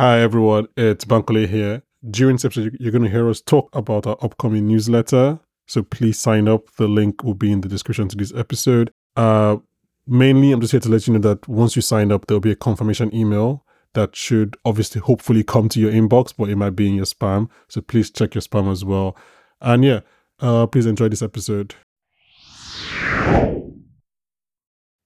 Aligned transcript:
Hi 0.00 0.22
everyone, 0.22 0.66
it's 0.78 1.04
Bankole 1.04 1.46
here. 1.46 1.82
During 2.10 2.36
this 2.36 2.46
episode, 2.46 2.74
you're 2.80 2.90
going 2.90 3.04
to 3.04 3.10
hear 3.10 3.28
us 3.28 3.42
talk 3.42 3.68
about 3.74 4.06
our 4.06 4.16
upcoming 4.22 4.66
newsletter. 4.66 5.38
So 5.66 5.82
please 5.82 6.18
sign 6.18 6.48
up. 6.48 6.74
The 6.76 6.88
link 6.88 7.22
will 7.22 7.34
be 7.34 7.52
in 7.52 7.60
the 7.60 7.68
description 7.68 8.08
to 8.08 8.16
this 8.16 8.32
episode. 8.34 8.94
Uh, 9.14 9.58
mainly, 10.06 10.52
I'm 10.52 10.62
just 10.62 10.70
here 10.70 10.80
to 10.80 10.88
let 10.88 11.06
you 11.06 11.12
know 11.12 11.18
that 11.18 11.46
once 11.46 11.76
you 11.76 11.82
sign 11.82 12.10
up, 12.12 12.26
there'll 12.26 12.40
be 12.40 12.50
a 12.50 12.56
confirmation 12.56 13.14
email 13.14 13.66
that 13.92 14.16
should 14.16 14.56
obviously, 14.64 15.02
hopefully, 15.02 15.44
come 15.44 15.68
to 15.68 15.78
your 15.78 15.92
inbox, 15.92 16.32
but 16.34 16.48
it 16.48 16.56
might 16.56 16.76
be 16.76 16.88
in 16.88 16.94
your 16.94 17.04
spam. 17.04 17.50
So 17.68 17.82
please 17.82 18.10
check 18.10 18.34
your 18.34 18.40
spam 18.40 18.72
as 18.72 18.82
well. 18.82 19.18
And 19.60 19.84
yeah, 19.84 20.00
uh, 20.38 20.66
please 20.66 20.86
enjoy 20.86 21.10
this 21.10 21.20
episode. 21.20 21.74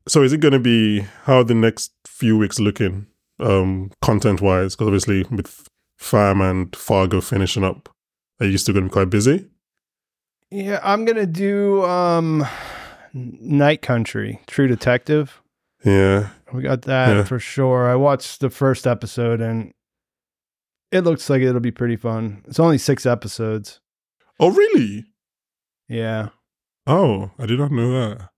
So, 0.06 0.22
is 0.22 0.32
it 0.32 0.38
going 0.38 0.52
to 0.52 0.60
be 0.60 1.00
how 1.24 1.42
the 1.42 1.54
next 1.54 1.90
few 2.06 2.38
weeks 2.38 2.60
looking, 2.60 3.08
um, 3.40 3.90
content 4.02 4.40
wise? 4.40 4.74
Because 4.74 4.86
obviously, 4.88 5.24
with 5.30 5.68
Fam 5.98 6.40
and 6.40 6.74
Fargo 6.74 7.20
finishing 7.20 7.64
up, 7.64 7.88
are 8.40 8.46
you 8.46 8.58
still 8.58 8.74
going 8.74 8.84
to 8.84 8.88
be 8.90 8.92
quite 8.92 9.10
busy? 9.10 9.48
Yeah, 10.50 10.78
I'm 10.84 11.04
gonna 11.04 11.26
do 11.26 11.84
um 11.84 12.46
Night 13.12 13.82
Country, 13.82 14.40
True 14.46 14.68
Detective. 14.68 15.42
Yeah. 15.84 16.28
We 16.52 16.62
got 16.62 16.82
that 16.82 17.08
Yeah. 17.16 17.24
for 17.24 17.40
sure. 17.40 17.90
I 17.90 17.96
watched 17.96 18.38
the 18.40 18.50
first 18.50 18.86
episode 18.86 19.40
and 19.40 19.72
it 20.92 21.00
looks 21.00 21.28
like 21.28 21.42
it'll 21.42 21.60
be 21.60 21.72
pretty 21.72 21.96
fun. 21.96 22.42
It's 22.46 22.60
only 22.60 22.78
six 22.78 23.04
episodes. 23.04 23.80
Oh, 24.38 24.50
really? 24.50 25.06
Yeah. 25.88 26.28
Oh, 26.86 27.32
I 27.38 27.46
did 27.46 27.58
not 27.58 27.72
know 27.72 27.90
that. 27.92 28.30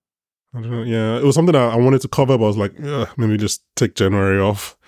I 0.55 0.61
don't 0.63 0.71
know. 0.71 0.83
Yeah, 0.85 1.19
it 1.19 1.25
was 1.25 1.35
something 1.35 1.55
I, 1.55 1.77
wanted 1.77 2.01
to 2.01 2.09
cover, 2.09 2.39
but 2.39 2.45
I 2.45 2.49
was 2.49 2.57
like, 2.57 2.79
maybe 3.19 3.37
just 3.37 3.63
take 3.77 3.95
January 3.95 4.41
off. 4.41 4.79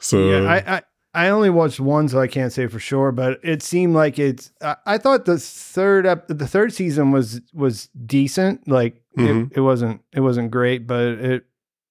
So 0.00 0.30
yeah. 0.30 0.48
I, 0.48 0.76
I 0.76 0.82
I 1.14 1.28
only 1.30 1.50
watched 1.50 1.80
one, 1.80 2.08
so 2.08 2.20
I 2.20 2.26
can't 2.28 2.52
say 2.52 2.66
for 2.66 2.78
sure, 2.78 3.10
but 3.12 3.40
it 3.42 3.62
seemed 3.62 3.94
like 3.94 4.18
it's 4.18 4.52
I, 4.62 4.76
I 4.86 4.98
thought 4.98 5.24
the 5.24 5.38
third 5.38 6.06
ep- 6.06 6.28
the 6.28 6.46
third 6.46 6.72
season 6.72 7.10
was 7.10 7.40
was 7.52 7.88
decent. 8.06 8.68
Like 8.68 9.02
Mhm. 9.16 9.50
it, 9.50 9.56
it 9.58 9.60
wasn't 9.60 10.02
it 10.12 10.20
wasn't 10.20 10.50
great, 10.50 10.86
but 10.86 11.02
it 11.06 11.44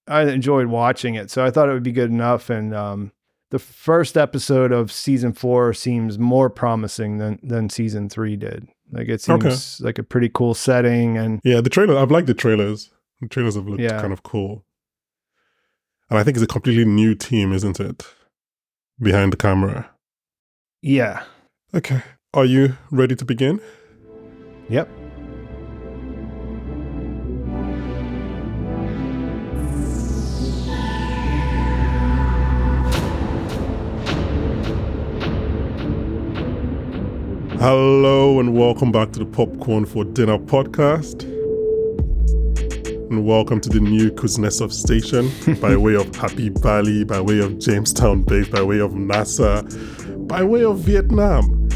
I 0.07 0.21
enjoyed 0.23 0.67
watching 0.67 1.15
it. 1.15 1.29
So 1.31 1.43
I 1.43 1.51
thought 1.51 1.67
it 1.69 1.73
would 1.73 1.83
be 1.83 1.91
good 1.91 2.09
enough. 2.11 2.49
And 2.49 2.73
um 2.73 3.11
the 3.49 3.59
first 3.59 4.17
episode 4.17 4.71
of 4.71 4.91
season 4.91 5.33
four 5.33 5.73
seems 5.73 6.17
more 6.19 6.49
promising 6.49 7.17
than 7.17 7.39
than 7.43 7.69
season 7.69 8.07
three 8.09 8.35
did. 8.37 8.67
Like 8.91 9.07
it 9.09 9.27
Okay. 9.29 9.49
seems 9.49 9.81
like 9.81 9.97
a 9.99 10.03
pretty 10.03 10.29
cool 10.29 10.53
setting 10.53 11.17
and 11.17 11.41
yeah, 11.43 11.59
the 11.59 11.69
trailer. 11.69 11.97
I've 11.97 12.11
liked 12.11 12.27
the 12.27 12.33
trailers. 12.33 12.91
The 13.21 13.27
trailers 13.27 13.55
have 13.55 13.67
looked 13.67 13.81
Yeah. 13.81 13.99
kind 13.99 14.13
of 14.13 14.21
cool, 14.23 14.63
and 16.09 16.17
I 16.17 16.23
think 16.23 16.37
it's 16.37 16.43
a 16.43 16.47
completely 16.47 16.85
new 16.85 17.15
team, 17.15 17.51
isn't 17.53 17.79
it? 17.79 18.05
Behind 18.99 19.33
the 19.33 19.37
camera. 19.37 19.89
yeah. 20.81 21.23
Okay, 21.73 22.01
are 22.33 22.45
you 22.45 22.77
ready 22.91 23.13
to 23.15 23.25
begin? 23.25 23.59
Yep. 24.69 24.87
Hello 37.59 38.39
and 38.39 38.55
welcome 38.55 38.91
back 38.91 39.11
to 39.13 39.19
the 39.19 39.25
Popcorn 39.25 39.85
for 39.85 40.05
Dinner 40.05 40.37
podcast. 40.37 41.36
And 43.09 43.25
welcome 43.25 43.61
to 43.61 43.69
the 43.69 43.79
new 43.79 44.11
Kuznetsov 44.11 44.73
station 44.73 45.31
by 45.61 45.77
way 45.77 45.95
of 45.95 46.13
Happy 46.13 46.49
Valley, 46.49 47.05
by 47.05 47.21
way 47.21 47.39
of 47.39 47.57
Jamestown 47.57 48.23
Base, 48.23 48.49
by 48.49 48.61
way 48.61 48.79
of 48.79 48.91
NASA, 48.91 50.27
by 50.27 50.43
way 50.43 50.65
of 50.65 50.79
Vietnam. 50.79 51.69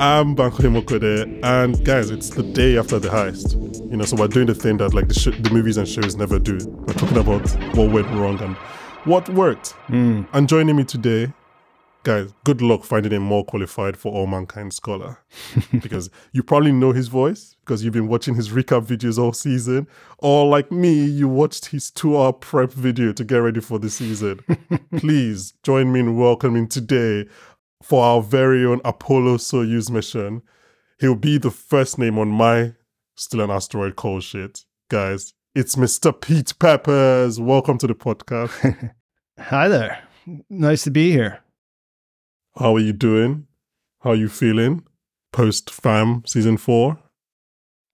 I'm 0.00 0.34
Bankole 0.34 0.66
Imoukhuede, 0.66 1.38
and 1.44 1.84
guys, 1.84 2.10
it's 2.10 2.30
the 2.30 2.42
day 2.42 2.76
after 2.78 2.98
the 2.98 3.08
heist. 3.08 3.54
You 3.92 3.96
know, 3.96 4.04
so 4.04 4.16
we're 4.16 4.26
doing 4.26 4.46
the 4.48 4.56
thing 4.56 4.78
that 4.78 4.92
like 4.92 5.06
the, 5.06 5.14
sh- 5.14 5.40
the 5.40 5.50
movies 5.52 5.76
and 5.76 5.86
shows 5.86 6.16
never 6.16 6.40
do. 6.40 6.58
We're 6.68 6.94
talking 6.94 7.18
about 7.18 7.48
what 7.76 7.92
went 7.92 8.08
wrong 8.08 8.40
and 8.40 8.56
what 9.04 9.28
worked. 9.28 9.76
Mm. 9.86 10.26
And 10.32 10.48
joining 10.48 10.74
me 10.74 10.82
today, 10.82 11.32
guys, 12.02 12.34
good 12.42 12.60
luck 12.60 12.82
finding 12.82 13.12
a 13.12 13.20
more 13.20 13.44
qualified 13.44 13.96
for 13.96 14.12
all 14.12 14.26
mankind 14.26 14.74
scholar. 14.74 15.20
because 15.80 16.10
you 16.32 16.42
probably 16.42 16.72
know 16.72 16.90
his 16.90 17.06
voice 17.06 17.51
because 17.64 17.84
you've 17.84 17.92
been 17.92 18.08
watching 18.08 18.34
his 18.34 18.48
recap 18.50 18.84
videos 18.86 19.18
all 19.18 19.32
season. 19.32 19.86
Or 20.18 20.46
like 20.46 20.72
me, 20.72 21.04
you 21.04 21.28
watched 21.28 21.66
his 21.66 21.90
two 21.90 22.18
hour 22.18 22.32
prep 22.32 22.72
video 22.72 23.12
to 23.12 23.24
get 23.24 23.36
ready 23.36 23.60
for 23.60 23.78
the 23.78 23.88
season. 23.88 24.40
Please 24.96 25.54
join 25.62 25.92
me 25.92 26.00
in 26.00 26.16
welcoming 26.16 26.66
today 26.66 27.26
for 27.82 28.04
our 28.04 28.20
very 28.20 28.64
own 28.64 28.80
Apollo 28.84 29.36
Soyuz 29.38 29.90
mission. 29.90 30.42
He'll 30.98 31.14
be 31.14 31.38
the 31.38 31.50
first 31.50 31.98
name 31.98 32.18
on 32.18 32.28
my 32.28 32.74
Still 33.14 33.42
an 33.42 33.50
Asteroid 33.50 33.94
call 33.96 34.20
shit. 34.20 34.64
Guys, 34.88 35.34
it's 35.54 35.76
Mr. 35.76 36.18
Pete 36.18 36.58
Peppers. 36.58 37.38
Welcome 37.38 37.78
to 37.78 37.86
the 37.86 37.94
podcast. 37.94 38.92
Hi 39.38 39.68
there. 39.68 40.02
Nice 40.48 40.84
to 40.84 40.90
be 40.90 41.12
here. 41.12 41.40
How 42.58 42.74
are 42.74 42.80
you 42.80 42.92
doing? 42.92 43.46
How 44.00 44.10
are 44.10 44.16
you 44.16 44.28
feeling 44.28 44.84
post 45.32 45.70
fam 45.70 46.22
season 46.26 46.56
four? 46.56 46.98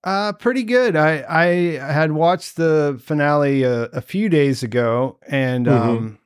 Uh, 0.04 0.32
pretty 0.32 0.62
good. 0.62 0.94
I 0.96 1.24
I 1.28 1.92
had 1.92 2.12
watched 2.12 2.56
the 2.56 3.00
finale 3.04 3.62
a, 3.64 3.84
a 3.86 4.00
few 4.00 4.28
days 4.28 4.62
ago, 4.62 5.18
and 5.26 5.66
Mhm. 5.66 5.72
um, 5.72 6.18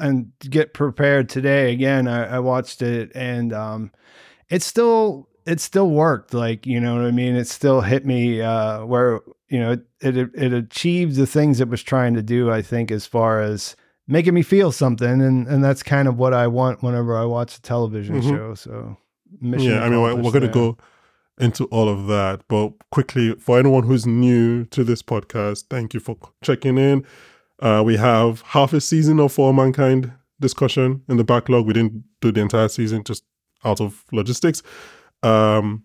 and 0.00 0.32
get 0.40 0.72
prepared 0.72 1.28
today 1.28 1.72
again. 1.72 2.08
I, 2.08 2.36
I 2.36 2.38
watched 2.38 2.80
it, 2.80 3.12
and 3.14 3.52
um, 3.52 3.90
it 4.48 4.62
still 4.62 5.28
it 5.46 5.60
still 5.60 5.90
worked. 5.90 6.32
Like 6.32 6.66
you 6.66 6.80
know 6.80 6.96
what 6.96 7.04
I 7.04 7.10
mean. 7.10 7.36
It 7.36 7.46
still 7.46 7.82
hit 7.82 8.06
me 8.06 8.40
uh, 8.40 8.84
where 8.86 9.20
you 9.48 9.60
know 9.60 9.72
it, 9.72 10.16
it 10.16 10.30
it 10.34 10.52
achieved 10.54 11.16
the 11.16 11.26
things 11.26 11.60
it 11.60 11.68
was 11.68 11.82
trying 11.82 12.14
to 12.14 12.22
do. 12.22 12.50
I 12.50 12.62
think 12.62 12.90
as 12.90 13.04
far 13.04 13.42
as 13.42 13.76
making 14.06 14.32
me 14.32 14.42
feel 14.42 14.72
something, 14.72 15.20
and 15.20 15.46
and 15.46 15.62
that's 15.62 15.82
kind 15.82 16.08
of 16.08 16.16
what 16.16 16.32
I 16.32 16.46
want 16.46 16.82
whenever 16.82 17.14
I 17.18 17.26
watch 17.26 17.58
a 17.58 17.62
television 17.62 18.22
Mhm. 18.22 18.30
show. 18.30 18.54
So 18.54 18.96
mission 19.42 19.72
yeah, 19.72 19.82
I 19.84 19.90
mean, 19.90 20.00
we're, 20.00 20.14
we're 20.14 20.22
going 20.32 20.40
to 20.40 20.46
there. 20.46 20.50
go 20.52 20.78
into 21.40 21.64
all 21.66 21.88
of 21.88 22.06
that. 22.06 22.42
But 22.48 22.72
quickly, 22.90 23.34
for 23.34 23.58
anyone 23.58 23.84
who's 23.84 24.06
new 24.06 24.64
to 24.66 24.84
this 24.84 25.02
podcast, 25.02 25.64
thank 25.70 25.94
you 25.94 26.00
for 26.00 26.16
checking 26.42 26.78
in. 26.78 27.04
Uh, 27.60 27.82
we 27.84 27.96
have 27.96 28.42
half 28.42 28.72
a 28.72 28.80
season 28.80 29.18
of 29.20 29.32
For 29.32 29.52
Mankind 29.52 30.12
discussion 30.40 31.02
in 31.08 31.16
the 31.16 31.24
backlog. 31.24 31.66
We 31.66 31.72
didn't 31.72 32.04
do 32.20 32.30
the 32.30 32.40
entire 32.40 32.68
season 32.68 33.02
just 33.04 33.24
out 33.64 33.80
of 33.80 34.04
logistics. 34.12 34.62
Um, 35.22 35.84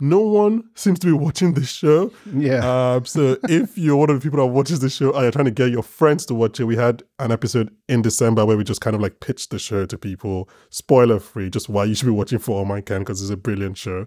no 0.00 0.20
one 0.20 0.64
seems 0.74 0.98
to 1.00 1.06
be 1.06 1.12
watching 1.12 1.52
this 1.54 1.70
show. 1.70 2.10
Yeah. 2.34 2.94
Um, 2.94 3.04
so 3.04 3.36
if 3.48 3.76
you're 3.76 3.96
one 3.96 4.10
of 4.10 4.18
the 4.18 4.22
people 4.22 4.44
that 4.44 4.52
watches 4.52 4.80
the 4.80 4.88
show 4.88 5.12
and 5.12 5.22
you're 5.22 5.32
trying 5.32 5.44
to 5.44 5.50
get 5.50 5.70
your 5.70 5.82
friends 5.82 6.24
to 6.26 6.34
watch 6.34 6.58
it, 6.58 6.64
we 6.64 6.76
had 6.76 7.02
an 7.18 7.30
episode 7.30 7.70
in 7.88 8.02
December 8.02 8.46
where 8.46 8.56
we 8.56 8.64
just 8.64 8.80
kind 8.80 8.96
of 8.96 9.02
like 9.02 9.20
pitched 9.20 9.50
the 9.50 9.58
show 9.58 9.84
to 9.86 9.98
people, 9.98 10.48
spoiler 10.70 11.18
free, 11.18 11.50
just 11.50 11.68
why 11.68 11.84
you 11.84 11.94
should 11.94 12.06
be 12.06 12.12
watching 12.12 12.38
For 12.38 12.58
All 12.58 12.64
Mankind 12.64 13.04
because 13.04 13.20
it's 13.20 13.30
a 13.30 13.36
brilliant 13.36 13.76
show. 13.76 14.06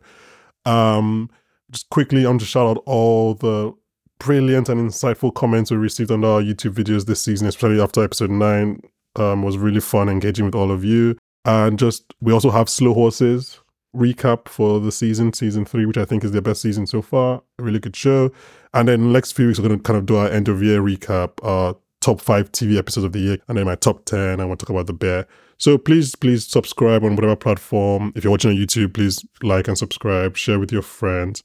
Um, 0.66 1.30
just 1.72 1.90
quickly, 1.90 2.26
I'm 2.26 2.40
to 2.40 2.46
shout 2.46 2.68
out 2.68 2.84
all 2.86 3.36
the 3.36 3.74
brilliant 4.20 4.70
and 4.70 4.90
insightful 4.90 5.34
comments 5.34 5.72
we 5.72 5.78
received 5.78 6.12
on 6.12 6.24
our 6.24 6.42
YouTube 6.42 6.74
videos 6.74 7.06
this 7.06 7.22
season, 7.22 7.48
especially 7.48 7.82
after 7.82 8.04
episode 8.04 8.30
nine. 8.30 8.82
Um, 9.16 9.44
was 9.44 9.60
really 9.60 9.80
fun 9.80 10.10
engaging 10.10 10.46
with 10.46 10.56
all 10.56 10.72
of 10.72 10.84
you. 10.84 11.18
And 11.46 11.78
just 11.78 12.14
we 12.20 12.34
also 12.34 12.50
have 12.50 12.68
Slow 12.68 12.94
Horses 12.94 13.60
recap 13.96 14.48
for 14.48 14.80
the 14.80 14.92
season, 14.92 15.34
season 15.34 15.66
three, 15.66 15.86
which 15.86 15.98
I 15.98 16.06
think 16.06 16.24
is 16.24 16.32
their 16.32 16.42
best 16.42 16.62
season 16.62 16.88
so 16.88 17.02
far. 17.02 17.44
A 17.60 17.64
really 17.64 17.80
good 17.80 17.96
show. 17.96 18.32
And 18.74 18.88
then 18.88 19.12
next 19.12 19.34
few 19.34 19.48
weeks 19.48 19.60
we're 19.60 19.68
gonna 19.68 19.82
kind 19.82 19.98
of 19.98 20.06
do 20.06 20.16
our 20.16 20.30
end 20.30 20.48
of 20.48 20.64
year 20.64 20.82
recap, 20.82 21.32
our 21.44 21.76
top 22.02 22.22
five 22.22 22.52
TV 22.52 22.78
episodes 22.78 23.06
of 23.06 23.12
the 23.12 23.20
year, 23.20 23.38
and 23.48 23.58
then 23.58 23.66
my 23.66 23.76
top 23.76 24.06
ten. 24.06 24.40
I 24.40 24.46
want 24.46 24.60
to 24.60 24.66
talk 24.66 24.72
about 24.72 24.88
the 24.88 24.94
bear. 24.94 25.28
So 25.64 25.78
please, 25.78 26.14
please 26.14 26.46
subscribe 26.46 27.06
on 27.06 27.16
whatever 27.16 27.38
platform. 27.38 28.12
If 28.18 28.26
you're 28.26 28.32
watching 28.32 28.52
on 28.52 28.58
YouTube, 28.58 28.96
please 28.96 29.26
like 29.42 29.70
and 29.70 29.78
subscribe, 29.78 30.36
share 30.36 30.60
with 30.60 30.74
your 30.74 30.82
friends. 30.82 31.42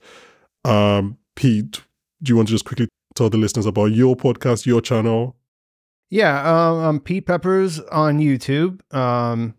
Um, 0.64 1.18
Pete, 1.36 1.82
do 2.20 2.32
you 2.32 2.34
want 2.34 2.48
to 2.48 2.54
just 2.54 2.64
quickly 2.64 2.88
tell 3.14 3.30
the 3.30 3.38
listeners 3.38 3.64
about 3.64 3.92
your 3.92 4.16
podcast, 4.16 4.66
your 4.66 4.80
channel? 4.80 5.36
Yeah, 6.10 6.40
um, 6.40 6.78
I'm 6.80 6.98
Pete 6.98 7.26
Peppers 7.26 7.78
on 7.92 8.18
YouTube. 8.18 8.80
Um, 8.92 9.54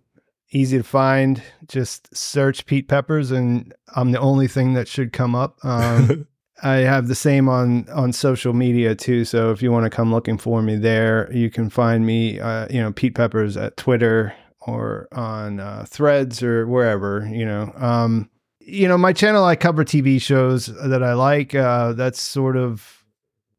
easy 0.51 0.80
to 0.80 0.84
find. 0.84 1.42
Just 1.69 2.13
search 2.13 2.66
Pete 2.66 2.89
Peppers, 2.89 3.31
and 3.31 3.74
I'm 3.95 4.12
the 4.12 4.19
only 4.19 4.50
thing 4.50 4.74
that 4.74 4.89
should 4.89 5.13
come 5.13 5.36
up. 5.36 5.57
Um, 5.63 6.28
I 6.63 6.80
have 6.80 7.07
the 7.07 7.16
same 7.16 7.48
on 7.48 7.88
on 7.88 8.12
social 8.12 8.51
media 8.51 8.94
too. 8.94 9.24
So 9.24 9.51
if 9.51 9.62
you 9.62 9.72
want 9.72 9.86
to 9.86 9.89
come 9.89 10.12
looking 10.12 10.38
for 10.38 10.62
me 10.62 10.75
there, 10.75 11.31
you 11.31 11.50
can 11.50 11.69
find 11.69 12.06
me. 12.06 12.42
Uh, 12.42 12.68
you 12.69 12.81
know, 12.81 12.92
Pete 12.92 13.16
Peppers 13.16 13.56
at 13.56 13.78
Twitter 13.78 14.36
or 14.62 15.08
on 15.12 15.60
uh, 15.60 15.86
Threads 15.88 16.44
or 16.44 16.68
wherever. 16.68 17.28
You 17.32 17.46
know, 17.46 17.72
um, 17.76 18.30
you 18.60 18.88
know, 18.88 18.98
my 18.98 19.14
channel. 19.14 19.44
I 19.46 19.56
cover 19.56 19.84
TV 19.84 20.22
shows 20.22 20.68
that 20.68 21.04
I 21.04 21.14
like. 21.14 21.56
Uh, 21.56 21.94
that's 21.94 22.22
sort 22.22 22.58
of 22.58 23.04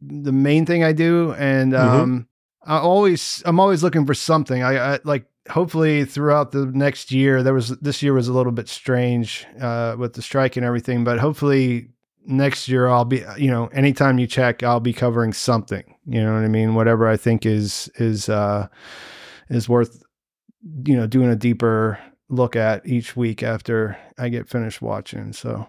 the 0.00 0.32
main 0.32 0.66
thing 0.66 0.82
I 0.84 0.92
do, 0.92 1.32
and 1.38 1.72
Mhm. 1.72 1.78
um, 2.02 2.26
I 2.64 2.78
always 2.78 3.42
I'm 3.44 3.58
always 3.60 3.82
looking 3.82 4.06
for 4.06 4.14
something. 4.14 4.62
I, 4.62 4.94
I 4.94 4.98
like 5.04 5.26
hopefully 5.50 6.04
throughout 6.04 6.52
the 6.52 6.66
next 6.66 7.10
year, 7.10 7.42
there 7.42 7.54
was 7.54 7.70
this 7.80 8.02
year 8.02 8.12
was 8.12 8.28
a 8.28 8.32
little 8.32 8.52
bit 8.52 8.68
strange 8.68 9.46
uh, 9.60 9.96
with 9.98 10.12
the 10.12 10.22
strike 10.22 10.56
and 10.56 10.64
everything, 10.64 11.02
but 11.04 11.18
hopefully 11.18 11.88
next 12.26 12.68
year 12.68 12.86
I'll 12.86 13.06
be 13.06 13.24
you 13.38 13.50
know 13.50 13.66
anytime 13.68 14.18
you 14.18 14.26
check 14.26 14.62
I'll 14.62 14.78
be 14.78 14.92
covering 14.92 15.32
something 15.32 15.82
you 16.06 16.22
know 16.22 16.34
what 16.34 16.44
I 16.44 16.48
mean 16.48 16.74
whatever 16.74 17.08
I 17.08 17.16
think 17.16 17.46
is 17.46 17.90
is 17.96 18.28
uh 18.28 18.68
is 19.48 19.70
worth 19.70 20.02
you 20.84 20.96
know 20.96 21.06
doing 21.06 21.30
a 21.30 21.36
deeper 21.36 21.98
look 22.28 22.56
at 22.56 22.86
each 22.86 23.16
week 23.16 23.42
after 23.42 23.96
I 24.18 24.28
get 24.28 24.48
finished 24.48 24.82
watching 24.82 25.32
so 25.32 25.68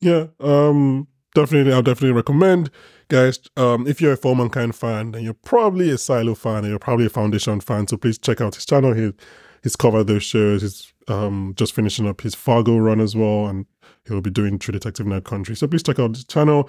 yeah 0.00 0.26
um 0.40 1.06
definitely 1.34 1.72
I'll 1.72 1.82
definitely 1.82 2.16
recommend 2.16 2.70
guys 3.08 3.38
um 3.56 3.86
if 3.86 4.00
you're 4.00 4.14
a 4.14 4.16
For 4.16 4.34
Mankind 4.34 4.74
fan 4.74 5.12
then 5.12 5.22
you're 5.22 5.34
probably 5.34 5.90
a 5.90 5.98
Silo 5.98 6.34
fan 6.34 6.58
and 6.58 6.68
you're 6.68 6.78
probably 6.78 7.06
a 7.06 7.10
Foundation 7.10 7.60
fan 7.60 7.86
so 7.86 7.96
please 7.96 8.18
check 8.18 8.40
out 8.40 8.54
his 8.54 8.66
channel 8.66 8.94
he 8.94 9.12
he's 9.62 9.76
covered 9.76 10.06
those 10.06 10.24
shows 10.24 10.62
he's 10.62 10.92
um 11.08 11.54
just 11.56 11.74
finishing 11.74 12.08
up 12.08 12.22
his 12.22 12.34
Fargo 12.34 12.78
run 12.78 13.00
as 13.00 13.14
well 13.14 13.46
and 13.46 13.66
he'll 14.06 14.20
be 14.20 14.30
doing 14.30 14.58
True 14.58 14.72
Detective 14.72 15.06
Night 15.06 15.24
Country. 15.24 15.56
So 15.56 15.66
please 15.66 15.82
check 15.82 15.98
out 15.98 16.14
his 16.14 16.24
channel. 16.24 16.68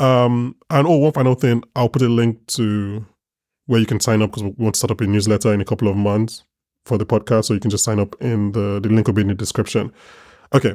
Um, 0.00 0.56
and 0.70 0.86
oh, 0.86 0.98
one 0.98 1.12
final 1.12 1.34
thing, 1.34 1.64
I'll 1.74 1.88
put 1.88 2.02
a 2.02 2.08
link 2.08 2.46
to 2.48 3.04
where 3.66 3.80
you 3.80 3.86
can 3.86 4.00
sign 4.00 4.22
up 4.22 4.30
because 4.30 4.44
we 4.44 4.54
want 4.56 4.74
to 4.74 4.78
start 4.78 4.92
up 4.92 5.00
a 5.00 5.06
newsletter 5.06 5.52
in 5.52 5.60
a 5.60 5.64
couple 5.64 5.88
of 5.88 5.96
months 5.96 6.44
for 6.88 6.98
the 6.98 7.06
podcast. 7.06 7.46
So 7.46 7.54
you 7.54 7.60
can 7.60 7.70
just 7.70 7.84
sign 7.84 8.00
up 8.00 8.16
in 8.20 8.52
the 8.52 8.80
the 8.82 8.88
link 8.88 9.06
will 9.06 9.14
be 9.14 9.22
in 9.22 9.28
the 9.28 9.34
description. 9.34 9.92
Okay. 10.54 10.74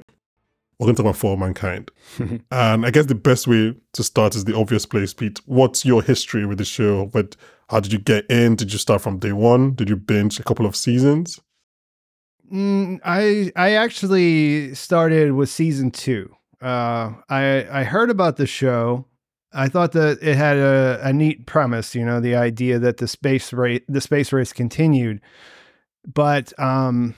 We're 0.80 0.88
going 0.88 0.95
to 0.95 1.04
talk 1.04 1.10
about 1.12 1.18
For 1.18 1.38
Mankind. 1.38 1.92
and 2.51 2.86
I 2.86 2.89
guess 2.89 3.06
the 3.06 3.15
best 3.15 3.48
way 3.48 3.75
to 3.94 4.04
start 4.04 4.36
is 4.36 4.45
the 4.45 4.56
obvious 4.56 4.86
place, 4.86 5.13
Pete. 5.13 5.39
What's 5.45 5.86
your 5.86 6.01
history 6.01 6.45
with 6.45 6.57
the 6.57 6.65
show? 6.65 7.06
But 7.06 7.36
how 7.69 7.80
did 7.80 7.94
you 7.94 8.00
get 8.00 8.30
in? 8.30 8.56
Did 8.56 8.74
you 8.74 8.80
start 8.80 9.01
from 9.01 9.19
day 9.19 9.33
one? 9.33 9.75
Did 9.75 9.88
you 9.88 9.95
binge 9.95 10.39
a 10.39 10.44
couple 10.44 10.65
of 10.65 10.75
seasons? 10.75 11.39
Mm, 12.51 13.00
I 13.04 13.51
I 13.56 13.71
actually 13.71 14.75
started 14.75 15.33
with 15.33 15.50
season 15.50 15.92
two. 15.92 16.36
Uh, 16.62 17.13
I 17.30 17.68
I 17.71 17.83
heard 17.83 18.10
about 18.10 18.38
the 18.38 18.45
show. 18.45 19.07
I 19.54 19.69
thought 19.69 19.92
that 19.94 20.19
it 20.21 20.36
had 20.36 20.57
a, 20.57 21.00
a 21.04 21.13
neat 21.13 21.45
premise. 21.45 21.95
You 21.95 22.06
know, 22.06 22.19
the 22.19 22.36
idea 22.36 22.80
that 22.80 22.98
the 22.98 23.07
space 23.07 23.54
race 23.54 23.81
the 23.88 24.01
space 24.01 24.31
race 24.31 24.54
continued, 24.54 25.21
but 26.05 26.57
um, 26.59 27.15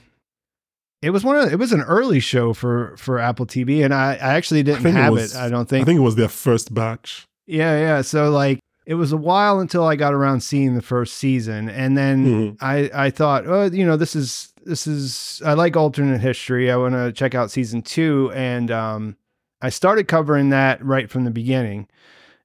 it 1.02 1.12
was 1.12 1.24
one 1.24 1.38
of 1.38 1.52
it 1.52 1.58
was 1.58 1.72
an 1.72 1.82
early 1.82 2.20
show 2.20 2.54
for 2.54 2.96
for 2.98 3.20
Apple 3.20 3.46
TV, 3.46 3.84
and 3.84 3.94
I 3.94 4.14
I 4.14 4.36
actually 4.36 4.64
didn't 4.64 4.86
I 4.86 4.90
have 4.92 5.10
it, 5.10 5.12
was, 5.12 5.36
it. 5.36 5.40
I 5.40 5.50
don't 5.50 5.68
think. 5.68 5.84
I 5.84 5.86
think 5.86 5.98
it 6.00 6.04
was 6.04 6.16
their 6.16 6.30
first 6.30 6.74
batch. 6.74 7.28
Yeah, 7.48 7.78
yeah. 7.78 8.02
So 8.02 8.30
like 8.30 8.60
it 8.86 8.96
was 8.96 9.12
a 9.12 9.18
while 9.18 9.60
until 9.60 9.84
I 9.84 9.96
got 9.96 10.14
around 10.14 10.42
seeing 10.42 10.76
the 10.76 10.82
first 10.82 11.16
season, 11.16 11.70
and 11.70 11.98
then 11.98 12.26
mm-hmm. 12.26 12.66
I 12.66 12.90
I 12.94 13.10
thought, 13.10 13.46
oh, 13.48 13.66
you 13.66 13.86
know, 13.86 13.98
this 13.98 14.16
is 14.16 14.54
this 14.64 14.88
is 14.88 15.42
I 15.46 15.54
like 15.54 15.76
alternate 15.76 16.22
history. 16.22 16.72
I 16.72 16.76
want 16.76 16.94
to 16.94 17.12
check 17.12 17.36
out 17.36 17.52
season 17.52 17.82
two, 17.82 18.32
and 18.34 18.72
um, 18.72 19.18
I 19.62 19.70
started 19.70 20.08
covering 20.08 20.50
that 20.50 20.84
right 20.84 21.10
from 21.10 21.24
the 21.24 21.32
beginning, 21.32 21.88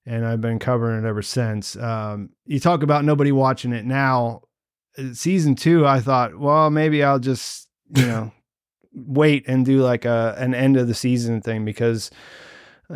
and 0.07 0.27
I've 0.27 0.41
been 0.41 0.59
covering 0.59 1.05
it 1.05 1.09
ever 1.09 1.23
since. 1.23 1.77
Um, 1.77 2.31
you 2.47 2.61
talk 2.61 2.83
about 2.83 3.05
nobody 3.05 3.33
watching 3.33 3.73
it 3.73 3.85
now. 3.85 4.43
Uh, 4.99 5.13
season 5.13 5.55
two, 5.55 5.87
I 5.87 6.01
thought, 6.01 6.39
well, 6.39 6.71
maybe 6.71 7.03
I'll 7.03 7.19
just 7.19 7.69
you 7.97 8.07
know 8.07 8.33
wait 8.95 9.45
and 9.47 9.65
do 9.65 9.83
like 9.83 10.05
a 10.05 10.35
an 10.39 10.55
end 10.55 10.77
of 10.77 10.89
the 10.89 10.95
season 10.95 11.41
thing 11.41 11.65
because 11.65 12.11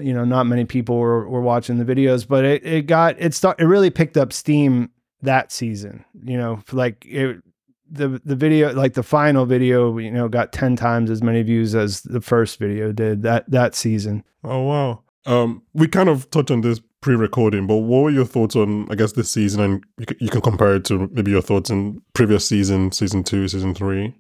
you 0.01 0.13
know, 0.13 0.25
not 0.25 0.45
many 0.45 0.65
people 0.65 0.99
were, 0.99 1.29
were 1.29 1.41
watching 1.41 1.79
the 1.79 1.85
videos, 1.85 2.27
but 2.27 2.45
it, 2.45 2.65
it 2.65 2.87
got, 2.87 3.17
it 3.19 3.35
start, 3.35 3.61
it 3.61 3.65
really 3.65 3.91
picked 3.91 4.17
up 4.17 4.33
steam 4.33 4.91
that 5.23 5.53
season, 5.53 6.05
you 6.25 6.37
know, 6.37 6.63
like 6.73 7.05
it, 7.07 7.43
the, 7.91 8.21
the 8.25 8.37
video, 8.37 8.73
like 8.73 8.95
the 8.95 9.03
final 9.03 9.47
video, 9.47 9.97
you 9.99 10.11
know, 10.11 10.29
got 10.29 10.53
10 10.53 10.77
times 10.77 11.11
as 11.11 11.23
many 11.23 11.43
views 11.43 11.75
as 11.75 12.03
the 12.03 12.21
first 12.21 12.59
video 12.59 12.93
did 12.93 13.23
that, 13.23 13.49
that 13.51 13.75
season. 13.75 14.25
Oh, 14.43 14.63
wow. 14.63 15.03
Um, 15.27 15.63
we 15.73 15.89
kind 15.89 16.09
of 16.09 16.29
touched 16.31 16.51
on 16.51 16.61
this 16.61 16.81
pre-recording, 17.05 17.67
but 17.67 17.77
what 17.77 18.03
were 18.03 18.11
your 18.11 18.25
thoughts 18.25 18.57
on, 18.57 18.91
I 18.91 18.95
guess, 18.95 19.13
this 19.13 19.31
season? 19.31 19.61
And 19.61 19.85
you, 19.99 20.07
you 20.21 20.29
can 20.31 20.41
compare 20.41 20.77
it 20.77 20.87
to 20.87 21.07
maybe 21.13 21.33
your 21.33 21.43
thoughts 21.43 21.69
in 21.69 22.01
previous 22.15 22.49
season, 22.49 22.93
season 22.93 23.23
two, 23.23 23.47
season 23.47 23.75
three. 23.75 24.15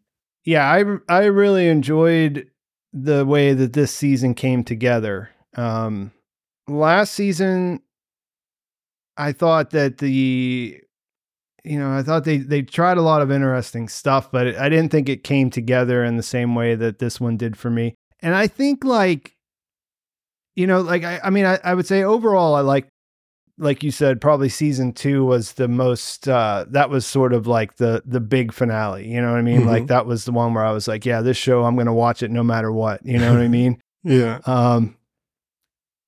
Yeah, 0.44 0.70
I 0.70 0.84
I 1.08 1.25
really 1.25 1.69
enjoyed 1.69 2.46
the 2.92 3.25
way 3.25 3.54
that 3.54 3.72
this 3.72 3.90
season 3.90 4.34
came 4.34 4.62
together. 4.62 5.31
Um, 5.56 6.12
last 6.69 7.14
season, 7.14 7.81
I 9.16 9.32
thought 9.32 9.70
that 9.70 9.98
the, 9.98 10.78
you 11.64 11.78
know, 11.78 11.90
I 11.96 12.02
thought 12.02 12.25
they 12.25 12.36
they 12.36 12.60
tried 12.60 12.98
a 12.98 13.02
lot 13.02 13.22
of 13.22 13.32
interesting 13.32 13.88
stuff, 13.88 14.31
but 14.31 14.56
I 14.56 14.69
didn't 14.69 14.90
think 14.90 15.08
it 15.08 15.25
came 15.25 15.48
together 15.48 16.04
in 16.04 16.19
the 16.19 16.22
same 16.22 16.54
way 16.54 16.75
that 16.75 16.98
this 16.98 17.19
one 17.19 17.38
did 17.38 17.56
for 17.56 17.70
me. 17.70 17.94
And 18.20 18.34
I 18.34 18.46
think 18.46 18.84
like, 18.84 19.34
you 20.56 20.66
know, 20.66 20.80
like 20.80 21.04
I, 21.04 21.20
I 21.24 21.30
mean, 21.30 21.44
I, 21.46 21.58
I 21.64 21.74
would 21.74 21.86
say 21.86 22.02
overall, 22.02 22.54
I 22.54 22.60
like, 22.60 22.88
like 23.58 23.82
you 23.82 23.90
said, 23.90 24.20
probably 24.20 24.48
season 24.48 24.92
two 24.92 25.24
was 25.24 25.52
the 25.52 25.68
most. 25.68 26.28
uh 26.28 26.64
That 26.70 26.90
was 26.90 27.06
sort 27.06 27.32
of 27.32 27.46
like 27.46 27.76
the 27.76 28.02
the 28.04 28.20
big 28.20 28.52
finale. 28.52 29.06
You 29.08 29.20
know 29.20 29.30
what 29.30 29.38
I 29.38 29.42
mean? 29.42 29.60
Mm-hmm. 29.60 29.68
Like 29.68 29.86
that 29.88 30.06
was 30.06 30.24
the 30.24 30.32
one 30.32 30.54
where 30.54 30.64
I 30.64 30.72
was 30.72 30.88
like, 30.88 31.04
yeah, 31.06 31.20
this 31.22 31.36
show, 31.36 31.64
I'm 31.64 31.76
gonna 31.76 31.94
watch 31.94 32.22
it 32.22 32.30
no 32.30 32.42
matter 32.42 32.72
what. 32.72 33.04
You 33.06 33.18
know 33.18 33.32
what 33.32 33.42
I 33.42 33.48
mean? 33.60 33.80
yeah. 34.02 34.40
Um, 34.46 34.96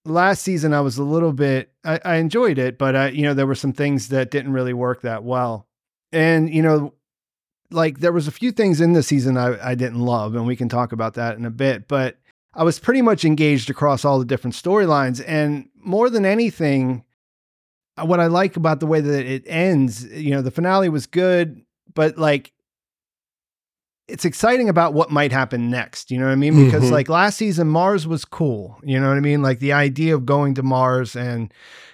last 0.04 0.42
season 0.42 0.72
I 0.72 0.80
was 0.80 0.98
a 0.98 1.02
little 1.02 1.32
bit 1.32 1.72
I, 1.84 2.00
I 2.04 2.14
enjoyed 2.16 2.58
it, 2.58 2.78
but 2.78 2.94
I, 2.96 3.08
you 3.08 3.22
know, 3.22 3.34
there 3.34 3.46
were 3.46 3.54
some 3.54 3.72
things 3.72 4.08
that 4.08 4.30
didn't 4.30 4.52
really 4.52 4.72
work 4.72 5.02
that 5.02 5.24
well. 5.24 5.66
And, 6.12 6.48
you 6.52 6.62
know, 6.62 6.94
like 7.70 7.98
there 8.00 8.12
was 8.12 8.28
a 8.28 8.32
few 8.32 8.52
things 8.52 8.80
in 8.80 8.92
the 8.92 9.02
season 9.02 9.36
I, 9.36 9.70
I 9.70 9.74
didn't 9.74 9.98
love, 10.00 10.34
and 10.34 10.46
we 10.46 10.54
can 10.56 10.68
talk 10.68 10.92
about 10.92 11.14
that 11.14 11.36
in 11.36 11.44
a 11.44 11.50
bit, 11.50 11.88
but 11.88 12.18
I 12.56 12.64
was 12.64 12.78
pretty 12.78 13.02
much 13.02 13.24
engaged 13.24 13.68
across 13.68 14.04
all 14.04 14.18
the 14.18 14.24
different 14.24 14.54
storylines. 14.54 15.22
And 15.26 15.68
more 15.76 16.08
than 16.08 16.24
anything, 16.24 17.04
uh, 17.96 18.06
what 18.06 18.18
I 18.18 18.26
like 18.26 18.56
about 18.56 18.80
the 18.80 18.86
way 18.86 19.00
that 19.00 19.26
it 19.26 19.44
ends, 19.46 20.04
you 20.06 20.30
know, 20.30 20.42
the 20.42 20.50
finale 20.50 20.88
was 20.88 21.06
good, 21.06 21.62
but 21.94 22.16
like 22.16 22.52
it's 24.08 24.24
exciting 24.24 24.68
about 24.68 24.94
what 24.94 25.10
might 25.10 25.32
happen 25.32 25.68
next. 25.68 26.10
You 26.10 26.18
know 26.18 26.26
what 26.26 26.32
I 26.32 26.36
mean? 26.36 26.64
Because 26.64 26.84
mm-hmm. 26.84 26.92
like 26.92 27.08
last 27.08 27.36
season, 27.36 27.68
Mars 27.68 28.06
was 28.06 28.24
cool. 28.24 28.78
You 28.82 28.98
know 29.00 29.08
what 29.08 29.18
I 29.18 29.20
mean? 29.20 29.42
Like 29.42 29.58
the 29.58 29.72
idea 29.72 30.14
of 30.14 30.24
going 30.24 30.54
to 30.54 30.62
Mars 30.62 31.14
and 31.14 31.52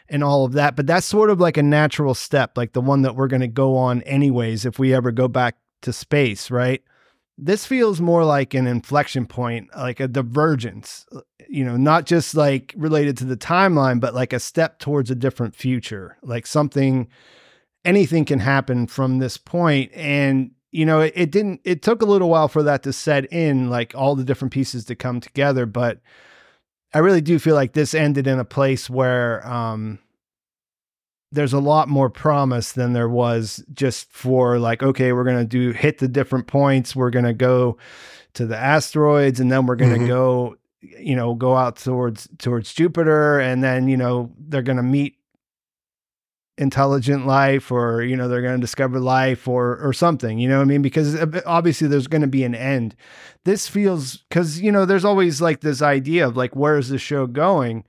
and 0.08 0.22
all 0.22 0.44
of 0.44 0.52
that. 0.52 0.76
But 0.76 0.86
that's 0.86 1.06
sort 1.06 1.30
of 1.30 1.40
like 1.40 1.56
a 1.56 1.62
natural 1.62 2.14
step, 2.14 2.56
like 2.56 2.72
the 2.72 2.80
one 2.80 3.02
that 3.02 3.16
we're 3.16 3.28
going 3.28 3.40
to 3.40 3.48
go 3.48 3.76
on 3.76 4.02
anyways 4.02 4.64
if 4.64 4.78
we 4.78 4.94
ever 4.94 5.10
go 5.10 5.26
back 5.26 5.56
to 5.82 5.92
space, 5.92 6.50
right? 6.50 6.82
This 7.44 7.66
feels 7.66 8.00
more 8.00 8.24
like 8.24 8.54
an 8.54 8.68
inflection 8.68 9.26
point, 9.26 9.68
like 9.76 9.98
a 9.98 10.06
divergence, 10.06 11.06
you 11.48 11.64
know, 11.64 11.76
not 11.76 12.06
just 12.06 12.36
like 12.36 12.72
related 12.76 13.16
to 13.18 13.24
the 13.24 13.36
timeline, 13.36 13.98
but 13.98 14.14
like 14.14 14.32
a 14.32 14.38
step 14.38 14.78
towards 14.78 15.10
a 15.10 15.16
different 15.16 15.56
future, 15.56 16.16
like 16.22 16.46
something, 16.46 17.08
anything 17.84 18.24
can 18.24 18.38
happen 18.38 18.86
from 18.86 19.18
this 19.18 19.36
point. 19.36 19.90
And 19.92 20.52
you 20.70 20.86
know, 20.86 21.00
it, 21.00 21.12
it, 21.16 21.30
didn't, 21.30 21.60
it 21.64 21.82
took 21.82 22.00
a 22.00 22.06
little 22.06 22.30
while 22.30 22.48
for 22.48 22.62
that 22.62 22.82
to 22.84 22.92
set 22.92 23.30
in, 23.32 23.68
like 23.68 23.92
all 23.94 24.14
the 24.14 24.24
different 24.24 24.52
pieces 24.52 24.84
to 24.86 24.94
come 24.94 25.20
together. 25.20 25.66
But 25.66 26.00
I 26.94 26.98
really 26.98 27.20
do 27.20 27.38
feel 27.38 27.54
like 27.54 27.72
this 27.72 27.92
ended 27.92 28.26
in 28.26 28.38
a 28.38 28.44
place 28.44 28.88
where 28.88 29.46
um, 29.46 29.98
there's 31.32 31.54
a 31.54 31.60
lot 31.60 31.88
more 31.88 32.10
promise 32.10 32.72
than 32.72 32.92
there 32.92 33.08
was 33.08 33.64
just 33.72 34.12
for 34.12 34.58
like, 34.58 34.82
okay, 34.82 35.12
we're 35.12 35.24
going 35.24 35.38
to 35.38 35.44
do 35.44 35.72
hit 35.72 35.98
the 35.98 36.08
different 36.08 36.46
points. 36.46 36.94
We're 36.94 37.10
going 37.10 37.24
to 37.24 37.32
go 37.32 37.78
to 38.34 38.46
the 38.46 38.56
asteroids 38.56 39.40
and 39.40 39.50
then 39.50 39.66
we're 39.66 39.76
going 39.76 39.92
to 39.92 39.98
mm-hmm. 39.98 40.08
go, 40.08 40.56
you 40.80 41.16
know, 41.16 41.34
go 41.34 41.56
out 41.56 41.76
towards, 41.76 42.28
towards 42.38 42.72
Jupiter. 42.74 43.40
And 43.40 43.64
then, 43.64 43.88
you 43.88 43.96
know, 43.96 44.30
they're 44.38 44.62
going 44.62 44.76
to 44.76 44.82
meet 44.82 45.16
intelligent 46.58 47.26
life 47.26 47.72
or 47.72 48.02
you 48.02 48.14
know 48.14 48.28
they're 48.28 48.42
going 48.42 48.54
to 48.54 48.60
discover 48.60 49.00
life 49.00 49.48
or 49.48 49.78
or 49.78 49.90
something 49.94 50.38
you 50.38 50.46
know 50.46 50.58
what 50.58 50.62
i 50.62 50.66
mean 50.66 50.82
because 50.82 51.16
obviously 51.46 51.88
there's 51.88 52.06
going 52.06 52.20
to 52.20 52.28
be 52.28 52.44
an 52.44 52.54
end 52.54 52.94
this 53.44 53.66
feels 53.66 54.18
because 54.28 54.60
you 54.60 54.70
know 54.70 54.84
there's 54.84 55.04
always 55.04 55.40
like 55.40 55.60
this 55.60 55.80
idea 55.80 56.26
of 56.26 56.36
like 56.36 56.54
where 56.54 56.76
is 56.76 56.90
the 56.90 56.98
show 56.98 57.26
going 57.26 57.84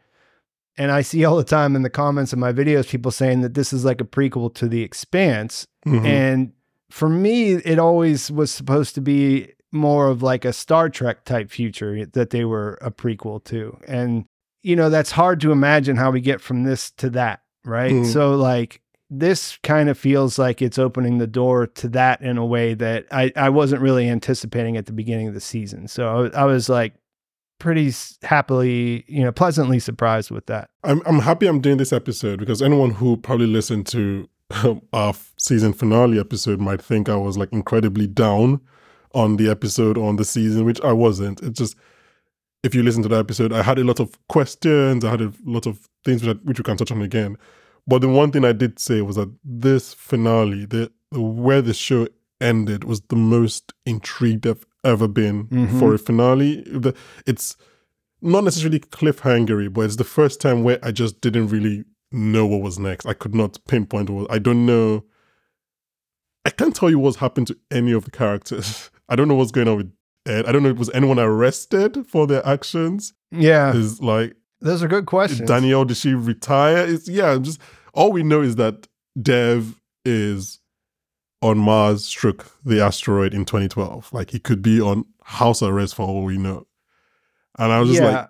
and 0.77 0.91
i 0.91 1.01
see 1.01 1.23
all 1.25 1.35
the 1.35 1.43
time 1.43 1.75
in 1.75 1.81
the 1.81 1.89
comments 1.89 2.33
of 2.33 2.39
my 2.39 2.51
videos 2.51 2.89
people 2.89 3.11
saying 3.11 3.41
that 3.41 3.53
this 3.53 3.73
is 3.73 3.85
like 3.85 4.01
a 4.01 4.05
prequel 4.05 4.53
to 4.53 4.67
the 4.67 4.81
expanse 4.81 5.65
mm-hmm. 5.85 6.05
and 6.05 6.51
for 6.89 7.09
me 7.09 7.53
it 7.53 7.79
always 7.79 8.31
was 8.31 8.51
supposed 8.51 8.95
to 8.95 9.01
be 9.01 9.51
more 9.71 10.07
of 10.07 10.21
like 10.21 10.45
a 10.45 10.53
star 10.53 10.89
trek 10.89 11.25
type 11.25 11.49
future 11.49 12.05
that 12.05 12.29
they 12.29 12.45
were 12.45 12.77
a 12.81 12.91
prequel 12.91 13.43
to 13.43 13.77
and 13.87 14.25
you 14.61 14.75
know 14.75 14.89
that's 14.89 15.11
hard 15.11 15.39
to 15.39 15.51
imagine 15.51 15.95
how 15.95 16.11
we 16.11 16.21
get 16.21 16.39
from 16.39 16.63
this 16.63 16.91
to 16.91 17.09
that 17.09 17.43
right? 17.65 17.91
Mm. 17.91 18.05
So 18.05 18.35
like 18.35 18.81
this 19.09 19.57
kind 19.63 19.89
of 19.89 19.97
feels 19.97 20.39
like 20.39 20.61
it's 20.61 20.79
opening 20.79 21.17
the 21.17 21.27
door 21.27 21.67
to 21.67 21.87
that 21.89 22.21
in 22.21 22.37
a 22.37 22.45
way 22.45 22.73
that 22.73 23.05
I, 23.11 23.31
I 23.35 23.49
wasn't 23.49 23.81
really 23.81 24.09
anticipating 24.09 24.75
at 24.75 24.85
the 24.85 24.93
beginning 24.93 25.27
of 25.27 25.33
the 25.33 25.41
season. 25.41 25.87
So 25.87 26.31
I, 26.33 26.41
I 26.41 26.45
was 26.45 26.69
like 26.69 26.93
pretty 27.63 27.93
happily, 28.23 29.05
you 29.07 29.23
know, 29.23 29.31
pleasantly 29.31 29.79
surprised 29.79 30.29
with 30.29 30.45
that. 30.47 30.69
I'm 30.83 31.01
I'm 31.05 31.19
happy 31.19 31.47
I'm 31.47 31.61
doing 31.61 31.77
this 31.77 31.93
episode 31.93 32.37
because 32.39 32.61
anyone 32.61 32.91
who 32.91 33.15
probably 33.15 33.47
listened 33.47 33.87
to 33.87 34.27
our 34.93 35.13
season 35.37 35.71
finale 35.71 36.19
episode 36.19 36.59
might 36.59 36.81
think 36.81 37.07
I 37.07 37.15
was 37.15 37.37
like 37.37 37.53
incredibly 37.53 38.05
down 38.05 38.59
on 39.13 39.37
the 39.37 39.49
episode 39.49 39.97
on 39.97 40.17
the 40.17 40.25
season, 40.25 40.65
which 40.65 40.81
I 40.81 40.91
wasn't. 40.91 41.41
It's 41.41 41.57
just 41.57 41.77
if 42.63 42.75
you 42.75 42.83
listen 42.83 43.01
to 43.03 43.09
that 43.09 43.19
episode, 43.19 43.53
I 43.53 43.63
had 43.63 43.79
a 43.79 43.85
lot 43.85 44.01
of 44.01 44.17
questions. 44.27 45.05
I 45.05 45.11
had 45.11 45.21
a 45.21 45.31
lot 45.45 45.65
of 45.65 45.87
things 46.03 46.21
which, 46.21 46.35
I, 46.35 46.39
which 46.43 46.59
we 46.59 46.63
can 46.63 46.75
touch 46.75 46.91
on 46.91 47.01
again. 47.01 47.37
But 47.87 48.01
the 48.01 48.09
one 48.09 48.31
thing 48.31 48.43
I 48.43 48.51
did 48.51 48.77
say 48.77 49.01
was 49.01 49.15
that 49.15 49.33
this 49.41 49.93
finale, 49.93 50.65
the, 50.65 50.91
the 51.11 51.21
where 51.21 51.61
the 51.61 51.73
show 51.73 52.09
ended, 52.41 52.83
was 52.83 52.99
the 53.03 53.15
most 53.15 53.71
intrigued 53.85 54.45
I've 54.47 54.65
ever 54.83 55.07
been 55.07 55.45
Mhm. 55.47 55.79
for 55.79 55.93
a 55.93 55.97
finale. 55.97 56.63
It's 57.25 57.55
not 58.21 58.43
necessarily 58.43 58.79
cliffhangery, 58.79 59.71
but 59.71 59.81
it's 59.81 59.95
the 59.97 60.03
first 60.03 60.39
time 60.41 60.63
where 60.63 60.79
I 60.83 60.91
just 60.91 61.21
didn't 61.21 61.47
really 61.47 61.83
know 62.11 62.45
what 62.45 62.61
was 62.61 62.79
next. 62.79 63.05
I 63.05 63.13
could 63.13 63.33
not 63.35 63.59
pinpoint 63.67 64.09
what. 64.09 64.29
I 64.31 64.39
don't 64.39 64.65
know. 64.65 65.03
I 66.45 66.49
can't 66.49 66.75
tell 66.75 66.89
you 66.89 66.99
what's 66.99 67.17
happened 67.17 67.47
to 67.47 67.57
any 67.71 67.91
of 67.93 68.05
the 68.05 68.11
characters. 68.11 68.89
I 69.09 69.15
don't 69.15 69.27
know 69.27 69.35
what's 69.35 69.51
going 69.51 69.67
on 69.67 69.77
with 69.77 69.91
Ed. 70.25 70.45
I 70.45 70.51
don't 70.51 70.63
know 70.63 70.69
if 70.69 70.77
was 70.77 70.89
anyone 70.93 71.19
arrested 71.19 72.05
for 72.07 72.27
their 72.27 72.45
actions. 72.45 73.13
Yeah, 73.31 73.73
Is 73.75 74.01
like 74.01 74.35
those 74.61 74.81
are 74.83 74.87
good 74.87 75.05
questions. 75.05 75.47
Danielle, 75.47 75.85
did 75.85 75.97
she 75.97 76.13
retire? 76.13 76.85
It's 76.87 77.09
yeah, 77.09 77.37
just 77.37 77.59
all 77.93 78.11
we 78.11 78.23
know 78.23 78.41
is 78.41 78.55
that 78.55 78.87
Dev 79.21 79.79
is 80.05 80.59
on 81.43 81.57
Mars, 81.57 82.05
struck 82.05 82.51
the 82.63 82.79
asteroid 82.79 83.33
in 83.33 83.43
2012. 83.45 84.13
Like 84.13 84.31
he 84.31 84.39
could 84.39 84.61
be 84.61 84.79
on 84.79 85.05
house 85.23 85.61
arrest 85.61 85.95
for 85.95 86.07
all 86.07 86.23
we 86.23 86.37
know. 86.37 86.65
And 87.59 87.71
I 87.71 87.79
was 87.79 87.89
just 87.89 88.01
yeah, 88.01 88.09
like, 88.09 88.29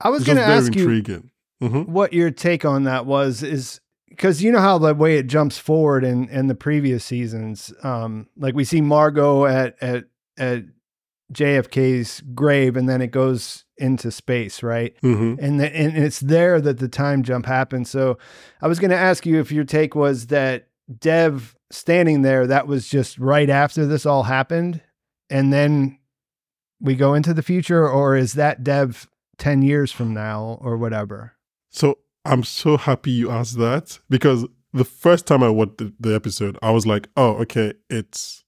I 0.00 0.08
was 0.08 0.24
going 0.24 0.38
to 0.38 0.44
ask 0.44 0.74
you 0.74 0.82
intriguing. 0.82 1.30
hmm 1.60 1.82
what 1.82 2.12
your 2.12 2.30
take 2.30 2.64
on 2.64 2.84
that 2.84 3.04
was. 3.06 3.42
Is 3.42 3.80
because 4.08 4.42
you 4.42 4.52
know 4.52 4.60
how 4.60 4.78
the 4.78 4.94
way 4.94 5.18
it 5.18 5.26
jumps 5.26 5.58
forward 5.58 6.04
in 6.04 6.28
in 6.28 6.46
the 6.46 6.54
previous 6.54 7.04
seasons, 7.04 7.74
um, 7.82 8.28
like 8.36 8.54
we 8.54 8.64
see 8.64 8.80
Margot 8.80 9.44
at 9.46 9.76
at 9.82 10.04
at 10.38 10.64
JFK's 11.32 12.22
grave, 12.34 12.76
and 12.76 12.88
then 12.88 13.02
it 13.02 13.08
goes 13.08 13.64
into 13.76 14.10
space, 14.10 14.62
right? 14.62 14.94
hmm 15.00 15.34
and 15.38 15.60
the, 15.60 15.74
and 15.74 15.96
it's 15.96 16.20
there 16.20 16.60
that 16.60 16.78
the 16.78 16.88
time 16.88 17.22
jump 17.22 17.46
happens. 17.46 17.90
So 17.90 18.16
I 18.62 18.68
was 18.68 18.78
going 18.78 18.90
to 18.90 18.96
ask 18.96 19.26
you 19.26 19.40
if 19.40 19.50
your 19.50 19.64
take 19.64 19.94
was 19.94 20.28
that 20.28 20.68
Dev 20.98 21.56
standing 21.70 22.22
there 22.22 22.46
that 22.46 22.66
was 22.66 22.88
just 22.88 23.18
right 23.18 23.48
after 23.48 23.86
this 23.86 24.04
all 24.04 24.24
happened 24.24 24.80
and 25.28 25.52
then 25.52 25.98
we 26.80 26.94
go 26.94 27.14
into 27.14 27.32
the 27.32 27.42
future 27.42 27.88
or 27.88 28.16
is 28.16 28.32
that 28.32 28.64
Dev 28.64 29.08
10 29.38 29.62
years 29.62 29.92
from 29.92 30.12
now 30.12 30.58
or 30.60 30.76
whatever. 30.76 31.34
So 31.70 31.98
I'm 32.24 32.42
so 32.44 32.76
happy 32.76 33.10
you 33.10 33.30
asked 33.30 33.58
that 33.58 33.98
because 34.08 34.46
the 34.72 34.84
first 34.84 35.26
time 35.26 35.42
I 35.42 35.48
watched 35.48 35.78
the, 35.78 35.92
the 35.98 36.14
episode, 36.14 36.58
I 36.62 36.70
was 36.70 36.86
like, 36.86 37.08
oh, 37.16 37.34
okay, 37.42 37.74
it's 37.88 38.44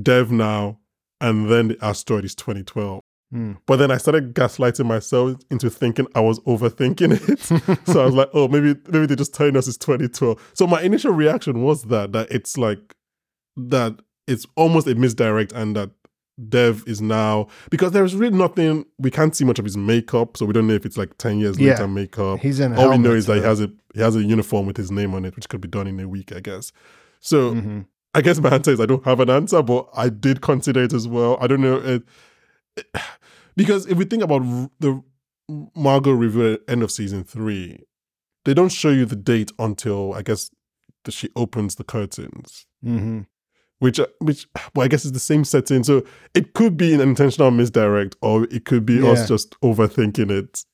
Dev 0.00 0.30
now, 0.30 0.78
and 1.20 1.50
then 1.50 1.68
the 1.68 1.78
asteroid 1.82 2.24
is 2.24 2.34
2012. 2.34 3.00
Hmm. 3.32 3.52
But 3.66 3.76
then 3.76 3.90
I 3.92 3.96
started 3.96 4.34
gaslighting 4.34 4.86
myself 4.86 5.36
into 5.50 5.70
thinking 5.70 6.06
I 6.16 6.20
was 6.20 6.40
overthinking 6.40 7.28
it. 7.28 7.38
so 7.86 8.02
I 8.02 8.04
was 8.06 8.14
like, 8.14 8.28
oh, 8.34 8.48
maybe 8.48 8.74
maybe 8.88 9.06
they're 9.06 9.16
just 9.16 9.34
telling 9.34 9.56
us 9.56 9.68
it's 9.68 9.76
2012. 9.78 10.50
So 10.54 10.66
my 10.66 10.82
initial 10.82 11.12
reaction 11.12 11.62
was 11.62 11.84
that 11.84 12.12
that 12.12 12.30
it's 12.32 12.58
like 12.58 12.94
that 13.56 14.00
it's 14.26 14.46
almost 14.56 14.86
a 14.88 14.94
misdirect 14.94 15.52
and 15.52 15.76
that 15.76 15.90
Dev 16.48 16.82
is 16.86 17.00
now 17.02 17.48
because 17.70 17.92
there's 17.92 18.14
really 18.16 18.36
nothing 18.36 18.86
we 18.98 19.10
can't 19.10 19.36
see 19.36 19.44
much 19.44 19.58
of 19.58 19.64
his 19.64 19.76
makeup, 19.76 20.36
so 20.36 20.46
we 20.46 20.52
don't 20.52 20.66
know 20.66 20.74
if 20.74 20.86
it's 20.86 20.96
like 20.96 21.16
10 21.18 21.38
years 21.38 21.58
Yeah. 21.58 21.72
later 21.72 21.86
makeup. 21.88 22.40
He's 22.40 22.58
in 22.60 22.74
All 22.76 22.90
we 22.90 22.98
know 22.98 23.12
is 23.12 23.26
that 23.26 23.36
he 23.36 23.42
has 23.42 23.60
a 23.60 23.70
he 23.94 24.00
has 24.00 24.16
a 24.16 24.22
uniform 24.24 24.66
with 24.66 24.76
his 24.76 24.90
name 24.90 25.14
on 25.14 25.24
it, 25.24 25.36
which 25.36 25.48
could 25.48 25.60
be 25.60 25.68
done 25.68 25.86
in 25.86 26.00
a 26.00 26.08
week, 26.08 26.32
I 26.34 26.40
guess. 26.40 26.72
So 27.20 27.54
Mhm. 27.54 27.86
I 28.14 28.22
guess 28.22 28.40
my 28.40 28.48
answer 28.50 28.72
is 28.72 28.80
I 28.80 28.86
don't 28.86 29.04
have 29.04 29.20
an 29.20 29.30
answer, 29.30 29.62
but 29.62 29.88
I 29.94 30.08
did 30.08 30.40
consider 30.40 30.82
it 30.82 30.92
as 30.92 31.06
well. 31.06 31.36
I 31.40 31.46
don't 31.46 31.60
know 31.60 31.76
it, 31.76 32.02
because 33.56 33.86
if 33.86 33.96
we 33.98 34.04
think 34.04 34.22
about 34.22 34.42
the 34.80 35.02
Margot 35.74 36.12
review 36.12 36.52
at 36.54 36.60
end 36.68 36.82
of 36.82 36.90
season 36.90 37.24
three, 37.24 37.84
they 38.44 38.54
don't 38.54 38.70
show 38.72 38.90
you 38.90 39.04
the 39.04 39.16
date 39.16 39.50
until 39.58 40.14
I 40.14 40.22
guess 40.22 40.50
that 41.04 41.12
she 41.12 41.28
opens 41.34 41.74
the 41.76 41.84
curtains, 41.84 42.66
Mhm. 42.84 43.26
which 43.78 43.98
uh, 43.98 44.06
which 44.20 44.46
well 44.74 44.84
I 44.84 44.88
guess 44.88 45.04
is 45.04 45.12
the 45.12 45.18
same 45.18 45.44
setting, 45.44 45.82
so 45.84 46.04
it 46.34 46.54
could 46.54 46.76
be 46.76 46.92
an 46.94 47.00
intentional 47.00 47.50
misdirect, 47.50 48.16
or 48.22 48.44
it 48.44 48.64
could 48.64 48.86
be 48.86 48.94
Yeah. 48.94 49.10
us 49.10 49.28
just 49.28 49.58
overthinking 49.60 50.30
it. 50.30 50.64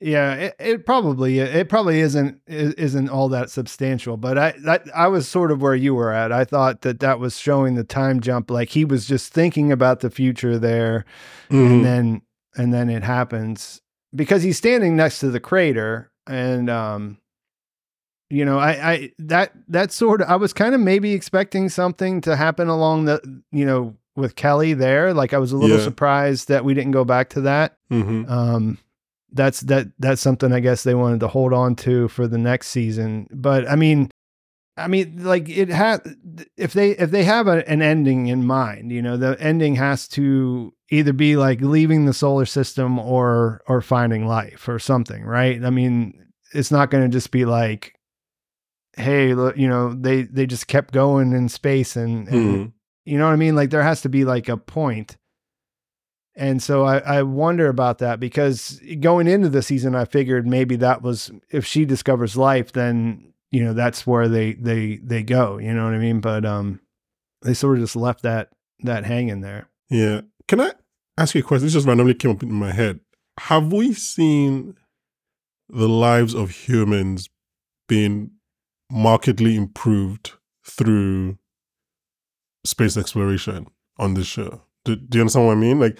Yeah, 0.00 0.34
it, 0.34 0.54
it 0.58 0.86
probably 0.86 1.38
it 1.38 1.68
probably 1.68 2.00
isn't 2.00 2.40
isn't 2.46 3.08
all 3.08 3.28
that 3.30 3.48
substantial, 3.48 4.16
but 4.16 4.36
I 4.36 4.54
that 4.64 4.82
I 4.94 5.06
was 5.08 5.26
sort 5.28 5.50
of 5.50 5.62
where 5.62 5.74
you 5.74 5.94
were 5.94 6.12
at. 6.12 6.30
I 6.32 6.44
thought 6.44 6.82
that 6.82 7.00
that 7.00 7.20
was 7.20 7.38
showing 7.38 7.74
the 7.74 7.84
time 7.84 8.20
jump, 8.20 8.50
like 8.50 8.70
he 8.70 8.84
was 8.84 9.06
just 9.06 9.32
thinking 9.32 9.72
about 9.72 10.00
the 10.00 10.10
future 10.10 10.58
there, 10.58 11.04
Mhm. 11.50 11.66
and 11.66 11.84
then 11.84 12.22
and 12.56 12.74
then 12.74 12.90
it 12.90 13.02
happens 13.02 13.80
because 14.14 14.42
he's 14.42 14.58
standing 14.58 14.94
next 14.96 15.20
to 15.20 15.30
the 15.30 15.40
crater, 15.40 16.10
and 16.26 16.68
um, 16.68 17.18
you 18.30 18.44
know, 18.44 18.58
I 18.58 18.92
I 18.92 19.12
that 19.20 19.52
that 19.68 19.92
sort 19.92 20.20
of 20.20 20.28
I 20.28 20.36
was 20.36 20.52
kind 20.52 20.74
of 20.74 20.80
maybe 20.80 21.12
expecting 21.12 21.68
something 21.68 22.20
to 22.22 22.36
happen 22.36 22.68
along 22.68 23.04
the 23.06 23.20
you 23.52 23.64
know 23.64 23.94
with 24.16 24.36
Kelly 24.36 24.74
there. 24.74 25.14
Like 25.14 25.32
I 25.32 25.38
was 25.38 25.52
a 25.52 25.56
little 25.56 25.78
Yeah. 25.78 25.84
surprised 25.84 26.48
that 26.48 26.64
we 26.64 26.74
didn't 26.74 26.92
go 26.92 27.04
back 27.04 27.30
to 27.30 27.40
that 27.42 27.76
Mhm. 27.90 28.28
um 28.28 28.78
that's 29.34 29.60
that 29.60 29.88
that's 29.98 30.22
something 30.22 30.52
i 30.52 30.60
guess 30.60 30.82
they 30.84 30.94
wanted 30.94 31.20
to 31.20 31.28
hold 31.28 31.52
on 31.52 31.74
to 31.74 32.08
for 32.08 32.26
the 32.26 32.38
next 32.38 32.68
season 32.68 33.26
but 33.32 33.68
i 33.68 33.74
mean 33.76 34.08
i 34.76 34.88
mean 34.88 35.22
like 35.22 35.48
it 35.48 35.68
has 35.68 36.00
if 36.56 36.72
they 36.72 36.90
if 36.92 37.10
they 37.10 37.24
have 37.24 37.46
a, 37.48 37.68
an 37.68 37.82
ending 37.82 38.28
in 38.28 38.46
mind 38.46 38.90
you 38.90 39.02
know 39.02 39.16
the 39.16 39.36
ending 39.40 39.74
has 39.74 40.08
to 40.08 40.72
either 40.90 41.12
be 41.12 41.36
like 41.36 41.60
leaving 41.60 42.06
the 42.06 42.14
solar 42.14 42.46
system 42.46 42.98
or 42.98 43.60
or 43.68 43.80
finding 43.82 44.26
life 44.26 44.68
or 44.68 44.78
something 44.78 45.24
right 45.24 45.62
i 45.64 45.70
mean 45.70 46.12
it's 46.52 46.70
not 46.70 46.90
going 46.90 47.02
to 47.02 47.08
just 47.14 47.30
be 47.30 47.44
like 47.44 47.94
hey 48.96 49.34
look 49.34 49.56
you 49.56 49.68
know 49.68 49.92
they 49.94 50.22
they 50.22 50.46
just 50.46 50.68
kept 50.68 50.92
going 50.94 51.32
in 51.32 51.48
space 51.48 51.96
and, 51.96 52.28
and 52.28 52.68
Mhm. 52.68 52.72
you 53.04 53.18
know 53.18 53.26
what 53.26 53.32
I 53.32 53.36
mean? 53.36 53.56
Like 53.56 53.70
there 53.70 53.82
has 53.82 54.00
to 54.02 54.08
be 54.08 54.24
like 54.24 54.48
a 54.48 54.56
point. 54.56 55.16
And 56.36 56.62
so 56.62 56.84
I, 56.84 56.98
I 56.98 57.22
wonder 57.22 57.68
about 57.68 57.98
that 57.98 58.18
because 58.18 58.80
going 59.00 59.28
into 59.28 59.48
the 59.48 59.62
season, 59.62 59.94
I 59.94 60.04
figured 60.04 60.46
maybe 60.46 60.76
that 60.76 61.02
was 61.02 61.30
if 61.50 61.64
she 61.64 61.84
discovers 61.84 62.36
life, 62.36 62.72
then 62.72 63.32
you 63.52 63.64
know 63.64 63.72
that's 63.72 64.06
where 64.06 64.28
they 64.28 64.54
they 64.54 64.96
they 64.96 65.22
go. 65.22 65.58
You 65.58 65.72
know 65.72 65.84
what 65.84 65.94
I 65.94 65.98
mean? 65.98 66.20
But 66.20 66.44
um, 66.44 66.80
they 67.42 67.54
sort 67.54 67.76
of 67.76 67.84
just 67.84 67.94
left 67.94 68.22
that 68.22 68.50
that 68.80 69.04
hanging 69.04 69.42
there. 69.42 69.68
Yeah. 69.90 70.22
Can 70.48 70.60
I 70.60 70.72
ask 71.16 71.34
you 71.34 71.40
a 71.40 71.44
question? 71.44 71.66
This 71.66 71.74
just 71.74 71.86
randomly 71.86 72.14
came 72.14 72.32
up 72.32 72.42
in 72.42 72.52
my 72.52 72.72
head. 72.72 73.00
Have 73.40 73.72
we 73.72 73.92
seen 73.92 74.76
the 75.68 75.88
lives 75.88 76.34
of 76.34 76.50
humans 76.50 77.28
being 77.88 78.32
markedly 78.90 79.56
improved 79.56 80.32
through 80.64 81.38
space 82.64 82.96
exploration 82.96 83.66
on 83.98 84.14
this 84.14 84.26
show? 84.26 84.62
Do, 84.84 84.96
do 84.96 85.18
you 85.18 85.22
understand 85.22 85.46
what 85.46 85.52
I 85.52 85.56
mean? 85.56 85.80
Like, 85.80 85.98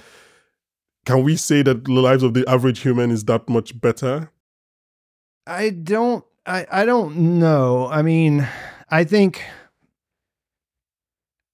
can 1.05 1.23
we 1.23 1.37
say 1.37 1.63
that 1.63 1.85
the 1.85 1.93
lives 1.93 2.23
of 2.23 2.35
the 2.35 2.47
average 2.49 2.81
human 2.81 3.11
is 3.11 3.25
that 3.27 3.49
much 3.49 3.79
better? 3.81 4.31
I 5.47 5.71
don't 5.71 6.25
I 6.47 6.67
I 6.71 6.85
don't 6.85 7.39
know. 7.39 7.89
I 7.89 8.03
mean, 8.03 8.47
I 8.91 9.05
think 9.05 9.43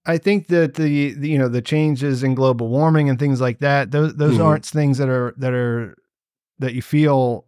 I 0.07 0.19
think 0.19 0.47
that 0.49 0.75
the, 0.75 1.12
the 1.14 1.28
you 1.28 1.38
know 1.38 1.49
the 1.49 1.62
changes 1.62 2.23
in 2.23 2.35
global 2.35 2.69
warming 2.69 3.09
and 3.11 3.19
things 3.19 3.40
like 3.40 3.59
that 3.59 3.90
those 3.90 4.14
those 4.16 4.38
Mhm. 4.38 4.45
aren't 4.45 4.66
things 4.66 4.99
that 4.99 5.09
are 5.09 5.35
that 5.37 5.52
are 5.52 5.95
that 6.59 6.75
you 6.75 6.83
feel 6.83 7.47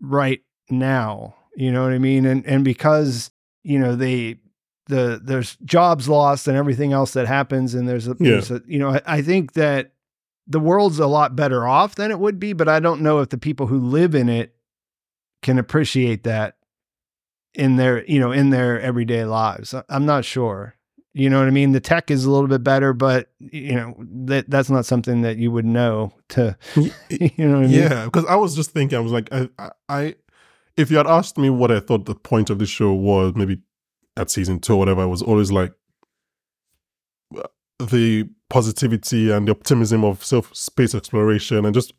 right 0.00 0.40
now. 0.70 1.34
You 1.56 1.70
know 1.72 1.82
what 1.84 1.92
I 1.92 1.98
mean? 1.98 2.26
And 2.26 2.44
and 2.46 2.64
because 2.64 3.30
you 3.62 3.78
know 3.78 3.94
they 3.96 4.38
the 4.86 5.20
there's 5.22 5.56
jobs 5.64 6.08
lost 6.08 6.46
and 6.48 6.56
everything 6.56 6.92
else 6.92 7.12
that 7.14 7.26
happens 7.26 7.74
and 7.74 7.88
there's 7.88 8.06
a, 8.06 8.16
Yeah. 8.20 8.32
there's 8.32 8.50
a 8.50 8.60
you 8.66 8.78
know 8.78 8.90
I, 8.90 9.00
I 9.06 9.22
think 9.22 9.52
that 9.54 9.92
the 10.46 10.60
world's 10.60 10.98
a 10.98 11.06
lot 11.06 11.36
better 11.36 11.66
off 11.66 11.94
than 11.94 12.10
it 12.10 12.18
would 12.18 12.38
be, 12.38 12.52
but 12.52 12.68
I 12.68 12.80
don't 12.80 13.00
know 13.00 13.20
if 13.20 13.30
the 13.30 13.38
people 13.38 13.66
who 13.66 13.78
live 13.78 14.14
in 14.14 14.28
it 14.28 14.54
can 15.42 15.58
appreciate 15.58 16.24
that 16.24 16.56
in 17.54 17.76
their 17.76 18.04
you 18.06 18.18
know 18.18 18.32
in 18.32 18.50
their 18.50 18.80
everyday 18.80 19.24
lives. 19.24 19.74
I'm 19.88 20.06
not 20.06 20.24
sure. 20.24 20.74
You 21.16 21.30
know 21.30 21.38
what 21.38 21.46
i 21.46 21.52
mean? 21.52 21.70
The 21.70 21.80
tech 21.80 22.10
is 22.10 22.24
a 22.24 22.30
little 22.30 22.48
bit 22.48 22.64
better 22.64 22.92
but 22.92 23.30
you 23.38 23.74
know 23.74 23.94
that 24.26 24.50
that's 24.50 24.68
not 24.68 24.84
something 24.84 25.22
that 25.22 25.36
you 25.36 25.52
would 25.52 25.64
know 25.64 26.12
to 26.30 26.56
you 26.76 27.30
know 27.38 27.58
what 27.58 27.64
i 27.64 27.66
mean? 27.66 27.70
Yeah, 27.70 28.06
because 28.06 28.24
I 28.24 28.34
was 28.34 28.56
just 28.56 28.72
thinking, 28.72 28.98
I 28.98 29.00
was 29.00 29.12
like, 29.12 29.28
I, 29.32 29.48
I, 29.88 30.14
if 30.76 30.90
you 30.90 30.96
had 30.96 31.06
asked 31.06 31.38
me 31.38 31.50
what 31.50 31.70
I 31.70 31.78
thought 31.78 32.06
the 32.06 32.16
point 32.16 32.50
of 32.50 32.58
the 32.58 32.66
show 32.66 32.92
was, 32.92 33.34
maybe 33.36 33.60
at 34.16 34.30
season 34.30 34.58
two 34.58 34.74
or 34.74 34.78
whatever, 34.78 35.02
I 35.02 35.06
was 35.06 35.22
always 35.22 35.52
like 35.52 35.72
uh, 37.36 37.42
the 37.78 38.28
positivity 38.50 39.30
and 39.30 39.48
the 39.48 39.52
optimism 39.52 40.04
of 40.04 40.24
self 40.24 40.54
space 40.54 40.94
exploration 40.94 41.64
and 41.64 41.74
just 41.74 41.92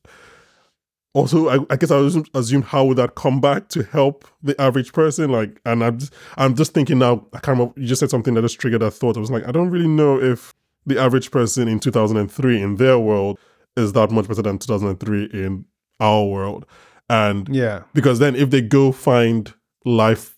also, 1.14 1.48
I, 1.48 1.66
I 1.70 1.78
guess 1.78 1.92
I 1.92 1.98
was 1.98 2.18
assume 2.34 2.62
how 2.62 2.84
would 2.86 2.98
that 2.98 3.16
come 3.16 3.40
back 3.40 3.70
to 3.70 3.84
help 3.84 4.26
the 4.44 4.60
average 4.62 4.92
person? 4.92 5.32
Like, 5.32 5.62
and 5.66 5.82
I'm 5.82 5.98
just, 5.98 6.14
I'm 6.38 6.56
just 6.56 6.74
thinking 6.74 7.00
now. 7.00 7.26
I 7.32 7.40
kind 7.40 7.62
of 7.62 7.72
you 7.78 7.88
just 7.88 8.02
said 8.02 8.10
something 8.10 8.34
that 8.34 8.42
just 8.42 8.60
triggered 8.60 8.82
that 8.82 8.92
thought. 8.92 9.16
I 9.16 9.22
was 9.22 9.32
like, 9.32 9.48
I 9.48 9.52
don't 9.54 9.70
really 9.70 9.88
know 9.88 10.22
if 10.22 10.54
the 10.86 11.00
average 11.00 11.32
person 11.32 11.70
in 11.70 11.80
2003 11.80 12.62
in 12.62 12.76
their 12.76 13.00
world 13.00 13.40
is 13.78 13.94
that 13.94 14.12
much 14.12 14.28
better 14.28 14.42
than 14.42 14.58
2003 14.60 15.30
in 15.32 15.64
our 16.02 16.26
world. 16.26 16.66
And 17.10 17.48
Yeah. 17.48 17.84
because 17.94 18.20
then 18.20 18.36
if 18.36 18.50
they 18.50 18.60
go 18.62 18.92
find 18.92 19.54
life 19.86 20.36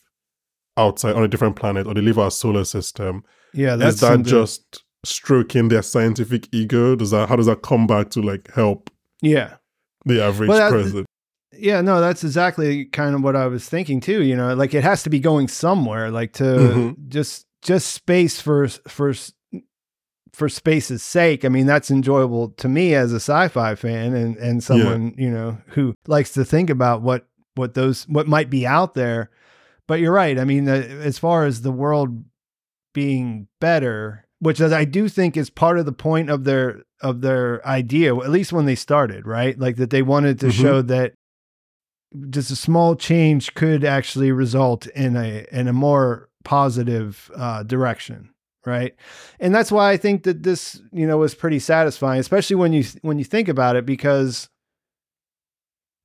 outside 0.78 1.16
on 1.16 1.24
a 1.24 1.28
different 1.28 1.56
planet 1.56 1.88
or 1.88 1.96
they 1.96 2.02
leave 2.02 2.20
our 2.20 2.30
solar 2.30 2.66
system, 2.66 3.24
Yeah. 3.52 3.78
That's 3.78 3.96
is 3.96 4.02
that 4.02 4.08
something- 4.14 4.30
just 4.30 4.84
stroking 5.04 5.70
their 5.70 5.82
scientific 5.82 6.48
ego? 6.51 6.96
Does 6.96 7.12
that 7.12 7.30
how 7.30 7.36
does 7.36 7.46
that 7.46 7.62
come 7.62 7.88
back 7.88 8.10
to 8.12 8.22
like 8.22 8.51
help 8.54 8.89
yeah. 9.22 9.56
the 10.06 10.24
average 10.24 10.50
Well, 10.50 10.72
person? 10.72 11.06
Yeah, 11.54 11.82
no, 11.82 12.01
that's 12.01 12.24
exactly 12.24 12.86
kind 12.86 13.16
of 13.16 13.24
what 13.24 13.36
I 13.36 13.48
was 13.48 13.68
thinking 13.68 14.00
too. 14.00 14.24
You 14.24 14.36
know, 14.36 14.54
like 14.54 14.74
it 14.74 14.84
has 14.84 15.04
to 15.04 15.10
be 15.10 15.20
going 15.20 15.48
somewhere, 15.48 16.12
like 16.12 16.34
to 16.34 16.44
Mhm. 16.44 17.08
just 17.08 17.46
just 17.63 17.92
space 17.94 18.39
for 18.39 18.68
for 18.68 19.13
for 20.34 20.50
space's 20.50 21.01
sake. 21.01 21.44
I 21.46 21.50
mean, 21.50 21.66
that's 21.66 21.89
enjoyable 21.89 22.50
to 22.50 22.70
me 22.70 22.94
as 22.94 23.12
a 23.12 23.16
sci-fi 23.16 23.74
fan 23.75 24.13
and 24.13 24.38
and 24.38 24.63
someone 24.63 25.16
you 25.18 25.32
know 25.32 25.58
who 25.70 25.96
likes 26.06 26.34
to 26.34 26.46
think 26.46 26.70
about 26.70 27.01
what 27.01 27.27
what 27.56 27.74
those 27.74 28.04
what 28.08 28.27
might 28.27 28.50
be 28.50 28.68
out 28.68 28.94
there. 28.94 29.32
But 29.88 30.00
you're 30.00 30.13
right. 30.13 30.38
I 30.38 30.44
mean, 30.44 30.68
uh, 30.70 30.74
as 30.74 31.18
far 31.18 31.46
as 31.46 31.62
the 31.62 31.72
world 31.72 32.24
being 32.94 33.48
better, 33.60 34.26
which 34.39 34.62
I 34.62 34.86
do 34.86 35.10
think 35.10 35.36
is 35.38 35.50
part 35.50 35.79
of 35.79 35.86
the 35.86 35.91
point 35.91 36.29
of 36.29 36.44
their 36.44 36.84
of 37.01 37.22
their 37.22 37.65
idea, 37.67 38.15
at 38.15 38.29
least 38.32 38.51
when 38.53 38.65
they 38.65 38.75
started, 38.75 39.25
right? 39.27 39.58
Like 39.60 39.75
that 39.77 39.89
they 39.91 40.01
wanted 40.01 40.39
to 40.39 40.48
Mhm. 40.48 40.62
show 40.62 40.82
that 40.84 41.13
just 42.29 42.50
a 42.51 42.56
small 42.56 42.96
change 42.96 43.53
could 43.53 43.84
actually 43.84 44.32
result 44.32 44.88
in 44.88 45.15
a 45.15 45.46
in 45.51 45.67
a 45.67 45.74
more 45.74 46.29
positive 46.44 47.29
uh, 47.36 47.63
direction, 47.63 48.29
right? 48.65 48.96
And 49.39 49.53
that's 49.53 49.72
why 49.72 49.91
I 49.91 49.98
think 49.98 50.24
that 50.24 50.44
this, 50.44 50.82
you 50.91 51.06
know, 51.06 51.17
was 51.17 51.36
pretty 51.36 51.60
satisfying, 51.60 52.20
especially 52.20 52.56
when 52.56 52.74
you 52.74 52.84
when 53.01 53.20
you 53.20 53.25
think 53.25 53.48
about 53.50 53.75
it, 53.75 53.86
because 53.86 54.50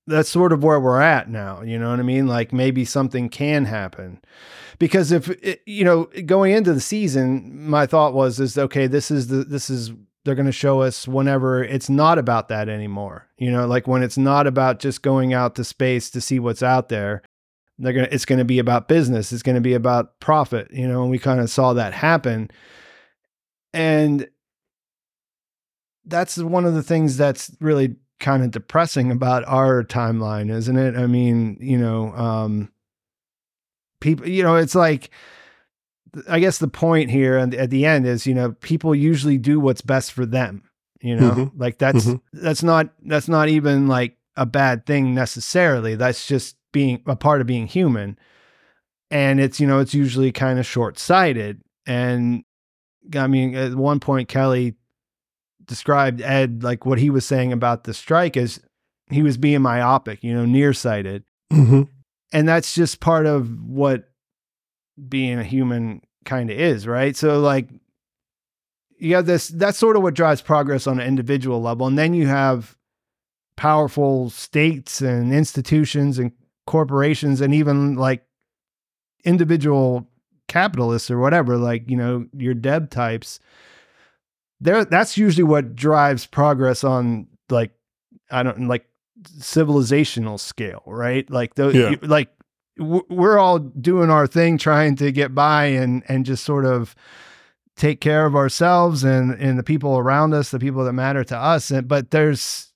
that's 0.06 0.28
sort 0.28 0.52
of 0.52 0.64
where 0.64 0.80
we're 0.80 1.00
at 1.00 1.28
now. 1.28 1.62
You 1.62 1.78
know 1.78 1.90
what 1.90 2.00
I 2.00 2.02
mean? 2.02 2.26
Like 2.26 2.52
maybe 2.52 2.84
something 2.84 3.28
can 3.28 3.64
happen, 3.66 4.20
because 4.78 5.12
if 5.12 5.28
it, 5.28 5.62
you 5.66 5.84
know 5.84 6.04
going 6.26 6.52
into 6.52 6.72
the 6.74 6.80
season, 6.80 7.68
my 7.68 7.86
thought 7.86 8.14
was 8.14 8.40
is 8.40 8.58
okay, 8.58 8.86
this 8.86 9.10
is 9.10 9.28
the 9.28 9.44
this 9.44 9.70
is 9.70 9.92
they're 10.24 10.34
going 10.34 10.46
to 10.46 10.52
show 10.52 10.82
us 10.82 11.08
whenever 11.08 11.64
it's 11.64 11.90
not 11.90 12.18
about 12.18 12.48
that 12.48 12.68
anymore. 12.68 13.26
You 13.38 13.50
know, 13.50 13.66
like 13.66 13.88
when 13.88 14.02
it's 14.02 14.18
not 14.18 14.46
about 14.46 14.78
just 14.78 15.02
going 15.02 15.34
out 15.34 15.56
to 15.56 15.64
space 15.64 16.10
to 16.10 16.20
see 16.20 16.38
what's 16.38 16.62
out 16.62 16.88
there. 16.88 17.22
They're 17.78 17.92
gonna. 17.92 18.08
It's 18.12 18.26
going 18.26 18.38
to 18.38 18.44
be 18.44 18.60
about 18.60 18.86
business. 18.86 19.32
It's 19.32 19.42
going 19.42 19.56
to 19.56 19.60
be 19.60 19.74
about 19.74 20.20
profit. 20.20 20.70
You 20.70 20.86
know, 20.86 21.02
and 21.02 21.10
we 21.10 21.18
kind 21.18 21.40
of 21.40 21.50
saw 21.50 21.72
that 21.72 21.92
happen. 21.92 22.50
And 23.72 24.28
that's 26.04 26.36
one 26.38 26.64
of 26.64 26.74
the 26.74 26.82
things 26.82 27.16
that's 27.16 27.50
really 27.60 27.96
kind 28.22 28.42
of 28.42 28.50
depressing 28.50 29.10
about 29.10 29.44
our 29.46 29.84
timeline, 29.84 30.50
isn't 30.50 30.78
it? 30.78 30.96
I 30.96 31.06
mean, 31.06 31.58
you 31.60 31.76
know, 31.76 32.12
um, 32.14 32.72
people. 34.00 34.26
You 34.26 34.42
know, 34.42 34.56
it's 34.56 34.74
like 34.74 35.10
I 36.28 36.40
guess 36.40 36.58
the 36.58 36.68
point 36.68 37.10
here 37.10 37.36
and 37.38 37.54
at 37.54 37.70
the 37.70 37.84
end 37.86 38.06
is, 38.06 38.26
you 38.26 38.34
know, 38.34 38.52
people 38.52 38.94
usually 38.94 39.38
do 39.38 39.58
what's 39.60 39.80
best 39.80 40.12
for 40.12 40.26
them. 40.26 40.62
You 41.00 41.16
know, 41.16 41.30
Mhm. 41.32 41.52
like 41.56 41.78
that's 41.78 42.04
Mhm. 42.06 42.20
that's 42.32 42.62
not 42.62 42.90
that's 43.04 43.28
not 43.28 43.48
even 43.48 43.88
like 43.88 44.16
a 44.36 44.46
bad 44.46 44.86
thing 44.86 45.14
necessarily. 45.14 45.94
That's 45.96 46.26
just 46.26 46.56
being 46.72 47.02
a 47.06 47.16
part 47.16 47.40
of 47.40 47.46
being 47.46 47.66
human. 47.66 48.18
And 49.10 49.40
it's, 49.40 49.60
you 49.60 49.66
know, 49.66 49.78
it's 49.80 49.92
usually 49.94 50.32
kind 50.32 50.58
of 50.58 50.64
short 50.66 50.98
sighted. 50.98 51.60
And 51.86 52.44
I 53.14 53.26
mean, 53.26 53.54
at 53.54 53.74
one 53.74 54.00
point, 54.00 54.28
Kelly 54.28 54.74
described 55.72 56.20
Ed 56.20 56.62
like 56.62 56.84
what 56.84 56.98
he 56.98 57.08
was 57.08 57.24
saying 57.24 57.50
about 57.50 57.84
the 57.84 57.94
strike 57.94 58.36
as 58.36 58.60
he 59.10 59.22
was 59.22 59.38
being 59.38 59.62
myopic, 59.62 60.22
you 60.22 60.34
know, 60.34 60.44
nearsighted. 60.44 61.24
Mhm. 61.50 61.88
and 62.32 62.46
that's 62.48 62.74
just 62.74 63.00
part 63.00 63.24
of 63.26 63.48
what 63.64 64.10
being 65.08 65.38
a 65.38 65.44
human 65.44 66.02
kind 66.26 66.50
of 66.50 66.58
is 66.58 66.86
right? 66.86 67.16
So 67.16 67.40
like 67.40 67.68
you 68.98 69.14
have 69.16 69.26
this 69.26 69.48
that's 69.48 69.78
sort 69.78 69.96
of 69.96 70.02
what 70.02 70.14
drives 70.14 70.42
progress 70.42 70.86
on 70.86 71.00
an 71.00 71.06
individual 71.06 71.60
level. 71.62 71.86
And 71.86 71.96
then 71.98 72.12
you 72.14 72.26
have 72.26 72.76
powerful 73.56 74.28
states 74.30 75.00
and 75.00 75.32
institutions 75.32 76.18
and 76.18 76.32
corporations 76.66 77.40
and 77.40 77.54
even 77.54 77.96
like 77.96 78.24
individual 79.24 80.06
capitalists 80.48 81.10
or 81.10 81.18
whatever 81.18 81.56
like 81.56 81.88
you 81.88 81.96
know 81.96 82.26
your 82.36 82.54
Dev 82.54 82.90
types 82.90 83.40
there 84.62 84.84
that's 84.84 85.16
usually 85.18 85.44
what 85.44 85.74
drives 85.76 86.26
progress 86.26 86.84
on 86.84 87.26
like 87.50 87.72
i 88.30 88.42
don't 88.42 88.68
like 88.68 88.86
civilizational 89.38 90.38
scale 90.38 90.82
right 90.86 91.28
like 91.30 91.54
those 91.54 91.74
Yeah. 91.74 91.94
like 92.02 92.28
w- 92.78 93.04
we're 93.08 93.38
all 93.38 93.58
doing 93.58 94.10
our 94.10 94.26
thing 94.26 94.58
trying 94.58 94.96
to 94.96 95.12
get 95.12 95.34
by 95.34 95.66
and 95.66 96.02
and 96.08 96.24
just 96.26 96.44
sort 96.44 96.64
of 96.64 96.94
take 97.76 98.00
care 98.00 98.26
of 98.26 98.34
ourselves 98.36 99.04
and 99.04 99.32
and 99.34 99.58
the 99.58 99.62
people 99.62 99.96
around 99.98 100.34
us 100.34 100.50
the 100.50 100.58
people 100.58 100.84
that 100.84 100.92
matter 100.92 101.24
to 101.24 101.36
us 101.36 101.70
and 101.70 101.88
but 101.88 102.10
there's 102.10 102.72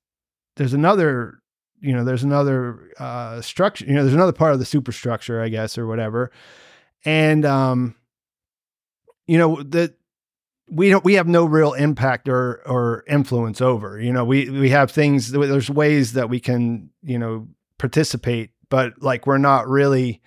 there's 0.56 0.72
another 0.74 1.38
you 1.80 1.92
know 1.92 2.04
there's 2.04 2.22
another 2.24 2.90
uh 2.98 3.40
structure 3.42 3.84
you 3.84 3.92
know 3.94 4.02
there's 4.02 4.14
another 4.14 4.32
part 4.32 4.52
of 4.52 4.58
the 4.58 4.64
superstructure 4.64 5.42
i 5.42 5.48
guess 5.48 5.76
or 5.76 5.86
whatever 5.86 6.30
and 7.04 7.44
um 7.44 7.94
you 9.26 9.36
know 9.36 9.62
that 9.62 9.94
we 10.68 10.90
don't 10.90 11.04
we 11.04 11.14
have 11.14 11.28
no 11.28 11.44
real 11.44 11.72
impact 11.74 12.28
or 12.28 12.60
or 12.66 13.04
influence 13.08 13.60
over 13.60 14.00
you 14.00 14.12
know 14.12 14.24
we 14.24 14.50
we 14.50 14.70
have 14.70 14.90
things 14.90 15.30
there's 15.30 15.70
ways 15.70 16.14
that 16.14 16.28
we 16.28 16.40
can 16.40 16.90
you 17.02 17.18
know 17.18 17.46
participate 17.78 18.50
but 18.68 19.00
like 19.00 19.26
we're 19.26 19.38
not 19.38 19.68
really 19.68 20.20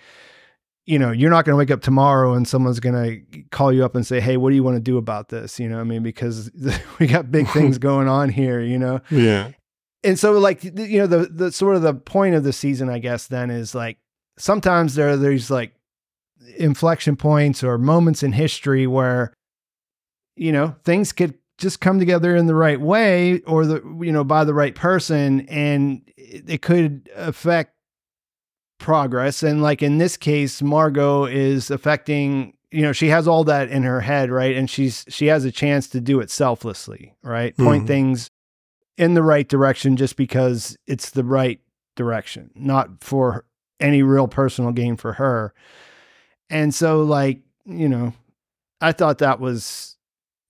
you 0.86 0.98
know 0.98 1.12
you're 1.12 1.30
not 1.30 1.46
going 1.46 1.54
to 1.54 1.58
wake 1.58 1.72
up 1.72 1.82
tomorrow 1.82 2.34
and 2.34 2.48
someone's 2.48 2.80
going 2.80 2.96
to 2.96 3.42
call 3.52 3.74
you 3.74 3.84
up 3.84 3.96
and 3.96 4.08
say 4.08 4.20
hey 4.20 4.38
what 4.38 4.50
do 4.50 4.56
you 4.56 4.64
want 4.64 4.76
to 4.78 4.82
do 4.82 4.98
about 4.98 5.30
this? 5.30 5.60
You 5.60 5.68
know 5.68 5.80
i 5.80 5.84
mean? 5.84 6.04
Because 6.04 6.50
we 7.00 7.08
got 7.08 7.32
big 7.32 7.48
things 7.50 7.78
going 7.90 8.08
on 8.08 8.30
here 8.30 8.62
you 8.62 8.78
know? 8.78 9.02
Yeah. 9.10 9.52
and 10.04 10.18
so 10.18 10.40
like 10.40 10.64
you 10.64 11.00
know 11.00 11.08
the 11.08 11.26
the 11.26 11.52
sort 11.52 11.76
of 11.76 11.82
the 11.82 11.94
point 11.94 12.36
of 12.36 12.44
the 12.44 12.54
season 12.54 12.90
i 12.90 13.00
guess 13.00 13.28
then 13.28 13.50
is 13.50 13.76
like 13.76 13.98
sometimes 14.38 14.96
there 14.96 15.10
are 15.10 15.18
these 15.18 15.52
like 15.52 15.74
inflection 16.58 17.18
points 17.18 17.64
or 17.64 17.78
moments 17.78 18.24
in 18.24 18.32
history 18.32 18.88
where 18.88 19.34
you 20.40 20.52
know 20.52 20.76
things 20.84 21.12
could 21.12 21.34
just 21.58 21.82
come 21.82 22.00
together 22.00 22.36
in 22.36 22.48
the 22.48 22.56
right 22.56 22.80
way 22.80 23.42
or 23.42 23.66
the 23.66 23.82
you 24.02 24.12
know 24.12 24.24
by 24.24 24.44
the 24.46 24.54
right 24.54 24.76
person 24.76 25.42
and 25.50 26.02
it 26.18 26.62
could 26.62 27.10
affect 27.16 27.74
progress. 28.80 29.44
And 29.44 29.62
like 29.62 29.82
in 29.82 29.98
this 29.98 30.16
case 30.18 30.62
margot 30.62 31.26
is 31.26 31.70
affecting 31.70 32.54
you 32.72 32.82
know 32.82 32.94
she 32.94 33.08
has 33.10 33.28
all 33.28 33.44
that 33.46 33.70
in 33.70 33.84
her 33.84 34.02
head 34.02 34.32
right? 34.32 34.56
And 34.56 34.70
she's 34.70 35.06
she 35.10 35.26
has 35.28 35.44
a 35.46 35.52
chance 35.52 35.88
to 35.90 36.00
do 36.02 36.20
it 36.22 36.30
selflessly 36.32 37.14
right? 37.24 37.56
Point 37.58 37.84
Mhm. 37.84 37.88
things 37.88 38.30
in 38.98 39.14
the 39.14 39.24
right 39.24 39.48
direction 39.48 39.98
just 39.98 40.16
because 40.16 40.78
it's 40.88 41.10
the 41.12 41.24
right 41.24 41.60
direction 41.96 42.52
not 42.56 43.04
for 43.04 43.46
any 43.82 44.02
real 44.04 44.28
personal 44.28 44.72
gain 44.72 44.96
for 44.96 45.14
her. 45.14 45.54
And 46.50 46.74
so 46.74 47.04
like 47.04 47.42
you 47.66 47.90
know 47.90 48.14
i 48.82 48.92
thought 48.94 49.18
that 49.20 49.40
was 49.42 49.98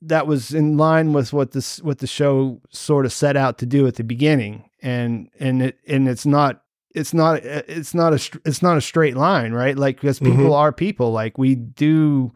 that 0.01 0.27
was 0.27 0.53
in 0.53 0.77
line 0.77 1.13
with 1.13 1.33
what 1.33 1.51
this 1.51 1.81
what 1.81 1.99
the 1.99 2.07
show 2.07 2.61
sort 2.69 3.05
of 3.05 3.13
set 3.13 3.35
out 3.35 3.57
to 3.59 3.65
do 3.65 3.85
at 3.87 3.95
the 3.95 4.03
beginning. 4.03 4.69
And 4.81 5.29
and 5.39 5.61
it 5.61 5.77
and 5.87 6.07
it's 6.07 6.25
not 6.25 6.63
it's 6.95 7.13
not 7.13 7.43
it's 7.43 7.93
not 7.93 8.13
a 8.13 8.39
it's 8.45 8.61
not 8.61 8.77
a 8.77 8.81
straight 8.81 9.15
line 9.17 9.51
right? 9.51 9.77
Like 9.77 9.97
because 9.99 10.19
people 10.19 10.45
Mhm. 10.45 10.53
are 10.55 10.71
people. 10.71 11.11
Like 11.11 11.37
we 11.37 11.55
do 11.55 12.31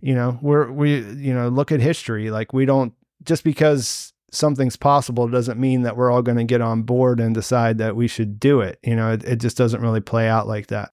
you 0.00 0.14
know 0.14 0.38
we're 0.42 0.70
we 0.72 0.98
you 1.14 1.32
know 1.32 1.48
look 1.48 1.70
at 1.72 1.80
history. 1.80 2.30
Like 2.30 2.52
we 2.52 2.64
don't 2.64 2.92
just 3.22 3.44
because 3.44 4.12
something's 4.30 4.76
possible 4.76 5.26
doesn't 5.28 5.58
mean 5.58 5.82
that 5.82 5.96
we're 5.96 6.10
all 6.10 6.20
going 6.22 6.36
to 6.38 6.44
get 6.44 6.60
on 6.60 6.82
board 6.82 7.18
and 7.20 7.34
decide 7.34 7.78
that 7.78 7.96
we 7.96 8.06
should 8.08 8.38
do 8.40 8.60
it. 8.60 8.78
You 8.82 8.96
know 8.96 9.12
it, 9.12 9.22
it 9.24 9.36
just 9.36 9.56
doesn't 9.56 9.80
really 9.80 10.00
play 10.00 10.28
out 10.28 10.48
like 10.48 10.66
that. 10.66 10.92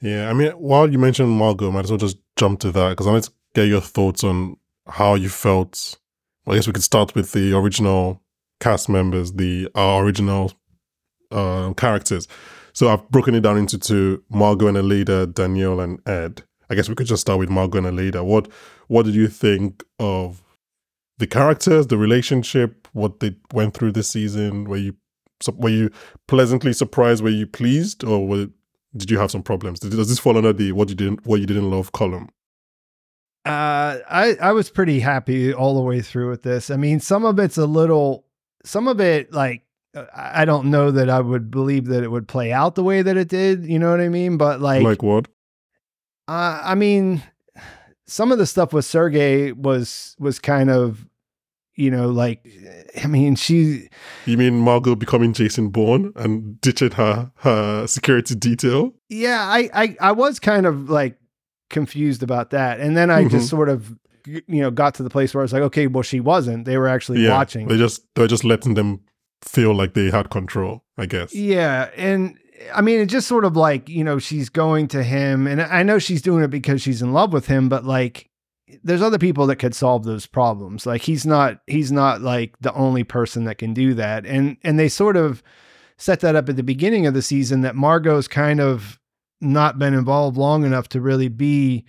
Yeah, 0.00 0.30
I 0.30 0.32
mean, 0.32 0.52
while 0.52 0.88
you 0.92 0.96
mentioned 0.98 1.30
Margot, 1.30 1.72
might 1.72 1.84
as 1.84 1.90
well 1.90 1.98
just 1.98 2.18
jump 2.36 2.60
to 2.60 2.70
that 2.70 2.90
because 2.90 3.06
I 3.08 3.10
wanted 3.10 3.24
to 3.24 3.32
get 3.54 3.66
your 3.66 3.80
thoughts 3.80 4.22
on 4.22 4.56
how 4.88 5.14
you 5.14 5.28
felt. 5.28 5.98
Well, 6.44 6.54
I 6.54 6.58
guess 6.58 6.66
we 6.66 6.72
could 6.72 6.82
start 6.82 7.14
with 7.14 7.32
the 7.32 7.56
original 7.56 8.22
cast 8.60 8.88
members, 8.88 9.32
the 9.32 9.68
our 9.74 10.04
original 10.04 10.52
uh, 11.30 11.72
characters. 11.74 12.26
So 12.72 12.88
I've 12.88 13.08
broken 13.10 13.34
it 13.34 13.40
down 13.40 13.58
into 13.58 13.78
two: 13.78 14.22
Margot 14.30 14.68
and 14.68 14.76
Aleida, 14.76 15.32
Danielle 15.32 15.80
and 15.80 16.00
Ed. 16.08 16.42
I 16.70 16.74
guess 16.74 16.88
we 16.88 16.94
could 16.94 17.06
just 17.06 17.22
start 17.22 17.38
with 17.38 17.48
Margot 17.50 17.78
and 17.78 17.86
Aleida. 17.86 18.24
What 18.24 18.48
What 18.88 19.04
did 19.04 19.14
you 19.14 19.28
think 19.28 19.84
of 19.98 20.42
the 21.18 21.26
characters, 21.26 21.88
the 21.88 21.98
relationship, 21.98 22.88
what 22.92 23.20
they 23.20 23.36
went 23.52 23.74
through 23.74 23.92
this 23.92 24.08
season? 24.08 24.64
Were 24.64 24.76
you 24.76 24.96
were 25.54 25.70
you 25.70 25.90
pleasantly 26.26 26.72
surprised? 26.72 27.22
Were 27.22 27.30
you 27.30 27.46
pleased, 27.46 28.02
or 28.04 28.26
were, 28.26 28.48
did 28.96 29.10
you 29.10 29.18
have 29.18 29.30
some 29.30 29.42
problems? 29.42 29.80
Does 29.80 30.08
this 30.08 30.18
fall 30.18 30.36
under 30.36 30.52
the 30.52 30.72
what 30.72 30.88
you 30.88 30.94
didn't 30.94 31.26
what 31.26 31.40
you 31.40 31.46
didn't 31.46 31.70
love 31.70 31.92
column? 31.92 32.28
Uh, 33.48 33.98
I 34.10 34.36
I 34.40 34.52
was 34.52 34.70
pretty 34.70 35.00
happy 35.00 35.52
all 35.54 35.74
the 35.74 35.82
way 35.82 36.00
through 36.02 36.28
with 36.30 36.42
this. 36.42 36.70
I 36.70 36.76
mean, 36.76 37.00
some 37.00 37.24
of 37.24 37.38
it's 37.38 37.56
a 37.56 37.66
little, 37.66 38.26
some 38.64 38.86
of 38.88 39.00
it 39.00 39.32
like 39.32 39.62
uh, 39.94 40.04
I 40.14 40.42
I 40.42 40.44
don't 40.44 40.70
know 40.70 40.90
that 40.90 41.08
I 41.08 41.20
would 41.20 41.50
believe 41.50 41.86
that 41.86 42.02
it 42.02 42.10
would 42.10 42.28
play 42.28 42.52
out 42.52 42.74
the 42.74 42.84
way 42.84 43.00
that 43.02 43.16
it 43.16 43.28
did. 43.28 43.64
You 43.64 43.78
know 43.78 43.90
what 43.90 44.00
I 44.00 44.08
mean? 44.08 44.36
But 44.36 44.60
like, 44.60 44.82
Like 44.84 45.02
what? 45.02 45.28
uh, 46.28 46.60
I 46.62 46.74
mean, 46.74 47.22
some 48.06 48.32
of 48.32 48.38
the 48.38 48.46
stuff 48.46 48.72
with 48.72 48.84
Sergey 48.84 49.52
was 49.52 50.14
was 50.18 50.38
kind 50.38 50.68
of, 50.70 51.06
you 51.74 51.90
know, 51.90 52.08
like, 52.10 52.46
I 53.02 53.06
mean, 53.06 53.34
she 53.36 53.88
You 54.26 54.36
mean 54.36 54.58
Margot 54.58 54.94
becoming 54.94 55.32
Jason 55.32 55.70
Bourne 55.70 56.12
and 56.16 56.60
ditching 56.60 56.90
her 56.92 57.32
her 57.36 57.86
security 57.86 58.34
detail? 58.34 58.92
yeah, 59.08 59.40
I 59.42 59.70
I 59.72 59.96
I 60.00 60.12
was 60.12 60.38
kind 60.38 60.66
of 60.66 60.90
like 60.90 61.17
confused 61.70 62.22
about 62.22 62.50
that, 62.50 62.80
and 62.80 62.96
then 62.96 63.10
I 63.10 63.24
Mhm. 63.24 63.30
just 63.30 63.48
sort 63.48 63.68
of 63.68 63.94
you 64.26 64.42
know 64.60 64.70
got 64.70 64.94
to 64.96 65.02
the 65.02 65.10
place 65.10 65.32
where 65.34 65.40
I 65.42 65.44
was 65.44 65.52
like, 65.52 65.62
okay, 65.62 65.86
well, 65.86 66.02
she 66.02 66.20
wasn't. 66.20 66.64
They 66.64 66.76
were 66.76 66.88
actually 66.88 67.22
yeah, 67.24 67.30
watching. 67.36 67.68
they 67.68 67.76
just 67.78 68.02
they're 68.14 68.26
just 68.26 68.44
letting 68.44 68.74
them 68.74 69.00
feel 69.42 69.74
like 69.74 69.94
they 69.94 70.10
had 70.10 70.30
control. 70.30 70.84
I 70.96 71.06
guess. 71.06 71.34
Yeah, 71.34 71.88
and 71.96 72.36
I 72.74 72.80
mean, 72.80 72.98
it 73.00 73.06
just 73.06 73.28
sort 73.28 73.44
of 73.44 73.56
like 73.56 73.88
you 73.88 74.04
know 74.04 74.18
she's 74.18 74.48
going 74.48 74.88
to 74.88 75.02
him, 75.02 75.46
and 75.46 75.62
I 75.62 75.82
know 75.82 75.98
she's 75.98 76.22
doing 76.22 76.42
it 76.44 76.50
because 76.50 76.82
she's 76.82 77.00
in 77.02 77.12
love 77.12 77.32
with 77.32 77.46
him, 77.46 77.68
but 77.68 77.84
like 77.84 78.28
there's 78.84 79.00
other 79.00 79.16
people 79.18 79.46
that 79.46 79.56
could 79.56 79.74
solve 79.74 80.04
those 80.04 80.26
problems. 80.26 80.84
Like 80.84 81.02
he's 81.02 81.24
not 81.24 81.60
he's 81.66 81.90
not 81.92 82.20
like 82.20 82.54
the 82.60 82.74
only 82.74 83.04
person 83.04 83.44
that 83.44 83.56
can 83.58 83.72
do 83.72 83.94
that, 83.94 84.26
and 84.26 84.56
and 84.64 84.78
they 84.78 84.88
sort 84.88 85.16
of 85.16 85.42
set 85.96 86.20
that 86.20 86.36
up 86.36 86.48
at 86.48 86.56
the 86.56 86.62
beginning 86.62 87.06
of 87.06 87.14
the 87.14 87.22
season 87.22 87.62
that 87.62 87.74
Margot's 87.74 88.28
kind 88.28 88.60
of 88.60 88.98
not 89.40 89.78
been 89.78 89.94
involved 89.94 90.36
long 90.36 90.64
enough 90.64 90.88
to 90.90 91.00
really 91.00 91.28
be 91.28 91.84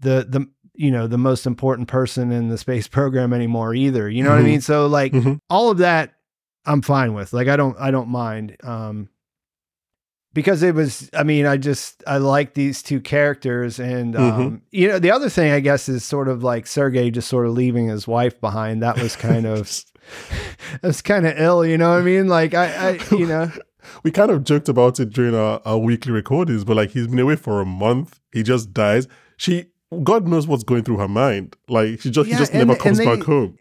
the 0.00 0.26
the 0.28 0.46
you 0.74 0.90
know 0.90 1.06
the 1.06 1.18
most 1.18 1.46
important 1.46 1.88
person 1.88 2.32
in 2.32 2.48
the 2.48 2.56
space 2.58 2.88
program 2.98 3.32
anymore 3.32 3.74
either. 3.74 4.08
You 4.08 4.22
know 4.24 4.30
what 4.30 4.38
I 4.38 4.42
Mhm. 4.42 4.44
mean? 4.44 4.60
So 4.60 4.86
like 4.86 5.12
Mhm. 5.12 5.38
all 5.50 5.70
of 5.70 5.78
that 5.78 6.14
I'm 6.66 6.82
fine 6.82 7.14
with. 7.14 7.32
Like 7.32 7.48
I 7.48 7.56
don't 7.56 7.76
I 7.78 7.90
don't 7.90 8.08
mind. 8.08 8.56
Um 8.62 9.08
because 10.32 10.62
it 10.62 10.74
was 10.74 11.10
I 11.12 11.22
mean, 11.24 11.44
I 11.46 11.56
just 11.56 12.02
I 12.06 12.18
like 12.18 12.54
these 12.54 12.82
two 12.82 13.00
characters 13.00 13.78
and 13.80 14.14
um 14.16 14.22
Mhm. 14.22 14.60
you 14.70 14.88
know, 14.88 14.98
the 14.98 15.10
other 15.10 15.28
thing 15.28 15.50
I 15.52 15.60
guess 15.60 15.88
is 15.88 16.04
sort 16.04 16.28
of 16.28 16.42
like 16.42 16.66
Sergey 16.66 17.10
just 17.10 17.28
sort 17.28 17.46
of 17.46 17.52
leaving 17.52 17.88
his 17.88 18.06
wife 18.06 18.40
behind. 18.40 18.82
That 18.82 19.00
was 19.00 19.16
kind 19.16 19.44
of 19.46 19.68
that's 20.82 21.02
kind 21.02 21.26
of 21.26 21.38
ill, 21.38 21.64
you 21.64 21.76
know 21.78 21.90
what 21.90 22.00
I 22.00 22.04
mean? 22.04 22.28
Like 22.28 22.54
I, 22.54 22.90
I 22.90 23.14
you 23.14 23.26
know 23.26 23.50
we 24.02 24.10
kind 24.10 24.30
of 24.30 24.44
joked 24.44 24.68
about 24.68 25.00
it 25.00 25.10
during 25.10 25.34
our, 25.34 25.60
our 25.64 25.78
weekly 25.78 26.12
recordings, 26.12 26.64
but 26.64 26.76
like 26.76 26.90
he's 26.90 27.06
been 27.08 27.18
away 27.18 27.36
for 27.36 27.60
a 27.60 27.66
month. 27.66 28.20
He 28.32 28.42
just 28.42 28.72
dies. 28.72 29.06
She, 29.36 29.66
God 30.04 30.26
knows 30.28 30.46
what's 30.46 30.64
going 30.64 30.84
through 30.84 30.98
her 30.98 31.08
mind. 31.08 31.56
Like 31.68 32.00
she 32.00 32.10
just, 32.10 32.28
Yeah, 32.28 32.36
he 32.36 32.38
just 32.38 32.52
and- 32.52 32.66
never 32.68 32.78
comes 32.78 32.98
they- 32.98 33.04
back 33.04 33.22
home. 33.24 33.56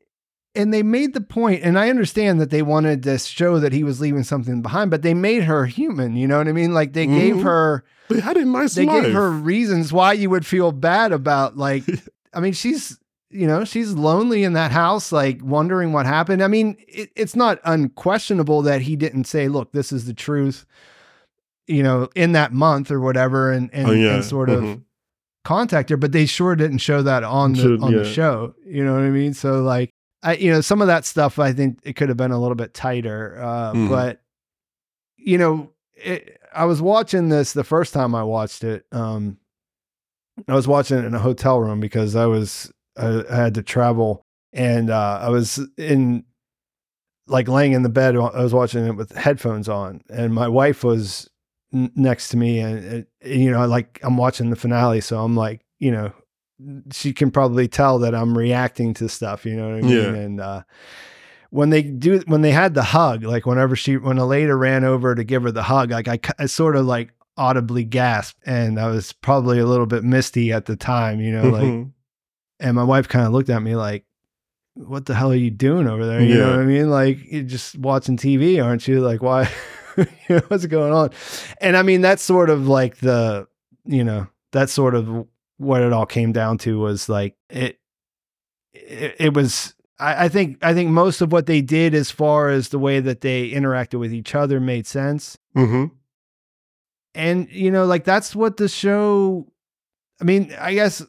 and 0.55 0.73
they 0.73 0.81
made 0.81 1.13
the 1.13 1.21
point 1.21 1.61
and 1.63 1.77
i 1.77 1.91
understand 1.91 2.41
that 2.41 2.49
they 2.49 2.63
wanted 2.63 3.03
to 3.03 3.19
show 3.19 3.59
that 3.59 3.71
he 3.71 3.83
was 3.83 4.01
leaving 4.01 4.23
something 4.23 4.63
behind 4.63 4.89
but 4.89 5.03
they 5.03 5.13
made 5.13 5.43
her 5.43 5.67
human 5.67 6.15
you 6.15 6.27
know 6.27 6.39
what 6.39 6.47
i 6.47 6.51
mean 6.51 6.73
like 6.73 6.93
they 6.93 7.05
gave 7.05 7.35
Mhm. 7.35 7.43
her 7.43 7.83
They 8.09 8.19
had 8.19 8.35
a 8.35 8.43
nice 8.43 8.73
they 8.73 8.85
life. 8.85 9.03
gave 9.03 9.13
her 9.13 9.29
reasons 9.29 9.93
why 9.93 10.13
you 10.13 10.27
would 10.31 10.47
feel 10.47 10.71
bad 10.71 11.11
about 11.11 11.55
like 11.55 11.83
i 12.33 12.39
mean 12.39 12.53
she's 12.53 12.97
you 13.31 13.45
know 13.47 13.63
she's 13.63 13.93
lonely 13.93 14.43
in 14.43 14.53
that 14.53 14.71
house 14.71 15.11
like 15.11 15.39
wondering 15.43 15.93
what 15.93 16.05
happened 16.05 16.41
i 16.43 16.47
mean 16.47 16.75
it, 16.87 17.11
it's 17.15 17.35
not 17.35 17.59
unquestionable 17.63 18.61
that 18.63 18.81
he 18.81 18.95
didn't 18.95 19.25
say 19.25 19.47
look 19.47 19.71
this 19.71 19.91
is 19.91 20.05
the 20.05 20.13
truth 20.13 20.65
you 21.67 21.83
know 21.83 22.09
in 22.15 22.31
that 22.31 22.51
month 22.53 22.89
or 22.89 22.99
whatever 22.99 23.51
and 23.51 23.69
and, 23.73 23.87
Oh, 23.87 23.91
yeah. 23.91 24.15
and 24.15 24.25
sort 24.25 24.49
of 24.49 24.63
Mhm. 24.63 24.81
contact 25.43 25.89
her 25.91 25.97
but 25.97 26.11
they 26.11 26.25
sure 26.25 26.55
didn't 26.55 26.79
show 26.79 27.01
that 27.03 27.23
on 27.23 27.53
the 27.53 27.61
Should- 27.61 27.81
on 27.83 27.93
the 27.93 28.03
show 28.05 28.55
you 28.65 28.83
know 28.83 28.93
what 28.93 29.03
i 29.03 29.09
mean 29.09 29.33
so 29.35 29.61
like 29.61 29.91
I, 30.23 30.33
you 30.35 30.51
know 30.51 30.61
some 30.61 30.81
of 30.81 30.87
that 30.87 31.05
stuff 31.05 31.37
i 31.39 31.53
think 31.53 31.79
it 31.83 31.93
could 31.95 32.09
have 32.09 32.17
been 32.17 32.31
a 32.31 32.39
little 32.39 32.55
bit 32.55 32.73
tighter 32.73 33.37
uh 33.41 33.73
Mhm. 33.73 33.89
but 33.89 34.21
you 35.17 35.37
know 35.37 35.69
it, 35.95 36.39
i 36.53 36.65
was 36.65 36.81
watching 36.81 37.29
this 37.29 37.53
the 37.53 37.63
first 37.63 37.93
time 37.93 38.15
i 38.15 38.23
watched 38.23 38.63
it 38.63 38.85
um 38.91 39.37
i 40.47 40.55
was 40.55 40.67
watching 40.67 40.97
it 40.97 41.05
in 41.05 41.13
a 41.13 41.19
hotel 41.19 41.59
room 41.59 41.79
because 41.79 42.15
i 42.15 42.25
was 42.25 42.71
i, 42.97 43.23
I 43.29 43.35
had 43.35 43.53
to 43.55 43.61
travel 43.63 44.25
and 44.53 44.89
uh 44.89 45.19
i 45.21 45.29
was 45.29 45.59
in 45.77 46.23
like 47.27 47.47
laying 47.47 47.73
in 47.73 47.83
the 47.83 47.89
bed 47.89 48.15
i 48.15 48.41
was 48.41 48.53
watching 48.53 48.85
it 48.85 48.95
with 48.95 49.11
headphones 49.15 49.69
on 49.69 50.01
and 50.09 50.33
my 50.33 50.47
wife 50.47 50.83
was 50.83 51.29
n- 51.73 51.91
next 51.95 52.29
to 52.29 52.37
me 52.37 52.59
and, 52.59 52.83
and 52.85 53.05
you 53.41 53.51
know 53.51 53.65
like 53.67 53.99
i'm 54.03 54.17
watching 54.17 54.49
the 54.49 54.55
finale 54.55 55.01
so 55.01 55.23
i'm 55.23 55.35
like 55.35 55.61
you 55.79 55.91
know 55.91 56.11
she 56.91 57.13
can 57.13 57.31
probably 57.31 57.67
tell 57.67 57.99
that 57.99 58.15
i'm 58.15 58.37
reacting 58.37 58.93
to 58.95 59.07
stuff 59.07 59.45
you 59.45 59.55
know 59.55 59.69
what 59.69 59.77
i 59.77 59.81
mean 59.81 59.89
Yeah. 59.95 60.07
and 60.21 60.41
uh 60.41 60.63
when 61.51 61.69
they 61.71 61.81
do 61.83 62.19
when 62.27 62.41
they 62.41 62.51
had 62.51 62.73
the 62.73 62.83
hug 62.83 63.23
like 63.23 63.45
whenever 63.45 63.75
she 63.75 63.97
when 63.97 64.17
Aleida 64.17 64.57
ran 64.59 64.83
over 64.83 65.15
to 65.15 65.23
give 65.23 65.43
her 65.43 65.51
the 65.51 65.63
hug 65.63 65.89
like 65.91 66.07
I, 66.07 66.19
I 66.37 66.45
sort 66.47 66.75
of 66.75 66.85
like 66.85 67.11
audibly 67.37 67.85
gasped 67.85 68.39
and 68.45 68.79
i 68.79 68.87
was 68.87 69.13
probably 69.13 69.59
a 69.59 69.65
little 69.65 69.85
bit 69.85 70.03
misty 70.03 70.51
at 70.51 70.65
the 70.65 70.75
time 70.75 71.21
you 71.21 71.31
know 71.31 71.49
like 71.49 71.63
Mhm. 71.63 71.91
And 72.59 72.75
my 72.75 72.83
wife 72.83 73.07
kind 73.07 73.25
of 73.25 73.31
looked 73.31 73.49
at 73.49 73.61
me 73.61 73.75
like 73.75 74.05
what 74.75 75.05
the 75.05 75.13
hell 75.15 75.31
are 75.31 75.35
you 75.35 75.51
doing 75.51 75.87
over 75.87 76.05
there? 76.05 76.21
You 76.21 76.35
know 76.37 76.51
what 76.51 76.59
i 76.59 76.65
mean? 76.65 76.89
Like 76.89 77.17
you're 77.31 77.43
just 77.43 77.77
watching 77.77 78.17
tv 78.17 78.63
aren't 78.63 78.87
you? 78.87 79.01
Like 79.01 79.21
why 79.21 79.49
you 79.97 80.05
know, 80.29 80.41
what's 80.47 80.65
going 80.67 80.93
on? 80.93 81.09
And 81.59 81.75
i 81.75 81.81
mean 81.81 82.01
that's 82.01 82.23
sort 82.23 82.49
of 82.49 82.67
like 82.67 82.97
the 82.97 83.47
you 83.85 84.03
know 84.03 84.27
that's 84.51 84.71
sort 84.71 84.95
of 84.95 85.27
what 85.57 85.81
it 85.81 85.91
all 85.91 86.05
came 86.05 86.31
down 86.31 86.57
to 86.59 86.79
was 86.79 87.09
like 87.09 87.35
it 87.49 87.77
it, 88.73 89.15
it 89.19 89.33
was 89.33 89.73
I, 89.99 90.25
I 90.25 90.29
think 90.29 90.57
i 90.61 90.73
think 90.73 90.89
most 90.91 91.19
of 91.21 91.31
what 91.33 91.45
they 91.47 91.61
did 91.61 91.93
as 91.93 92.09
far 92.11 92.49
as 92.49 92.69
the 92.69 92.79
way 92.79 92.99
that 93.01 93.19
they 93.21 93.49
interacted 93.51 93.99
with 93.99 94.13
each 94.13 94.33
other 94.35 94.59
made 94.61 94.87
sense. 94.87 95.37
Mhm. 95.57 95.91
and 97.15 97.49
you 97.51 97.71
know 97.71 97.85
like 97.85 98.05
that's 98.05 98.35
what 98.35 98.57
the 98.57 98.69
show 98.69 99.51
i 100.21 100.23
mean 100.23 100.53
i 100.59 100.73
guess 100.73 101.03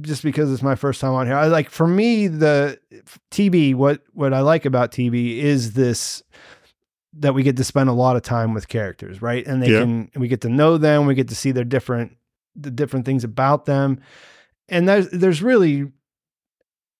just 0.00 0.22
because 0.22 0.52
it's 0.52 0.62
my 0.62 0.74
first 0.74 1.00
time 1.00 1.12
on 1.14 1.26
here. 1.26 1.36
I 1.36 1.46
like 1.46 1.70
for 1.70 1.86
me 1.86 2.26
the 2.26 2.78
TB 3.30 3.74
what 3.76 4.02
what 4.12 4.34
i 4.34 4.40
like 4.40 4.64
about 4.64 4.90
TB 4.92 5.38
is 5.38 5.72
this 5.74 6.22
that 7.14 7.34
we 7.34 7.42
get 7.42 7.56
to 7.58 7.64
spend 7.64 7.88
a 7.88 7.92
lot 7.92 8.16
of 8.16 8.22
time 8.22 8.54
with 8.54 8.68
characters 8.68 9.22
right? 9.22 9.46
And 9.46 9.62
they 9.62 9.70
Yeah. 9.70 9.80
can 9.80 10.10
we 10.16 10.28
get 10.28 10.40
to 10.42 10.48
know 10.48 10.78
them 10.78 11.06
we 11.06 11.14
get 11.14 11.28
to 11.28 11.34
see 11.36 11.52
their 11.52 11.64
different 11.64 12.16
the 12.56 12.70
different 12.70 13.06
things 13.06 13.24
about 13.24 13.64
them. 13.66 14.00
And 14.68 14.88
there's 14.88 15.08
there's 15.10 15.42
really 15.42 15.92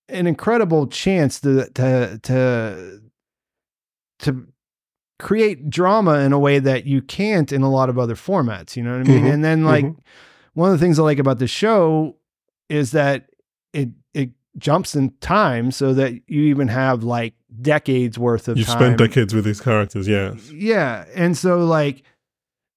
an 0.09 0.27
incredible 0.27 0.87
chance 0.87 1.40
to 1.40 1.68
to 1.70 2.18
to 2.22 3.01
to 4.20 4.46
create 5.18 5.70
drama 5.70 6.18
in 6.20 6.33
a 6.33 6.38
way 6.38 6.59
that 6.59 6.85
you 6.87 7.01
can't 7.03 7.53
in 7.53 7.62
a 7.62 7.70
lot 7.70 7.88
of 7.88 7.98
other 7.98 8.14
formats 8.16 8.77
you 8.77 8.83
know 8.83 8.92
what 8.92 9.01
i 9.01 9.05
mean? 9.05 9.25
Mhm, 9.25 9.33
and 9.35 9.44
then 9.44 9.64
like 9.64 9.85
mhm. 9.85 9.96
one 10.55 10.72
of 10.72 10.79
the 10.79 10.85
things 10.85 10.98
i 10.98 11.03
like 11.03 11.18
about 11.18 11.38
the 11.38 11.46
show 11.46 12.16
is 12.68 12.92
that 12.92 13.31
it 13.72 13.90
it 14.14 14.31
jumps 14.59 14.94
in 14.94 15.11
time 15.20 15.70
so 15.70 15.94
that 15.94 16.12
you 16.29 16.42
even 16.42 16.68
have 16.68 17.03
like 17.03 17.35
decades 17.61 18.18
worth 18.18 18.48
of 18.48 18.59
You've 18.59 18.66
time 18.66 18.79
spent 18.79 18.98
decades 18.98 19.35
with 19.35 19.44
these 19.44 19.61
characters, 19.61 20.09
yes. 20.09 20.51
yeah. 20.51 21.05
And 21.14 21.37
so 21.37 21.64
like 21.64 22.03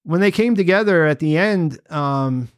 when 0.03 0.21
they 0.21 0.31
came 0.31 0.55
together 0.55 1.05
at 1.05 1.19
the 1.19 1.37
end, 1.37 1.79
um, 1.91 2.49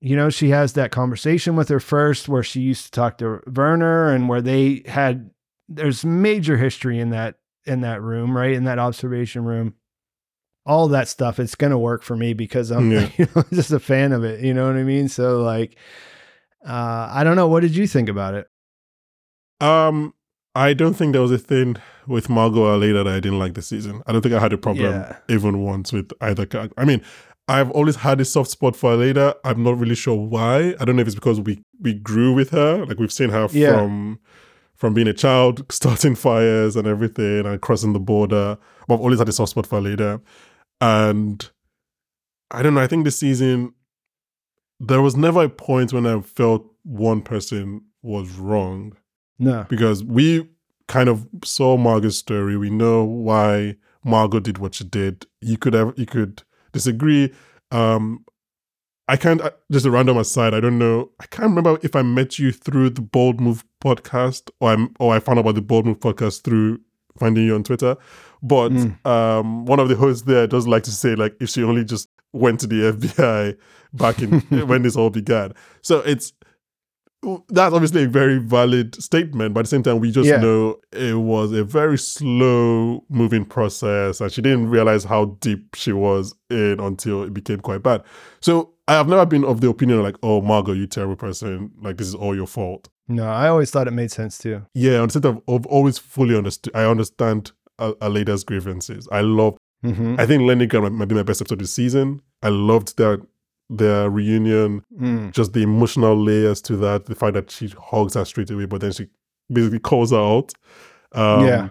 you 0.00 0.16
know, 0.16 0.30
she 0.30 0.50
has 0.50 0.74
that 0.74 0.90
conversation 0.90 1.56
with 1.56 1.68
her 1.68 1.80
first 1.80 2.28
where 2.28 2.42
she 2.42 2.60
used 2.60 2.86
to 2.86 2.90
talk 2.90 3.18
to 3.18 3.40
Wernher 3.46 4.12
and 4.14 4.28
where 4.28 4.40
they 4.42 4.82
had 4.86 5.30
there's 5.68 6.04
major 6.04 6.56
history 6.56 6.98
in 6.98 7.10
that 7.10 7.36
in 7.66 7.80
that 7.82 8.00
room, 8.00 8.36
right? 8.36 8.52
In 8.52 8.64
that 8.64 8.78
observation 8.78 9.44
room. 9.44 9.74
All 10.64 10.88
that 10.88 11.08
stuff, 11.08 11.38
it's 11.38 11.54
gonna 11.54 11.78
work 11.78 12.02
for 12.02 12.16
me 12.16 12.34
because 12.34 12.70
I'm 12.70 12.90
Yeah. 12.92 13.08
you 13.16 13.26
know, 13.34 13.44
just 13.52 13.72
a 13.72 13.80
fan 13.80 14.12
of 14.12 14.22
it. 14.24 14.40
You 14.44 14.54
know 14.54 14.66
what 14.66 14.76
I 14.76 14.82
mean? 14.82 15.08
So 15.08 15.40
like 15.40 15.76
uh 16.66 17.08
I 17.12 17.24
don't 17.24 17.36
know. 17.36 17.48
What 17.48 17.60
did 17.60 17.74
you 17.76 17.86
think 17.86 18.08
about 18.08 18.34
it? 18.34 18.46
Um, 19.60 20.14
I 20.54 20.72
don't 20.74 20.94
think 20.94 21.12
there 21.12 21.22
was 21.22 21.30
a 21.32 21.38
thing 21.38 21.76
with 22.06 22.28
Margot 22.28 22.60
Aleida 22.78 23.04
that 23.04 23.12
I 23.14 23.20
didn't 23.20 23.38
like 23.38 23.54
this 23.54 23.66
season. 23.68 24.02
I 24.06 24.12
don't 24.12 24.22
think 24.22 24.34
I 24.34 24.40
had 24.40 24.52
a 24.52 24.58
problem 24.58 24.86
Yeah. 24.92 25.16
even 25.28 25.62
once 25.62 25.92
with 25.92 26.10
either 26.20 26.46
character. 26.46 26.74
I 26.80 26.84
mean, 26.84 27.02
I've 27.48 27.70
always 27.70 27.96
had 27.96 28.20
a 28.20 28.24
soft 28.24 28.50
spot 28.50 28.76
for 28.76 28.94
Aleida. 28.94 29.34
I'm 29.44 29.62
not 29.62 29.78
really 29.78 29.94
sure 29.94 30.16
why. 30.16 30.74
I 30.80 30.84
don't 30.84 30.96
know 30.96 31.02
if 31.02 31.08
it's 31.08 31.14
because 31.14 31.40
we 31.40 31.62
we 31.80 31.94
grew 31.94 32.32
with 32.34 32.50
her. 32.50 32.84
Like 32.86 32.98
we've 32.98 33.12
seen 33.12 33.30
her 33.30 33.48
Yeah. 33.52 33.72
from 33.74 34.18
from 34.74 34.94
being 34.94 35.08
a 35.08 35.12
child, 35.14 35.64
starting 35.72 36.14
fires 36.14 36.76
and 36.76 36.86
everything, 36.86 37.46
and 37.46 37.60
crossing 37.60 37.92
the 37.94 38.00
border. 38.00 38.58
But 38.86 38.94
I've 38.94 39.00
always 39.00 39.18
had 39.18 39.28
a 39.28 39.32
soft 39.32 39.50
spot 39.50 39.66
for 39.66 39.80
Aleida, 39.80 40.20
and 40.80 41.48
I 42.50 42.62
don't 42.62 42.74
know. 42.74 42.80
I 42.80 42.86
think 42.86 43.04
this 43.04 43.18
season 43.18 43.72
there 44.80 45.02
was 45.02 45.16
never 45.16 45.44
a 45.44 45.48
point 45.48 45.92
when 45.92 46.06
I 46.06 46.20
felt 46.20 46.64
one 46.84 47.20
person 47.22 47.82
was 48.02 48.32
wrong 48.32 48.96
No. 49.38 49.66
because 49.68 50.04
we 50.04 50.48
kind 50.86 51.08
of 51.08 51.26
saw 51.44 51.76
Margot's 51.76 52.16
story. 52.16 52.56
We 52.56 52.70
know 52.70 53.04
why 53.04 53.76
Margot 54.04 54.40
did 54.40 54.58
what 54.58 54.74
she 54.76 54.84
did. 54.84 55.26
You 55.40 55.58
could 55.58 55.74
have 55.74 55.92
you 55.96 56.06
could 56.06 56.42
disagree. 56.72 57.32
Um, 57.70 58.24
I 59.08 59.16
can't 59.16 59.40
just 59.72 59.86
a 59.86 59.90
random 59.90 60.16
aside. 60.18 60.54
I 60.54 60.60
don't 60.60 60.78
know. 60.78 61.10
I 61.20 61.26
can't 61.26 61.48
remember 61.48 61.78
if 61.82 61.96
I 61.96 62.02
met 62.02 62.38
you 62.38 62.52
through 62.52 62.90
the 62.90 63.00
Bold 63.02 63.40
Move 63.40 63.64
podcast 63.82 64.50
or 64.60 64.70
I 64.72 64.86
or 65.00 65.14
I 65.14 65.18
found 65.18 65.38
out 65.38 65.42
about 65.42 65.54
the 65.56 65.62
Bold 65.62 65.86
Move 65.86 65.98
podcast 65.98 66.42
through 66.42 66.80
finding 67.18 67.44
you 67.44 67.54
on 67.54 67.64
Twitter. 67.64 67.96
But 68.42 68.70
Mm. 68.72 69.04
um, 69.06 69.64
one 69.66 69.80
of 69.80 69.88
the 69.88 69.96
hosts 69.96 70.22
there 70.22 70.46
does 70.46 70.68
like 70.68 70.84
to 70.84 70.92
say 70.92 71.14
like 71.16 71.34
if 71.40 71.48
she 71.48 71.62
only 71.64 71.84
just 71.84 72.08
went 72.38 72.60
to 72.60 72.66
the 72.66 72.92
FBI 72.92 73.56
back 73.94 74.20
in 74.22 74.40
when 74.68 74.82
this 74.82 74.96
all 74.96 75.10
began. 75.10 75.52
So 75.82 76.00
it's 76.00 76.32
that's 77.48 77.74
obviously 77.74 78.04
a 78.04 78.08
very 78.08 78.38
valid 78.38 78.94
statement, 79.02 79.52
but 79.52 79.60
at 79.60 79.62
the 79.64 79.68
same 79.70 79.82
time, 79.82 79.98
we 79.98 80.12
just 80.12 80.28
Yeah. 80.28 80.40
know 80.40 80.76
it 80.92 81.14
was 81.18 81.50
a 81.52 81.64
very 81.64 81.98
slow 81.98 83.04
moving 83.08 83.44
process, 83.44 84.20
and 84.20 84.30
she 84.30 84.40
didn't 84.40 84.68
realize 84.70 85.02
how 85.02 85.36
deep 85.40 85.74
she 85.74 85.92
was 85.92 86.32
in 86.48 86.78
until 86.78 87.24
it 87.24 87.34
became 87.34 87.58
quite 87.58 87.82
bad. 87.82 88.02
So 88.40 88.72
I 88.86 88.92
have 88.92 89.08
never 89.08 89.26
been 89.26 89.44
of 89.44 89.60
the 89.60 89.68
opinion 89.68 90.00
like, 90.02 90.16
oh, 90.22 90.40
Margot, 90.40 90.72
you 90.74 90.86
terrible 90.86 91.16
person, 91.16 91.72
like 91.82 91.96
this 91.96 92.06
is 92.06 92.14
all 92.14 92.36
your 92.36 92.46
fault. 92.46 92.88
No, 93.08 93.28
I 93.28 93.48
always 93.48 93.70
thought 93.72 93.88
it 93.88 93.92
made 93.92 94.12
sense 94.12 94.38
too. 94.38 94.62
Yeah, 94.74 95.02
instead 95.02 95.24
of, 95.24 95.40
of 95.48 95.66
always 95.66 95.98
fully 95.98 96.36
understood, 96.36 96.74
I 96.76 96.84
understand 96.84 97.50
a, 97.80 97.94
a 98.00 98.44
grievances. 98.44 99.08
I 99.10 99.22
love 99.22 99.58
Mm-hmm. 99.84 100.16
I 100.18 100.26
think 100.26 100.42
Leningrad 100.42 100.92
might 100.92 101.06
be 101.06 101.14
my 101.14 101.22
best 101.22 101.40
episode 101.40 101.60
this 101.60 101.72
season. 101.72 102.20
I 102.42 102.48
loved 102.48 102.96
their 102.96 103.18
their 103.70 104.08
reunion, 104.08 104.82
Mm. 104.98 105.30
just 105.32 105.52
the 105.52 105.62
emotional 105.62 106.16
layers 106.16 106.62
to 106.62 106.76
that. 106.78 107.04
The 107.04 107.14
fact 107.14 107.34
that 107.34 107.50
she 107.50 107.68
hugs 107.68 108.14
her 108.14 108.24
straight 108.24 108.50
away, 108.50 108.64
but 108.64 108.80
then 108.80 108.92
she 108.92 109.08
basically 109.52 109.78
calls 109.80 110.10
her 110.10 110.16
out. 110.18 110.52
Um, 111.12 111.44
Yeah. 111.46 111.68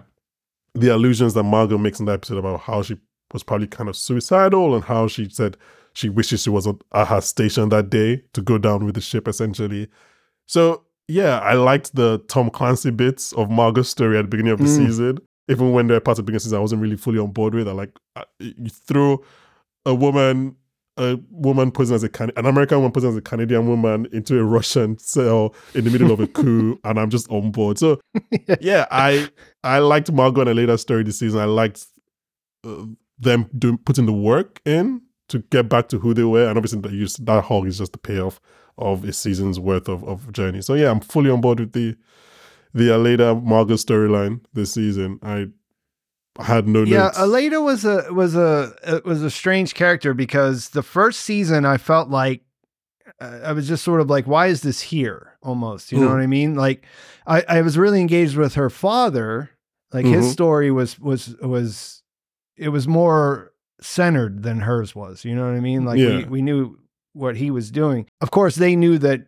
The 0.74 0.94
allusions 0.94 1.34
that 1.34 1.42
Margot 1.42 1.76
makes 1.78 1.98
in 1.98 2.06
that 2.06 2.12
episode 2.12 2.38
about 2.38 2.60
how 2.60 2.82
she 2.82 2.98
was 3.32 3.42
probably 3.42 3.66
kind 3.66 3.88
of 3.88 3.96
suicidal 3.96 4.74
and 4.76 4.84
how 4.84 5.08
she 5.08 5.28
said 5.28 5.56
she 5.92 6.08
wishes 6.08 6.42
she 6.44 6.50
was 6.50 6.68
at 6.68 7.08
her 7.08 7.20
station 7.20 7.68
that 7.70 7.90
day 7.90 8.22
to 8.32 8.42
go 8.42 8.58
down 8.58 8.84
with 8.84 8.94
the 8.94 9.00
ship, 9.00 9.26
essentially. 9.26 9.88
So 10.46 10.84
yeah, 11.08 11.40
I 11.40 11.54
liked 11.54 11.96
the 11.96 12.18
Tom 12.28 12.48
Clancy 12.50 12.90
bits 12.92 13.32
of 13.32 13.50
Margot's 13.50 13.88
story 13.88 14.18
at 14.18 14.22
the 14.22 14.28
beginning 14.28 14.52
of 14.52 14.58
the 14.58 14.66
Mm. 14.66 14.76
season. 14.86 15.18
Even 15.48 15.72
when 15.72 15.88
there 15.88 15.96
were 15.96 16.00
parts 16.00 16.20
of 16.20 16.26
the 16.26 16.30
beginning 16.30 16.40
season 16.40 16.58
I 16.58 16.60
wasn't 16.60 16.82
really 16.82 16.96
fully 16.96 17.18
on 17.18 17.32
board 17.32 17.54
with. 17.54 17.66
I 17.66 17.72
like 17.72 17.98
you 18.38 18.68
throw 18.70 19.24
a 19.86 19.94
woman, 19.94 20.54
a 20.98 21.18
woman 21.30 21.70
posing 21.70 21.94
as 21.94 22.02
a 22.02 22.08
Can- 22.08 22.32
an 22.36 22.46
American 22.46 22.78
woman 22.78 22.92
posing 22.92 23.10
as 23.10 23.16
a 23.16 23.22
Canadian 23.22 23.66
woman 23.66 24.06
into 24.12 24.38
a 24.38 24.44
Russian 24.44 24.98
cell 24.98 25.54
in 25.74 25.84
the 25.84 25.90
middle 25.90 26.10
of 26.10 26.20
a 26.20 26.26
coup, 26.26 26.78
and 26.84 26.98
I'm 26.98 27.08
just 27.10 27.30
on 27.30 27.50
board. 27.50 27.78
So 27.78 28.00
yeah, 28.60 28.86
I 28.90 29.28
I 29.64 29.78
liked 29.78 30.12
Margot 30.12 30.42
and 30.42 30.54
later 30.54 30.76
story 30.76 31.04
this 31.04 31.18
season. 31.18 31.40
I 31.40 31.44
liked 31.44 31.86
uh, 32.66 32.84
them 33.18 33.48
doing 33.56 33.78
putting 33.78 34.06
the 34.06 34.12
work 34.12 34.60
in 34.64 35.02
to 35.28 35.38
get 35.50 35.68
back 35.68 35.88
to 35.88 35.98
who 35.98 36.14
they 36.14 36.24
were, 36.24 36.48
and 36.48 36.58
obviously 36.58 36.80
that 36.80 37.16
that 37.24 37.44
hog 37.44 37.66
is 37.66 37.78
just 37.78 37.92
the 37.92 37.98
payoff 37.98 38.40
of 38.76 39.04
a 39.04 39.12
season's 39.12 39.58
worth 39.58 39.88
of, 39.88 40.04
of 40.04 40.32
journey. 40.32 40.62
So 40.62 40.74
yeah, 40.74 40.90
I'm 40.90 41.00
fully 41.00 41.30
on 41.30 41.40
board 41.40 41.60
with 41.60 41.72
the 41.72 41.96
the 42.74 42.84
Aleida 42.84 43.42
Margot 43.42 43.74
storyline 43.74 44.40
this 44.52 44.72
season. 44.72 45.18
I 45.22 45.48
had 46.44 46.68
no 46.68 46.84
Yeah, 46.84 47.04
notes. 47.04 47.18
Aleida 47.18 47.62
was 47.62 47.84
a 47.84 48.12
was 48.12 48.34
a 48.34 48.74
it 48.86 49.04
was 49.04 49.22
a 49.22 49.30
strange 49.30 49.74
character 49.74 50.14
because 50.14 50.70
the 50.70 50.82
first 50.82 51.20
season 51.20 51.64
I 51.64 51.76
felt 51.78 52.08
like 52.10 52.42
uh, 53.20 53.40
I 53.44 53.52
was 53.52 53.66
just 53.66 53.82
sort 53.84 54.00
of 54.00 54.08
like, 54.10 54.26
why 54.26 54.46
is 54.46 54.62
this 54.62 54.80
here? 54.80 55.36
Almost, 55.42 55.92
you 55.92 55.98
know 56.00 56.06
Mm. 56.08 56.12
what 56.12 56.20
I 56.20 56.26
mean? 56.26 56.54
Like, 56.54 56.84
I 57.26 57.42
I 57.48 57.62
was 57.62 57.78
really 57.78 58.00
engaged 58.00 58.36
with 58.36 58.54
her 58.54 58.70
father. 58.70 59.50
Like 59.92 60.04
his 60.04 60.26
Mhm. 60.26 60.32
story 60.32 60.70
was 60.70 60.98
was 60.98 61.34
was 61.40 62.02
it 62.56 62.68
was 62.68 62.86
more 62.86 63.52
centered 63.80 64.42
than 64.42 64.60
hers 64.60 64.94
was. 64.94 65.24
You 65.24 65.34
know 65.34 65.44
what 65.46 65.54
I 65.56 65.60
mean? 65.60 65.84
Like 65.84 65.96
we 65.96 66.24
we 66.24 66.42
knew 66.42 66.78
what 67.14 67.36
he 67.36 67.50
was 67.50 67.70
doing. 67.70 68.06
Of 68.20 68.30
course, 68.30 68.56
they 68.56 68.76
knew 68.76 68.98
that 68.98 69.27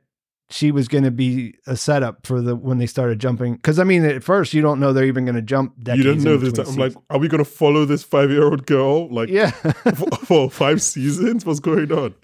she 0.50 0.72
was 0.72 0.88
going 0.88 1.04
to 1.04 1.10
be 1.10 1.54
a 1.66 1.76
setup 1.76 2.26
for 2.26 2.40
the 2.40 2.54
when 2.56 2.78
they 2.78 2.86
started 2.86 3.18
jumping. 3.20 3.54
Because 3.54 3.78
I 3.78 3.84
mean, 3.84 4.04
at 4.04 4.22
first 4.24 4.52
you 4.52 4.60
don't 4.62 4.80
know 4.80 4.92
they're 4.92 5.04
even 5.04 5.24
going 5.24 5.36
to 5.36 5.42
jump. 5.42 5.74
you 5.94 6.02
don't 6.02 6.22
know 6.22 6.36
this. 6.36 6.58
I'm 6.68 6.76
like, 6.76 6.94
are 7.08 7.18
we 7.18 7.28
gonna 7.28 7.44
follow 7.44 7.84
this 7.84 8.02
five 8.02 8.30
year 8.30 8.44
old 8.44 8.66
girl 8.66 9.08
like 9.12 9.28
yeah. 9.28 9.50
for, 9.94 10.16
for 10.26 10.50
five 10.50 10.82
seasons? 10.82 11.46
What's 11.46 11.60
going 11.60 11.90
on? 11.92 12.14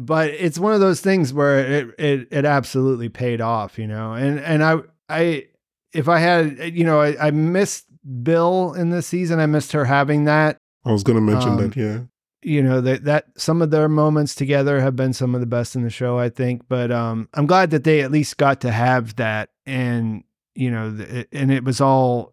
but 0.00 0.30
it's 0.30 0.60
one 0.60 0.72
of 0.72 0.80
those 0.80 1.00
things 1.00 1.32
where 1.34 1.58
it 1.58 1.94
it 1.98 2.28
it 2.30 2.44
absolutely 2.44 3.08
paid 3.08 3.40
off, 3.40 3.78
you 3.78 3.86
know. 3.86 4.12
And 4.12 4.38
and 4.40 4.62
I 4.62 4.76
I 5.08 5.46
if 5.92 6.08
I 6.08 6.18
had 6.20 6.58
you 6.74 6.84
know 6.84 7.00
I, 7.00 7.28
I 7.28 7.30
missed 7.32 7.86
Bill 8.22 8.74
in 8.74 8.90
this 8.90 9.06
season. 9.06 9.40
I 9.40 9.46
missed 9.46 9.72
her 9.72 9.84
having 9.84 10.24
that. 10.24 10.56
I 10.84 10.92
was 10.92 11.02
gonna 11.02 11.20
mention 11.20 11.50
Um, 11.50 11.56
that. 11.58 11.76
Yeah. 11.76 11.98
You 12.42 12.62
know 12.62 12.80
that 12.80 13.04
that 13.04 13.26
some 13.36 13.60
of 13.62 13.70
their 13.70 13.88
moments 13.88 14.34
together 14.34 14.80
have 14.80 14.94
been 14.94 15.12
some 15.12 15.34
of 15.34 15.40
the 15.40 15.46
best 15.46 15.74
in 15.74 15.82
the 15.82 15.90
show, 15.90 16.18
I 16.18 16.28
think. 16.28 16.62
But 16.68 16.92
um, 16.92 17.28
I'm 17.34 17.46
glad 17.46 17.70
that 17.70 17.82
they 17.84 18.00
at 18.00 18.12
least 18.12 18.36
got 18.36 18.60
to 18.60 18.70
have 18.70 19.16
that, 19.16 19.50
and 19.66 20.22
you 20.54 20.70
know, 20.70 20.96
th- 20.96 21.26
and 21.32 21.50
it 21.50 21.64
was 21.64 21.80
all 21.80 22.32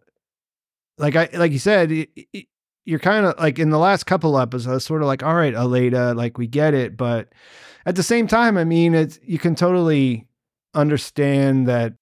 like 0.99 1.15
I 1.15 1.29
like 1.33 1.51
you 1.51 1.59
said. 1.59 1.91
It, 1.91 2.09
it, 2.33 2.45
you're 2.85 2.99
kind 2.99 3.25
of 3.25 3.39
like 3.39 3.57
in 3.57 3.71
the 3.71 3.79
last 3.79 4.03
couple 4.05 4.37
episodes, 4.37 4.85
sort 4.85 5.01
of 5.01 5.07
like, 5.07 5.23
all 5.23 5.33
right, 5.33 5.55
Aleida, 5.55 6.15
like 6.15 6.37
we 6.37 6.45
get 6.45 6.75
it, 6.75 6.95
but 6.95 7.29
at 7.87 7.95
the 7.95 8.03
same 8.03 8.27
time, 8.27 8.59
I 8.59 8.63
mean, 8.63 8.93
it's 8.93 9.17
you 9.23 9.39
can 9.39 9.55
totally 9.55 10.27
understand 10.75 11.67
that 11.67 11.93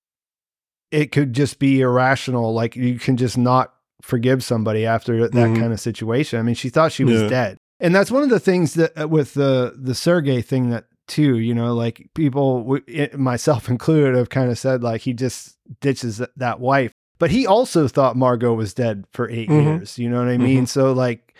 it 0.92 1.13
could 1.13 1.32
just 1.32 1.58
be 1.60 1.80
irrational. 1.80 2.54
Like 2.54 2.76
you 2.76 3.00
can 3.00 3.16
just 3.16 3.38
not 3.38 3.74
forgive 4.02 4.44
somebody 4.44 4.86
after 4.86 5.22
that 5.30 5.32
Mhm. 5.34 5.58
kind 5.58 5.72
of 5.72 5.80
situation. 5.80 6.38
I 6.38 6.42
mean, 6.44 6.56
she 6.56 6.68
thought 6.70 6.92
she 6.92 7.06
was 7.06 7.22
Yeah. 7.22 7.28
dead, 7.30 7.58
and 7.84 7.93
that's 7.93 8.10
one 8.10 8.24
of 8.24 8.30
the 8.30 8.39
things 8.39 8.74
that 8.74 9.00
uh, 9.00 9.08
with 9.08 9.36
the 9.36 9.76
the 9.80 9.93
Sergey 9.93 10.41
thing 10.41 10.72
that 10.72 10.86
too. 11.08 11.38
You 11.38 11.54
know, 11.54 11.76
like 11.76 12.10
people, 12.15 12.80
myself 13.13 13.69
included, 13.76 14.15
have 14.15 14.30
kind 14.30 14.50
of 14.50 14.58
said 14.58 14.82
like 14.82 15.02
he 15.02 15.13
just 15.13 15.58
ditches 15.82 16.19
that 16.38 16.60
wife, 16.60 16.91
but 17.19 17.30
he 17.30 17.46
also 17.46 17.88
thought 17.88 18.15
Margot 18.15 18.54
was 18.54 18.74
dead 18.74 19.06
for 19.13 19.30
8 19.30 19.50
Mhm. 19.50 19.63
years. 19.63 20.00
You 20.00 20.10
know 20.10 20.17
what 20.19 20.30
I 20.30 20.38
mean? 20.38 20.65
So 20.65 20.91
like. 20.93 21.36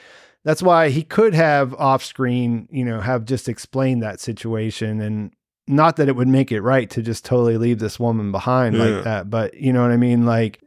That's 0.46 0.62
why 0.62 0.90
he 0.90 1.04
could 1.04 1.34
have 1.34 1.74
off 1.76 2.04
screen, 2.04 2.68
you 2.70 2.84
know, 2.84 3.00
have 3.00 3.24
just 3.24 3.48
explained 3.48 4.04
that 4.04 4.20
situation 4.20 5.00
and 5.00 5.32
not 5.70 5.96
that 5.96 6.10
it 6.10 6.18
would 6.18 6.28
make 6.28 6.52
it 6.52 6.60
right 6.60 6.90
to 6.90 7.02
just 7.02 7.24
totally 7.24 7.58
leave 7.58 7.80
this 7.80 7.98
woman 7.98 8.30
behind 8.34 8.76
Yeah. 8.76 8.84
like 8.84 9.04
that, 9.06 9.30
but 9.30 9.54
you 9.54 9.72
know 9.72 9.82
what 9.82 9.92
I 9.92 9.96
mean? 9.96 10.26
Like 10.26 10.60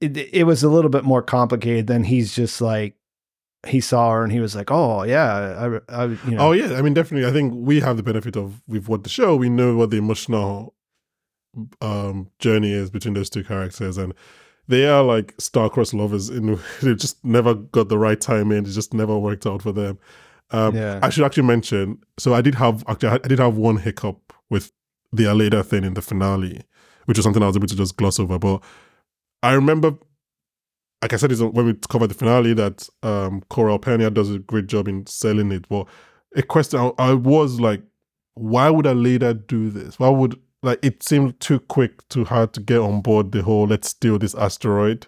it, 0.00 0.16
it 0.16 0.44
was 0.46 0.62
a 0.62 0.70
little 0.70 0.88
bit 0.88 1.04
more 1.04 1.20
complicated 1.20 1.88
than 1.88 2.04
he's 2.04 2.34
just 2.34 2.62
like, 2.62 2.94
he 3.68 3.80
saw 3.80 4.10
her 4.12 4.22
and 4.22 4.32
he 4.32 4.40
was 4.40 4.54
like, 4.56 4.70
oh 4.70 5.02
yeah, 5.02 5.80
I, 5.88 6.02
I 6.02 6.04
you 6.06 6.18
know, 6.32 6.48
Oh 6.48 6.52
yeah, 6.52 6.74
I 6.74 6.82
mean 6.82 6.94
definitely. 6.94 7.28
I 7.28 7.32
think 7.32 7.52
we 7.54 7.80
have 7.80 7.96
the 7.96 8.02
benefit 8.02 8.36
of 8.36 8.62
we've 8.66 8.88
watched 8.88 9.04
the 9.04 9.10
show. 9.10 9.36
We 9.36 9.48
know 9.48 9.76
what 9.76 9.90
the 9.90 9.98
emotional 9.98 10.74
um 11.80 12.30
journey 12.38 12.72
is 12.72 12.90
between 12.90 13.14
those 13.14 13.30
two 13.30 13.44
characters, 13.44 13.98
and 13.98 14.14
they 14.68 14.86
are 14.86 15.02
like 15.02 15.34
star-crossed 15.38 15.94
lovers. 15.94 16.28
In 16.28 16.58
they 16.82 16.94
just 16.94 17.24
never 17.24 17.54
got 17.54 17.88
the 17.88 17.98
right 17.98 18.20
time 18.20 18.52
in. 18.52 18.64
It 18.64 18.70
just 18.70 18.94
never 18.94 19.18
worked 19.18 19.46
out 19.46 19.62
for 19.62 19.72
them. 19.72 19.98
Um, 20.50 20.74
Yeah. 20.76 21.00
I 21.02 21.10
should 21.10 21.24
actually 21.24 21.44
mention. 21.46 21.98
So 22.18 22.34
I 22.34 22.40
did 22.40 22.54
have 22.56 22.84
actually 22.88 23.10
I 23.10 23.18
did 23.18 23.38
have 23.38 23.56
one 23.56 23.78
hiccup 23.78 24.32
with 24.50 24.72
the 25.12 25.24
Aleida 25.24 25.64
thing 25.64 25.84
in 25.84 25.94
the 25.94 26.02
finale, 26.02 26.62
which 27.06 27.18
was 27.18 27.24
something 27.24 27.42
I 27.42 27.46
was 27.46 27.56
able 27.56 27.66
to 27.68 27.76
just 27.76 27.96
gloss 27.96 28.18
over. 28.20 28.38
But 28.38 28.62
I 29.42 29.52
remember, 29.52 29.94
like 31.02 31.12
I 31.12 31.16
said, 31.16 31.30
is 31.32 31.42
when 31.42 31.66
we 31.66 31.74
covered 31.88 32.08
the 32.10 32.14
finale 32.14 32.54
that 32.54 32.88
um 33.02 33.42
Coral 33.50 33.78
Pena 33.78 34.10
does 34.10 34.30
a 34.30 34.38
great 34.38 34.66
job 34.66 34.88
in 34.88 35.06
selling 35.06 35.52
it. 35.52 35.68
But 35.68 35.86
a 36.36 36.42
question 36.42 36.78
I, 36.80 36.92
I 36.98 37.14
was 37.14 37.60
like, 37.60 37.82
why 38.34 38.70
would 38.70 38.84
Aleida 38.86 39.46
do 39.46 39.70
this? 39.70 39.98
Why 39.98 40.08
would 40.08 40.38
like 40.62 40.78
it 40.82 41.02
seemed 41.02 41.38
too 41.40 41.60
quick 41.60 42.06
to 42.08 42.24
her 42.24 42.46
to 42.48 42.60
get 42.60 42.78
on 42.80 43.00
board 43.00 43.30
the 43.32 43.42
whole 43.42 43.66
let's 43.68 43.88
steal 43.90 44.18
this 44.18 44.34
asteroid 44.34 45.06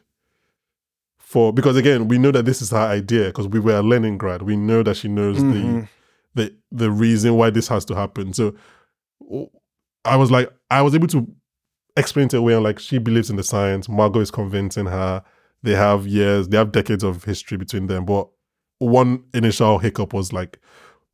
for 1.18 1.52
because 1.52 1.76
again 1.76 2.06
we 2.08 2.18
know 2.18 2.30
that 2.30 2.44
this 2.44 2.62
is 2.62 2.70
her 2.70 2.76
idea 2.76 3.26
because 3.26 3.48
we 3.48 3.58
were 3.58 3.72
at 3.78 3.84
Leningrad 3.84 4.42
we 4.42 4.54
know 4.56 4.82
that 4.84 4.96
she 4.96 5.08
knows 5.08 5.38
Mhm. 5.38 5.88
the 6.34 6.42
the 6.44 6.54
the 6.70 6.90
reason 6.90 7.34
why 7.34 7.50
this 7.50 7.66
has 7.66 7.84
to 7.86 7.94
happen 7.96 8.32
so 8.32 8.54
I 10.04 10.16
was 10.16 10.30
like 10.30 10.50
I 10.70 10.82
was 10.82 10.94
able 10.94 11.08
to 11.08 11.26
explain 11.96 12.28
to 12.28 12.36
her 12.36 12.40
away 12.40 12.54
like 12.56 12.78
she 12.78 12.98
believes 12.98 13.28
in 13.30 13.36
the 13.36 13.42
science 13.42 13.88
Margot 13.88 14.20
is 14.20 14.30
convincing 14.30 14.86
her 14.86 15.22
they 15.62 15.74
have 15.74 16.06
years 16.06 16.48
they 16.48 16.56
have 16.56 16.72
decades 16.72 17.02
of 17.04 17.24
history 17.24 17.56
between 17.56 17.86
them 17.86 18.04
but 18.04 18.28
one 18.78 19.22
initial 19.34 19.78
hiccup 19.78 20.12
was 20.12 20.32
like 20.32 20.58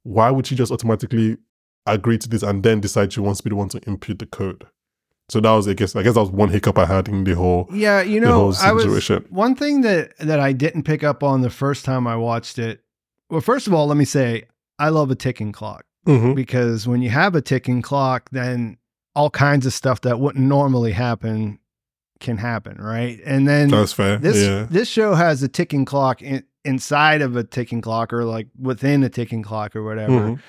why 0.03 0.31
would 0.31 0.47
she 0.47 0.55
just 0.55 0.71
automatically 0.73 1.37
agree 1.87 2.19
to 2.19 2.29
this 2.29 2.43
and 2.43 2.63
then 2.63 2.81
decide 2.81 3.13
she 3.13 3.21
wants 3.21 3.39
to 3.39 3.45
be 3.45 3.51
the 3.51 3.57
one 3.57 3.69
to 3.69 3.81
impute 3.89 4.19
the 4.19 4.27
code 4.27 4.67
so 5.29 5.41
that 5.41 5.51
was 5.51 5.67
I 5.67 5.75
guess 5.75 5.97
I 5.97 6.03
guess 6.03 6.15
that 6.15 6.21
was 6.21 6.31
one 6.31 6.51
hiccup 6.51 6.79
I 6.79 6.87
had 6.87 7.09
in 7.09 7.25
the 7.25 7.35
whole 7.35 7.69
yeah, 7.73 8.01
you 8.01 8.21
know, 8.21 8.53
I 8.61 8.73
was 8.73 9.09
one 9.29 9.57
thing 9.57 9.81
that 9.81 10.17
that 10.19 10.39
I 10.39 10.53
didn't 10.53 10.85
pick 10.85 11.03
up 11.03 11.25
on 11.25 11.41
the 11.41 11.51
first 11.51 11.85
time 11.85 12.07
I 12.07 12.15
watched 12.15 12.61
it. 12.61 12.85
Well, 13.29 13.41
first 13.41 13.67
of 13.67 13.75
all, 13.75 13.89
let 13.89 13.97
me 13.97 14.05
say 14.05 14.45
I 14.79 14.91
love 14.91 15.11
a 15.11 15.17
ticking 15.17 15.51
clock. 15.51 15.85
Mhm. 16.07 16.37
because 16.37 16.87
when 16.87 17.03
you 17.03 17.11
have 17.11 17.35
a 17.35 17.41
ticking 17.41 17.83
clock, 17.83 18.31
then 18.31 18.77
all 19.17 19.29
kinds 19.29 19.67
of 19.67 19.73
stuff 19.73 20.03
that 20.03 20.21
wouldn't 20.21 20.45
normally 20.45 20.93
happen 20.93 21.59
can 22.21 22.39
happen, 22.39 22.77
right? 22.79 23.21
And 23.25 23.47
then 23.47 23.69
That's 23.69 23.93
fair. 23.93 24.17
this 24.19 24.37
yeah. 24.43 24.67
this 24.71 24.89
show 24.89 25.15
has 25.15 25.43
a 25.43 25.49
ticking 25.49 25.85
clock 25.85 26.23
in, 26.23 26.45
inside 26.65 27.23
of 27.23 27.37
a 27.37 27.45
ticking 27.45 27.81
clock 27.81 28.13
or 28.13 28.25
like 28.25 28.49
within 28.59 29.03
a 29.05 29.09
ticking 29.09 29.43
clock 29.43 29.77
or 29.77 29.83
whatever. 29.85 30.13
Mhm. 30.13 30.41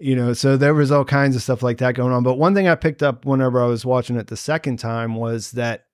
You 0.00 0.16
know, 0.16 0.32
so 0.32 0.56
there 0.56 0.72
was 0.72 0.90
all 0.90 1.04
kinds 1.04 1.36
of 1.36 1.42
stuff 1.42 1.62
like 1.62 1.78
that 1.78 1.94
going 1.94 2.12
on. 2.12 2.22
But 2.22 2.38
one 2.38 2.54
thing 2.54 2.68
I 2.68 2.74
picked 2.74 3.02
up 3.02 3.26
whenever 3.26 3.62
I 3.62 3.66
was 3.66 3.84
watching 3.84 4.16
it 4.16 4.28
the 4.28 4.36
second 4.36 4.78
time 4.78 5.14
was 5.14 5.50
that 5.52 5.84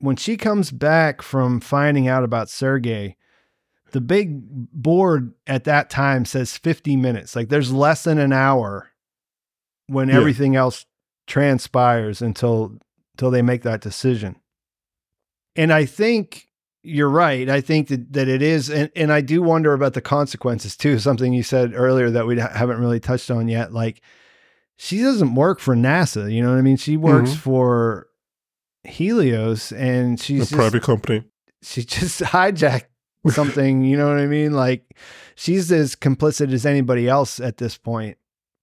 when 0.00 0.16
she 0.16 0.36
comes 0.36 0.70
back 0.72 1.22
from 1.22 1.60
finding 1.60 2.08
out 2.08 2.24
about 2.24 2.48
Sergey, 2.50 3.16
the 3.92 4.00
big 4.00 4.40
board 4.72 5.32
at 5.46 5.62
that 5.64 5.88
time 5.90 6.24
says 6.24 6.56
50 6.56 6.96
minutes. 6.96 7.36
Like 7.36 7.50
there's 7.50 7.72
less 7.72 8.02
than 8.02 8.18
an 8.18 8.32
hour 8.32 8.90
when 9.86 10.08
Yeah. 10.08 10.16
everything 10.16 10.56
else 10.56 10.84
transpires 11.28 12.20
until 12.20 12.76
until 13.14 13.30
they 13.30 13.42
make 13.42 13.62
that 13.62 13.80
decision. 13.80 14.36
And 15.56 15.72
I 15.72 15.84
think 15.84 16.48
you're 16.82 17.08
right. 17.08 17.48
I 17.48 17.60
think 17.60 17.88
that, 17.88 18.12
that 18.12 18.28
it 18.28 18.42
is. 18.42 18.68
And, 18.68 18.90
and 18.96 19.12
I 19.12 19.20
do 19.20 19.40
wonder 19.42 19.72
about 19.72 19.94
the 19.94 20.00
consequences 20.00 20.76
too. 20.76 20.98
Something 20.98 21.32
you 21.32 21.42
said 21.42 21.72
earlier 21.74 22.10
that 22.10 22.26
we 22.26 22.38
haven't 22.38 22.80
really 22.80 23.00
touched 23.00 23.30
on 23.30 23.48
yet. 23.48 23.72
Like 23.72 24.02
she 24.76 25.00
doesn't 25.00 25.34
work 25.34 25.60
for 25.60 25.74
NASA. 25.76 26.32
You 26.32 26.42
know 26.42 26.50
what 26.50 26.58
I 26.58 26.62
mean? 26.62 26.76
She 26.76 26.96
works 26.96 27.30
Mhm. 27.30 27.36
for 27.38 28.08
Helios 28.82 29.72
and 29.72 30.18
A 30.18 30.22
she's 30.22 30.40
just, 30.40 30.52
private 30.52 30.82
company. 30.82 31.24
she 31.62 31.84
just 31.84 32.20
hijacked 32.22 32.86
something. 33.30 33.82
you 33.82 33.96
know 33.96 34.08
what 34.08 34.18
I 34.18 34.26
mean? 34.26 34.52
Like 34.52 34.84
she's 35.36 35.70
as 35.72 35.94
complicit 35.96 36.52
as 36.52 36.66
anybody 36.66 37.08
else 37.08 37.38
at 37.40 37.56
this 37.58 37.78
point 37.78 38.18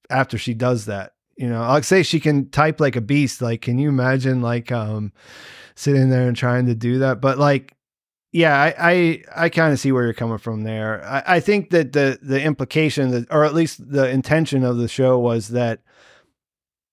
after 0.10 0.38
she 0.38 0.54
does 0.54 0.86
that. 0.86 1.14
You 1.42 1.50
know, 1.50 1.64
I'll 1.64 1.82
say 1.82 2.04
she 2.04 2.20
can 2.20 2.50
type 2.52 2.80
like 2.80 2.96
a 2.96 3.02
beast. 3.02 3.42
Like, 3.42 3.62
can 3.64 3.80
you 3.80 3.90
imagine 3.90 4.44
like 4.44 4.72
um 4.72 5.12
sitting 5.74 6.10
there 6.10 6.28
and 6.28 6.38
trying 6.38 6.68
to 6.68 6.76
do 6.76 7.00
that? 7.00 7.20
But 7.20 7.40
like, 7.40 7.74
yeah, 8.32 8.56
I 8.56 8.76
I, 8.78 9.24
I 9.46 9.50
kind 9.50 9.74
of 9.74 9.80
see 9.80 9.92
where 9.92 10.04
you're 10.04 10.14
coming 10.14 10.38
from 10.38 10.62
there. 10.62 11.04
I, 11.04 11.24
I 11.38 11.40
think 11.40 11.72
that 11.72 11.94
the 11.94 12.20
the 12.22 12.40
implication 12.40 13.10
that 13.10 13.26
or 13.32 13.44
at 13.44 13.56
least 13.56 13.92
the 13.92 14.08
intention 14.08 14.64
of 14.64 14.78
the 14.78 14.88
show 14.88 15.18
was 15.18 15.48
that 15.48 15.80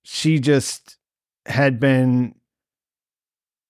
she 0.02 0.38
just 0.38 0.96
had 1.44 1.78
been 1.78 2.34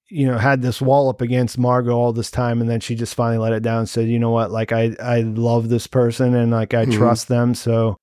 you 0.08 0.26
know 0.26 0.38
had 0.38 0.62
this 0.62 0.80
wall 0.80 1.08
up 1.08 1.20
against 1.20 1.58
Margot 1.58 1.92
all 1.96 2.12
this 2.12 2.30
time 2.30 2.60
and 2.60 2.70
then 2.70 2.78
she 2.80 2.94
just 2.94 3.14
finally 3.16 3.38
let 3.38 3.52
it 3.52 3.62
down 3.64 3.80
and 3.80 3.88
said 3.88 4.08
you 4.08 4.18
know 4.18 4.30
what 4.30 4.50
like 4.52 4.72
I 4.72 4.94
I 5.02 5.20
love 5.22 5.68
this 5.68 5.86
person 5.86 6.34
and 6.34 6.50
like 6.52 6.72
I 6.72 6.86
Mhm. 6.86 6.96
trust 6.96 7.28
them 7.28 7.54
so 7.54 7.96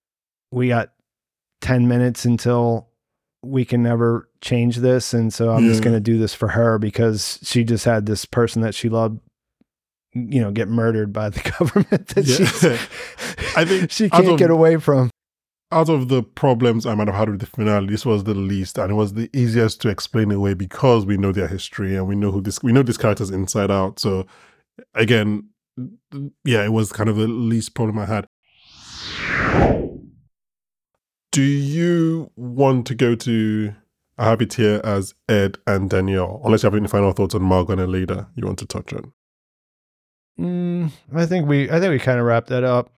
we 0.51 0.67
got 0.67 0.91
10 1.65 1.87
minutes 1.87 2.25
until 2.25 2.87
we 3.43 3.65
can 3.65 3.81
never 3.83 4.29
change 4.41 4.77
this 4.77 5.13
and 5.13 5.33
so 5.33 5.51
I'm 5.51 5.65
just 5.67 5.83
going 5.83 5.95
to 5.95 5.99
do 5.99 6.17
this 6.17 6.33
for 6.33 6.47
her 6.49 6.77
because 6.79 7.39
she 7.43 7.63
just 7.63 7.85
had 7.85 8.05
this 8.05 8.25
person 8.25 8.61
that 8.61 8.73
she 8.75 8.87
loved 8.89 9.19
you 10.13 10.41
know 10.41 10.51
get 10.51 10.67
murdered 10.67 11.11
by 11.11 11.29
the 11.29 11.41
government 11.59 12.07
that 12.09 12.25
Yeah. 12.25 12.35
she's 12.37 12.63
I 13.57 13.65
think 13.65 13.91
she 13.97 14.09
can't 14.09 14.27
of- 14.29 14.37
get 14.39 14.49
away 14.51 14.77
from 14.77 15.09
out 15.71 15.89
of 15.89 16.07
the 16.09 16.21
problems 16.21 16.85
I 16.85 16.93
might 16.93 17.07
have 17.07 17.15
had 17.17 17.29
with 17.29 17.39
the 17.39 17.47
finale, 17.47 17.87
this 17.87 18.05
was 18.05 18.23
the 18.23 18.35
least, 18.35 18.77
and 18.77 18.91
it 18.91 18.93
was 18.93 19.13
the 19.13 19.29
easiest 19.33 19.81
to 19.81 19.89
explain 19.89 20.31
away 20.31 20.53
because 20.53 21.05
we 21.07 21.17
know 21.17 21.31
their 21.31 21.47
history 21.47 21.95
and 21.95 22.07
we 22.07 22.15
know 22.15 22.31
who 22.31 22.39
this 22.39 22.61
we 22.61 22.71
know 22.71 22.83
these 22.83 22.99
characters 22.99 23.31
inside 23.31 23.71
out. 23.71 23.99
So 23.99 24.27
again, 24.93 25.49
yeah, 26.45 26.63
it 26.63 26.71
was 26.71 26.91
kind 26.93 27.09
of 27.09 27.15
the 27.17 27.27
least 27.27 27.73
problem 27.73 27.97
I 27.99 28.05
had. 28.05 28.25
Do 31.35 31.41
you 31.41 32.31
want 32.37 32.87
to 32.87 32.95
go 32.95 33.13
to 33.13 33.75
I 34.17 34.23
have 34.29 34.41
it 34.41 34.53
here 34.53 34.79
as 34.85 35.13
Ed 35.27 35.57
and 35.67 35.89
Danielle, 35.89 36.39
unless 36.45 36.63
you 36.63 36.67
have 36.67 36.75
any 36.75 36.87
final 36.87 37.11
thoughts 37.11 37.35
on 37.35 37.41
Margot 37.41 37.73
and 37.73 37.81
Aleida 37.81 38.29
you 38.35 38.45
want 38.45 38.59
to 38.59 38.65
touch 38.65 38.93
on? 38.93 39.11
mm, 40.39 40.91
I 41.13 41.25
think 41.25 41.47
we 41.47 41.69
I 41.69 41.79
think 41.81 41.91
we 41.91 41.99
kind 41.99 42.19
of 42.19 42.25
wrapped 42.25 42.47
that 42.47 42.63
up 42.63 42.89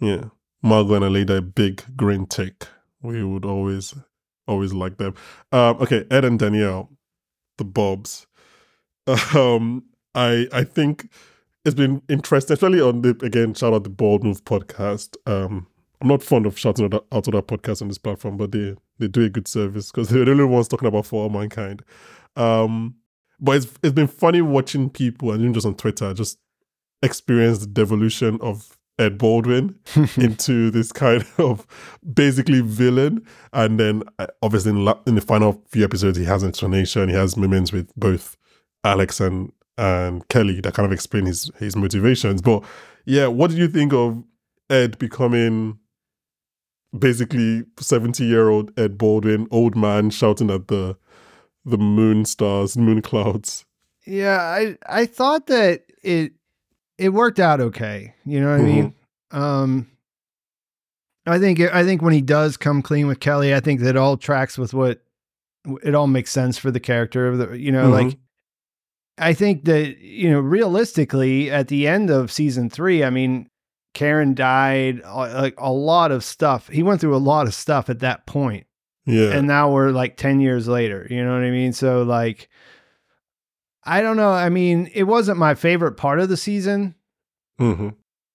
Yeah. 0.00 0.26
Margot 0.62 0.94
and 0.94 1.04
Aleida, 1.04 1.42
big 1.54 1.82
green 1.96 2.26
tick. 2.26 2.68
We 3.02 3.24
would 3.24 3.44
always, 3.44 3.94
always 4.46 4.72
like 4.72 4.98
them. 4.98 5.14
Um, 5.50 5.78
okay, 5.80 6.04
Ed 6.10 6.24
and 6.24 6.38
Danielle, 6.38 6.90
the 7.58 7.64
Bobs. 7.64 8.26
Um, 9.34 9.84
I 10.14 10.46
I 10.52 10.62
think 10.62 11.10
it's 11.64 11.74
been 11.74 12.02
interesting, 12.08 12.54
especially 12.54 12.80
on 12.80 13.02
the 13.02 13.16
again, 13.24 13.54
shout 13.54 13.72
out 13.72 13.82
the 13.82 13.90
Bald 13.90 14.22
Move 14.22 14.44
podcast. 14.44 15.16
Um, 15.26 15.66
I'm 16.00 16.08
not 16.08 16.22
fond 16.22 16.46
of 16.46 16.58
shouting 16.58 16.86
out 16.86 17.06
out 17.12 17.24
to 17.24 17.30
that 17.32 17.46
podcast 17.46 17.82
on 17.82 17.88
this 17.88 17.98
platform, 17.98 18.36
but 18.36 18.52
they 18.52 18.74
they 18.98 19.08
do 19.08 19.24
a 19.24 19.28
good 19.28 19.48
service 19.48 19.90
because 19.90 20.08
they're 20.08 20.24
the 20.24 20.30
only 20.30 20.44
ones 20.44 20.68
talking 20.68 20.88
about 20.88 21.06
For 21.06 21.24
All 21.24 21.30
Mankind. 21.30 21.82
Um, 22.36 22.96
but 23.38 23.56
it's 23.56 23.66
it's 23.82 23.94
been 23.94 24.06
funny 24.06 24.40
watching 24.40 24.90
people 24.90 25.32
and 25.32 25.40
even 25.40 25.54
just 25.54 25.66
on 25.66 25.74
Twitter 25.74 26.14
just 26.14 26.38
experience 27.02 27.58
the 27.58 27.66
devolution 27.66 28.38
of 28.40 28.78
Ed 28.98 29.16
Baldwin 29.16 29.74
into 30.16 30.70
this 30.70 30.92
kind 30.92 31.24
of 31.38 31.66
basically 32.14 32.60
villain. 32.60 33.26
And 33.52 33.80
then 33.80 34.02
uh, 34.18 34.26
obviously 34.42 34.72
in, 34.72 34.84
la- 34.84 35.00
in 35.06 35.14
the 35.14 35.22
final 35.22 35.64
few 35.68 35.84
episodes, 35.84 36.18
he 36.18 36.24
has 36.24 36.42
an 36.42 36.50
explanation. 36.50 37.08
He 37.08 37.14
has 37.14 37.36
moments 37.36 37.72
with 37.72 37.92
both 37.96 38.36
Alex 38.84 39.20
and 39.20 39.52
and 39.78 40.28
Kelly 40.28 40.60
that 40.60 40.74
kind 40.74 40.84
of 40.84 40.92
explain 40.92 41.26
his 41.26 41.50
his 41.58 41.74
motivations. 41.74 42.42
But 42.42 42.62
yeah, 43.06 43.26
what 43.26 43.50
did 43.50 43.58
you 43.58 43.68
think 43.68 43.92
of 43.92 44.22
Ed 44.68 44.98
becoming 44.98 45.78
basically 46.98 47.64
seventy 47.78 48.24
year 48.24 48.48
old 48.48 48.72
Ed 48.78 48.98
Baldwin, 48.98 49.46
old 49.50 49.76
man 49.76 50.10
shouting 50.10 50.50
at 50.50 50.68
the 50.68 50.96
the 51.64 51.78
moon 51.78 52.24
stars, 52.24 52.76
moon 52.76 53.02
clouds? 53.02 53.64
Yeah, 54.06 54.38
I 54.40 54.76
I 54.88 55.06
thought 55.06 55.46
that 55.46 55.82
it 56.02 56.32
it 56.98 57.10
worked 57.10 57.38
out 57.38 57.60
okay. 57.60 58.14
You 58.24 58.40
know 58.40 58.50
what 58.50 58.60
I 58.60 58.64
mean? 58.64 58.94
Um 59.30 59.86
I 61.26 61.38
think 61.38 61.60
I 61.60 61.84
think 61.84 62.02
when 62.02 62.14
he 62.14 62.22
does 62.22 62.56
come 62.56 62.82
clean 62.82 63.06
with 63.06 63.20
Kelly, 63.20 63.54
I 63.54 63.60
think 63.60 63.80
that 63.80 63.96
all 63.96 64.16
tracks 64.16 64.56
with 64.58 64.72
what 64.74 65.02
it 65.84 65.94
all 65.94 66.06
makes 66.06 66.30
sense 66.32 66.56
for 66.58 66.70
the 66.70 66.80
character 66.80 67.28
of 67.28 67.38
the 67.38 67.58
you 67.58 67.70
know 67.70 67.90
Mhm. 67.90 67.92
like 67.92 68.18
I 69.18 69.34
think 69.34 69.66
that 69.66 69.98
you 69.98 70.30
know 70.30 70.40
realistically 70.40 71.50
at 71.50 71.68
the 71.68 71.86
end 71.86 72.08
of 72.08 72.32
season 72.32 72.70
3, 72.70 73.04
I 73.04 73.10
mean 73.10 73.49
Karen 73.94 74.34
died 74.34 75.00
like 75.04 75.54
a 75.58 75.72
lot 75.72 76.12
of 76.12 76.22
stuff. 76.24 76.68
He 76.68 76.82
went 76.82 77.00
through 77.00 77.16
a 77.16 77.18
lot 77.18 77.46
of 77.46 77.54
stuff 77.54 77.90
at 77.90 77.98
that 78.00 78.26
point 78.26 78.66
Yeah. 79.06 79.30
and 79.32 79.46
now 79.46 79.72
we're 79.72 79.90
like 79.90 80.16
10 80.16 80.40
years 80.40 80.68
later 80.68 81.06
you 81.10 81.24
know 81.24 81.32
what 81.32 81.42
i 81.42 81.50
mean 81.50 81.72
so 81.72 82.02
like 82.02 82.48
i 83.84 84.00
don't 84.02 84.16
know 84.16 84.30
i 84.30 84.48
mean 84.48 84.90
it 84.94 85.04
wasn't 85.04 85.38
my 85.38 85.54
favorite 85.54 85.92
part 85.96 86.20
of 86.20 86.28
the 86.28 86.36
season 86.36 86.94
hmm 87.58 87.88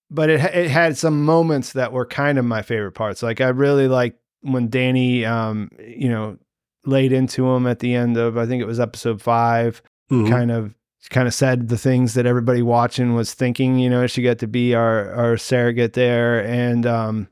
but 0.09 0.29
it 0.29 0.39
it 0.55 0.69
had 0.69 0.97
some 0.97 1.23
moments 1.23 1.73
that 1.73 1.91
were 1.91 2.05
kind 2.05 2.37
of 2.37 2.45
my 2.45 2.61
favorite 2.61 2.91
parts 2.93 3.23
like 3.23 3.39
i 3.41 3.47
really 3.49 3.87
liked 3.87 4.19
when 4.41 4.69
danny 4.69 5.23
um 5.25 5.69
you 5.79 6.09
know 6.09 6.37
laid 6.85 7.11
into 7.11 7.47
him 7.47 7.65
at 7.67 7.79
the 7.79 7.93
end 7.95 8.17
of 8.17 8.37
i 8.37 8.45
think 8.45 8.61
it 8.61 8.67
was 8.67 8.79
episode 8.79 9.21
5 9.21 9.81
Mhm. 10.11 10.29
kind 10.29 10.51
of 10.51 10.75
kind 11.09 11.27
of 11.27 11.33
said 11.33 11.69
the 11.69 11.77
things 11.77 12.13
that 12.15 12.25
everybody 12.25 12.61
watching 12.61 13.13
was 13.15 13.33
thinking 13.33 13.77
you 13.79 13.89
know 13.89 14.07
she 14.07 14.21
got 14.21 14.39
to 14.39 14.47
be 14.47 14.73
our 14.75 15.11
our 15.13 15.37
surrogate 15.37 15.93
there 15.93 16.43
and 16.45 16.85
um 16.85 17.27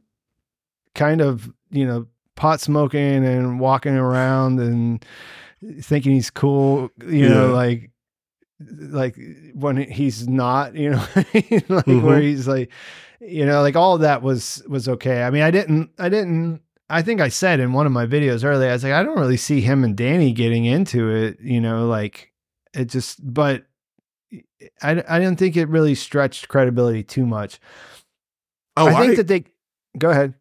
kind 0.96 1.22
of 1.22 1.52
you 1.72 1.86
know 1.86 2.06
pot 2.36 2.60
smoking 2.62 3.26
and 3.26 3.60
walking 3.60 3.96
around 3.96 4.60
and 4.60 5.04
thinking 5.82 6.12
he's 6.14 6.30
cool 6.30 6.90
you 7.08 7.28
know 7.30 7.52
like 7.54 7.90
like 8.80 9.18
when 9.54 9.78
he's 9.78 10.28
not 10.28 10.76
you 10.76 10.92
know 10.92 11.06
like 11.16 11.86
where 11.88 12.20
Mhm. 12.20 12.22
he's 12.22 12.48
like 12.48 12.70
you 13.20 13.46
know 13.46 13.62
like 13.62 13.76
all 13.76 13.96
of 13.96 14.02
that 14.02 14.22
was 14.22 14.62
was 14.68 14.88
okay. 14.88 15.24
I 15.24 15.30
mean 15.30 15.42
i 15.44 15.52
didn't 15.52 15.90
i 15.98 16.10
didn't 16.10 16.62
i 16.90 17.02
think 17.02 17.22
i 17.22 17.30
said 17.30 17.60
in 17.60 17.72
one 17.74 17.86
of 17.86 17.92
my 17.92 18.06
videos 18.06 18.44
earlier 18.44 18.70
i 18.70 18.74
was 18.74 18.84
like 18.84 18.94
i 18.94 19.02
don't 19.04 19.18
really 19.18 19.38
see 19.38 19.62
him 19.62 19.84
and 19.86 19.96
danny 19.96 20.34
getting 20.34 20.66
into 20.66 21.10
it 21.10 21.40
you 21.42 21.62
know 21.62 21.88
like 21.88 22.33
it 22.74 22.86
just 22.86 23.20
but 23.34 23.66
i 24.82 24.92
i 25.08 25.20
didn't 25.20 25.38
think 25.38 25.56
it 25.58 25.68
really 25.70 25.96
stretched 25.96 26.48
credibility 26.48 27.04
too 27.04 27.26
much 27.26 27.60
Oh, 28.78 28.88
i 28.88 29.00
think 29.00 29.12
I- 29.14 29.16
that 29.18 29.28
they 29.28 29.44
go 29.98 30.10
ahead 30.10 30.34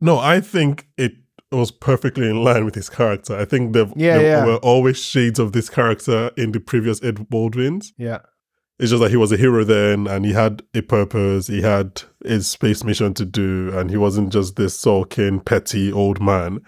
No, 0.00 0.18
I 0.18 0.40
think 0.40 0.86
it 0.96 1.12
was 1.50 1.70
perfectly 1.72 2.28
in 2.28 2.44
line 2.44 2.64
with 2.66 2.74
his 2.76 2.88
character. 2.90 3.34
I 3.36 3.44
think 3.46 3.72
there, 3.72 3.86
Yeah, 3.96 4.20
yeah. 4.20 4.44
were 4.44 4.56
always 4.58 4.98
shades 5.02 5.38
of 5.40 5.52
this 5.52 5.68
character 5.70 6.30
in 6.36 6.52
the 6.52 6.60
previous 6.60 7.02
Ed 7.02 7.28
Baldwins. 7.30 7.92
yeah 7.96 8.18
It's 8.78 8.90
just 8.90 9.00
that 9.02 9.10
he 9.10 9.16
was 9.16 9.32
a 9.32 9.36
hero 9.38 9.64
then 9.64 10.06
and 10.06 10.24
he 10.26 10.32
had 10.34 10.62
a 10.74 10.82
purpose, 10.82 11.46
he 11.48 11.62
had 11.62 12.02
his 12.24 12.46
space 12.48 12.84
mission 12.84 13.12
to 13.14 13.24
do, 13.24 13.72
and 13.76 13.90
he 13.90 13.96
wasn't 13.96 14.30
just 14.32 14.54
this 14.56 14.78
sulking, 14.78 15.40
petty 15.40 15.90
old 15.90 16.20
man. 16.20 16.60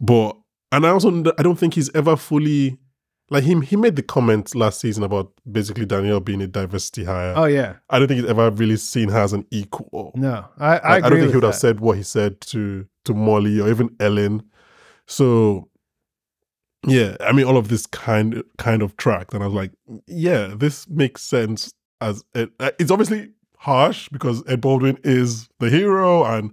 But, 0.00 0.36
and 0.72 0.84
I 0.84 0.90
also, 0.90 1.08
I 1.38 1.42
don't 1.42 1.58
think 1.58 1.74
he's 1.74 1.94
ever 1.94 2.16
fully, 2.16 2.76
like 3.32 3.44
him, 3.44 3.62
he 3.62 3.76
made 3.76 3.96
the 3.96 4.02
comment 4.02 4.54
last 4.54 4.80
season 4.80 5.02
about 5.02 5.32
basically 5.50 5.86
Danielle 5.86 6.20
being 6.20 6.42
a 6.42 6.46
diversity 6.46 7.04
hire. 7.04 7.32
oh 7.36 7.46
yeah 7.46 7.76
I 7.90 7.98
don't 7.98 8.06
think 8.06 8.20
he's 8.20 8.30
ever 8.30 8.50
really 8.50 8.76
seen 8.76 9.08
her 9.08 9.20
as 9.20 9.32
an 9.32 9.46
equal. 9.50 10.12
no 10.14 10.44
i 10.58 10.66
i, 10.66 10.76
I, 10.76 10.96
I 10.96 11.00
don't 11.00 11.18
think 11.18 11.30
he 11.30 11.36
would 11.36 11.44
have 11.44 11.54
said 11.54 11.80
what 11.80 11.96
he 11.96 12.02
said 12.02 12.40
to 12.52 12.86
to 13.04 13.14
Molly 13.14 13.60
or 13.60 13.68
even 13.68 13.96
Ellen. 13.98 14.42
So 15.06 15.68
yeah, 16.86 17.16
I 17.20 17.32
mean, 17.32 17.46
all 17.46 17.56
of 17.56 17.68
this 17.68 17.86
kind 17.86 18.42
kind 18.58 18.82
of 18.82 18.96
tracked, 18.96 19.34
and 19.34 19.42
I 19.42 19.46
was 19.46 19.54
like, 19.54 19.72
yeah, 20.06 20.52
this 20.56 20.88
makes 20.88 21.22
sense. 21.22 21.72
As 22.00 22.24
it, 22.34 22.50
uh, 22.58 22.72
it's 22.80 22.90
obviously 22.90 23.30
harsh 23.56 24.08
because 24.08 24.42
Ed 24.48 24.60
Baldwin 24.60 24.98
is 25.04 25.48
the 25.60 25.70
hero 25.70 26.24
and 26.24 26.52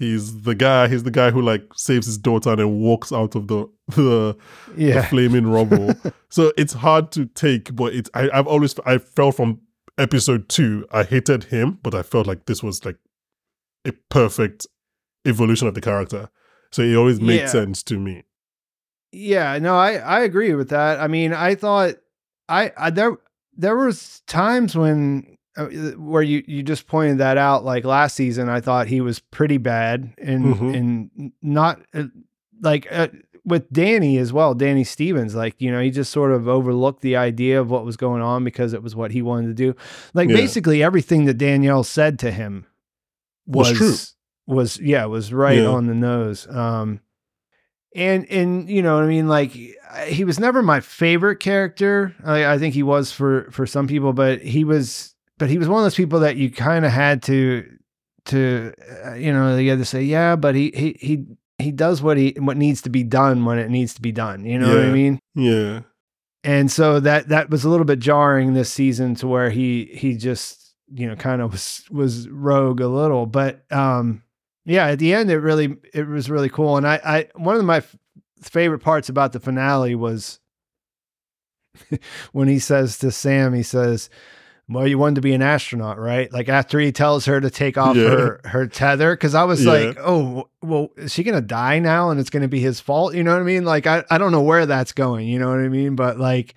he's 0.00 0.42
the 0.42 0.56
guy. 0.56 0.88
He's 0.88 1.04
the 1.04 1.12
guy 1.12 1.30
who 1.30 1.40
like 1.42 1.62
saves 1.76 2.06
his 2.06 2.18
daughter 2.18 2.50
and 2.50 2.58
then 2.58 2.80
walks 2.80 3.12
out 3.12 3.36
of 3.36 3.46
the 3.46 3.66
the, 3.94 4.36
the 4.74 5.02
flaming 5.08 5.46
rubble. 5.56 5.94
so 6.28 6.52
it's 6.58 6.72
hard 6.72 7.12
to 7.12 7.26
take, 7.26 7.76
but 7.76 7.94
it's 7.94 8.10
I, 8.14 8.28
I've 8.34 8.48
always 8.48 8.74
I 8.84 8.98
felt 8.98 9.36
from 9.36 9.60
episode 9.98 10.48
two 10.48 10.86
I 10.90 11.04
hated 11.04 11.44
him, 11.44 11.78
but 11.84 11.94
I 11.94 12.02
felt 12.02 12.26
like 12.26 12.46
this 12.46 12.62
was 12.62 12.84
like 12.84 12.96
a 13.86 13.92
perfect 14.08 14.66
evolution 15.24 15.68
of 15.68 15.74
the 15.74 15.80
character. 15.80 16.28
So 16.72 16.82
it 16.82 16.96
always 16.96 17.20
made 17.20 17.40
Yeah. 17.40 17.46
sense 17.46 17.82
to 17.84 17.98
me. 17.98 18.24
Yeah, 19.12 19.58
no, 19.58 19.76
I 19.76 19.94
I 19.94 20.20
agree 20.20 20.54
with 20.54 20.68
that. 20.70 21.00
I 21.00 21.08
mean, 21.08 21.32
I 21.34 21.54
thought 21.56 21.96
I, 22.48 22.72
I 22.76 22.90
there 22.90 23.16
there 23.56 23.76
was 23.76 24.22
times 24.26 24.76
when 24.76 25.36
where 25.56 26.22
you 26.22 26.42
you 26.46 26.62
just 26.62 26.86
pointed 26.86 27.18
that 27.18 27.36
out. 27.36 27.64
Like 27.64 27.84
last 27.84 28.14
season, 28.16 28.48
I 28.48 28.60
thought 28.60 28.86
he 28.86 29.00
was 29.00 29.18
pretty 29.18 29.58
bad 29.58 30.12
and 30.18 30.44
Mhm. 30.54 30.76
and 30.76 31.32
not 31.42 31.80
uh, 31.94 32.04
like 32.62 32.86
uh, 32.90 33.08
with 33.44 33.70
Danny 33.72 34.16
as 34.18 34.32
well. 34.32 34.54
Danny 34.54 34.84
Stevens, 34.84 35.34
like 35.34 35.54
you 35.60 35.70
know, 35.72 35.80
he 35.80 35.90
just 35.90 36.12
sort 36.12 36.32
of 36.32 36.46
overlooked 36.48 37.02
the 37.02 37.16
idea 37.16 37.60
of 37.60 37.70
what 37.70 37.84
was 37.84 37.96
going 37.96 38.22
on 38.22 38.44
because 38.44 38.72
it 38.72 38.82
was 38.82 38.94
what 38.94 39.10
he 39.10 39.22
wanted 39.22 39.48
to 39.48 39.54
do. 39.54 39.74
Like 40.14 40.28
Yeah. 40.28 40.36
basically 40.36 40.82
everything 40.82 41.24
that 41.24 41.34
Danielle 41.38 41.84
said 41.84 42.18
to 42.20 42.30
him 42.30 42.66
Was 43.46 43.70
was 43.70 43.78
true. 43.78 44.54
was 44.54 44.78
yeah 44.80 45.04
was 45.06 45.32
right 45.32 45.58
Yeah. 45.58 45.66
on 45.66 45.86
the 45.86 45.94
nose 45.94 46.46
um 46.48 47.00
and 47.96 48.24
and 48.30 48.68
you 48.70 48.82
know 48.82 48.94
what 48.94 49.02
i 49.04 49.06
mean 49.08 49.26
like 49.28 49.50
he 50.06 50.24
was 50.24 50.38
never 50.38 50.62
my 50.62 50.78
favorite 50.80 51.40
character 51.40 52.14
i, 52.24 52.46
I 52.54 52.58
think 52.58 52.74
he 52.74 52.82
was 52.84 53.10
for 53.10 53.48
for 53.50 53.66
some 53.66 53.88
people 53.88 54.12
but 54.12 54.40
he 54.42 54.62
was 54.64 55.09
but 55.40 55.48
he 55.50 55.58
was 55.58 55.66
one 55.68 55.78
of 55.80 55.84
those 55.84 55.96
people 55.96 56.20
that 56.20 56.36
you 56.36 56.50
kind 56.50 56.84
of 56.84 56.92
had 56.92 57.22
to 57.24 57.68
to 58.26 58.72
uh, 59.06 59.14
you 59.14 59.32
know 59.32 59.56
you 59.56 59.70
had 59.70 59.78
to 59.80 59.84
say 59.84 60.02
yeah 60.02 60.36
but 60.36 60.54
he 60.54 60.70
he 60.74 60.96
he 61.00 61.24
he 61.58 61.72
does 61.72 62.00
what 62.00 62.16
he 62.16 62.36
what 62.38 62.56
needs 62.56 62.82
to 62.82 62.90
be 62.90 63.02
done 63.02 63.44
when 63.44 63.58
it 63.58 63.70
needs 63.70 63.94
to 63.94 64.00
be 64.02 64.12
done 64.12 64.44
you 64.44 64.58
know 64.58 64.68
what 64.68 64.84
i 64.84 64.92
mean 64.92 65.18
Yeah. 65.34 65.80
and 66.44 66.70
so 66.70 67.00
that 67.00 67.28
that 67.30 67.50
was 67.50 67.64
a 67.64 67.68
little 67.70 67.84
bit 67.86 67.98
jarring 67.98 68.52
this 68.54 68.70
season 68.72 69.14
to 69.16 69.26
where 69.26 69.50
he 69.50 69.86
he 69.92 70.16
just 70.16 70.74
you 70.92 71.08
know 71.08 71.16
kind 71.16 71.40
of 71.42 71.52
was 71.52 71.84
was 71.90 72.28
rogue 72.28 72.80
a 72.80 72.88
little 72.88 73.24
but 73.26 73.64
um 73.72 74.22
yeah 74.66 74.86
at 74.88 74.98
the 74.98 75.14
end 75.14 75.30
it 75.30 75.38
really 75.38 75.76
it 75.94 76.06
was 76.06 76.28
really 76.30 76.48
cool 76.50 76.76
and 76.76 76.86
i 76.86 77.00
i 77.04 77.28
one 77.36 77.56
of 77.56 77.64
my 77.64 77.78
f- 77.78 77.96
favorite 78.42 78.80
parts 78.80 79.08
about 79.08 79.32
the 79.32 79.40
finale 79.40 79.94
was 79.94 80.38
when 82.32 82.48
he 82.48 82.58
says 82.58 82.98
to 82.98 83.10
sam 83.10 83.54
he 83.54 83.62
says 83.62 84.10
well 84.70 84.86
you 84.86 84.96
wanted 84.98 85.16
to 85.16 85.20
be 85.20 85.32
an 85.34 85.42
astronaut 85.42 85.98
right 85.98 86.32
like 86.32 86.48
after 86.48 86.78
he 86.78 86.92
tells 86.92 87.26
her 87.26 87.40
to 87.40 87.50
take 87.50 87.76
off 87.76 87.96
Yeah. 87.96 88.04
her 88.08 88.40
her 88.44 88.66
tether 88.66 89.14
because 89.14 89.34
i 89.34 89.42
was 89.44 89.64
Yeah. 89.64 89.72
like 89.72 89.96
oh 90.00 90.48
well 90.62 90.88
is 90.96 91.12
she 91.12 91.22
gonna 91.22 91.40
die 91.40 91.78
now 91.80 92.10
and 92.10 92.20
it's 92.20 92.30
gonna 92.30 92.48
be 92.48 92.60
his 92.60 92.80
fault 92.80 93.14
you 93.14 93.22
know 93.24 93.32
what 93.32 93.40
i 93.40 93.44
mean 93.44 93.64
like 93.64 93.86
i, 93.86 94.04
I 94.10 94.18
don't 94.18 94.32
know 94.32 94.42
where 94.42 94.66
that's 94.66 94.92
going 94.92 95.26
you 95.28 95.38
know 95.38 95.48
what 95.50 95.58
i 95.60 95.68
mean 95.68 95.96
but 95.96 96.18
like 96.18 96.54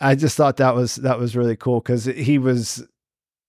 i 0.00 0.14
just 0.14 0.36
thought 0.36 0.58
that 0.58 0.74
was 0.74 0.96
that 0.96 1.18
was 1.18 1.34
really 1.36 1.56
cool 1.56 1.80
because 1.80 2.04
he 2.04 2.38
was 2.38 2.86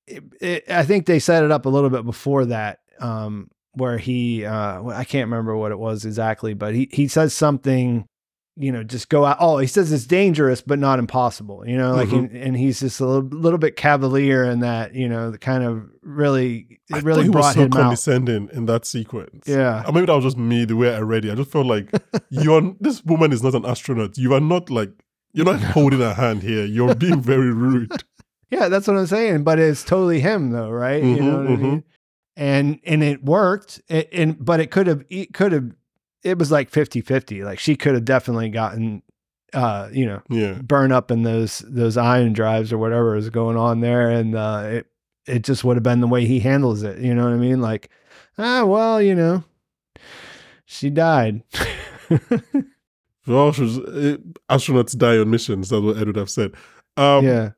it, 0.08 0.24
it, 0.42 0.64
i 0.70 0.84
think 0.84 1.06
they 1.06 1.20
set 1.20 1.44
it 1.44 1.52
up 1.52 1.66
a 1.66 1.70
little 1.70 1.90
bit 1.90 2.06
before 2.06 2.46
that 2.46 2.80
um 3.00 3.50
where 3.74 3.98
he 3.98 4.46
uh 4.46 4.84
i 4.90 5.04
can't 5.04 5.28
remember 5.30 5.56
what 5.56 5.72
it 5.72 5.80
was 5.80 6.04
exactly 6.06 6.54
but 6.54 6.74
he 6.76 6.90
he 6.92 7.08
says 7.08 7.34
something 7.34 8.06
you 8.58 8.72
know 8.72 8.84
just 8.84 9.08
go 9.08 9.26
out 9.26 9.38
oh 9.40 9.58
he 9.58 9.68
says 9.68 9.92
it's 9.92 10.06
dangerous 10.06 10.62
but 10.62 10.78
not 10.78 11.00
impossible 11.00 11.64
you 11.66 11.78
know 11.78 11.94
like 11.96 12.10
Mhm. 12.10 12.18
and, 12.18 12.32
and 12.36 12.58
he's 12.58 12.82
just 12.82 13.00
a 13.00 13.06
little, 13.06 13.30
little 13.30 13.58
bit 13.58 13.78
cavalier 13.78 14.44
in 14.44 14.60
that 14.60 14.94
you 14.94 15.08
know 15.08 15.32
the 15.32 15.38
kind 15.38 15.64
of 15.64 15.84
really 16.02 16.80
I 16.92 16.98
it 16.98 17.04
really 17.04 17.24
he 17.24 17.30
was 17.30 17.34
brought 17.34 17.54
so 17.56 17.62
him 17.62 17.74
out 17.74 17.80
condescending 17.80 18.50
in 18.52 18.66
that 18.66 18.86
sequence. 18.86 19.48
yeah 19.48 19.84
Or 19.88 19.94
maybe 19.94 20.08
that 20.08 20.16
was 20.16 20.26
just 20.26 20.38
me, 20.38 20.66
the 20.66 20.76
way 20.76 20.94
I 20.94 21.00
read 21.00 21.24
it. 21.26 21.32
I 21.32 21.36
just 21.36 21.52
felt 21.52 21.66
like 21.66 21.90
you're 22.30 22.76
this 22.80 23.04
woman 23.06 23.32
is 23.32 23.42
not 23.42 23.56
an 23.56 23.66
astronaut. 23.66 24.18
You 24.18 24.34
are 24.34 24.42
not 24.42 24.70
like 24.70 24.92
you're 25.34 25.46
not 25.46 25.62
holding 25.62 26.02
a 26.02 26.14
hand 26.14 26.44
here. 26.44 26.66
You're 26.66 26.94
being 26.96 27.22
very 27.22 27.52
rude. 27.66 28.04
Yeah, 28.50 28.68
that's 28.68 28.88
what 28.88 28.98
I'm 28.98 29.08
saying. 29.08 29.44
But 29.44 29.60
it's 29.60 29.84
totally 29.84 30.20
him, 30.20 30.52
though, 30.52 30.70
right? 30.70 31.02
you 31.02 31.16
mm-hmm, 31.16 31.26
know 31.26 31.38
what 31.38 31.48
I 31.48 31.50
mm-hmm. 31.52 31.64
mean? 31.64 31.84
And 32.36 32.80
and 32.86 33.02
it 33.04 33.24
worked. 33.24 33.82
It, 33.88 34.10
and 34.12 34.44
but 34.44 34.60
it 34.60 34.72
could 34.72 34.88
have 34.88 35.06
it 35.10 35.34
could 35.34 35.54
have 35.54 35.72
it 36.24 36.38
was 36.38 36.52
like 36.52 36.70
50-50. 36.72 37.44
Like 37.44 37.60
she 37.60 37.76
could 37.76 37.94
have 37.96 38.06
definitely 38.06 38.50
gotten 38.50 39.02
uh, 39.54 39.90
you 39.92 40.06
know, 40.06 40.22
Yeah. 40.30 40.54
burn 40.62 40.92
up 40.94 41.12
in 41.12 41.24
those 41.24 41.60
those 41.68 41.98
ion 41.98 42.32
drives 42.34 42.72
or 42.72 42.78
whatever 42.78 43.16
is 43.18 43.30
going 43.30 43.58
on 43.58 43.82
there. 43.82 44.10
And 44.10 44.36
uh 44.36 44.64
it 44.66 44.88
it 45.28 45.44
just 45.44 45.64
would 45.64 45.76
have 45.76 45.84
been 45.84 46.00
the 46.02 46.08
way 46.08 46.26
he 46.26 46.40
handles 46.40 46.84
it. 46.84 47.00
You 47.00 47.14
know 47.14 47.26
what 47.26 47.34
I 47.34 47.38
mean? 47.38 47.62
Like, 47.62 47.90
ah, 48.38 48.64
well, 48.66 49.02
you 49.02 49.14
know, 49.16 49.44
she 50.66 50.90
died. 50.90 51.44
Well, 53.28 53.52
she 53.52 53.62
was, 53.62 53.78
uh, 53.78 54.18
astronauts 54.50 54.98
die 54.98 55.20
on 55.20 55.30
missions. 55.30 55.70
That's 55.70 55.82
what 55.82 55.96
Ed 55.98 56.08
would 56.08 56.16
have 56.16 56.30
said. 56.30 56.54
Um, 56.98 57.24
yeah. 57.24 57.52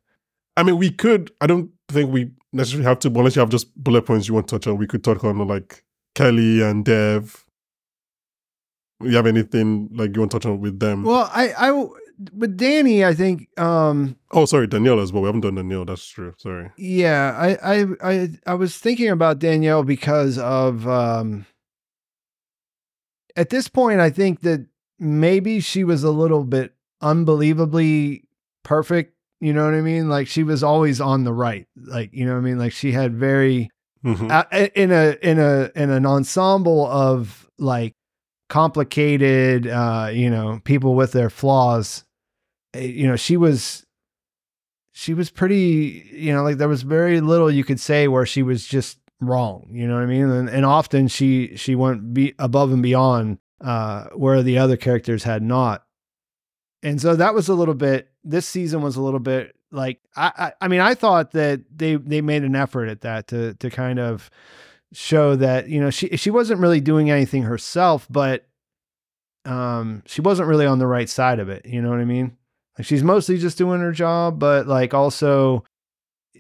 I 0.57 0.63
mean, 0.63 0.77
we 0.77 0.91
could. 0.91 1.31
I 1.39 1.47
don't 1.47 1.71
think 1.87 2.11
we 2.11 2.31
necessarily 2.51 2.85
have 2.85 2.99
to, 2.99 3.07
unless 3.07 3.35
you 3.37 3.39
have 3.39 3.49
just 3.49 3.73
bullet 3.81 4.01
points 4.01 4.27
you 4.27 4.33
want 4.33 4.49
to 4.49 4.55
touch 4.55 4.67
on. 4.67 4.77
We 4.77 4.87
could 4.87 5.03
talk 5.05 5.23
on 5.23 5.37
like 5.47 5.83
Kelly 6.15 6.61
and 6.61 6.83
Dev. 6.83 7.42
You 9.05 9.15
have 9.15 9.27
anything 9.27 9.89
like 9.93 10.15
you 10.15 10.21
want 10.21 10.31
to 10.31 10.39
touch 10.39 10.45
on 10.45 10.59
with 10.59 10.79
them? 10.79 11.03
Well, 11.03 11.29
I 11.33 11.53
I 11.57 11.87
with 12.33 12.57
Danny, 12.57 13.03
I 13.03 13.13
think 13.13 13.47
um 13.59 14.15
oh, 14.31 14.45
sorry, 14.45 14.67
Danielle 14.67 14.99
as 14.99 15.11
well. 15.11 15.23
We 15.23 15.27
haven't 15.27 15.41
done 15.41 15.55
Danielle. 15.55 15.85
That's 15.85 16.05
true. 16.07 16.33
Sorry. 16.37 16.71
Yeah, 16.77 17.35
I, 17.37 17.75
I 17.81 17.85
I 18.03 18.29
I 18.47 18.53
was 18.53 18.77
thinking 18.77 19.09
about 19.09 19.39
Danielle 19.39 19.83
because 19.83 20.37
of 20.37 20.87
um 20.87 21.45
at 23.35 23.49
this 23.49 23.67
point 23.67 23.99
I 23.99 24.09
think 24.09 24.41
that 24.41 24.65
maybe 24.99 25.59
she 25.59 25.83
was 25.83 26.03
a 26.03 26.11
little 26.11 26.43
bit 26.43 26.73
unbelievably 27.01 28.23
perfect, 28.63 29.15
you 29.41 29.51
know 29.53 29.65
what 29.65 29.73
I 29.73 29.81
mean? 29.81 30.07
Like 30.09 30.27
she 30.27 30.43
was 30.43 30.63
always 30.63 31.01
on 31.01 31.23
the 31.23 31.33
right. 31.33 31.67
Like, 31.75 32.11
you 32.13 32.25
know 32.25 32.33
what 32.33 32.39
I 32.39 32.41
mean? 32.41 32.59
Like 32.59 32.71
she 32.73 32.91
had 32.91 33.13
very 33.15 33.69
Mhm. 34.05 34.29
uh, 34.31 34.69
in 34.75 34.91
a 34.91 35.17
in 35.21 35.39
a 35.39 35.71
in 35.75 35.89
an 35.89 36.05
ensemble 36.05 36.85
of 36.87 37.49
like 37.57 37.95
complicated 38.53 39.65
uh 39.65 40.09
you 40.13 40.29
know 40.29 40.61
people 40.63 40.93
with 40.93 41.11
their 41.11 41.31
flaws 41.31 42.05
eh, 42.75 42.81
you 42.81 43.07
know 43.07 43.15
she 43.15 43.35
was 43.35 43.83
she 44.91 45.15
was 45.15 45.31
pretty 45.31 46.07
you 46.13 46.31
know 46.31 46.43
like 46.43 46.57
there 46.57 46.67
was 46.67 46.83
very 46.83 47.19
little 47.19 47.49
you 47.49 47.63
could 47.63 47.79
say 47.79 48.07
where 48.07 48.27
she 48.27 48.43
was 48.43 48.63
just 48.63 48.99
wrong 49.19 49.67
you 49.71 49.87
know 49.87 49.95
what 49.95 50.03
i 50.03 50.05
mean? 50.05 50.29
And, 50.29 50.49
and 50.49 50.67
often 50.67 51.07
she 51.07 51.55
she 51.55 51.73
went 51.73 52.13
be 52.13 52.35
above 52.37 52.71
and 52.71 52.83
beyond 52.83 53.39
uh 53.59 54.03
where 54.15 54.43
the 54.43 54.59
other 54.59 54.77
characters 54.77 55.23
had 55.23 55.41
not. 55.41 55.83
And 56.83 57.01
so 57.01 57.15
that 57.15 57.33
was 57.33 57.49
a 57.49 57.55
little 57.55 57.73
bit 57.73 58.11
this 58.23 58.47
season 58.47 58.83
was 58.83 58.97
a 58.97 59.01
little 59.01 59.19
bit 59.19 59.55
like 59.71 59.99
I, 60.15 60.31
I 60.37 60.65
I 60.65 60.67
mean 60.67 60.81
I 60.81 60.93
thought 60.93 61.31
that 61.31 61.61
they 61.75 61.95
they 61.95 62.21
made 62.21 62.43
an 62.43 62.55
effort 62.55 62.87
at 62.87 63.01
that 63.01 63.29
to 63.29 63.55
to 63.55 63.71
kind 63.71 63.97
of 63.97 64.29
show 64.93 65.35
that 65.35 65.67
you 65.69 65.81
know 65.81 65.89
she 65.89 66.15
she 66.17 66.29
wasn't 66.29 66.59
really 66.59 66.79
doing 66.79 67.09
anything 67.09 67.43
herself 67.43 68.07
but 68.09 68.47
um 69.45 70.03
she 70.05 70.21
wasn't 70.21 70.47
really 70.47 70.65
on 70.65 70.79
the 70.79 70.87
right 70.87 71.09
side 71.09 71.39
of 71.39 71.49
it 71.49 71.65
you 71.65 71.81
know 71.81 71.89
what 71.89 71.99
I 71.99 72.05
mean? 72.05 72.37
Like 72.77 72.85
she's 72.87 73.03
mostly 73.03 73.37
just 73.37 73.57
doing 73.57 73.81
her 73.81 73.91
job 73.91 74.39
but 74.39 74.67
like 74.67 74.93
also 74.93 75.63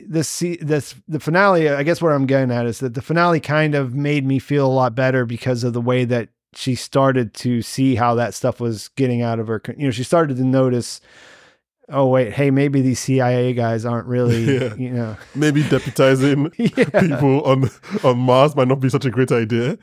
this 0.07 0.39
this 0.61 0.95
the 1.07 1.19
finale 1.19 1.69
I 1.69 1.83
guess 1.83 2.01
what 2.01 2.11
I'm 2.11 2.25
getting 2.25 2.51
at 2.51 2.65
is 2.65 2.79
that 2.79 2.93
the 2.93 3.01
finale 3.01 3.39
kind 3.39 3.75
of 3.75 3.93
made 3.93 4.25
me 4.25 4.39
feel 4.39 4.65
a 4.65 4.71
lot 4.71 4.95
better 4.95 5.25
because 5.25 5.63
of 5.63 5.73
the 5.73 5.81
way 5.81 6.05
that 6.05 6.29
she 6.55 6.75
started 6.75 7.33
to 7.33 7.61
see 7.61 7.95
how 7.95 8.15
that 8.15 8.33
stuff 8.33 8.59
was 8.59 8.89
getting 8.89 9.21
out 9.21 9.39
of 9.39 9.47
her 9.47 9.61
you 9.77 9.85
know 9.85 9.91
she 9.91 10.03
started 10.03 10.37
to 10.37 10.43
notice 10.43 11.01
oh 11.89 12.07
wait 12.07 12.31
hey 12.33 12.49
maybe 12.51 12.81
these 12.81 12.99
cia 12.99 13.53
guys 13.53 13.85
aren't 13.85 14.07
really 14.07 14.43
Yeah. 14.59 14.75
you 14.75 14.89
know 14.91 15.17
Maybe 15.35 15.63
deputizing 15.63 16.51
yeah 16.57 16.99
people 17.01 17.43
on 17.43 17.69
on 18.03 18.17
Mars 18.17 18.55
might 18.55 18.67
not 18.67 18.79
be 18.79 18.89
such 18.89 19.05
a 19.05 19.09
great 19.09 19.31
idea. 19.31 19.77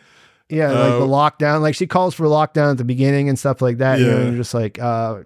yeah 0.48 0.70
like 0.72 0.92
the 0.92 1.04
Uh, 1.04 1.06
lockdown 1.06 1.60
like 1.60 1.74
she 1.74 1.86
calls 1.86 2.14
for 2.14 2.24
lockdown 2.26 2.70
at 2.72 2.78
the 2.78 2.84
beginning 2.84 3.28
and 3.28 3.38
stuff 3.38 3.60
like 3.62 3.78
that 3.78 3.98
you 4.00 4.06
know 4.06 4.18
Yeah. 4.18 4.24
you're 4.28 4.36
just 4.36 4.54
like 4.54 4.78
uh 4.78 5.22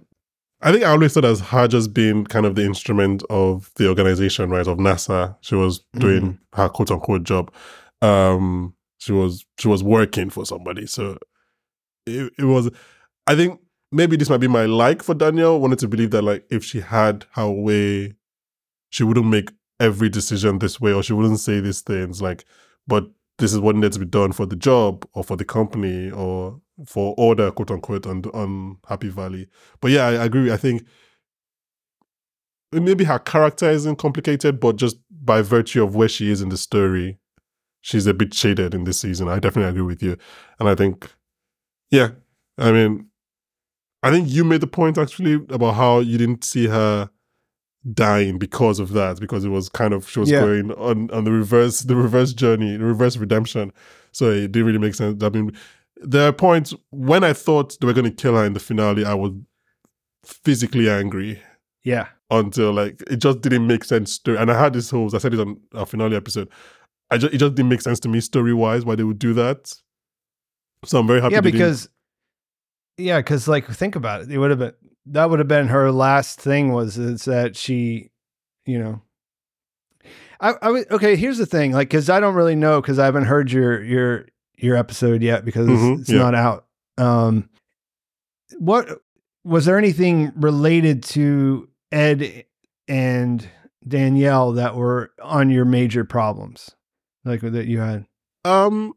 I 0.62 0.72
think 0.72 0.83
I 0.83 0.89
always 0.89 1.12
thought 1.12 1.27
as 1.27 1.41
her 1.41 1.68
just 1.68 1.93
being 1.93 2.25
kind 2.25 2.47
of 2.47 2.55
the 2.55 2.64
instrument 2.64 3.22
of 3.29 3.70
the 3.77 3.87
organization, 3.87 4.49
right? 4.49 4.66
Of 4.66 4.79
NASA. 4.79 5.37
She 5.43 5.55
was 5.57 5.81
doing 5.99 6.22
Mm-hmm. 6.22 6.57
her 6.62 6.68
quote 6.70 6.91
unquote 6.91 7.25
job. 7.25 7.53
Um 8.01 8.75
she 8.99 9.12
was 9.12 9.45
she 9.59 9.68
was 9.68 9.83
working 9.85 10.31
for 10.31 10.47
somebody. 10.47 10.87
So 10.87 11.18
it, 12.07 12.33
it 12.39 12.45
was 12.45 12.70
I 13.27 13.35
think 13.37 13.61
maybe 13.95 14.16
this 14.16 14.28
might 14.28 14.38
be 14.38 14.49
my 14.49 14.66
like 14.66 15.03
for 15.03 15.14
Danielle. 15.14 15.61
Wanted 15.61 15.78
to 15.80 15.88
believe 15.88 16.11
that 16.11 16.22
like 16.22 16.45
if 16.51 16.64
she 16.64 16.80
had 16.80 17.24
her 17.32 17.51
way, 17.51 18.14
she 18.90 19.05
wouldn't 19.05 19.26
make 19.26 19.51
every 19.80 20.09
decision 20.09 20.59
this 20.59 20.80
way 20.80 20.92
or 20.92 21.03
she 21.03 21.12
wouldn't 21.12 21.40
say 21.40 21.61
these 21.61 21.80
things 21.80 22.20
like, 22.20 22.45
but 22.86 23.05
this 23.38 23.53
is 23.53 23.59
what 23.59 23.76
needs 23.76 23.97
to 23.97 24.05
be 24.05 24.11
done 24.11 24.32
for 24.32 24.47
the 24.47 24.57
job 24.57 25.07
or 25.14 25.24
for 25.24 25.36
the 25.36 25.45
company 25.45 26.11
or 26.11 26.61
for 26.86 27.14
order, 27.16 27.51
quote 27.51 27.70
unquote, 27.70 28.07
on 28.07 28.24
on 28.26 28.76
Happy 28.88 29.09
Valley. 29.09 29.49
But 29.80 29.92
yeah, 29.92 30.07
I 30.07 30.24
agree. 30.24 30.53
I 30.53 30.57
think 30.57 30.86
maybe 32.72 33.05
her 33.05 33.18
character 33.18 33.70
isn't 33.70 33.97
complicated, 33.97 34.61
but 34.61 34.76
just 34.76 34.97
by 35.11 35.42
virtue 35.42 35.82
of 35.82 35.95
where 35.95 36.09
she 36.09 36.30
is 36.30 36.42
in 36.42 36.49
the 36.49 36.57
story, 36.57 37.18
she's 37.80 38.07
a 38.07 38.14
bit 38.14 38.34
shaded 38.34 38.74
in 38.74 38.84
this 38.84 39.01
season. 39.01 39.28
I 39.28 39.38
definitely 39.38 39.70
agree 39.70 39.86
with 39.86 40.03
you. 40.03 40.16
And 40.59 40.68
I 40.68 40.74
think, 40.74 41.11
yeah, 41.90 42.11
I 42.59 42.72
mean, 42.72 43.09
I 44.05 44.11
think 44.11 44.29
you 44.29 44.45
made 44.45 44.61
the 44.61 44.67
point 44.67 44.99
actually 44.99 45.35
about 45.35 45.75
how 45.75 46.01
you 46.01 46.19
didn't 46.19 46.45
see 46.45 46.67
her 46.67 47.11
dying 47.93 48.39
because 48.39 48.79
of 48.79 48.93
that, 48.93 49.21
because 49.21 49.45
it 49.45 49.49
was 49.51 49.69
kind 49.69 49.93
of 49.95 50.09
she 50.09 50.21
was 50.21 50.31
Yeah. 50.31 50.41
going 50.41 50.73
on 50.73 51.11
on 51.11 51.25
the 51.25 51.33
reverse 51.33 51.81
the 51.81 51.97
reverse 51.97 52.33
journey, 52.33 52.77
the 52.77 52.85
reverse 52.85 53.17
redemption. 53.17 53.73
So 54.13 54.31
it 54.31 54.53
didn't 54.53 54.67
really 54.67 54.79
make 54.79 54.95
sense. 54.95 55.23
I 55.23 55.29
mean, 55.31 55.53
there 55.97 56.29
are 56.29 56.33
points 56.33 56.73
when 56.91 57.25
I 57.25 57.33
thought 57.33 57.77
they 57.81 57.87
were 57.87 57.93
going 57.93 58.05
to 58.05 58.11
kill 58.11 58.37
her 58.37 58.45
in 58.45 58.53
the 58.53 58.61
finale, 58.61 59.05
I 59.05 59.15
was 59.15 59.33
physically 60.25 60.89
angry 60.89 61.41
Yeah. 61.83 62.09
until 62.31 62.73
like 62.73 63.03
it 63.11 63.17
just 63.17 63.41
didn't 63.43 63.67
make 63.67 63.85
sense 63.85 64.19
to 64.21 64.39
and 64.41 64.51
I 64.51 64.59
had 64.59 64.73
this 64.73 64.91
whole 64.91 65.15
I 65.15 65.19
said 65.19 65.35
it 65.35 65.41
on 65.41 65.61
our 65.75 65.87
finale 65.87 66.17
episode. 66.17 66.49
I 67.11 67.19
just 67.19 67.35
it 67.35 67.39
just 67.39 67.55
didn't 67.55 67.69
make 67.69 67.83
sense 67.83 68.01
to 68.01 68.09
me 68.09 68.21
story 68.21 68.55
wise 68.55 68.85
why 68.85 68.95
they 68.95 69.05
would 69.05 69.19
do 69.19 69.35
that. 69.35 69.73
So 70.85 70.99
I'm 70.99 71.07
very 71.07 71.21
happy. 71.21 71.35
yeah, 71.35 71.41
because 71.41 71.89
yeah, 72.97 73.18
because 73.18 73.49
like 73.49 73.66
think 73.68 73.97
about 73.97 74.22
it, 74.22 74.30
it 74.30 74.38
would 74.38 74.51
have 74.51 74.59
been 74.59 74.74
that 75.07 75.28
would 75.30 75.38
have 75.38 75.49
been 75.49 75.68
her 75.68 75.90
last 75.92 76.40
thing 76.40 76.72
was 76.72 76.97
is 76.99 77.24
that 77.26 77.57
she, 77.57 78.11
you 78.66 78.78
know. 78.78 79.03
I, 80.40 80.55
I 80.62 80.70
was 80.70 80.84
okay. 80.90 81.16
Here's 81.16 81.38
the 81.38 81.47
thing, 81.47 81.72
like, 81.72 81.88
because 81.88 82.11
I 82.11 82.20
don't 82.20 82.34
really 82.34 82.57
know 82.57 82.80
because 82.80 82.99
I 82.99 83.05
haven't 83.05 83.24
heard 83.24 83.51
your 83.53 83.82
your 83.82 84.26
your 84.57 84.76
episode 84.76 85.22
yet 85.22 85.45
because 85.45 85.68
Mhm, 85.68 86.01
it's 86.01 86.11
yeah. 86.11 86.18
not 86.18 86.34
out. 86.34 86.66
Um, 86.99 87.49
what 88.59 88.88
was 89.45 89.64
there 89.64 89.78
anything 89.78 90.32
related 90.36 91.03
to 91.03 91.68
Ed 91.92 92.45
and 92.88 93.47
Danielle 93.86 94.53
that 94.53 94.74
were 94.74 95.12
on 95.22 95.51
your 95.51 95.64
major 95.64 96.05
problems, 96.05 96.70
like 97.24 97.40
that 97.40 97.66
you 97.66 97.80
had? 97.80 98.07
Um, 98.45 98.95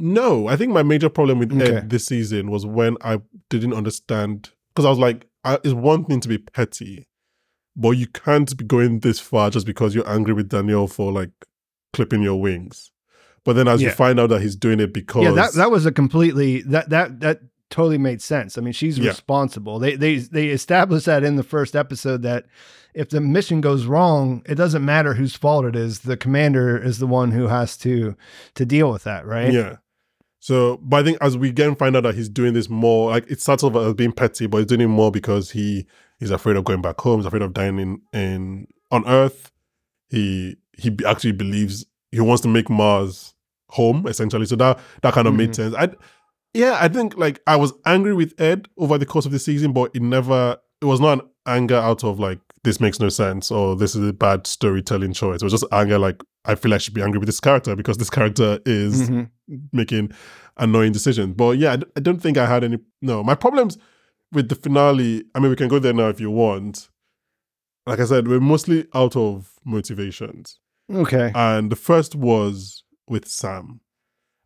no, 0.00 0.48
I 0.48 0.56
think 0.56 0.72
my 0.72 0.82
major 0.82 1.08
problem 1.08 1.38
with 1.38 1.52
Okay. 1.52 1.76
Ed 1.76 1.90
this 1.90 2.06
season 2.06 2.50
was 2.50 2.64
when 2.66 2.96
I 3.02 3.20
didn't 3.48 3.74
understand 3.74 4.50
because 4.74 4.84
I 4.86 4.90
was 4.90 4.98
like, 4.98 5.26
I, 5.44 5.54
it's 5.64 5.72
one 5.74 6.04
thing 6.04 6.20
to 6.20 6.28
be 6.28 6.38
petty, 6.38 7.06
but 7.76 7.90
you 7.92 8.06
can't 8.06 8.54
be 8.56 8.64
going 8.64 9.00
this 9.00 9.20
far 9.20 9.50
just 9.50 9.66
because 9.66 9.94
you're 9.94 10.08
angry 10.08 10.34
with 10.34 10.48
Daniel 10.48 10.86
for 10.86 11.12
like 11.12 11.30
clipping 11.92 12.22
your 12.22 12.40
wings. 12.40 12.90
But 13.44 13.54
then 13.54 13.68
as 13.68 13.80
you 13.80 13.90
find 13.90 14.20
out 14.20 14.28
that 14.30 14.42
he's 14.42 14.54
doing 14.56 14.80
it 14.80 14.92
because 14.92 15.22
yeah 15.24 15.32
that 15.32 15.54
that 15.54 15.70
was 15.70 15.86
a 15.86 15.92
completely 15.92 16.60
that 16.62 16.90
that 16.90 17.20
that 17.20 17.40
totally 17.70 17.98
made 17.98 18.20
sense 18.20 18.58
i 18.58 18.60
mean 18.60 18.72
she's 18.72 18.98
Yeah. 18.98 19.10
responsible 19.10 19.78
they 19.78 19.94
they 19.94 20.16
they 20.18 20.48
established 20.48 21.06
that 21.06 21.22
in 21.22 21.36
the 21.36 21.44
first 21.44 21.76
episode 21.76 22.22
that 22.22 22.46
if 22.94 23.10
the 23.10 23.20
mission 23.20 23.60
goes 23.60 23.86
wrong 23.86 24.42
it 24.46 24.56
doesn't 24.56 24.84
matter 24.84 25.14
whose 25.14 25.36
fault 25.36 25.64
it 25.64 25.76
is 25.76 26.00
the 26.00 26.16
commander 26.16 26.76
is 26.76 26.98
the 26.98 27.06
one 27.06 27.30
who 27.30 27.46
has 27.46 27.76
to 27.78 28.16
to 28.56 28.66
deal 28.66 28.90
with 28.90 29.04
that 29.04 29.24
right 29.24 29.52
Yeah. 29.52 29.76
So, 30.40 30.78
but 30.82 30.96
I 31.00 31.02
think 31.04 31.18
as 31.20 31.36
we 31.36 31.50
again 31.50 31.74
find 31.76 31.94
out 31.96 32.02
that 32.04 32.14
he's 32.14 32.28
doing 32.28 32.54
this 32.54 32.68
more, 32.70 33.10
like 33.10 33.30
it 33.30 33.40
starts 33.40 33.62
off 33.62 33.76
as 33.76 33.94
being 33.94 34.12
petty, 34.12 34.46
but 34.46 34.58
he's 34.58 34.66
doing 34.66 34.80
it 34.80 34.86
more 34.88 35.10
because 35.10 35.50
he 35.50 35.86
is 36.18 36.30
afraid 36.30 36.56
of 36.56 36.64
going 36.64 36.80
back 36.82 36.98
home. 37.00 37.20
He's 37.20 37.26
afraid 37.26 37.42
of 37.42 37.52
dying 37.52 37.78
in, 37.78 38.00
in 38.12 38.66
on 38.90 39.06
Earth. 39.06 39.52
He 40.08 40.56
he 40.76 40.96
actually 41.06 41.32
believes 41.32 41.84
he 42.10 42.20
wants 42.20 42.42
to 42.42 42.48
make 42.48 42.68
Mars 42.70 43.34
home 43.68 44.06
essentially. 44.08 44.46
So 44.46 44.56
that 44.56 44.78
that 45.02 45.12
kind 45.14 45.28
of 45.28 45.34
made 45.34 45.50
Mhm. 45.50 45.54
sense. 45.56 45.74
I 45.76 45.90
yeah, 46.54 46.78
I 46.80 46.88
think 46.88 47.16
like 47.16 47.40
I 47.46 47.56
was 47.56 47.72
angry 47.86 48.14
with 48.14 48.32
Ed 48.40 48.66
over 48.78 48.98
the 48.98 49.06
course 49.06 49.26
of 49.26 49.32
the 49.32 49.38
season, 49.38 49.72
but 49.72 49.90
it 49.94 50.02
never 50.02 50.56
it 50.80 50.86
was 50.86 51.00
not 51.00 51.20
an 51.20 51.28
anger 51.46 51.76
out 51.76 52.02
of 52.02 52.18
like 52.18 52.40
this 52.64 52.80
makes 52.80 52.98
no 52.98 53.08
sense 53.08 53.50
or 53.50 53.76
this 53.76 53.94
is 53.94 54.06
a 54.08 54.12
bad 54.12 54.46
storytelling 54.46 55.12
choice. 55.12 55.42
It 55.42 55.44
was 55.44 55.52
just 55.52 55.64
anger 55.70 55.98
like 55.98 56.22
I 56.46 56.54
feel 56.54 56.72
I 56.74 56.78
should 56.78 56.94
be 56.94 57.02
angry 57.02 57.18
with 57.18 57.28
this 57.28 57.40
character 57.40 57.76
because 57.76 57.98
this 57.98 58.10
character 58.10 58.58
is 58.66 59.08
Mhm. 59.10 59.28
Making 59.72 60.12
annoying 60.56 60.92
decisions. 60.92 61.34
But 61.36 61.58
yeah, 61.58 61.76
I 61.96 62.00
don't 62.00 62.20
think 62.20 62.38
I 62.38 62.46
had 62.46 62.64
any. 62.64 62.78
No, 63.02 63.22
my 63.22 63.34
problems 63.34 63.78
with 64.32 64.48
the 64.48 64.54
finale. 64.54 65.24
I 65.34 65.40
mean, 65.40 65.50
we 65.50 65.56
can 65.56 65.68
go 65.68 65.78
there 65.78 65.92
now 65.92 66.08
if 66.08 66.20
you 66.20 66.30
want. 66.30 66.88
Like 67.86 67.98
I 68.00 68.04
said, 68.04 68.28
we're 68.28 68.40
mostly 68.40 68.86
out 68.94 69.16
of 69.16 69.52
motivations, 69.64 70.58
okay 70.92 71.32
and 71.34 71.70
the 71.72 71.76
first 71.76 72.14
was 72.14 72.84
with 73.08 73.26
Sam, 73.26 73.80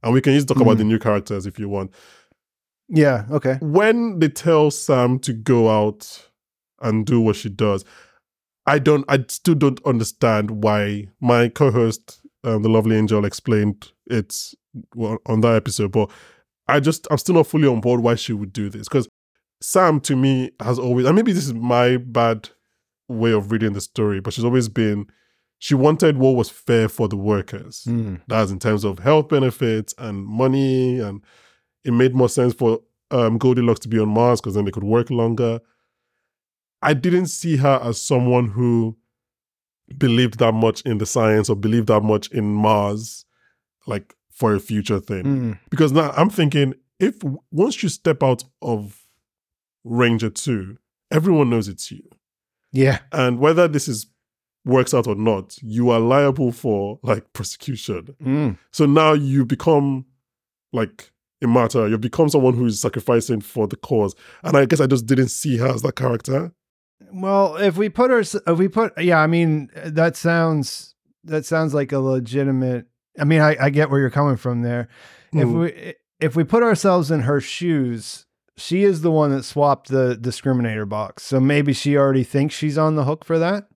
and 0.03 0.15
we 0.15 0.21
can 0.21 0.33
just 0.35 0.49
talk 0.49 0.61
about 0.61 0.75
Mhm. 0.77 0.79
the 0.79 0.85
new 0.85 0.99
characters 0.99 1.45
if 1.47 1.59
you 1.59 1.69
want. 1.69 1.91
yeah 2.89 3.27
okay 3.31 3.59
When 3.61 4.19
they 4.21 4.29
tell 4.29 4.71
Sam 4.71 5.19
to 5.21 5.33
go 5.33 5.69
out 5.71 6.29
and 6.81 7.05
do 7.07 7.21
what 7.21 7.37
she 7.37 7.49
does, 7.49 7.85
I 8.67 8.79
don't. 8.79 9.05
I 9.09 9.25
still 9.29 9.55
don't 9.57 9.81
understand 9.85 10.63
why 10.63 11.09
my 11.21 11.49
co-host, 11.49 12.21
um, 12.45 12.63
the 12.63 12.69
lovely 12.69 12.97
Angel, 12.97 13.25
explained 13.25 13.91
it 14.07 14.55
on 14.97 15.41
that 15.41 15.55
episode, 15.57 15.93
but 15.93 16.11
I 16.68 16.81
just 16.81 17.07
I'm 17.11 17.18
still 17.18 17.35
not 17.35 17.47
fully 17.47 17.68
on 17.68 17.81
board 17.81 18.01
why 18.01 18.14
she 18.14 18.33
would 18.33 18.53
do 18.53 18.68
this 18.68 18.89
because 18.89 19.09
Sam 19.61 20.01
to 20.01 20.16
me 20.16 20.51
has 20.61 20.79
always 20.79 21.07
and 21.07 21.16
maybe 21.16 21.33
this 21.33 21.47
is 21.47 21.55
my 21.55 21.97
bad 21.97 22.49
way 23.09 23.33
of 23.33 23.53
reading 23.53 23.72
the 23.72 23.81
story, 23.81 24.20
but 24.20 24.33
she's 24.33 24.45
always 24.45 24.68
been 24.68 25.07
she 25.59 25.75
wanted 25.75 26.18
what 26.18 26.37
was 26.37 26.51
fair 26.51 26.89
for 26.89 27.09
the 27.09 27.16
workers. 27.16 27.85
Mm. 27.89 28.20
That's 28.27 28.51
in 28.51 28.59
terms 28.59 28.85
of 28.85 28.99
health 28.99 29.29
benefits 29.29 29.95
and 29.99 30.25
money, 30.27 31.01
and 31.01 31.22
it 31.85 31.93
made 31.93 32.14
more 32.14 32.29
sense 32.29 32.53
for 32.53 32.81
um, 33.11 33.39
Goldilocks 33.39 33.81
to 33.81 33.89
be 33.89 33.99
on 33.99 34.09
Mars 34.09 34.41
because 34.41 34.55
then 34.55 34.66
they 34.66 34.70
could 34.70 34.85
work 34.85 35.11
longer. 35.11 35.61
I 36.83 36.93
didn't 36.93 37.29
see 37.29 37.57
her 37.57 37.81
as 37.83 38.01
someone 38.01 38.49
who 38.49 38.97
believed 39.97 40.39
that 40.39 40.53
much 40.53 40.83
in 40.83 40.99
the 40.99 41.07
science 41.07 41.49
or 41.49 41.57
believed 41.57 41.87
that 41.87 42.03
much 42.03 42.31
in 42.31 42.45
Mars, 42.45 43.25
like 43.87 44.14
for 44.35 44.55
a 44.55 44.61
future 44.61 45.01
thing. 45.01 45.24
Mm. 45.24 45.59
Because 45.70 45.93
now 45.93 46.12
I'm 46.16 46.28
thinking 46.28 46.74
if 47.01 47.16
once 47.51 47.82
you 47.82 47.89
step 47.89 48.22
out 48.22 48.45
of 48.61 49.07
Ranger 49.85 50.30
2, 50.30 50.76
everyone 51.11 51.51
knows 51.51 51.68
it's 51.68 51.91
you. 51.91 52.03
yeah 52.72 52.99
And 53.12 53.39
whether 53.39 53.68
this 53.68 53.89
is 53.89 54.07
works 54.64 54.95
out 54.95 55.07
or 55.07 55.14
not, 55.14 55.57
you 55.62 55.91
are 55.91 56.01
liable 56.01 56.51
for 56.51 56.99
like 57.03 57.32
prosecution. 57.32 58.14
Mm. 58.22 58.59
So 58.72 58.87
now 58.87 59.12
you 59.12 59.45
become 59.45 60.07
like 60.72 61.12
a 61.43 61.47
martyr. 61.47 61.87
You 61.87 61.99
become 61.99 62.28
someone 62.28 62.55
who 62.55 62.66
is 62.66 62.80
sacrificing 62.80 63.41
for 63.41 63.66
the 63.66 63.76
cause. 63.76 64.14
And 64.43 64.57
I 64.57 64.64
guess 64.64 64.80
I 64.80 64.87
just 64.87 65.07
didn't 65.07 65.28
see 65.28 65.59
her 65.59 65.68
as 65.68 65.82
that 65.82 65.97
character. 65.97 66.53
Well, 67.12 67.57
if 67.57 67.76
we 67.76 67.89
put 67.89 68.11
our, 68.11 68.20
if 68.20 68.59
we 68.59 68.68
put, 68.68 69.01
yeah, 69.01 69.20
I 69.20 69.26
mean, 69.26 69.70
that 69.85 70.16
sounds, 70.16 70.95
that 71.24 71.45
sounds 71.45 71.74
like 71.74 71.93
a 71.93 71.99
legitimate. 71.99 72.87
I 73.19 73.25
mean, 73.25 73.41
I, 73.41 73.57
I 73.61 73.71
get 73.71 73.91
where 73.91 74.01
you're 74.01 74.11
coming 74.11 74.37
from 74.37 74.62
there. 74.62 74.89
If 75.33 75.47
Mhm. 75.49 75.61
we, 75.61 75.95
if 76.21 76.37
we 76.37 76.45
put 76.45 76.62
ourselves 76.62 77.11
in 77.11 77.21
her 77.21 77.41
shoes, 77.41 78.27
she 78.57 78.85
is 78.85 79.03
the 79.03 79.11
one 79.11 79.31
that 79.31 79.45
swapped 79.45 79.89
the 79.89 80.17
discriminator 80.21 80.89
box. 80.89 81.23
So 81.25 81.41
maybe 81.41 81.73
she 81.73 81.97
already 81.97 82.25
thinks 82.25 82.55
she's 82.55 82.79
on 82.79 82.95
the 82.97 83.05
hook 83.05 83.25
for 83.25 83.39
that. 83.39 83.69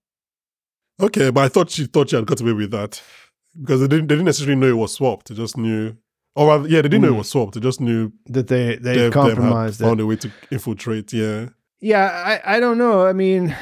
Okay, 1.00 1.30
but 1.30 1.44
I 1.44 1.48
thought 1.48 1.70
she 1.70 1.86
thought 1.86 2.10
she 2.10 2.16
had 2.16 2.26
got 2.26 2.40
away 2.40 2.52
with 2.52 2.70
that 2.72 3.00
because 3.60 3.80
they 3.80 3.86
didn't 3.88 4.08
they 4.08 4.14
didn't 4.16 4.24
necessarily 4.26 4.56
know 4.60 4.68
it 4.68 4.76
was 4.76 4.92
swapped. 4.94 5.28
They 5.28 5.34
just 5.34 5.56
knew, 5.56 5.96
or 6.34 6.48
rather, 6.48 6.68
yeah, 6.68 6.78
they 6.82 6.88
didn't 6.88 7.02
know 7.02 7.08
it 7.08 7.12
Mm. 7.14 7.18
was 7.18 7.28
swapped. 7.30 7.54
They 7.54 7.60
just 7.60 7.80
knew 7.80 8.12
That 8.26 8.48
they 8.48 8.76
they 8.76 8.94
Dev 8.94 9.12
compromised 9.12 9.80
it. 9.80 9.84
found 9.84 10.00
a 10.00 10.06
way 10.06 10.16
to 10.16 10.30
infiltrate. 10.50 11.12
Yeah, 11.12 11.50
Yeah, 11.80 12.40
I, 12.44 12.56
I 12.56 12.60
don't 12.60 12.78
know. 12.78 13.06
I 13.06 13.12
mean, 13.12 13.54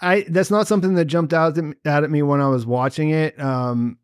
I 0.00 0.26
that's 0.28 0.50
not 0.50 0.68
something 0.68 0.94
that 0.94 1.06
jumped 1.06 1.32
out 1.32 1.58
at 1.58 1.64
me, 1.64 1.74
out 1.84 2.04
at 2.04 2.10
me 2.10 2.22
when 2.22 2.40
I 2.40 2.48
was 2.48 2.64
watching 2.66 3.10
it, 3.10 3.40
um, 3.40 3.98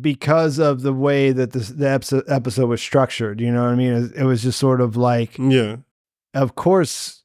because 0.00 0.58
of 0.58 0.82
the 0.82 0.92
way 0.92 1.32
that 1.32 1.52
this, 1.52 1.68
the 1.68 1.88
episode, 1.88 2.66
was 2.66 2.80
structured. 2.80 3.40
You 3.40 3.52
know 3.52 3.62
what 3.62 3.70
I 3.70 3.76
mean? 3.76 4.12
It, 4.16 4.24
was 4.24 4.42
just 4.42 4.58
sort 4.58 4.80
of 4.80 4.96
like, 4.96 5.38
yeah, 5.38 5.76
of 6.34 6.54
course, 6.54 7.22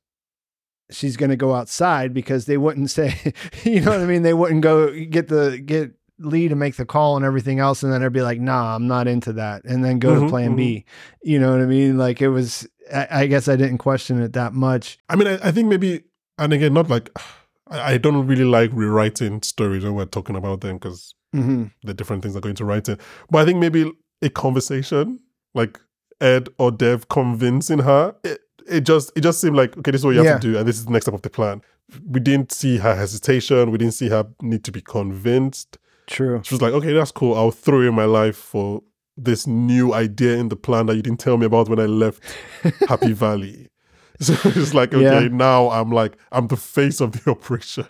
she's 0.91 1.17
going 1.17 1.29
to 1.31 1.35
go 1.35 1.53
outside 1.53 2.13
because 2.13 2.45
they 2.45 2.57
wouldn't 2.57 2.89
say, 2.89 3.33
you 3.63 3.81
know 3.81 3.91
what 3.91 4.01
I 4.01 4.05
mean? 4.05 4.23
They 4.23 4.33
wouldn't 4.33 4.61
go 4.61 4.93
get 5.05 5.27
the 5.27 5.57
get 5.57 5.91
Lee 6.19 6.47
to 6.49 6.55
make 6.55 6.75
the 6.75 6.85
call 6.85 7.15
and 7.15 7.25
everything 7.25 7.59
else, 7.59 7.81
and 7.81 7.91
then 7.91 8.01
they'd 8.01 8.13
be 8.13 8.21
like, 8.21 8.39
"Nah, 8.39 8.75
I'm 8.75 8.87
not 8.87 9.07
into 9.07 9.33
that," 9.33 9.65
and 9.65 9.83
then 9.83 9.97
go 9.97 10.13
Mhm, 10.13 10.21
to 10.25 10.29
Plan 10.29 10.55
B. 10.55 10.85
You 11.23 11.39
know 11.39 11.51
what 11.51 11.61
I 11.61 11.65
mean? 11.65 11.97
Like 11.97 12.21
it 12.21 12.29
was. 12.29 12.67
I, 12.93 13.07
I 13.11 13.25
guess 13.25 13.47
I 13.47 13.55
didn't 13.55 13.77
question 13.79 14.21
it 14.21 14.33
that 14.33 14.53
much. 14.53 14.99
I 15.09 15.15
mean, 15.15 15.27
I, 15.27 15.39
I 15.47 15.51
think 15.51 15.67
maybe, 15.67 16.03
and 16.37 16.53
again, 16.53 16.73
not 16.73 16.89
like 16.89 17.09
I, 17.67 17.93
I 17.93 17.97
don't 17.97 18.27
really 18.27 18.45
like 18.45 18.69
rewriting 18.73 19.41
stories 19.41 19.83
when 19.83 19.95
we're 19.95 20.05
talking 20.05 20.35
about 20.35 20.61
them 20.61 20.77
because 20.77 21.15
hmm 21.33 21.65
the 21.83 21.93
different 21.93 22.21
things 22.23 22.35
are 22.35 22.41
going 22.41 22.55
to 22.55 22.65
write 22.65 22.87
in. 22.89 22.97
But 23.29 23.39
I 23.39 23.45
think 23.45 23.59
maybe 23.59 23.91
a 24.21 24.29
conversation, 24.29 25.19
like 25.53 25.79
Ed 26.19 26.49
or 26.57 26.71
Dev 26.71 27.07
convincing 27.09 27.79
her, 27.79 28.15
it, 28.23 28.39
it 28.67 28.81
just 28.81 29.11
it 29.15 29.21
just 29.21 29.41
seemed 29.41 29.55
like 29.55 29.77
okay, 29.77 29.91
this 29.91 30.01
is 30.01 30.05
what 30.05 30.11
you 30.15 30.19
have 30.23 30.39
to 30.41 30.47
do, 30.51 30.57
and 30.57 30.67
this 30.67 30.77
is 30.77 30.85
the 30.85 30.91
next 30.91 31.05
step 31.05 31.13
of 31.15 31.21
the 31.21 31.29
plan. 31.29 31.61
We 32.07 32.19
didn't 32.19 32.51
see 32.51 32.77
her 32.77 32.95
hesitation. 32.95 33.71
We 33.71 33.77
didn't 33.77 33.93
see 33.95 34.09
her 34.09 34.25
need 34.41 34.63
to 34.65 34.71
be 34.71 34.81
convinced. 34.81 35.77
True. 36.07 36.41
She 36.43 36.53
was 36.53 36.61
like, 36.61 36.73
okay, 36.73 36.93
that's 36.93 37.11
cool. 37.11 37.35
I'll 37.35 37.51
throw 37.51 37.81
in 37.81 37.93
my 37.95 38.05
life 38.05 38.35
for 38.37 38.81
this 39.17 39.45
new 39.47 39.93
idea 39.93 40.37
in 40.37 40.49
the 40.49 40.55
plan 40.55 40.85
that 40.87 40.95
you 40.95 41.01
didn't 41.01 41.19
tell 41.19 41.37
me 41.37 41.45
about 41.45 41.67
when 41.69 41.79
I 41.79 41.85
left 41.85 42.23
Happy 42.87 43.13
Valley. 43.13 43.67
So 44.21 44.35
it's 44.45 44.75
like, 44.75 44.93
okay, 44.93 45.23
Yeah. 45.23 45.27
now 45.29 45.71
I'm 45.71 45.91
like, 45.91 46.15
I'm 46.31 46.45
the 46.47 46.55
face 46.55 47.01
of 47.01 47.11
the 47.13 47.31
operation. 47.35 47.87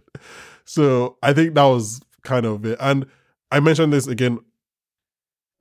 So 0.64 1.18
I 1.22 1.34
think 1.34 1.56
that 1.56 1.66
was 1.66 2.00
kind 2.24 2.46
of 2.46 2.66
it. 2.66 2.78
And 2.80 3.06
I 3.52 3.60
mentioned 3.60 3.91
this 3.93 4.08
again. 4.08 4.39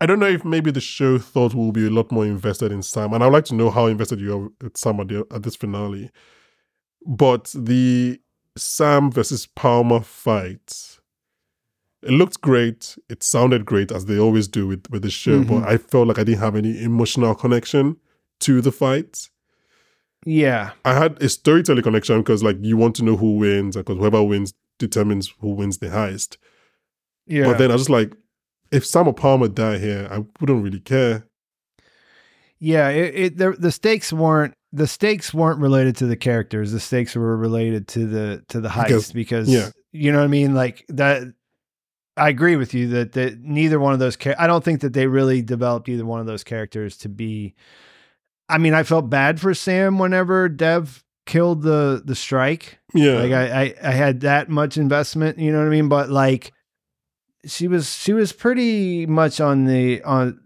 I 0.01 0.07
don't 0.07 0.19
know 0.19 0.27
if 0.29 0.45
maybe 0.45 0.71
the 0.71 0.81
show 0.81 1.19
thought 1.19 1.55
we'll 1.55 1.73
be 1.73 1.87
a 1.87 1.91
lot 1.91 2.11
more 2.11 2.25
invested 2.25 2.73
in 2.73 2.83
Sam, 2.83 3.13
and 3.13 3.23
I'd 3.23 3.33
like 3.33 3.45
to 3.47 3.55
know 3.55 3.71
how 3.71 3.87
invested 3.87 4.21
you 4.21 4.35
are 4.35 4.49
with 4.63 4.77
Sam 4.77 4.99
at, 5.01 5.09
the, 5.09 5.27
at 5.31 5.43
this 5.43 5.57
finale. 5.57 6.11
But 7.07 7.53
the 7.55 8.19
Sam 8.57 9.11
versus 9.11 9.47
Palmer 9.47 10.01
fight, 10.01 10.99
it 12.03 12.13
looked 12.13 12.41
great. 12.41 12.97
It 13.11 13.23
sounded 13.23 13.67
great 13.67 13.93
as 13.93 14.07
they 14.07 14.19
always 14.19 14.49
do 14.49 14.67
with 14.67 14.87
with 14.91 15.03
the 15.03 15.11
show, 15.11 15.41
Mhm. 15.43 15.49
but 15.49 15.69
I 15.69 15.77
felt 15.77 16.09
like 16.09 16.19
I 16.19 16.25
didn't 16.25 16.41
have 16.41 16.57
any 16.57 16.83
emotional 16.83 17.35
connection 17.35 17.97
to 18.41 18.61
the 18.63 18.73
fight. 18.73 19.29
Yeah. 20.25 20.71
I 20.85 20.95
had 20.95 21.23
a 21.23 21.29
storytelling 21.29 21.83
connection 21.83 22.19
because 22.21 22.43
like 22.43 22.57
you 22.63 22.77
want 22.79 22.97
to 22.97 23.05
know 23.05 23.17
who 23.17 23.37
wins, 23.37 23.77
because 23.77 23.99
whoever 23.99 24.23
wins 24.23 24.55
determines 24.79 25.33
who 25.41 25.51
wins 25.51 25.79
the 25.79 25.89
heist. 25.89 26.37
Yeah. 27.31 27.45
But 27.45 27.59
then 27.59 27.71
I 27.71 27.75
was 27.75 27.83
just 27.83 27.91
like, 27.91 28.13
if 28.73 28.85
Sam 28.85 29.07
or 29.09 29.15
Palmer 29.15 29.49
die 29.49 29.79
here, 29.79 30.09
I 30.11 30.25
wouldn't 30.41 30.63
really 30.65 30.81
care. 30.81 31.27
Yeah, 32.59 32.89
it, 32.91 33.15
it 33.15 33.37
the, 33.39 33.53
the 33.53 33.73
stakes 33.73 34.13
weren't 34.13 34.55
the 34.73 34.87
stakes 34.87 35.33
weren't 35.33 35.61
related 35.61 35.97
to 35.97 36.07
the 36.07 36.17
characters. 36.17 36.73
The 36.73 36.81
stakes 36.81 37.17
were 37.17 37.37
related 37.37 37.89
to 37.89 38.07
the 38.07 38.45
to 38.49 38.61
the 38.61 38.69
heist 38.69 38.85
Because- 38.87 39.13
because, 39.13 39.49
yeah. 39.49 39.71
you 39.93 40.13
know 40.13 40.19
what 40.19 40.25
I 40.25 40.29
mean. 40.29 40.55
Like 40.55 40.85
that, 40.89 41.23
I 42.17 42.29
agree 42.29 42.57
with 42.57 42.75
you 42.75 42.89
that 42.89 43.13
that 43.13 43.41
neither 43.41 43.81
one 43.81 43.95
of 43.95 43.99
those. 43.99 44.17
Char- 44.17 44.37
I 44.39 44.47
don't 44.47 44.63
think 44.63 44.81
that 44.83 44.93
they 44.93 45.07
really 45.07 45.41
developed 45.43 45.89
either 45.89 46.05
one 46.05 46.21
of 46.21 46.27
those 46.27 46.45
characters 46.45 46.97
to 46.99 47.09
be. 47.09 47.55
I 48.49 48.59
mean, 48.59 48.75
I 48.75 48.83
felt 48.83 49.09
bad 49.09 49.41
for 49.41 49.55
Sam 49.55 49.99
whenever 49.99 50.49
Dev 50.49 51.03
killed 51.25 51.63
the 51.63 52.03
the 52.05 52.15
strike. 52.15 52.79
Yeah. 52.95 53.15
Like 53.15 53.33
I, 53.33 53.63
I 53.63 53.75
I 53.83 53.91
had 53.93 54.21
that 54.21 54.49
much 54.51 54.77
investment. 54.77 55.39
You 55.39 55.51
know 55.53 55.59
what 55.61 55.67
I 55.67 55.71
mean? 55.71 55.89
But 55.89 56.11
like, 56.11 56.53
she 57.47 57.69
was 57.69 57.93
she 57.95 58.13
was 58.13 58.33
pretty 58.33 59.07
much 59.07 59.41
on 59.41 59.65
the 59.65 60.03
on 60.03 60.41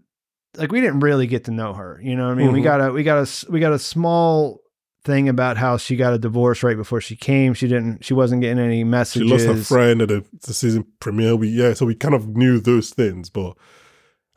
like 0.57 0.71
we 0.71 0.79
didn't 0.81 1.01
really 1.01 1.27
get 1.27 1.45
to 1.45 1.51
know 1.51 1.73
her. 1.73 1.99
You 2.03 2.15
know 2.15 2.25
what 2.27 2.31
I 2.33 2.35
mean? 2.35 2.51
We 2.53 2.61
Mhm. 2.61 2.63
got 2.63 2.81
a 2.81 2.91
we 2.91 3.03
got 3.03 3.17
a 3.27 3.51
we 3.51 3.59
got 3.59 3.73
a 3.73 3.79
small 3.79 4.61
thing 5.03 5.29
about 5.29 5.57
how 5.57 5.77
she 5.77 5.95
got 5.95 6.13
a 6.13 6.17
divorce 6.17 6.63
right 6.63 6.77
before 6.77 6.99
she 7.01 7.15
came. 7.15 7.53
She 7.53 7.67
didn't 7.67 8.03
she 8.05 8.13
wasn't 8.13 8.41
getting 8.41 8.63
any 8.63 8.83
messages. 8.83 9.27
she 9.41 9.47
lost 9.47 9.57
her 9.57 9.63
friend 9.75 10.01
at 10.01 10.07
the, 10.07 10.25
the 10.45 10.53
season 10.53 10.85
premiere. 10.99 11.35
We 11.35 11.49
yeah, 11.49 11.73
so 11.73 11.85
we 11.85 11.95
kind 11.95 12.15
of 12.15 12.35
knew 12.35 12.59
those 12.59 12.89
things, 12.91 13.29
but 13.29 13.55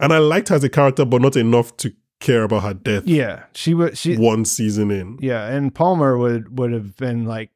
and 0.00 0.12
I 0.12 0.18
liked 0.18 0.48
her 0.48 0.56
as 0.56 0.64
a 0.64 0.68
character, 0.68 1.04
but 1.04 1.22
not 1.22 1.36
enough 1.36 1.76
to 1.78 1.92
care 2.20 2.42
about 2.42 2.64
her 2.64 2.74
death 2.74 3.04
Yeah, 3.06 3.44
she 3.54 3.74
was. 3.74 3.96
she 3.96 4.16
one 4.16 4.44
season 4.44 4.90
in. 4.90 5.18
Yeah, 5.20 5.46
and 5.46 5.72
Palmer 5.74 6.18
would 6.18 6.58
would 6.58 6.72
have 6.72 6.96
been 6.96 7.24
like 7.26 7.50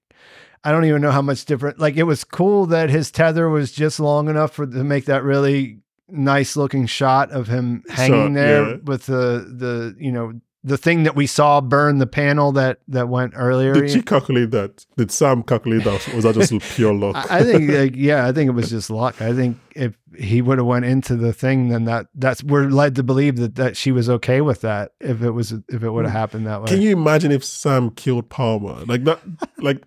I 0.64 0.72
don't 0.72 0.84
even 0.84 1.02
know 1.02 1.10
how 1.10 1.22
much 1.22 1.44
different. 1.44 1.78
Like 1.78 1.96
it 1.96 2.04
was 2.04 2.24
cool 2.24 2.66
that 2.66 2.90
his 2.90 3.10
tether 3.10 3.48
was 3.48 3.72
just 3.72 3.98
long 3.98 4.28
enough 4.28 4.52
for 4.52 4.66
to 4.66 4.84
make 4.84 5.06
that 5.06 5.24
really 5.24 5.80
nice 6.08 6.56
looking 6.56 6.86
shot 6.86 7.30
of 7.32 7.48
him 7.48 7.82
hanging 7.88 8.34
there 8.34 8.70
yeah. 8.70 8.76
with 8.84 9.06
the 9.06 9.46
the 9.56 9.96
you 9.98 10.12
know 10.12 10.40
the 10.64 10.78
thing 10.78 11.02
that 11.02 11.16
we 11.16 11.26
saw 11.26 11.60
burn 11.60 11.98
the 11.98 12.06
panel 12.06 12.52
that 12.52 12.78
that 12.88 13.08
went 13.08 13.32
earlier. 13.36 13.74
Did 13.74 13.90
she 13.90 14.02
calculate 14.02 14.52
that? 14.52 14.86
Did 14.96 15.10
Sam 15.10 15.42
calculate 15.42 15.84
that? 15.84 16.14
Was 16.14 16.24
that 16.24 16.34
just 16.34 16.52
pure 16.74 16.94
luck? 16.94 17.16
I, 17.30 17.42
think 17.42 17.70
like, 17.70 17.96
yeah, 17.96 18.26
I 18.26 18.32
think 18.32 18.48
it 18.48 18.52
was 18.52 18.70
just 18.70 18.88
luck. 18.88 19.20
I 19.20 19.34
think 19.34 19.58
if 19.74 19.98
he 20.16 20.40
would 20.40 20.58
have 20.58 20.66
went 20.66 20.84
into 20.84 21.16
the 21.16 21.32
thing, 21.32 21.70
then 21.70 21.84
that 21.86 22.06
that's 22.14 22.44
we're 22.44 22.68
led 22.68 22.94
to 22.96 23.02
believe 23.02 23.36
that 23.36 23.56
that 23.56 23.76
she 23.76 23.90
was 23.90 24.08
okay 24.08 24.40
with 24.40 24.60
that 24.60 24.92
if 25.00 25.22
it 25.22 25.32
was 25.32 25.52
if 25.52 25.82
it 25.82 25.90
would 25.90 26.04
have 26.04 26.12
happened 26.12 26.46
that 26.46 26.62
way. 26.62 26.68
Can 26.68 26.80
you 26.80 26.92
imagine 26.92 27.32
if 27.32 27.44
Sam 27.44 27.90
killed 27.90 28.28
Palmer? 28.28 28.84
Like 28.84 29.02
that 29.04 29.20
like 29.58 29.82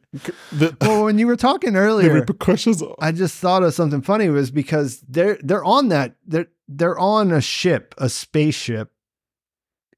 the, 0.52 0.76
well, 0.82 1.06
when 1.06 1.18
you 1.18 1.28
were 1.28 1.38
talking 1.38 1.78
earlier, 1.78 2.10
the 2.10 2.16
repercussions 2.16 2.84
I 3.00 3.14
just 3.14 3.38
thought 3.38 3.64
of 3.64 3.74
something 3.74 4.02
funny 4.02 4.28
was 4.28 4.52
because 4.52 5.00
they're 5.08 5.38
they're 5.42 5.64
on 5.64 5.88
that 5.90 6.16
they're 6.28 6.48
they're 6.68 7.00
on 7.00 7.32
a 7.32 7.42
ship, 7.42 7.96
a 7.98 8.10
spaceship 8.10 8.92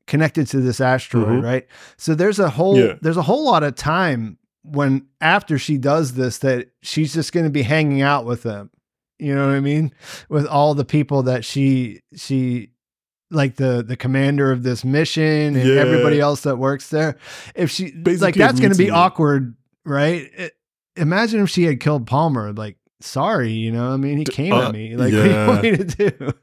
connected 0.07 0.47
to 0.47 0.59
this 0.61 0.81
asteroid, 0.81 1.27
Mhm. 1.41 1.43
right? 1.43 1.67
So 1.97 2.15
there's 2.15 2.39
a 2.39 2.49
whole 2.49 2.77
Yeah. 2.79 2.93
there's 3.01 3.17
a 3.17 3.21
whole 3.21 3.45
lot 3.45 3.63
of 3.63 3.75
time 3.75 4.37
when 4.63 5.05
after 5.21 5.57
she 5.59 5.77
does 5.77 6.13
this 6.13 6.39
that 6.39 6.69
she's 6.81 7.13
just 7.13 7.31
going 7.33 7.45
to 7.45 7.49
be 7.51 7.61
hanging 7.61 8.01
out 8.01 8.25
with 8.25 8.43
them. 8.43 8.69
You 9.19 9.33
know 9.35 9.47
what 9.47 9.55
I 9.55 9.59
mean? 9.61 9.91
With 10.29 10.45
all 10.45 10.73
the 10.75 10.85
people 10.85 11.23
that 11.23 11.43
she 11.45 12.01
she 12.15 12.71
like 13.31 13.55
the 13.55 13.83
the 13.85 13.97
commander 13.97 14.51
of 14.51 14.63
this 14.63 14.85
mission 14.85 15.55
and 15.55 15.67
Yeah. 15.67 15.81
everybody 15.81 16.19
else 16.19 16.41
that 16.41 16.57
works 16.57 16.89
there. 16.89 17.17
If 17.55 17.69
she 17.71 17.85
like 17.91 18.03
Basically 18.03 18.41
a 18.41 18.45
that's 18.45 18.59
going 18.59 18.71
to 18.71 18.77
be 18.77 18.89
awkward, 18.89 19.55
right? 19.85 20.29
It- 20.37 20.53
imagine 20.95 21.41
if 21.41 21.49
she 21.49 21.63
had 21.63 21.79
killed 21.79 22.07
Palmer. 22.07 22.53
Like, 22.53 22.77
sorry, 23.01 23.51
you 23.51 23.71
know. 23.71 23.91
I 23.93 23.97
mean, 23.97 24.17
he 24.17 24.23
came 24.25 24.53
uh, 24.53 24.67
at 24.69 24.73
me. 24.73 24.95
Like, 24.95 25.11
yeah. 25.13 25.47
what 25.47 25.61
do 25.61 25.67
you 25.67 25.73
want 25.73 25.79
me 25.79 25.85
to 25.85 26.11
do? 26.11 26.33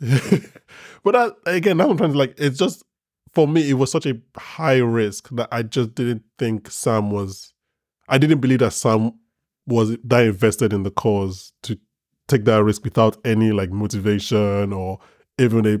but 1.04 1.12
that, 1.12 1.36
again, 1.46 1.76
that 1.78 1.88
one 1.88 1.96
trying 1.96 2.12
to 2.12 2.18
like 2.18 2.34
it's 2.38 2.58
just 2.58 2.84
for 3.32 3.46
me, 3.46 3.68
it 3.70 3.74
was 3.74 3.90
such 3.90 4.06
a 4.06 4.20
high 4.36 4.78
risk 4.78 5.28
that 5.30 5.48
I 5.52 5.62
just 5.62 5.94
didn't 5.94 6.24
think 6.38 6.70
Sam 6.70 7.10
was. 7.10 7.52
I 8.08 8.18
didn't 8.18 8.40
believe 8.40 8.58
that 8.58 8.72
Sam 8.72 9.12
was 9.66 9.96
that 10.02 10.24
invested 10.24 10.72
in 10.72 10.82
the 10.82 10.90
cause 10.90 11.52
to 11.62 11.78
take 12.26 12.44
that 12.44 12.62
risk 12.62 12.84
without 12.84 13.16
any 13.24 13.52
like 13.52 13.70
motivation 13.70 14.72
or 14.72 14.98
even 15.38 15.66
a 15.66 15.78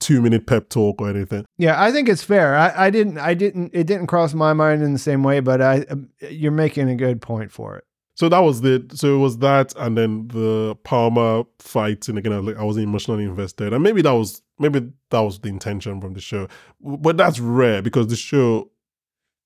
two 0.00 0.20
minute 0.20 0.46
pep 0.46 0.68
talk 0.68 1.00
or 1.00 1.08
anything. 1.08 1.44
yeah, 1.58 1.80
I 1.80 1.92
think 1.92 2.08
it's 2.08 2.22
fair. 2.22 2.56
I, 2.56 2.86
I 2.86 2.90
didn't. 2.90 3.18
I 3.18 3.34
didn't. 3.34 3.70
It 3.72 3.86
didn't 3.86 4.08
cross 4.08 4.34
my 4.34 4.52
mind 4.52 4.82
in 4.82 4.92
the 4.92 4.98
same 4.98 5.22
way. 5.22 5.40
But 5.40 5.62
I, 5.62 5.80
um, 5.90 6.10
you're 6.20 6.52
making 6.52 6.88
a 6.88 6.96
good 6.96 7.20
point 7.22 7.50
for 7.52 7.76
it. 7.76 7.84
So 8.14 8.28
that 8.28 8.40
was 8.40 8.60
the 8.60 8.86
so 8.92 9.14
it 9.14 9.18
was 9.18 9.38
that 9.38 9.72
and 9.76 9.96
then 9.96 10.28
the 10.28 10.76
Palmer 10.84 11.44
fight 11.58 12.08
and 12.08 12.18
again 12.18 12.32
I 12.32 12.38
was 12.38 12.46
like 12.46 12.56
I 12.56 12.62
wasn't 12.64 12.84
emotionally 12.86 13.24
invested. 13.24 13.72
And 13.72 13.82
maybe 13.82 14.02
that 14.02 14.12
was 14.12 14.42
maybe 14.58 14.90
that 15.10 15.20
was 15.20 15.38
the 15.40 15.48
intention 15.48 16.00
from 16.00 16.12
the 16.14 16.20
show. 16.20 16.46
But 16.80 17.16
that's 17.16 17.40
rare 17.40 17.80
because 17.82 18.08
the 18.08 18.16
show 18.16 18.70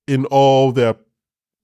in 0.07 0.25
all 0.25 0.71
their 0.71 0.95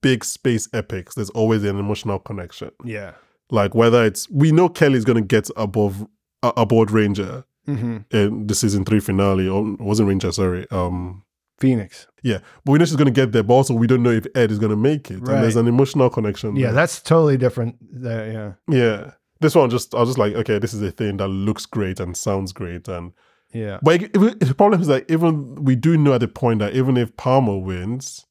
big 0.02 0.24
space 0.24 0.68
epics 0.72 1.14
there's 1.14 1.30
always 1.30 1.62
an 1.64 1.78
emotional 1.78 2.18
connection. 2.18 2.70
Yeah. 2.84 3.12
like 3.50 3.74
whether 3.74 4.04
it's 4.04 4.28
we 4.30 4.50
know 4.52 4.68
Kelly's 4.68 5.04
gonna 5.04 5.20
get 5.20 5.48
above 5.56 6.06
uh, 6.42 6.52
aboard 6.56 6.90
Ranger 6.90 7.44
hmm 7.66 7.98
in 8.10 8.46
the 8.46 8.54
season 8.54 8.84
three 8.84 9.00
finale 9.00 9.48
or 9.48 9.66
it 9.72 9.80
wasn't 9.80 10.08
Ranger 10.08 10.32
sorry 10.32 10.66
um 10.70 11.22
Phoenix. 11.64 12.06
yeah 12.22 12.38
but 12.64 12.72
we 12.72 12.78
know 12.78 12.84
she's 12.84 12.96
gonna 13.02 13.10
get 13.22 13.32
there 13.32 13.42
but 13.42 13.54
also 13.54 13.74
we 13.74 13.86
don't 13.86 14.02
know 14.02 14.10
if 14.20 14.26
Ed 14.34 14.50
is 14.50 14.58
gonna 14.58 14.76
make 14.90 15.10
it 15.10 15.20
Right. 15.20 15.34
and 15.34 15.42
there's 15.42 15.56
an 15.56 15.68
emotional 15.68 16.08
connection 16.10 16.56
Yeah, 16.56 16.66
there. 16.66 16.74
that's 16.74 16.96
totally 17.02 17.36
different. 17.44 17.76
There, 18.06 18.24
yeah. 18.36 18.50
Yeah. 18.80 19.10
This 19.40 19.54
one 19.54 19.68
just 19.70 19.94
I 19.94 20.00
was 20.00 20.08
just 20.10 20.18
like, 20.18 20.34
okay, 20.42 20.58
this 20.58 20.72
is 20.74 20.82
a 20.82 20.90
thing 20.90 21.16
that 21.18 21.28
looks 21.28 21.66
great 21.66 22.00
and 22.00 22.16
sounds 22.16 22.52
great. 22.52 22.88
And 22.88 23.12
Yeah. 23.52 23.78
but 23.82 23.92
it, 24.02 24.10
it- 24.14 24.40
the 24.40 24.54
problem 24.54 24.80
is 24.80 24.86
that 24.88 25.04
even 25.10 25.54
we 25.68 25.74
do 25.76 25.96
know 25.96 26.14
at 26.14 26.20
the 26.20 26.28
point 26.28 26.58
that 26.60 26.72
even 26.74 26.96
if 26.96 27.08
Palmer 27.16 27.58
wins, 27.58 28.24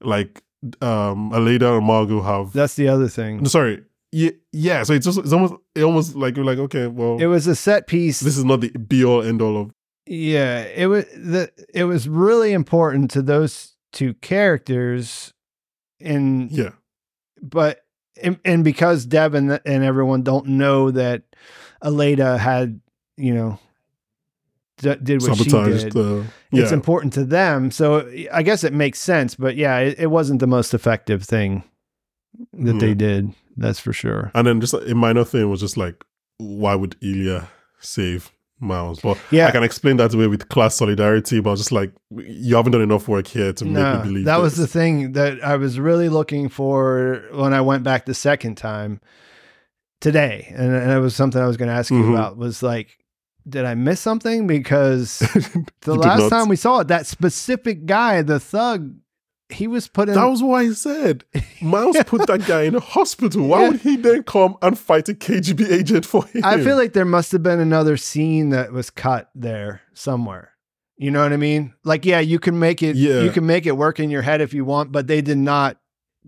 like 0.00 0.42
um 0.82 1.30
Aleida 1.32 1.76
and 1.78 1.86
Margot 1.86 2.22
have 2.22 2.52
That's 2.52 2.74
the 2.76 2.88
other 2.88 3.08
thing. 3.08 3.44
sorry. 3.46 3.82
Yeah, 4.10 4.30
yeah. 4.52 4.84
So 4.84 4.94
it's 4.94 5.04
just 5.06 5.18
it's 5.18 5.32
almost 5.32 5.54
it 5.74 5.82
almost 5.84 6.16
like 6.16 6.36
you're 6.36 6.46
like, 6.46 6.58
okay, 6.66 6.86
well 6.86 7.18
It 7.20 7.26
was 7.26 7.46
a 7.46 7.54
set 7.54 7.86
piece. 7.86 8.20
this 8.20 8.36
is 8.38 8.44
not 8.44 8.60
the 8.62 8.70
be 8.70 9.04
all 9.04 9.22
end 9.22 9.42
all 9.42 9.56
of 9.60 9.70
Yeah, 10.10 10.62
it 10.62 10.86
was 10.86 11.04
the 11.06 11.50
it 11.74 11.84
was 11.84 12.08
really 12.08 12.52
important 12.52 13.10
to 13.12 13.22
those 13.22 13.74
two 13.92 14.14
characters, 14.14 15.34
and 16.00 16.50
yeah. 16.50 16.70
but 17.42 17.84
and, 18.22 18.38
and 18.42 18.64
because 18.64 19.04
Dev 19.04 19.34
and, 19.34 19.60
and 19.66 19.84
everyone 19.84 20.22
don't 20.22 20.46
know 20.46 20.90
that 20.90 21.24
Aleida 21.82 22.38
had 22.38 22.80
you 23.18 23.34
know 23.34 23.58
d- 24.78 24.96
did 25.02 25.20
what 25.20 25.36
she 25.36 25.50
Sabotaged 25.50 25.90
did. 25.90 25.96
uh, 25.96 26.22
It's 26.52 26.72
important 26.72 27.12
to 27.14 27.24
them, 27.24 27.70
so 27.70 28.10
I 28.32 28.42
guess 28.42 28.64
it 28.64 28.72
makes 28.72 28.98
sense. 29.00 29.34
But 29.34 29.56
yeah, 29.56 29.78
it, 29.78 29.98
it 29.98 30.06
wasn't 30.06 30.40
the 30.40 30.46
most 30.46 30.72
effective 30.72 31.22
thing 31.22 31.64
that 32.54 32.78
they 32.78 32.94
did. 32.94 33.34
That's 33.58 33.78
for 33.78 33.92
sure. 33.92 34.30
And 34.34 34.46
then 34.46 34.60
just 34.60 34.72
a 34.72 34.94
minor 34.94 35.24
thing 35.24 35.50
was 35.50 35.60
just 35.60 35.76
like, 35.76 36.02
why 36.38 36.74
would 36.74 36.96
Ilya 37.02 37.48
save 37.80 38.30
Miles? 38.60 39.00
But 39.00 39.18
Yeah, 39.30 39.46
I 39.46 39.50
can 39.50 39.62
explain 39.62 39.96
that 39.98 40.12
away 40.14 40.26
with 40.26 40.48
class 40.48 40.74
solidarity, 40.74 41.40
but 41.40 41.56
just 41.56 41.72
like 41.72 41.92
you 42.16 42.56
haven't 42.56 42.72
done 42.72 42.82
enough 42.82 43.06
work 43.08 43.26
here 43.26 43.52
to 43.52 43.64
make 43.64 43.92
me 43.94 44.02
believe 44.02 44.24
that 44.24 44.40
was 44.40 44.56
the 44.56 44.66
thing 44.66 45.12
that 45.12 45.42
I 45.44 45.56
was 45.56 45.78
really 45.78 46.08
looking 46.08 46.48
for 46.48 47.22
when 47.32 47.52
I 47.54 47.60
went 47.60 47.84
back 47.84 48.06
the 48.06 48.14
second 48.14 48.56
time 48.56 49.00
today, 50.00 50.52
and, 50.56 50.72
and 50.74 50.90
it 50.90 50.98
was 51.00 51.14
something 51.16 51.40
I 51.40 51.46
was 51.46 51.56
going 51.56 51.68
to 51.68 51.74
ask 51.74 51.90
you 51.90 51.98
Mhm. 52.02 52.12
about. 52.12 52.36
Was 52.36 52.62
like, 52.62 52.98
did 53.48 53.64
I 53.64 53.74
miss 53.74 54.00
something? 54.00 54.46
Because 54.46 55.18
the 55.82 55.94
last 55.94 56.28
time 56.30 56.48
we 56.48 56.56
saw 56.56 56.80
it, 56.80 56.88
that 56.88 57.06
specific 57.06 57.86
guy, 57.86 58.22
the 58.22 58.38
thug, 58.40 58.94
he 59.50 59.66
was 59.66 59.88
put 59.88 60.08
in. 60.08 60.14
That 60.14 60.24
was 60.26 60.42
what 60.42 60.58
I 60.58 60.70
said. 60.72 61.24
Miles 61.62 61.96
put 62.06 62.26
that 62.26 62.46
guy 62.46 62.62
in 62.62 62.74
a 62.74 62.80
hospital. 62.80 63.46
Why 63.46 63.62
Yeah. 63.62 63.68
would 63.70 63.80
he 63.80 63.96
then 63.96 64.22
come 64.24 64.56
and 64.62 64.78
fight 64.78 65.08
a 65.08 65.14
KGB 65.14 65.70
agent 65.72 66.04
for 66.06 66.24
him? 66.26 66.44
I 66.44 66.62
feel 66.62 66.76
like 66.76 66.92
there 66.92 67.04
must 67.04 67.32
have 67.32 67.42
been 67.42 67.60
another 67.60 67.96
scene 67.96 68.50
that 68.50 68.72
was 68.72 68.90
cut 68.90 69.30
there 69.34 69.80
somewhere. 69.94 70.52
You 70.96 71.10
know 71.10 71.22
what 71.22 71.32
I 71.32 71.36
mean? 71.36 71.74
Like, 71.84 72.04
yeah, 72.04 72.18
you 72.20 72.38
can 72.38 72.58
make 72.58 72.82
it. 72.82 72.96
Yeah. 72.96 73.20
You 73.20 73.30
can 73.30 73.46
make 73.46 73.66
it 73.66 73.76
work 73.76 74.00
in 74.00 74.10
your 74.10 74.22
head 74.22 74.40
if 74.40 74.52
you 74.52 74.64
want, 74.64 74.92
but 74.92 75.06
they 75.06 75.20
did 75.20 75.38
not. 75.38 75.78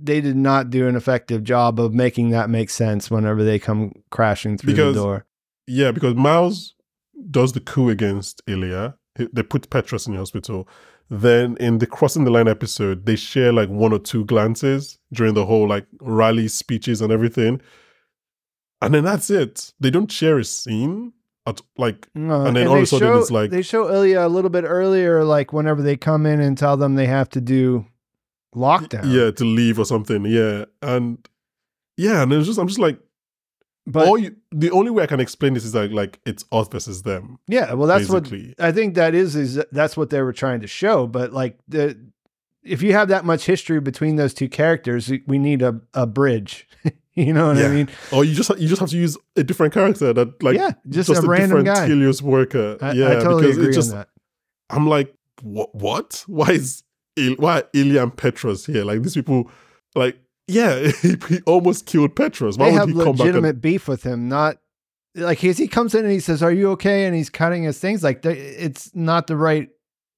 They 0.03 0.21
did 0.23 0.37
not 0.37 0.71
do 0.71 0.87
an 0.89 0.97
effective 0.97 1.45
job 1.45 1.79
of 1.79 1.93
making 1.93 2.31
that 2.31 2.49
make 2.49 2.71
sense 2.71 3.11
whenever 3.11 3.45
they 3.45 3.59
come 3.59 3.93
crashing 4.11 4.57
through 4.57 4.73
Because- 4.75 4.95
the 4.95 5.03
door. 5.03 5.27
Yeah, 5.67 5.91
because 5.93 6.15
Miles 6.15 6.75
does 7.31 7.53
the 7.53 7.61
coup 7.61 7.91
against 7.91 8.41
Ilya. 8.47 8.97
They 9.17 9.43
put 9.43 9.69
Petrus 9.69 10.07
in 10.07 10.15
the 10.15 10.19
hospital. 10.21 10.67
Then 11.13 11.57
in 11.59 11.79
the 11.79 11.87
crossing 11.87 12.25
the 12.25 12.31
line 12.31 12.47
episode, 12.47 13.05
they 13.05 13.17
share 13.17 13.53
like 13.53 13.69
one 13.69 13.93
or 13.93 13.99
two 13.99 14.25
glances 14.27 14.99
during 15.13 15.35
the 15.35 15.45
whole 15.45 15.67
like 15.69 15.87
rally 16.01 16.47
speeches 16.47 17.01
and 17.01 17.13
everything. 17.13 17.61
And 18.81 18.95
then 18.95 19.05
that's 19.05 19.29
it. 19.29 19.73
They 19.81 19.91
don't 19.91 20.11
share 20.11 20.39
a 20.39 20.45
scene 20.45 21.13
at 21.47 21.61
like 21.77 22.09
No, 22.15 22.47
And 22.47 22.55
then 22.57 22.69
all 22.69 22.77
of 22.77 22.83
a 22.83 22.87
sudden 22.87 23.09
show, 23.09 23.19
it's 23.19 23.31
like- 23.31 23.51
they 23.51 23.63
show 23.63 23.93
Ilya 23.93 24.25
a 24.27 24.29
little 24.29 24.51
bit 24.51 24.65
earlier, 24.65 25.25
like 25.25 25.53
whenever 25.53 25.83
they 25.83 25.97
come 25.97 26.27
in 26.27 26.41
and 26.41 26.57
tell 26.57 26.77
them 26.77 26.95
they 26.95 27.07
have 27.07 27.29
to 27.31 27.41
do 27.41 27.87
lockdown. 28.55 29.03
yeah 29.13 29.31
to 29.33 29.45
leave 29.45 29.79
or 29.81 29.85
something. 29.85 30.25
Yeah. 30.27 30.67
And 30.81 31.27
yeah, 31.97 32.23
and 32.23 32.33
it's 32.33 32.47
just 32.47 32.59
I'm 32.59 32.69
just 32.69 32.79
like 32.81 32.99
but 33.87 34.21
you 34.21 34.37
the 34.53 34.71
only 34.71 34.91
way 34.91 35.03
I 35.03 35.07
can 35.07 35.21
explain 35.21 35.55
this 35.55 35.65
is 35.65 35.75
like 35.75 35.91
like 35.91 36.21
it's 36.27 36.45
us 36.53 36.69
versus 36.69 37.03
them. 37.03 37.39
yeah, 37.49 37.73
well, 37.73 37.89
that's 37.89 38.09
what. 38.09 38.31
I 38.59 38.73
think 38.73 38.95
that 38.95 39.15
is 39.15 39.37
is 39.37 39.63
that's 39.73 39.97
what 39.97 40.11
they 40.11 40.23
were 40.23 40.33
trying 40.33 40.61
to 40.61 40.67
show. 40.67 41.07
But 41.07 41.33
like 41.33 41.59
the 41.69 41.99
if 42.63 42.83
you 42.83 42.93
have 42.93 43.09
that 43.09 43.25
much 43.25 43.47
history 43.47 43.81
between 43.81 44.17
those 44.17 44.35
two 44.35 44.49
characters, 44.49 45.11
we 45.27 45.39
need 45.39 45.63
a, 45.63 45.81
a 45.95 46.07
bridge. 46.07 46.69
you 47.15 47.33
know 47.33 47.49
what 47.49 47.59
I 47.59 47.69
mean? 47.69 47.89
Or 48.13 48.25
you 48.25 48.35
just 48.35 48.51
you 48.59 48.69
just 48.69 48.81
have 48.81 48.91
to 48.91 48.97
use 48.97 49.17
a 49.37 49.43
different 49.43 49.73
character 49.73 50.13
that 50.13 50.43
like 50.43 50.57
yeah, 50.57 50.73
just, 50.89 51.09
a, 51.11 51.21
random 51.23 51.65
different 51.65 51.89
guy. 51.89 52.23
Worker. 52.23 52.79
I, 52.81 52.93
yeah, 52.93 53.11
I 53.11 53.15
totally 53.15 53.43
because 53.43 53.57
agree 53.57 53.71
it 53.71 53.75
just 53.75 53.91
on 53.93 53.99
that. 53.99 54.09
I'm 54.69 54.87
like, 54.87 55.15
what? 55.43 55.75
What? 55.75 56.25
Why 56.27 56.51
is 56.51 56.83
why 57.37 57.61
are 57.61 57.69
Ilya 57.73 58.03
and 58.03 58.17
Petros 58.17 58.67
here? 58.67 58.85
Like 58.85 59.03
these 59.03 59.15
people, 59.15 59.51
like 59.95 60.19
yeah, 60.51 60.91
he, 61.03 61.17
he 61.29 61.41
almost 61.47 61.87
killed 61.87 62.15
Petros. 62.17 62.59
Why 62.59 62.67
They 62.67 62.73
would 62.73 62.79
have 62.79 62.89
he 62.89 62.95
come 62.95 63.05
back? 63.13 63.19
legitimate 63.21 63.49
And, 63.57 63.61
beef 63.63 63.89
with 63.89 64.03
him, 64.03 64.29
not 64.29 64.59
like 65.15 65.43
as 65.45 65.59
he 65.59 65.69
comes 65.69 65.95
in 65.95 66.05
and 66.05 66.13
he 66.13 66.21
says, 66.21 66.43
"Are 66.43 66.53
you 66.53 66.71
okay?" 66.73 67.07
and 67.07 67.15
he's 67.15 67.31
cutting 67.31 67.65
his 67.65 67.79
things. 67.79 68.03
Like 68.03 68.25
it's 68.25 68.95
not 68.95 69.27
the 69.27 69.37
right. 69.37 69.69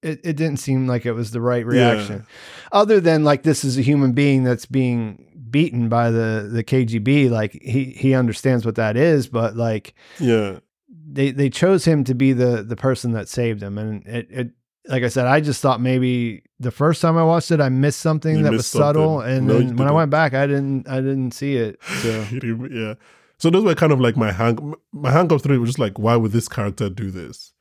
It, 0.02 0.20
it 0.24 0.36
didn't 0.36 0.56
seem 0.56 0.86
like 0.88 1.06
it 1.06 1.12
was 1.12 1.30
the 1.30 1.40
right 1.40 1.64
reaction. 1.64 2.26
Other 2.72 3.00
than 3.00 3.22
like 3.22 3.44
this 3.44 3.64
is 3.64 3.78
a 3.78 3.82
human 3.82 4.12
being 4.12 4.42
that's 4.42 4.66
being 4.66 5.46
beaten 5.48 5.88
by 5.88 6.10
the 6.10 6.48
the 6.52 6.64
KGB. 6.64 7.30
Like 7.30 7.52
he 7.62 7.84
he 7.84 8.14
understands 8.14 8.66
what 8.66 8.74
that 8.74 8.96
is, 8.96 9.28
but 9.28 9.56
like 9.56 9.94
yeah, 10.18 10.58
they 10.88 11.30
they 11.30 11.48
chose 11.48 11.84
him 11.84 12.04
to 12.04 12.14
be 12.14 12.32
the 12.32 12.62
the 12.62 12.76
person 12.76 13.12
that 13.12 13.28
saved 13.28 13.62
him, 13.62 13.78
and 13.78 14.04
it 14.06 14.26
it. 14.30 14.50
Like 14.88 15.04
I 15.04 15.08
said, 15.08 15.26
I 15.26 15.40
just 15.40 15.60
thought 15.60 15.80
maybe 15.80 16.42
the 16.58 16.72
first 16.72 17.00
time 17.00 17.16
I 17.16 17.22
watched 17.22 17.50
it, 17.52 17.60
I 17.60 17.68
missed 17.68 18.00
something 18.00 18.36
You 18.38 18.42
that 18.42 18.50
was 18.50 18.58
missed 18.60 18.72
subtle, 18.72 19.18
something. 19.20 19.36
and 19.36 19.46
No, 19.46 19.58
then 19.58 19.76
when 19.76 19.86
I 19.88 19.92
went 19.92 20.10
back, 20.10 20.34
I 20.34 20.46
didn't 20.46 20.88
I 20.88 20.96
didn't 20.96 21.32
see 21.32 21.56
it. 21.56 21.78
So 22.02 22.26
yeah. 22.70 22.94
So 23.38 23.50
those 23.50 23.64
were 23.64 23.74
kind 23.74 23.92
of 23.92 24.00
like 24.00 24.16
my 24.16 24.32
hang 24.32 24.74
my 24.92 25.10
hang 25.10 25.28
through 25.28 25.56
it 25.56 25.58
was 25.58 25.70
just 25.70 25.78
like, 25.78 25.98
why 25.98 26.16
would 26.16 26.32
this 26.32 26.48
character 26.48 26.88
do 26.88 27.10
this? 27.10 27.52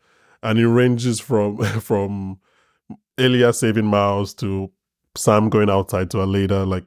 And 0.44 0.58
it 0.60 0.68
ranges 0.68 1.20
from 1.20 1.58
from 1.82 2.40
Ilya 3.18 3.54
saving 3.54 3.86
Miles 3.86 4.34
to 4.36 4.72
Sam 5.16 5.50
going 5.50 5.70
outside 5.70 6.10
to 6.12 6.18
Aleida 6.18 6.68
like 6.68 6.86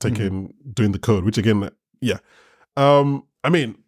taking 0.00 0.52
doing 0.74 0.92
the 0.92 0.98
code, 0.98 1.24
which 1.24 1.38
again, 1.38 1.70
yeah. 2.00 2.18
Um, 2.76 3.24
I 3.44 3.50
mean, 3.50 3.78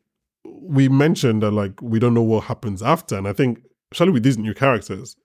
we 0.44 0.88
mentioned 0.88 1.42
that 1.42 1.50
like 1.50 1.80
we 1.82 1.98
don't 1.98 2.14
know 2.14 2.22
what 2.22 2.44
happens 2.44 2.82
after, 2.82 3.16
and 3.16 3.26
I 3.28 3.32
think 3.32 3.60
especially 3.92 4.12
with 4.12 4.22
these 4.22 4.38
new 4.38 4.54
characters, 4.54 5.16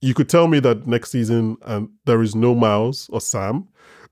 you 0.00 0.14
could 0.14 0.28
tell 0.28 0.48
me 0.48 0.60
that 0.60 0.86
next 0.86 1.10
season 1.10 1.56
and 1.66 1.88
there 2.04 2.22
is 2.22 2.34
no 2.34 2.54
Miles 2.54 3.08
or 3.12 3.20
Sam, 3.20 3.68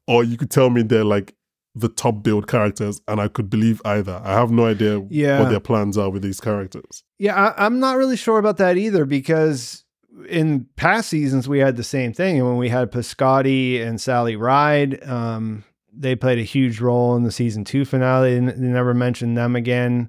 or 0.06 0.24
you 0.24 0.36
could 0.36 0.50
tell 0.50 0.70
me 0.70 0.82
they're 0.82 1.04
like 1.04 1.34
the 1.74 1.88
top 1.90 2.22
build 2.22 2.48
characters, 2.48 3.00
and 3.06 3.20
I 3.20 3.28
could 3.28 3.50
believe 3.50 3.82
either. 3.84 4.20
I 4.24 4.32
have 4.32 4.50
no 4.50 4.64
idea 4.66 5.02
Yeah. 5.10 5.40
what 5.40 5.50
their 5.50 5.60
plans 5.60 5.98
are 5.98 6.08
with 6.08 6.22
these 6.22 6.40
characters. 6.40 7.04
Yeah, 7.18 7.34
I, 7.36 7.66
I'm 7.66 7.78
not 7.80 7.98
really 7.98 8.16
sure 8.16 8.38
about 8.38 8.56
that 8.56 8.78
either 8.78 9.04
because 9.04 9.84
in 10.30 10.66
past 10.76 11.10
seasons 11.10 11.46
we 11.50 11.58
had 11.58 11.76
the 11.76 11.84
same 11.84 12.14
thing. 12.14 12.38
And 12.38 12.46
when 12.48 12.56
we 12.56 12.70
had 12.70 12.90
Piscotti 12.90 13.86
and 13.86 14.00
Sally 14.00 14.36
Ride, 14.36 15.06
um, 15.06 15.64
they 15.92 16.16
played 16.16 16.38
a 16.38 16.42
huge 16.42 16.80
role 16.80 17.14
in 17.14 17.22
the 17.24 17.30
season 17.30 17.62
two 17.64 17.84
finale. 17.84 18.36
And 18.36 18.48
they 18.48 18.54
never 18.56 18.94
mentioned 18.94 19.36
them 19.36 19.54
again. 19.54 20.08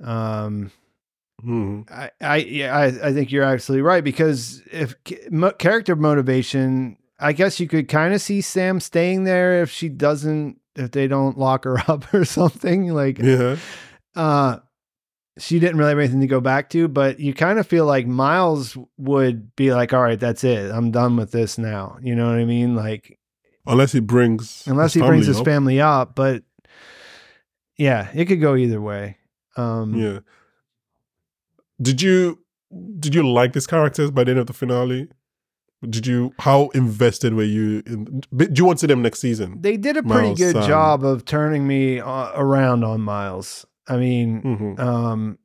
Um, 0.00 0.70
Hmm. 1.42 1.82
I, 1.90 2.10
I, 2.20 2.36
yeah, 2.36 2.76
I, 2.76 3.08
I 3.08 3.12
think 3.12 3.32
you're 3.32 3.42
absolutely 3.44 3.82
right 3.82 4.04
because 4.04 4.62
if 4.70 4.94
mo- 5.30 5.52
character 5.52 5.96
motivation, 5.96 6.96
I 7.18 7.32
guess 7.32 7.58
you 7.58 7.68
could 7.68 7.88
kind 7.88 8.14
of 8.14 8.20
see 8.20 8.40
Sam 8.40 8.78
staying 8.80 9.24
there 9.24 9.62
if 9.62 9.70
she 9.70 9.88
doesn't, 9.88 10.58
if 10.76 10.92
they 10.92 11.08
don't 11.08 11.36
lock 11.38 11.64
her 11.64 11.78
up 11.88 12.12
or 12.14 12.24
something. 12.24 12.88
Like, 12.94 13.18
Yeah, 13.18 13.56
uh 14.14 14.58
she 15.38 15.58
didn't 15.58 15.78
really 15.78 15.88
have 15.90 15.98
anything 15.98 16.20
to 16.20 16.26
go 16.26 16.42
back 16.42 16.68
to 16.68 16.88
but 16.88 17.18
you 17.18 17.32
kind 17.32 17.58
of 17.58 17.66
feel 17.66 17.86
like 17.86 18.06
miles 18.06 18.76
would 18.98 19.56
be 19.56 19.72
like 19.72 19.94
all 19.94 20.02
right 20.02 20.20
that's 20.20 20.44
it 20.44 20.70
i'm 20.70 20.90
done 20.90 21.16
with 21.16 21.32
this 21.32 21.56
now 21.56 21.96
you 22.02 22.14
know 22.14 22.26
what 22.26 22.36
i 22.38 22.44
mean 22.44 22.76
like 22.76 23.18
unless 23.66 23.92
he 23.92 24.00
brings 24.00 24.62
unless 24.66 24.92
he 24.92 25.00
brings 25.00 25.26
his 25.26 25.38
up. 25.40 25.44
family 25.46 25.80
up 25.80 26.14
but 26.14 26.42
yeah 27.78 28.08
it 28.14 28.26
could 28.26 28.42
go 28.42 28.54
either 28.56 28.80
way 28.80 29.16
um 29.56 29.94
Yeah. 29.94 30.18
Did 31.80 32.02
you 32.02 32.38
did 32.98 33.14
you 33.14 33.28
like 33.30 33.52
these 33.52 33.66
characters 33.66 34.10
by 34.10 34.24
the 34.24 34.30
end 34.32 34.40
of 34.40 34.46
the 34.46 34.52
finale? 34.52 35.08
Did 35.88 36.06
you 36.06 36.32
how 36.38 36.68
invested 36.74 37.34
were 37.34 37.42
you 37.42 37.82
in 37.86 38.22
do 38.36 38.48
you 38.54 38.64
want 38.64 38.78
to 38.78 38.82
see 38.82 38.86
them 38.86 39.02
next 39.02 39.18
season? 39.18 39.60
they 39.60 39.76
did 39.76 39.96
a 39.96 40.02
pretty 40.02 40.28
Miles, 40.28 40.38
good 40.38 40.56
um, 40.56 40.66
job 40.68 41.04
of 41.04 41.24
turning 41.24 41.66
me 41.66 41.98
uh, 41.98 42.30
around 42.34 42.84
on 42.84 43.00
miles 43.00 43.66
i 43.88 43.96
mean 43.96 44.40
hmm 44.42 44.80
um 44.80 45.38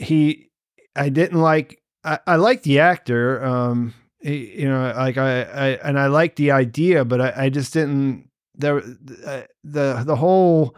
he 0.00 0.50
i 0.96 1.08
didn't 1.08 1.40
like 1.40 1.80
i, 2.02 2.18
I 2.26 2.34
like 2.34 2.64
the 2.64 2.80
actor 2.80 3.44
um 3.44 3.94
he, 4.20 4.60
you 4.60 4.68
know 4.68 4.92
like 4.96 5.16
I, 5.18 5.42
I 5.42 5.66
and 5.84 6.00
i 6.00 6.08
like 6.08 6.34
the 6.34 6.50
idea 6.50 7.04
but 7.04 7.20
i, 7.20 7.44
I 7.44 7.48
just 7.48 7.72
didn't 7.72 8.28
there 8.56 8.78
uh, 8.78 9.42
the 9.62 10.02
the 10.04 10.16
whole 10.16 10.74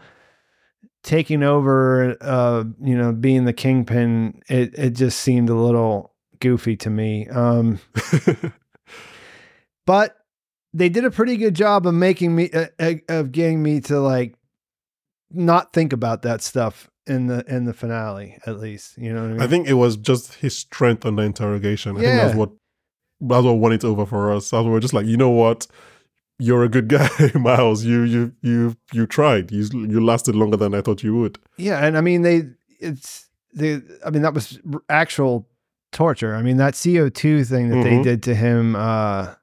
taking 1.03 1.43
over 1.43 2.17
uh 2.21 2.63
you 2.81 2.97
know 2.97 3.11
being 3.13 3.45
the 3.45 3.53
kingpin 3.53 4.41
it 4.49 4.77
it 4.77 4.89
just 4.91 5.19
seemed 5.19 5.49
a 5.49 5.55
little 5.55 6.13
goofy 6.39 6.75
to 6.75 6.89
me 6.89 7.27
um 7.29 7.79
but 9.85 10.17
they 10.73 10.89
did 10.89 11.05
a 11.05 11.11
pretty 11.11 11.37
good 11.37 11.55
job 11.55 11.87
of 11.87 11.93
making 11.93 12.35
me 12.35 12.49
uh, 12.51 12.67
uh, 12.79 12.93
of 13.07 13.31
getting 13.31 13.63
me 13.63 13.79
to 13.79 13.99
like 13.99 14.35
not 15.31 15.73
think 15.73 15.93
about 15.93 16.21
that 16.23 16.41
stuff 16.41 16.89
in 17.07 17.27
the 17.27 17.43
in 17.47 17.65
the 17.65 17.73
finale 17.73 18.37
at 18.45 18.59
least 18.59 18.97
you 18.97 19.13
know 19.13 19.21
what 19.21 19.29
i 19.29 19.33
mean 19.33 19.41
I 19.41 19.47
think 19.47 19.67
it 19.67 19.73
was 19.73 19.95
just 19.95 20.35
his 20.35 20.55
strength 20.55 21.05
on 21.05 21.15
the 21.15 21.23
interrogation. 21.23 21.97
I 21.97 22.01
think 22.01 22.21
that's 22.21 22.35
what 22.35 22.51
that's 23.21 23.43
what 23.45 23.53
won 23.53 23.73
it 23.73 23.83
over 23.83 24.05
for 24.05 24.31
us. 24.31 24.49
That's 24.49 24.63
what 24.63 24.71
we're 24.71 24.79
just 24.79 24.93
like, 24.93 25.05
you 25.05 25.17
know 25.17 25.29
what? 25.29 25.67
You're 26.41 26.63
a 26.63 26.69
good 26.69 26.87
guy, 26.87 27.09
Miles. 27.35 27.83
You 27.83 28.03
you 28.03 28.31
you 28.41 28.75
you 28.93 29.05
tried. 29.05 29.51
You 29.51 29.63
you 29.73 29.99
lasted 30.03 30.35
longer 30.35 30.57
than 30.57 30.73
I 30.73 30.81
thought 30.81 31.03
you 31.03 31.15
would. 31.19 31.37
yeah 31.57 31.85
and 31.85 31.97
i 31.97 32.01
mean 32.01 32.21
they 32.21 32.43
it's 32.79 33.27
the 33.53 33.81
i 34.05 34.09
mean 34.09 34.21
that 34.21 34.33
was 34.33 34.59
actual 34.89 35.47
torture 35.91 36.35
i 36.35 36.41
mean 36.41 36.57
that 36.57 36.73
co2 36.75 37.45
thing 37.49 37.69
that 37.69 37.83
they 37.83 37.97
Mhm. 37.97 38.03
did 38.03 38.23
to 38.23 38.33
him 38.35 38.75
uh 38.75 39.33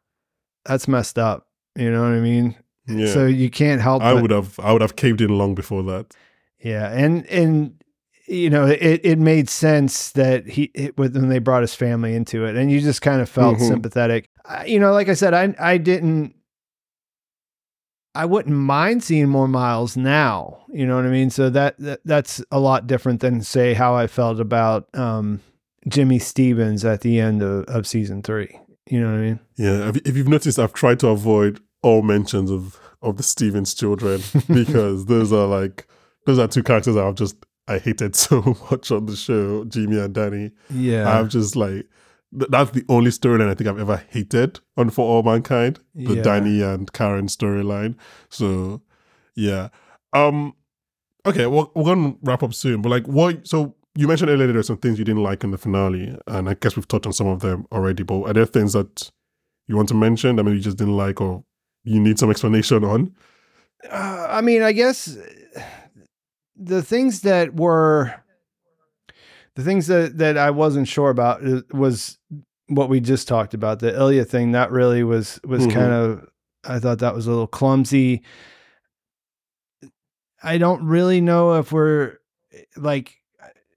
that's 0.64 0.86
messed 0.88 1.18
up 1.18 1.48
you 1.74 1.90
know 1.90 2.02
what 2.02 2.12
i 2.12 2.20
mean 2.20 2.54
Yeah. 2.88 3.12
so 3.12 3.26
you 3.26 3.50
can't 3.50 3.80
help 3.82 4.00
I 4.02 4.14
but- 4.14 4.22
would 4.22 4.30
have 4.30 4.58
I 4.60 4.72
would 4.72 4.80
have 4.82 4.94
caved 4.96 5.20
in 5.20 5.36
long 5.38 5.54
before 5.54 5.82
that. 5.92 6.06
Yeah, 6.60 6.86
and 7.04 7.26
and 7.26 7.72
you 8.28 8.48
know 8.48 8.64
it 8.66 9.00
it 9.04 9.18
made 9.18 9.50
sense 9.50 10.12
that 10.12 10.46
he 10.46 10.70
it, 10.74 10.96
when 10.96 11.28
they 11.28 11.40
brought 11.40 11.62
his 11.62 11.74
family 11.74 12.14
into 12.14 12.46
it, 12.46 12.56
and 12.56 12.70
you 12.72 12.80
just 12.80 13.02
kind 13.02 13.20
of 13.20 13.28
felt 13.28 13.58
Mhm. 13.58 13.68
sympathetic. 13.68 14.28
I, 14.44 14.64
you 14.66 14.78
know, 14.80 14.92
like 14.98 15.08
I 15.10 15.14
said, 15.14 15.34
I 15.34 15.54
I 15.72 15.78
didn't. 15.78 16.34
I 18.16 18.24
wouldn't 18.24 18.56
mind 18.56 19.04
seeing 19.04 19.28
more 19.28 19.48
miles 19.48 19.96
now. 19.96 20.64
You 20.72 20.86
know 20.86 20.96
what 20.96 21.04
I 21.04 21.10
mean? 21.10 21.30
So 21.30 21.50
that, 21.50 21.78
that 21.78 22.00
that's 22.04 22.42
a 22.50 22.58
lot 22.58 22.86
different 22.86 23.20
than 23.20 23.42
say 23.42 23.74
how 23.74 23.94
I 23.94 24.06
felt 24.06 24.40
about 24.40 24.88
um, 24.94 25.40
Jimmy 25.88 26.18
Stevens 26.18 26.84
at 26.84 27.02
the 27.02 27.20
end 27.20 27.42
of, 27.42 27.64
of 27.64 27.86
season 27.86 28.22
three. 28.22 28.58
You 28.88 29.00
know 29.00 29.12
what 29.12 29.18
I 29.18 29.22
mean? 29.22 29.40
Yeah, 29.56 29.88
if, 29.88 29.96
if 29.98 30.16
you've 30.16 30.28
noticed, 30.28 30.58
I've 30.58 30.72
tried 30.72 31.00
to 31.00 31.08
avoid 31.08 31.60
all 31.82 32.02
mentions 32.02 32.50
of 32.50 32.80
of 33.02 33.18
the 33.18 33.22
Stevens 33.22 33.74
children 33.74 34.22
because 34.48 35.06
those 35.06 35.32
are 35.32 35.46
like 35.46 35.86
those 36.24 36.38
are 36.38 36.48
two 36.48 36.62
characters 36.62 36.96
I've 36.96 37.14
just 37.14 37.36
I 37.68 37.78
hated 37.78 38.16
so 38.16 38.56
much 38.70 38.90
on 38.90 39.06
the 39.06 39.16
show, 39.16 39.64
Jimmy 39.64 39.98
and 39.98 40.14
Danny. 40.14 40.52
Yeah. 40.70 41.18
I'm 41.18 41.28
just 41.28 41.56
like 41.56 41.86
th- 42.32 42.50
that's 42.50 42.70
the 42.72 42.84
only 42.88 43.10
storyline 43.10 43.48
I 43.50 43.54
think 43.54 43.68
I've 43.68 43.78
ever 43.78 44.02
hated 44.10 44.60
on 44.76 44.90
For 44.90 45.04
All 45.04 45.22
Mankind, 45.22 45.80
the 45.94 46.14
Yeah. 46.16 46.22
Danny 46.22 46.62
and 46.62 46.92
Karen 46.92 47.26
storyline. 47.26 47.96
So, 48.28 48.82
yeah. 49.34 49.68
Um, 50.12 50.54
okay, 51.26 51.46
well, 51.46 51.70
we're 51.74 51.84
gonna 51.84 52.14
wrap 52.22 52.42
up 52.42 52.54
soon, 52.54 52.82
but 52.82 52.88
like, 52.90 53.06
what? 53.06 53.46
So 53.46 53.74
you 53.94 54.06
mentioned 54.08 54.30
earlier 54.30 54.46
there 54.48 54.58
are 54.58 54.62
some 54.62 54.76
things 54.78 54.98
you 54.98 55.04
didn't 55.04 55.22
like 55.22 55.42
in 55.44 55.50
the 55.50 55.58
finale, 55.58 56.16
and 56.26 56.48
I 56.48 56.54
guess 56.54 56.76
we've 56.76 56.88
touched 56.88 57.06
on 57.06 57.12
some 57.12 57.26
of 57.26 57.40
them 57.40 57.66
already. 57.72 58.02
But 58.02 58.22
are 58.22 58.32
there 58.32 58.46
things 58.46 58.72
that 58.74 59.10
you 59.68 59.76
want 59.76 59.88
to 59.88 59.94
mention 59.94 60.36
that 60.36 60.44
maybe 60.44 60.56
you 60.58 60.62
just 60.62 60.76
didn't 60.76 60.96
like, 60.96 61.20
or 61.20 61.44
you 61.84 62.00
need 62.00 62.18
some 62.18 62.30
explanation 62.30 62.84
on? 62.84 63.14
Uh, 63.90 64.26
I 64.30 64.40
mean, 64.40 64.62
I 64.62 64.72
guess 64.72 65.16
the 66.56 66.82
things 66.82 67.20
that 67.22 67.54
were 67.56 68.14
the 69.54 69.62
things 69.62 69.86
that 69.86 70.18
that 70.18 70.36
I 70.38 70.50
wasn't 70.50 70.88
sure 70.88 71.10
about 71.10 71.40
was 71.72 72.15
what 72.68 72.88
we 72.88 73.00
just 73.00 73.28
talked 73.28 73.54
about. 73.54 73.78
The 73.78 73.94
Ilya 73.96 74.24
thing 74.24 74.52
that 74.52 74.70
really 74.70 75.02
was 75.04 75.38
was 75.44 75.66
Mhm. 75.66 75.72
kind 75.72 75.92
of 75.92 76.28
I 76.64 76.78
thought 76.80 76.98
that 76.98 77.14
was 77.14 77.26
a 77.26 77.30
little 77.30 77.46
clumsy. 77.46 78.22
I 80.42 80.58
don't 80.58 80.84
really 80.84 81.20
know 81.20 81.54
if 81.54 81.72
we're 81.72 82.18
like 82.76 83.14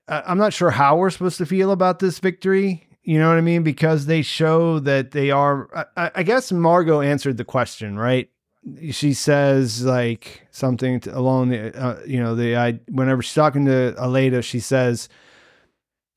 I, 0.07 0.23
I'm 0.27 0.37
not 0.37 0.53
sure 0.53 0.71
how 0.71 0.97
we're 0.97 1.09
supposed 1.09 1.37
to 1.37 1.45
feel 1.45 1.71
about 1.71 1.99
this 1.99 2.19
victory. 2.19 2.85
You 3.03 3.17
know 3.19 3.29
what 3.29 3.37
I 3.37 3.41
mean? 3.41 3.63
Because 3.63 4.05
they 4.05 4.21
show 4.21 4.79
that 4.79 5.11
they 5.11 5.31
are. 5.31 5.67
I- 5.75 6.05
I, 6.05 6.11
I 6.15 6.23
guess 6.23 6.51
Margot 6.51 7.01
answered 7.01 7.37
the 7.37 7.45
question, 7.45 7.97
right? 7.97 8.29
she 8.91 9.13
says 9.13 9.85
like 9.85 10.45
something 10.51 10.99
to, 10.99 11.17
along 11.17 11.47
the 11.47 11.73
uh, 11.81 11.97
you 12.05 12.19
know 12.19 12.35
the 12.35 12.57
I 12.57 12.73
whenever 12.91 13.21
she's 13.21 13.33
talking 13.33 13.65
to 13.65 13.95
Aleida 13.97 14.43
she 14.43 14.59
says 14.59 15.07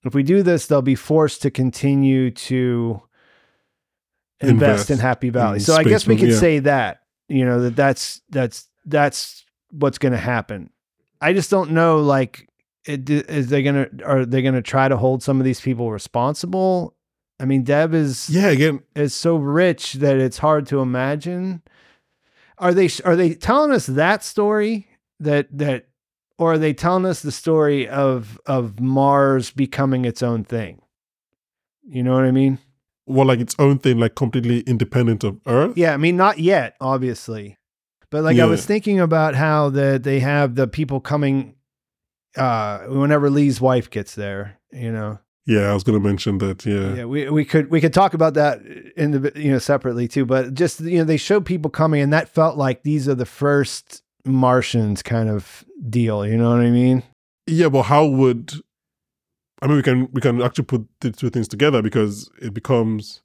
if 0.04 0.14
we 0.14 0.22
do 0.22 0.42
this 0.42 0.66
they'll 0.66 0.82
be 0.82 0.94
forced 0.94 1.42
to 1.42 1.50
continue 1.50 2.30
to 2.30 3.02
invest, 4.40 4.52
Invest 4.52 4.90
in 4.90 4.98
Happy 4.98 5.30
Valley. 5.30 5.56
in 5.56 5.60
So 5.60 5.74
I 5.74 5.84
guess 5.84 6.06
we 6.06 6.16
could 6.16 6.30
yeah. 6.30 6.38
say 6.38 6.58
that 6.60 7.02
you 7.28 7.44
know 7.44 7.60
that 7.62 7.76
that's 7.76 8.20
that's 8.30 8.68
that's 8.84 9.44
what's 9.70 9.98
going 9.98 10.12
to 10.12 10.18
happen. 10.18 10.70
I 11.20 11.32
just 11.32 11.50
don't 11.50 11.70
know 11.70 12.00
like 12.00 12.48
it, 12.84 13.08
is 13.08 13.48
they 13.48 13.62
going 13.62 13.76
to 13.76 14.04
are 14.04 14.26
they 14.26 14.42
going 14.42 14.54
to 14.54 14.62
try 14.62 14.88
to 14.88 14.96
hold 14.96 15.22
some 15.22 15.38
of 15.38 15.44
these 15.44 15.60
people 15.60 15.90
responsible? 15.90 16.96
I 17.38 17.44
mean 17.44 17.62
Dev 17.62 17.94
is 17.94 18.28
Yeah, 18.28 18.48
again, 18.48 18.82
is 18.94 19.14
so 19.14 19.36
rich 19.36 19.94
that 19.94 20.18
it's 20.18 20.38
hard 20.38 20.66
to 20.68 20.80
imagine. 20.80 21.62
Are 22.58 22.74
they 22.74 22.88
are 23.04 23.16
they 23.16 23.34
telling 23.34 23.72
us 23.72 23.86
that 23.86 24.22
story 24.24 24.88
that 25.20 25.46
that 25.56 25.86
or 26.42 26.54
are 26.54 26.58
they 26.58 26.72
telling 26.72 27.06
us 27.06 27.22
the 27.22 27.32
story 27.32 27.88
of 27.88 28.40
of 28.46 28.80
Mars 28.80 29.50
becoming 29.52 30.04
its 30.04 30.22
own 30.22 30.44
thing? 30.44 30.82
You 31.84 32.02
know 32.02 32.14
what 32.14 32.24
I 32.24 32.30
mean? 32.30 32.58
well, 33.06 33.26
like 33.26 33.40
its 33.40 33.54
own 33.58 33.78
thing, 33.78 33.98
like 33.98 34.14
completely 34.14 34.60
independent 34.60 35.24
of 35.24 35.40
Earth. 35.46 35.76
Yeah, 35.76 35.94
I 35.94 35.96
mean 35.96 36.16
not 36.16 36.38
yet, 36.38 36.76
obviously. 36.80 37.58
But 38.10 38.24
like 38.24 38.38
I 38.38 38.44
was 38.44 38.66
thinking 38.66 39.00
about 39.00 39.34
how 39.34 39.70
that 39.70 40.02
they 40.02 40.20
have 40.20 40.54
the 40.54 40.66
people 40.66 41.00
coming 41.00 41.54
uh 42.36 42.80
whenever 42.80 43.30
Lee's 43.30 43.60
wife 43.60 43.90
gets 43.90 44.14
there, 44.14 44.58
you 44.72 44.92
know. 44.92 45.18
Yeah, 45.46 45.70
I 45.70 45.74
was 45.74 45.82
gonna 45.82 46.00
mention 46.00 46.38
that. 46.38 46.64
Yeah, 46.64 46.94
yeah 46.94 47.04
we, 47.04 47.28
we 47.30 47.44
could 47.44 47.70
we 47.70 47.80
could 47.80 47.94
talk 47.94 48.14
about 48.14 48.34
that 48.34 48.60
in 48.96 49.12
the 49.12 49.32
you 49.34 49.50
know 49.50 49.58
separately 49.58 50.08
too 50.08 50.24
but 50.24 50.54
just 50.54 50.80
you 50.80 50.98
know 50.98 51.04
they 51.04 51.16
showed 51.16 51.44
people 51.44 51.70
coming 51.70 52.00
and 52.02 52.12
that 52.12 52.28
felt 52.28 52.56
like 52.56 52.82
these 52.82 53.08
are 53.08 53.14
the 53.14 53.26
first 53.26 54.01
martians 54.24 55.02
kind 55.02 55.28
of 55.28 55.64
deal 55.88 56.26
you 56.26 56.36
know 56.36 56.50
what 56.50 56.60
i 56.60 56.70
mean 56.70 57.02
yeah, 57.46 57.68
but 57.68 57.84
how 57.84 58.06
would? 58.06 58.52
I 59.60 59.66
mean, 59.66 59.76
we 59.76 59.82
can 59.82 60.08
we 60.12 60.20
can 60.20 60.42
actually 60.42 60.64
put 60.64 60.86
the 61.00 61.10
two 61.10 61.30
things 61.30 61.48
together 61.48 61.82
because 61.82 62.30
it 62.40 62.52
becomes 62.54 63.22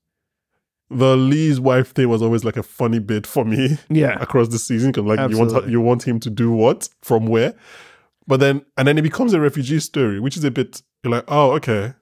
the 0.89 1.15
Lee's 1.17 1.59
wife 1.59 1.93
thing 1.93 2.09
was 2.09 2.21
always 2.21 2.43
like 2.43 2.57
a 2.57 2.63
funny 2.63 2.99
bit 2.99 3.27
for 3.27 3.43
me 3.43 3.77
yeah 3.89 4.17
across 4.21 4.47
the 4.47 4.59
season 4.59 4.91
because 4.91 5.03
like 5.03 5.29
you 5.29 5.37
want 5.37 5.69
you 5.69 5.81
want 5.81 6.07
him 6.07 6.19
to 6.21 6.29
do 6.29 6.51
what 6.51 6.89
from 7.01 7.27
where, 7.27 7.53
but 8.27 8.39
then 8.39 8.63
and 8.77 8.87
then 8.87 8.97
it 8.97 9.03
becomes 9.03 9.33
a 9.33 9.39
refugee 9.39 9.79
story, 9.79 10.19
which 10.19 10.37
is 10.37 10.43
a 10.43 10.51
bit 10.51 10.81
you're 11.03 11.11
like 11.11 11.25
oh 11.27 11.51
okay, 11.53 11.93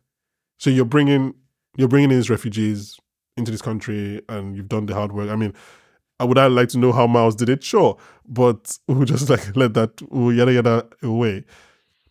so 0.58 0.70
you're 0.70 0.86
bringing 0.86 1.34
you're 1.78 1.88
bringing 1.88 2.10
these 2.10 2.30
refugees 2.30 2.98
into 3.38 3.52
this 3.52 3.62
country 3.62 4.22
and 4.30 4.56
you've 4.56 4.70
done 4.70 4.86
the 4.86 4.94
hard 4.94 5.12
work. 5.12 5.30
I 5.30 5.36
mean, 5.36 5.54
would 6.24 6.38
I 6.38 6.48
like 6.48 6.70
to 6.70 6.78
know 6.78 6.92
how 6.94 7.08
Miles 7.08 7.36
did 7.36 7.50
it, 7.50 7.64
sure, 7.64 7.98
but 8.28 8.78
we'll 8.88 9.06
just 9.06 9.30
like 9.30 9.56
let 9.56 9.74
that 9.74 10.02
yada 10.12 10.54
yada 10.54 10.88
away. 11.04 11.44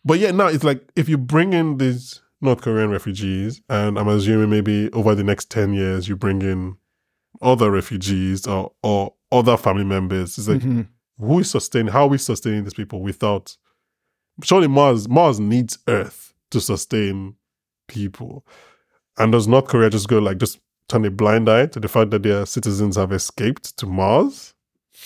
But 0.03 0.19
yeah, 0.19 0.31
now 0.31 0.47
it's 0.47 0.63
like 0.63 0.87
if 0.95 1.09
you 1.09 1.17
bring 1.17 1.53
in 1.53 1.77
these 1.77 2.21
North 2.41 2.61
Korean 2.61 2.91
refugees, 2.91 3.61
and 3.69 3.97
I'm 3.97 4.07
assuming 4.07 4.49
maybe 4.51 4.91
over 4.91 5.15
the 5.15 5.23
next 5.23 5.49
ten 5.49 5.73
years 5.73 6.07
you 6.07 6.15
bring 6.15 6.41
in 6.43 6.77
other 7.41 7.71
refugees 7.71 8.45
or 8.45 8.71
or 8.83 9.13
other 9.31 9.57
family 9.57 9.83
members. 9.83 10.37
It's 10.37 10.47
like 10.47 10.61
Mhm. 10.61 10.87
who 11.19 11.39
is 11.39 11.49
sustaining? 11.49 11.91
How 11.91 12.03
are 12.03 12.09
we 12.09 12.17
sustaining 12.19 12.63
these 12.63 12.73
people 12.75 13.01
without? 13.01 13.57
Surely 14.43 14.67
Mars 14.67 15.09
Mars 15.09 15.39
needs 15.39 15.79
Earth 15.87 16.33
to 16.51 16.61
sustain 16.61 17.35
people, 17.87 18.45
and 19.17 19.31
does 19.31 19.47
North 19.47 19.65
Korea 19.65 19.89
just 19.89 20.07
go 20.07 20.19
like 20.19 20.37
just 20.37 20.59
turn 20.87 21.05
a 21.05 21.11
blind 21.11 21.49
eye 21.49 21.65
to 21.67 21.79
the 21.79 21.87
fact 21.87 22.11
that 22.11 22.23
their 22.23 22.45
citizens 22.45 22.95
have 22.95 23.11
escaped 23.11 23.77
to 23.77 23.85
Mars? 23.85 24.53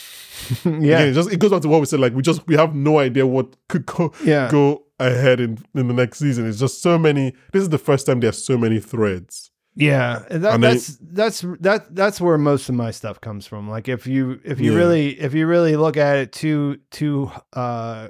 yeah 0.65 0.71
Again, 0.71 1.07
it 1.09 1.13
just 1.13 1.31
it 1.31 1.39
goes 1.39 1.51
back 1.51 1.61
to 1.61 1.67
what 1.67 1.79
we 1.79 1.85
said. 1.85 1.99
Like 1.99 2.13
we 2.13 2.21
just 2.21 2.45
we 2.47 2.55
have 2.55 2.73
no 2.75 2.99
idea 2.99 3.25
what 3.27 3.55
could 3.67 3.85
go 3.85 4.13
yeah 4.23 4.49
go 4.49 4.83
ahead 4.99 5.39
in 5.39 5.57
in 5.75 5.87
the 5.87 5.93
next 5.93 6.19
season. 6.19 6.47
It's 6.47 6.59
just 6.59 6.81
so 6.81 6.97
many. 6.97 7.33
This 7.51 7.61
is 7.63 7.69
the 7.69 7.77
first 7.77 8.05
time 8.05 8.19
there's 8.19 8.43
so 8.43 8.57
many 8.57 8.79
threads. 8.79 9.51
yeah 9.75 10.23
and 10.29 10.43
that, 10.43 10.59
that's 10.61 10.97
that's 11.01 11.41
that 11.59 11.93
that's 11.95 12.19
where 12.19 12.37
most 12.37 12.69
of 12.69 12.75
my 12.75 12.91
stuff 12.91 13.21
comes 13.21 13.45
from 13.45 13.69
like 13.69 13.87
if 13.87 14.07
you 14.07 14.39
if 14.43 14.59
you 14.59 14.71
Yeah. 14.71 14.77
really 14.79 15.19
if 15.19 15.33
you 15.33 15.45
really 15.47 15.75
look 15.75 15.95
at 15.97 16.17
it 16.17 16.31
too 16.31 16.79
too 16.91 17.31
uh 17.53 18.07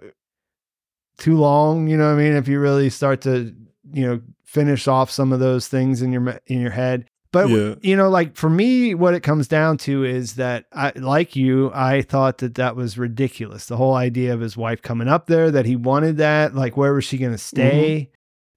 too 1.17 1.35
long 1.37 1.87
you 1.89 1.97
know 1.97 2.05
what 2.07 2.19
i 2.19 2.23
mean 2.23 2.33
if 2.33 2.47
you 2.47 2.59
really 2.59 2.89
start 2.89 3.21
to 3.21 3.53
you 3.91 4.05
know 4.07 4.21
finish 4.45 4.87
off 4.87 5.11
some 5.11 5.33
of 5.33 5.39
those 5.41 5.67
things 5.67 6.01
in 6.01 6.13
your 6.13 6.39
in 6.47 6.61
your 6.61 6.71
head 6.71 7.05
but 7.31 7.49
Yeah. 7.49 7.75
you 7.81 7.95
know 7.95 8.09
like 8.09 8.35
for 8.35 8.49
me 8.49 8.93
what 8.93 9.13
it 9.13 9.21
comes 9.21 9.47
down 9.47 9.77
to 9.79 10.03
is 10.03 10.35
that 10.35 10.65
i 10.73 10.91
like 10.95 11.35
you 11.35 11.71
i 11.73 12.01
thought 12.01 12.39
that 12.39 12.55
that 12.55 12.75
was 12.75 12.97
ridiculous. 12.97 13.65
The 13.65 13.77
whole 13.77 13.95
idea 13.95 14.33
of 14.33 14.39
his 14.41 14.57
wife 14.57 14.81
coming 14.81 15.07
up 15.07 15.27
there 15.27 15.51
that 15.51 15.65
he 15.65 15.75
wanted 15.75 16.17
that 16.17 16.55
like 16.55 16.77
where 16.77 16.93
was 16.93 17.05
she 17.05 17.17
going 17.17 17.31
to 17.31 17.37
mm-hmm. 17.37 17.57
stay? 17.57 18.11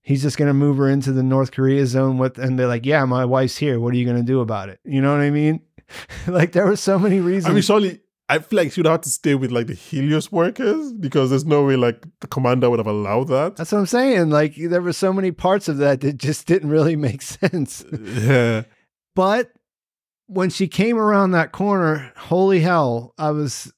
He's 0.04 0.22
just 0.22 0.36
going 0.36 0.48
to 0.48 0.54
move 0.54 0.78
her 0.78 0.88
into 0.88 1.12
the 1.12 1.22
north 1.22 1.52
korea 1.52 1.86
zone 1.86 2.18
with 2.18 2.38
and 2.38 2.58
they're 2.58 2.66
like 2.66 2.86
yeah 2.86 3.04
my 3.04 3.24
wife's 3.24 3.56
here. 3.56 3.78
What 3.78 3.94
are 3.94 3.96
you 3.96 4.04
going 4.04 4.16
to 4.16 4.22
do 4.22 4.40
about 4.40 4.68
it? 4.68 4.80
You 4.84 5.00
know 5.00 5.12
what 5.12 5.20
i 5.20 5.30
mean? 5.30 5.60
Like 6.26 6.52
there 6.52 6.66
were 6.66 6.76
so 6.76 6.98
many 6.98 7.20
reasons 7.20 7.50
I 7.50 7.52
mean, 7.52 7.62
surely 7.62 8.00
I 8.28 8.38
feel 8.38 8.56
like 8.58 8.72
she 8.72 8.80
would 8.80 8.86
have 8.90 9.02
to 9.02 9.10
stay 9.10 9.34
with 9.34 9.50
like 9.50 9.66
the 9.66 9.74
Helios 9.74 10.32
workers 10.32 10.92
because 10.92 11.30
there's 11.30 11.44
no 11.44 11.64
way 11.64 11.76
like 11.76 12.02
the 12.20 12.26
commander 12.26 12.70
would 12.70 12.78
have 12.78 12.86
allowed 12.86 13.28
that. 13.28 13.56
that's 13.56 13.72
what 13.72 13.78
i'm 13.78 13.86
saying 13.86 14.30
like 14.30 14.54
there 14.56 14.80
were 14.80 14.92
so 14.92 15.12
many 15.12 15.30
parts 15.32 15.68
of 15.68 15.76
that 15.78 16.00
that 16.00 16.16
just 16.16 16.46
didn't 16.46 16.70
really 16.70 16.96
make 16.96 17.20
sense 17.40 17.84
yeah. 17.92 18.62
But 19.14 19.52
when 20.26 20.48
she 20.48 20.66
came 20.68 20.96
around 20.96 21.32
that 21.32 21.52
corner, 21.52 22.12
holy 22.16 22.60
hell, 22.60 23.12
I 23.18 23.30
was 23.32 23.70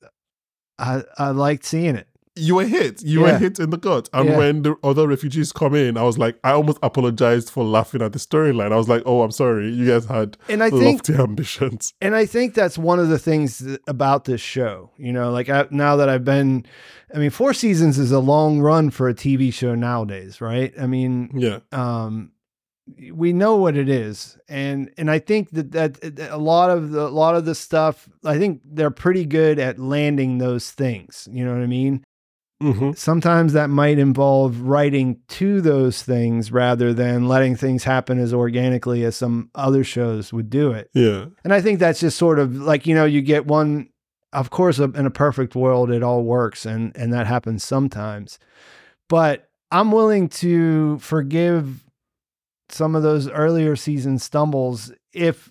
I 0.79 1.03
I 1.19 1.31
liked 1.31 1.65
seeing 1.65 1.97
it. 1.97 2.07
You 2.37 2.57
were 2.57 2.67
hit. 2.67 3.01
You 3.03 3.21
Yeah. 3.25 3.33
were 3.33 3.39
hit 3.39 3.61
in 3.61 3.71
the 3.71 3.77
gut. 3.77 4.09
And 4.13 4.29
Yeah. 4.29 4.39
when 4.39 4.63
the 4.63 4.75
other 4.83 5.07
refugees 5.07 5.53
come 5.53 5.75
in, 5.75 5.97
I 5.97 6.03
was 6.03 6.19
like, 6.19 6.37
I 6.43 6.51
almost 6.51 6.79
apologized 6.83 7.49
for 7.51 7.63
laughing 7.65 8.03
at 8.03 8.13
the 8.13 8.19
storyline. 8.19 8.73
I 8.73 8.77
was 8.77 8.89
like, 8.89 9.03
oh, 9.07 9.23
I'm 9.23 9.31
sorry. 9.31 9.71
You 9.73 9.87
guys 9.87 10.07
had 10.07 10.37
And 10.49 10.63
I 10.63 10.71
think 10.71 11.09
lofty 11.09 11.15
ambitions. 11.23 11.93
and 12.01 12.17
I 12.17 12.27
think 12.27 12.55
that's 12.55 12.77
one 12.77 12.99
of 12.99 13.09
the 13.09 13.19
things 13.21 13.59
that- 13.59 13.81
about 13.87 14.25
this 14.25 14.41
show. 14.41 14.91
You 14.99 15.13
know, 15.13 15.31
like 15.31 15.49
I, 15.49 15.67
now 15.71 15.95
that 15.97 16.09
I've 16.09 16.25
been 16.25 16.67
I 17.15 17.19
mean, 17.19 17.31
4 17.31 17.55
seasons 17.55 17.97
is 17.97 18.11
a 18.11 18.19
long 18.19 18.61
run 18.61 18.91
for 18.91 19.09
a 19.09 19.15
TV 19.15 19.53
show 19.53 19.77
nowadays, 19.77 20.41
right? 20.41 20.73
I 20.81 20.87
mean, 20.89 21.31
Yeah. 21.35 21.59
um 21.71 22.31
we 23.13 23.33
know 23.33 23.57
what 23.57 23.79
it 23.79 23.89
is 23.89 24.37
and 24.47 24.91
and 24.99 25.11
i 25.11 25.19
think 25.19 25.49
that 25.53 25.73
that 25.73 25.95
that 26.03 26.31
a 26.31 26.37
lot 26.37 26.69
of 26.69 26.91
the 26.91 27.01
a 27.01 27.09
lot 27.09 27.35
of 27.35 27.47
the 27.47 27.55
stuff 27.55 28.11
i 28.27 28.37
think 28.37 28.61
they're 28.63 28.91
pretty 28.91 29.25
good 29.25 29.59
at 29.59 29.79
landing 29.79 30.37
those 30.37 30.71
things 30.71 31.27
you 31.33 31.43
know 31.43 31.53
what 31.55 31.63
i 31.63 31.67
mean 31.67 32.05
hmm 32.61 32.93
sometimes 32.93 33.53
that 33.53 33.69
might 33.69 33.99
involve 33.99 34.61
writing 34.61 35.19
to 35.29 35.61
those 35.61 36.03
things 36.03 36.53
rather 36.53 36.95
than 36.95 37.27
letting 37.27 37.57
things 37.57 37.85
happen 37.85 38.19
as 38.19 38.33
organically 38.33 39.05
as 39.05 39.17
some 39.17 39.51
other 39.55 39.83
shows 39.83 40.33
would 40.33 40.49
do 40.49 40.71
it. 40.71 40.89
Yeah. 40.95 41.27
And 41.43 41.53
I 41.53 41.61
think 41.61 41.79
that's 41.79 42.01
just 42.01 42.17
sort 42.17 42.39
of 42.39 42.55
like, 42.55 42.87
you 42.87 42.95
know, 42.95 43.05
you 43.05 43.21
get 43.23 43.47
one, 43.47 43.89
of 44.33 44.51
course, 44.51 44.79
in 44.79 45.07
a 45.07 45.11
perfect 45.11 45.55
world, 45.55 45.91
it 45.91 46.03
all 46.03 46.23
works 46.23 46.65
and, 46.65 46.97
and 46.97 47.13
that 47.13 47.27
happens 47.27 47.65
sometimes. 47.65 48.39
But 49.09 49.49
I'm 49.71 49.91
willing 49.93 50.29
to 50.31 50.99
forgive 50.99 51.85
some 52.69 52.95
of 52.95 53.03
those 53.03 53.29
earlier 53.29 53.77
season 53.77 54.19
stumbles 54.19 54.93
if 55.13 55.51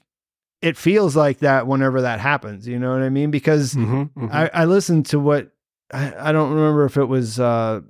it 0.62 0.78
feels 0.78 1.16
like 1.16 1.40
that 1.40 1.68
whenever 1.68 2.02
that 2.02 2.20
happens. 2.20 2.68
You 2.68 2.80
know 2.80 2.92
what 2.92 3.02
I 3.02 3.10
mean? 3.10 3.32
Because 3.32 3.74
hmm 3.74 4.04
I, 4.32 4.50
I 4.54 4.66
listened 4.66 5.06
to 5.08 5.20
what 5.20 5.53
I, 5.94 6.30
I 6.30 6.32
don't 6.32 6.52
remember 6.54 6.84
if 6.86 6.98
it 6.98 7.06
was 7.06 7.40
uh 7.40 7.82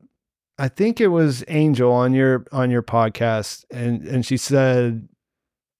I 0.59 0.67
think 0.67 1.01
it 1.01 1.07
was 1.07 1.43
Angel 1.47 1.91
on 1.91 2.13
your 2.13 2.45
on 2.51 2.69
your 2.69 2.83
podcast 2.83 3.65
and 3.71 4.03
and 4.03 4.25
she 4.25 4.37
said 4.37 5.07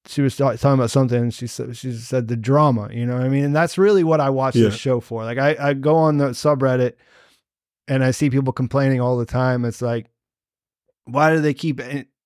she 0.07 0.21
was 0.21 0.35
talking 0.35 0.59
about 0.73 0.89
something 0.91 1.21
and 1.21 1.33
she 1.33 1.47
said 1.47 1.77
she 1.77 1.93
said 1.93 2.27
the 2.27 2.35
drama, 2.35 2.89
you 2.91 3.05
know 3.05 3.13
what 3.13 3.23
I 3.23 3.29
mean? 3.29 3.45
And 3.45 3.55
that's 3.55 3.77
really 3.77 4.03
what 4.03 4.19
I 4.19 4.29
watch 4.29 4.55
Yeah. 4.55 4.65
this 4.69 4.75
show 4.75 4.99
for. 4.99 5.23
Like 5.23 5.37
I, 5.37 5.55
I 5.59 5.73
go 5.73 5.95
on 5.95 6.17
the 6.17 6.29
subreddit 6.29 6.93
and 7.87 8.03
I 8.03 8.11
see 8.11 8.29
people 8.29 8.51
complaining 8.53 8.99
all 8.99 9.17
the 9.17 9.25
time. 9.25 9.63
It's 9.65 9.81
like, 9.81 10.07
why 11.05 11.33
do 11.33 11.39
they 11.41 11.53
keep 11.53 11.79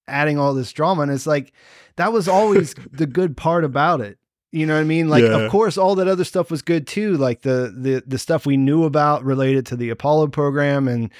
adding 0.07 0.37
all 0.39 0.53
this 0.53 0.71
drama? 0.71 1.01
And 1.03 1.11
it's 1.11 1.27
like 1.27 1.53
that 1.97 2.13
was 2.13 2.27
always 2.27 2.73
the 2.91 3.07
good 3.07 3.35
part 3.37 3.63
about 3.63 4.01
it. 4.01 4.17
You 4.53 4.65
know 4.65 4.75
what 4.75 4.81
I 4.81 4.85
mean? 4.85 5.09
Like, 5.09 5.23
Yeah. 5.23 5.39
of 5.41 5.51
course, 5.51 5.77
all 5.77 5.95
that 5.95 6.07
other 6.07 6.23
stuff 6.23 6.49
was 6.49 6.61
good 6.61 6.87
too. 6.87 7.17
Like 7.17 7.41
the 7.41 7.73
the 7.77 8.01
the 8.07 8.17
stuff 8.17 8.45
we 8.45 8.55
knew 8.55 8.85
about 8.85 9.23
related 9.25 9.65
to 9.67 9.75
the 9.75 9.89
Apollo 9.89 10.27
program 10.29 10.87
and 10.87 11.11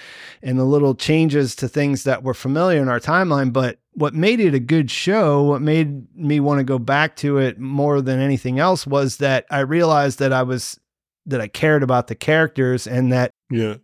and 0.41 0.57
the 0.57 0.63
little 0.63 0.95
changes 0.95 1.53
to 1.57 1.67
things 1.67 2.03
that 2.05 2.23
were 2.23 2.34
familiar 2.34 2.82
in 2.82 2.88
our 2.88 3.01
timeline. 3.01 3.51
But 3.51 3.80
what 3.93 4.13
made 4.13 4.39
it 4.39 4.53
a 4.53 4.59
good 4.59 4.89
show, 4.89 5.43
what 5.43 5.61
made 5.61 6.15
me 6.15 6.39
want 6.39 6.59
to 6.59 6.63
go 6.63 6.80
back 6.80 7.17
to 7.17 7.38
it 7.38 7.59
more 7.59 8.01
than 8.01 8.19
anything 8.21 8.59
else, 8.59 8.88
was 8.88 9.17
that 9.17 9.45
I 9.51 9.59
realized 9.59 10.19
that 10.19 10.32
I 10.32 10.43
was 10.43 10.80
that 11.25 11.41
I 11.41 11.49
cared 11.49 11.84
about 11.84 12.07
the 12.07 12.15
characters 12.15 12.88
and 12.88 13.11
that 13.11 13.32
Yeah. 13.51 13.75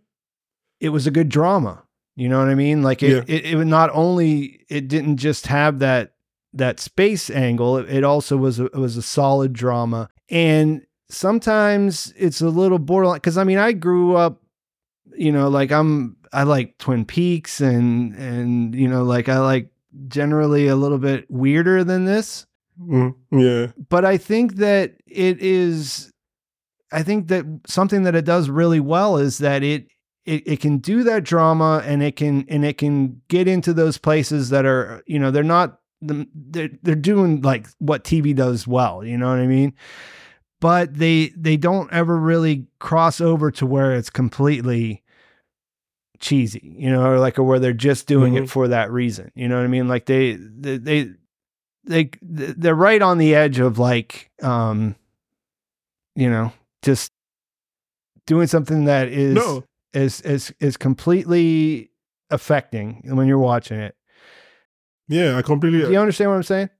it 0.80 0.88
was 0.88 1.06
a 1.06 1.10
good 1.10 1.28
drama. 1.28 1.82
You 2.16 2.30
know 2.30 2.38
what 2.38 2.48
I 2.48 2.54
mean? 2.54 2.82
Like 2.82 3.02
it, 3.02 3.10
Yeah. 3.28 3.34
it, 3.36 3.44
it 3.60 3.64
not 3.66 3.90
only 3.92 4.64
it 4.70 4.88
didn't 4.88 5.18
just 5.18 5.48
have 5.48 5.80
that 5.80 6.13
that 6.54 6.80
space 6.80 7.30
angle, 7.30 7.76
it, 7.78 7.90
it 7.90 8.04
also 8.04 8.36
was 8.36 8.58
a, 8.60 8.66
it 8.66 8.76
was 8.76 8.96
a 8.96 9.02
solid 9.02 9.52
drama. 9.52 10.08
And 10.30 10.86
sometimes 11.08 12.12
it's 12.16 12.40
a 12.40 12.48
little 12.48 12.78
borderline 12.78 13.16
because 13.16 13.38
I 13.38 13.44
mean 13.44 13.58
I 13.58 13.72
grew 13.72 14.16
up, 14.16 14.42
you 15.16 15.32
know, 15.32 15.48
like 15.48 15.70
I'm 15.70 16.16
I 16.32 16.42
like 16.44 16.78
Twin 16.78 17.04
Peaks 17.04 17.60
and 17.60 18.14
and 18.14 18.74
you 18.74 18.88
know 18.88 19.04
like 19.04 19.28
I 19.28 19.38
like 19.38 19.70
generally 20.08 20.66
a 20.66 20.76
little 20.76 20.98
bit 20.98 21.30
weirder 21.30 21.84
than 21.84 22.04
this 22.04 22.46
Mm, 22.80 23.14
yeah. 23.30 23.68
but 23.88 24.04
I 24.04 24.16
think 24.16 24.56
that 24.56 24.94
it 25.06 25.40
is 25.40 26.12
I 26.90 27.04
think 27.04 27.28
that 27.28 27.44
something 27.66 28.02
that 28.02 28.16
it 28.16 28.24
does 28.24 28.50
really 28.50 28.80
well 28.80 29.16
is 29.16 29.38
that 29.38 29.62
it 29.62 29.86
it, 30.24 30.42
it 30.46 30.60
can 30.60 30.78
do 30.78 31.04
that 31.04 31.22
drama 31.22 31.82
and 31.84 32.02
it 32.02 32.16
can 32.16 32.44
and 32.48 32.64
it 32.64 32.78
can 32.78 33.22
get 33.28 33.46
into 33.46 33.72
those 33.74 33.96
places 33.98 34.50
that 34.50 34.64
are 34.66 35.04
you 35.06 35.20
know 35.20 35.30
they're 35.30 35.44
not 35.44 35.78
the- 36.06 36.28
they're 36.34 36.70
they're 36.82 36.94
doing 36.94 37.40
like 37.42 37.66
what 37.78 38.04
TV 38.04 38.34
does 38.34 38.66
well 38.66 39.04
you 39.04 39.16
know 39.18 39.28
what 39.28 39.38
I 39.38 39.46
mean 39.46 39.74
but 40.60 40.94
they 40.94 41.32
they 41.36 41.56
don't 41.56 41.92
ever 41.92 42.16
really 42.16 42.66
cross 42.78 43.20
over 43.20 43.50
to 43.52 43.66
where 43.66 43.94
it's 43.94 44.10
completely 44.10 45.02
cheesy 46.20 46.74
you 46.78 46.90
know 46.90 47.04
or 47.04 47.18
like 47.18 47.38
or 47.38 47.42
where 47.42 47.58
they're 47.58 47.72
just 47.72 48.06
doing 48.06 48.34
it 48.34 48.44
Mhm. 48.44 48.48
for 48.48 48.68
that 48.68 48.90
reason 48.90 49.30
you 49.34 49.48
know 49.48 49.56
what 49.56 49.64
I 49.64 49.68
mean 49.68 49.88
like 49.88 50.06
they 50.06 50.34
they, 50.36 50.78
they 50.78 51.10
they 51.84 52.10
they're 52.22 52.74
right 52.74 53.02
on 53.02 53.18
the 53.18 53.34
edge 53.34 53.58
of 53.58 53.78
like 53.78 54.30
um 54.42 54.94
you 56.14 56.30
know 56.30 56.52
just 56.82 57.12
doing 58.26 58.46
something 58.46 58.84
that 58.86 59.08
is 59.08 59.34
No. 59.34 59.64
is 59.92 60.20
is 60.22 60.54
is 60.60 60.76
completely 60.78 61.90
affecting 62.30 63.02
when 63.04 63.26
you're 63.28 63.38
watching 63.38 63.78
it. 63.78 63.94
Yeah, 65.08 65.36
I 65.36 65.42
completely 65.42 65.82
Do 65.82 65.92
you 65.92 65.98
understand 65.98 66.30
what 66.30 66.36
I'm 66.36 66.42
saying? 66.42 66.70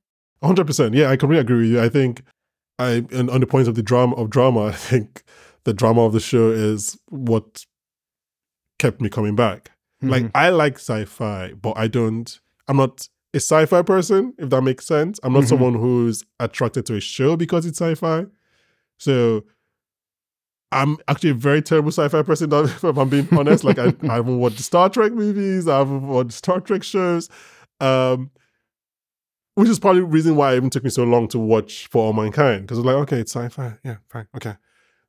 Hundred 0.42 0.66
percent. 0.66 0.94
Yeah, 0.94 1.10
I 1.10 1.16
completely 1.16 1.40
agree 1.40 1.58
with 1.62 1.70
you. 1.70 1.80
I 1.82 1.88
think 1.88 2.22
I 2.78 3.04
and 3.12 3.30
on 3.30 3.40
the 3.40 3.46
points 3.46 3.68
of 3.68 3.74
the 3.74 3.82
drama 3.82 4.14
of 4.16 4.30
drama, 4.30 4.64
I 4.66 4.72
think 4.72 5.22
the 5.64 5.72
drama 5.74 6.02
of 6.04 6.12
the 6.12 6.20
show 6.20 6.50
is 6.50 6.98
what 7.08 7.64
kept 8.78 9.00
me 9.00 9.08
coming 9.08 9.34
back. 9.36 9.70
Like 10.02 10.24
Mhm. 10.24 10.30
I 10.34 10.50
like 10.50 10.74
sci-fi, 10.78 11.52
but 11.54 11.76
I 11.78 11.86
don't. 11.88 12.38
I'm 12.68 12.76
not 12.76 13.08
a 13.32 13.38
sci-fi 13.38 13.82
person, 13.82 14.34
if 14.38 14.50
that 14.50 14.62
makes 14.62 14.86
sense. 14.86 15.18
I'm 15.22 15.32
not 15.32 15.44
Mhm. 15.44 15.48
someone 15.48 15.74
who's 15.74 16.24
attracted 16.40 16.84
to 16.86 16.96
a 16.96 17.00
show 17.00 17.36
because 17.36 17.64
it's 17.66 17.78
sci-fi. 17.80 18.26
So 18.98 19.44
I'm 20.72 20.98
actually 21.08 21.30
a 21.30 21.34
very 21.34 21.62
terrible 21.62 21.90
sci-fi 21.92 22.22
person. 22.22 22.50
If 22.52 22.84
I'm 22.84 23.08
being 23.08 23.28
honest, 23.32 23.64
like 23.64 23.78
I, 23.78 23.94
I 24.02 24.14
haven't 24.16 24.38
watched 24.38 24.60
Star 24.60 24.88
Trek 24.90 25.12
movies, 25.12 25.68
I 25.68 25.78
haven't 25.78 26.06
watched 26.06 26.32
Star 26.32 26.60
Trek 26.60 26.82
shows, 26.82 27.28
um, 27.84 28.30
which 29.54 29.68
is 29.68 29.78
probably 29.78 30.00
the 30.00 30.06
reason 30.06 30.34
why 30.36 30.52
it 30.52 30.56
even 30.56 30.70
took 30.70 30.82
me 30.84 30.90
so 30.90 31.04
long 31.04 31.28
to 31.28 31.38
watch 31.38 31.86
For 31.88 32.06
All 32.06 32.12
Mankind 32.12 32.62
because 32.62 32.78
I 32.78 32.80
was 32.80 32.86
like, 32.86 32.96
okay, 33.02 33.18
it's 33.18 33.32
sci-fi, 33.32 33.78
yeah, 33.84 33.96
fine, 34.08 34.26
okay. 34.36 34.56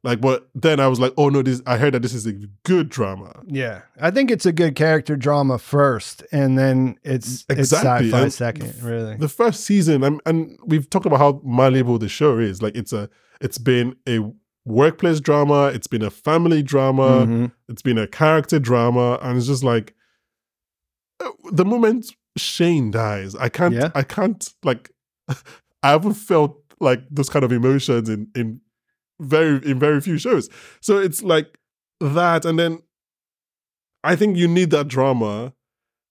Like, 0.03 0.21
but 0.21 0.47
then 0.53 0.80
I 0.80 0.88
was 0.88 0.99
like, 0.99 1.13
oh 1.17 1.30
no, 1.30 1.41
this. 1.41 1.63
I 1.65 1.78
heard 1.78 1.95
that 1.95 2.03
this 2.03 2.13
is 2.13 2.28
a 2.28 2.34
good 2.63 2.89
drama. 2.89 3.41
yeah, 3.47 3.82
I 3.99 4.11
think 4.11 4.30
it's 4.30 4.45
a 4.45 4.51
good 4.51 4.76
character 4.76 5.15
drama 5.15 5.57
first, 5.57 6.21
and 6.32 6.59
then 6.59 6.99
it's 7.03 7.43
Exactly, 7.49 7.61
it's 7.61 7.71
sci-fi 8.13 8.21
and 8.21 8.32
second. 8.34 8.84
Really, 8.84 9.15
the 9.17 9.28
first 9.30 9.61
season 9.61 10.03
and, 10.03 10.21
and 10.28 10.59
we've 10.63 10.88
talked 10.91 11.07
about 11.07 11.17
how 11.17 11.41
malleable 11.43 11.97
the 11.97 12.07
show 12.09 12.38
is 12.38 12.61
like 12.61 12.76
it's 12.78 12.93
a 12.93 13.09
it's 13.41 13.57
been 13.57 13.95
a 14.07 14.19
workplace 14.63 15.19
drama 15.19 15.67
it's 15.67 15.88
been 15.88 16.01
a 16.03 16.09
family 16.11 16.61
drama 16.63 17.26
Mhm. 17.26 17.51
it's 17.67 17.82
been 17.84 17.97
a 17.99 18.07
character 18.07 18.59
drama 18.59 19.17
and 19.23 19.38
it's 19.38 19.45
just 19.47 19.63
like 19.63 19.93
uh, 21.19 21.30
the 21.51 21.65
moment 21.65 22.11
shane 22.38 22.92
dies 22.92 23.36
i 23.36 23.50
can't 23.50 23.74
Yeah. 23.76 23.90
i 23.96 24.04
can't 24.04 24.54
like 24.64 24.92
i 25.30 25.90
haven't 25.92 26.16
felt 26.16 26.58
like 26.80 27.02
those 27.10 27.30
kind 27.30 27.46
of 27.46 27.52
emotions 27.52 28.10
in 28.10 28.28
in 28.36 28.62
very 29.22 29.66
in 29.70 29.80
very 29.80 30.02
few 30.02 30.18
shows 30.18 30.50
so 30.82 30.98
it's 30.98 31.24
like 31.24 31.58
that 32.02 32.44
and 32.46 32.60
then 32.60 32.80
i 34.04 34.16
think 34.16 34.36
you 34.38 34.48
need 34.48 34.72
that 34.72 34.88
drama 34.88 35.54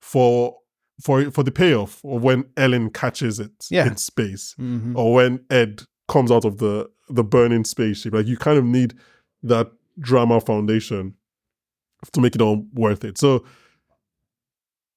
for 0.00 0.56
for 1.02 1.30
for 1.30 1.42
the 1.42 1.50
payoff 1.52 2.00
or 2.04 2.18
when 2.18 2.44
ellen 2.56 2.88
catches 2.90 3.38
it 3.40 3.52
Yeah. 3.70 3.86
in 3.86 3.96
space 3.96 4.54
Mhm. 4.58 4.96
or 4.96 5.12
when 5.14 5.40
ed 5.50 5.82
comes 6.08 6.30
out 6.30 6.44
of 6.44 6.58
the 6.58 6.88
the 7.10 7.24
burning 7.24 7.64
spaceship 7.64 8.14
like 8.14 8.26
you 8.26 8.36
kind 8.38 8.58
of 8.58 8.64
need 8.64 8.94
that 9.42 9.70
drama 9.98 10.40
foundation 10.40 11.14
to 12.12 12.20
make 12.20 12.34
it 12.34 12.40
all 12.42 12.66
worth 12.72 13.04
it 13.04 13.18
so 13.18 13.44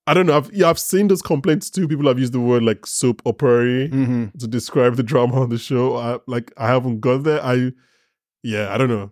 i 0.08 0.14
don't 0.14 0.26
know. 0.26 0.38
I've, 0.38 0.52
yeah 0.54 0.70
i've 0.70 0.80
seen 0.80 1.08
those 1.10 1.22
complaints 1.22 1.70
too. 1.70 1.88
People 1.88 2.08
have 2.08 2.18
used 2.20 2.34
the 2.34 2.40
word 2.40 2.64
like 2.64 2.86
soap 2.86 3.22
opera 3.26 3.90
Mhm. 3.90 4.38
to 4.40 4.48
describe 4.48 4.96
the 4.96 5.04
drama 5.04 5.42
on 5.42 5.50
the 5.50 5.58
show. 5.58 5.96
I, 5.98 6.20
like 6.28 6.52
i 6.58 6.68
haven't 6.68 7.02
got 7.02 7.24
there. 7.24 7.44
I 7.44 7.72
yeah 8.44 8.74
i 8.74 8.78
don't 8.78 8.90
know. 8.90 9.12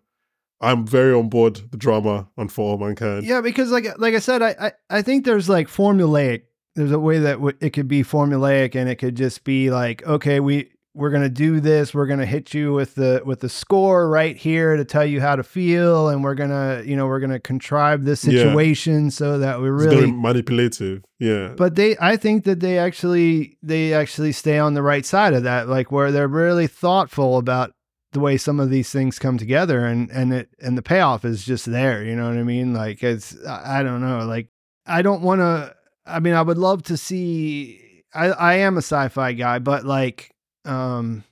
I'm 0.62 0.88
very 0.88 1.14
on 1.14 1.28
board 1.30 1.60
the 1.72 1.78
drama 1.78 2.30
on 2.38 2.48
for 2.48 2.72
all 2.72 2.78
mankind. 2.78 3.26
Yeah, 3.26 3.42
because 3.42 3.72
like 3.72 3.86
like 4.00 4.16
I 4.16 4.20
said, 4.20 4.42
I, 4.42 4.56
I 4.60 4.72
I 4.90 5.02
think 5.02 5.26
there's 5.26 5.50
like 5.50 5.68
formulaic. 5.68 6.44
There's 6.76 6.92
a 6.92 7.00
way 7.00 7.20
that 7.20 7.34
w- 7.36 7.58
it 7.62 7.72
could 7.72 7.88
be 7.90 8.04
formulaic, 8.04 8.74
and 8.76 8.90
it 8.90 8.96
could 8.96 9.16
just 9.16 9.44
be 9.44 9.70
like, 9.70 10.06
okay, 10.08 10.40
we 10.40 10.72
we're 10.96 11.10
gonna 11.12 11.30
do 11.30 11.60
this. 11.60 11.94
We're 11.94 12.06
gonna 12.08 12.26
hit 12.26 12.54
you 12.54 12.72
with 12.74 12.96
the 12.96 13.22
with 13.26 13.42
the 13.42 13.50
score 13.50 14.10
right 14.10 14.36
here 14.38 14.78
to 14.78 14.86
tell 14.86 15.06
you 15.06 15.20
how 15.22 15.36
to 15.36 15.44
feel, 15.44 16.08
and 16.10 16.24
we're 16.24 16.36
gonna 16.36 16.82
you 16.86 16.96
know 16.96 17.06
we're 17.06 17.20
gonna 17.20 17.40
contrive 17.40 18.06
this 18.06 18.24
Yeah. 18.26 18.32
situation 18.44 19.12
so 19.12 19.38
that 19.40 19.62
we 19.62 19.70
it's 19.70 19.84
very 19.84 19.96
really. 19.98 20.12
manipulative 20.12 21.04
yeah 21.20 21.50
But 21.58 21.76
they, 21.76 21.96
I 22.00 22.16
think 22.18 22.46
that 22.46 22.60
they 22.62 22.78
actually 22.80 23.58
they 23.62 23.94
actually 23.94 24.32
stay 24.32 24.58
on 24.58 24.74
the 24.74 24.82
right 24.82 25.06
side 25.06 25.34
of 25.34 25.44
that, 25.44 25.68
like 25.68 25.92
where 25.92 26.12
they're 26.12 26.28
really 26.28 26.68
thoughtful 26.68 27.38
about 27.38 27.72
the 28.14 28.22
way 28.22 28.38
some 28.38 28.62
of 28.62 28.70
these 28.70 28.90
things 28.90 29.20
come 29.20 29.38
together 29.38 29.86
and 29.86 30.10
and 30.12 30.34
it 30.34 30.48
and 30.62 30.78
the 30.78 30.82
payoff 30.82 31.26
is 31.26 31.44
just 31.44 31.66
there 31.66 32.02
you 32.02 32.16
know 32.16 32.30
what 32.30 32.38
i 32.38 32.44
mean 32.44 32.74
like 32.74 33.04
it's 33.04 33.36
i 33.46 33.80
I 33.80 33.84
don't 33.84 34.00
know 34.00 34.26
like 34.26 34.48
i 34.88 35.02
don't 35.02 35.22
want 35.22 35.42
to 35.42 35.76
i 36.06 36.22
mean 36.22 36.34
i 36.34 36.42
would 36.42 36.58
love 36.58 36.82
to 36.84 36.96
see 36.96 38.04
i 38.14 38.28
i 38.28 38.54
am 38.56 38.76
a 38.78 38.82
sci-fi 38.82 39.34
guy 39.34 39.60
but 39.60 39.84
like 39.86 40.32
um 40.66 41.24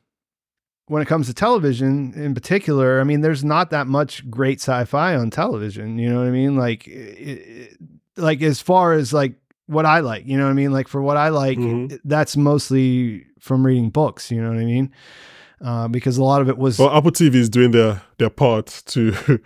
when 0.87 1.01
it 1.01 1.07
comes 1.07 1.27
to 1.27 1.33
television 1.33 2.13
in 2.15 2.33
particular 2.33 2.99
i 2.99 3.03
mean 3.03 3.21
there's 3.21 3.43
not 3.43 3.69
that 3.71 3.87
much 3.87 4.29
great 4.29 4.59
sci-fi 4.59 5.15
on 5.15 5.29
television 5.29 5.97
you 5.97 6.09
know 6.09 6.19
what 6.19 6.27
i 6.27 6.31
mean 6.31 6.55
like 6.55 6.87
it, 6.87 7.77
like 8.17 8.41
as 8.41 8.61
far 8.61 8.93
as 8.93 9.13
like 9.13 9.35
what 9.67 9.85
i 9.85 9.99
like 10.01 10.25
you 10.27 10.37
know 10.37 10.43
what 10.43 10.49
i 10.51 10.53
mean 10.53 10.71
like 10.71 10.87
for 10.87 11.01
what 11.01 11.17
i 11.17 11.29
like 11.29 11.57
Mhm. 11.57 11.99
that's 12.03 12.35
mostly 12.37 13.25
from 13.39 13.65
reading 13.65 13.89
books 13.89 14.29
you 14.31 14.41
know 14.41 14.49
what 14.49 14.59
i 14.59 14.65
mean 14.65 14.91
uh, 15.61 15.87
because 15.87 16.17
a 16.17 16.23
lot 16.23 16.41
of 16.41 16.49
it 16.49 16.57
was 16.57 16.77
well 16.77 16.95
apple 16.95 17.11
tv 17.11 17.35
is 17.35 17.49
doing 17.49 17.71
their 17.71 18.01
their 18.17 18.29
part 18.29 18.81
to 18.87 19.13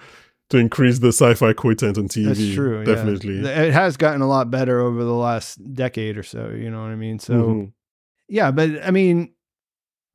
to 0.50 0.58
increase 0.58 1.00
the 1.00 1.10
sci-fi 1.10 1.54
quotient 1.54 1.98
on 1.98 2.08
tv 2.08 2.26
That's 2.26 2.54
true. 2.56 2.80
yeah. 2.80 2.86
definitely 2.86 3.38
It 3.40 3.74
has 3.74 3.98
gotten 3.98 4.22
a 4.22 4.28
lot 4.28 4.50
better 4.50 4.80
over 4.80 5.04
the 5.04 5.14
last 5.14 5.58
decade 5.74 6.18
or 6.18 6.24
so. 6.24 6.50
You 6.50 6.72
know 6.72 6.82
what 6.82 6.90
I 6.92 6.96
mean? 6.96 7.20
So, 7.20 7.34
Mhm. 7.34 7.72
yeah, 8.30 8.52
but 8.52 8.70
I 8.84 8.92
mean, 8.92 9.34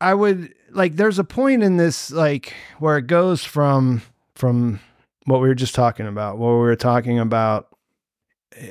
I 0.02 0.14
would 0.14 0.52
like, 0.70 0.96
there's 0.96 1.18
a 1.18 1.24
point 1.24 1.62
in 1.62 1.76
this, 1.76 2.10
like, 2.10 2.54
where 2.78 2.98
it 2.98 3.06
goes 3.06 3.44
from, 3.44 4.02
from 4.34 4.80
what 5.26 5.40
we 5.40 5.48
were 5.48 5.54
just 5.54 5.74
talking 5.74 6.06
about, 6.06 6.38
what 6.38 6.48
we 6.50 6.56
were 6.56 6.76
talking 6.76 7.18
about, 7.18 7.68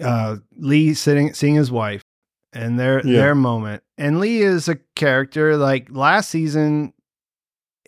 uh, 0.04 0.38
Lee 0.58 0.94
sitting, 0.94 1.34
seeing 1.34 1.56
his 1.56 1.72
wife 1.72 2.02
and 2.54 2.80
their, 2.80 3.06
Yeah. 3.06 3.18
their 3.22 3.36
moment. 3.36 3.84
And 3.98 4.20
Lee 4.20 4.42
is 4.42 4.68
a 4.68 4.76
character 4.96 5.58
like 5.58 5.88
last 5.92 6.30
season. 6.30 6.94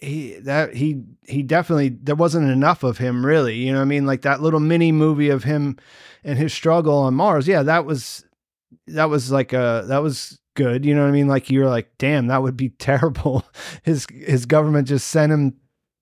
He 0.01 0.33
that 0.39 0.75
he 0.75 1.01
he 1.25 1.43
definitely 1.43 1.87
there 1.89 2.15
wasn't 2.15 2.49
enough 2.51 2.83
of 2.83 2.97
him 2.97 3.25
really 3.25 3.55
you 3.55 3.71
know 3.71 3.77
what 3.77 3.83
I 3.83 3.85
mean 3.85 4.05
like 4.05 4.23
that 4.23 4.41
little 4.41 4.59
mini 4.59 4.91
movie 4.91 5.29
of 5.29 5.45
him 5.45 5.77
and 6.25 6.37
his 6.37 6.51
struggle 6.53 6.97
on 6.97 7.13
Mars 7.13 7.47
yeah 7.47 7.63
that 7.63 7.85
was 7.85 8.25
that 8.87 9.05
was 9.09 9.31
like 9.31 9.53
a 9.53 9.85
that 9.87 9.99
was 10.03 10.39
good. 10.55 10.85
You 10.85 10.95
know 10.95 11.01
what 11.01 11.09
I 11.09 11.11
mean? 11.11 11.27
Like 11.27 11.49
you're 11.49 11.67
like, 11.69 11.91
damn, 11.97 12.27
that 12.27 12.41
would 12.41 12.57
be 12.57 12.69
terrible. 12.79 13.45
His 13.83 14.05
his 14.11 14.45
government 14.45 14.87
just 14.87 15.07
sent 15.07 15.31
him 15.31 15.55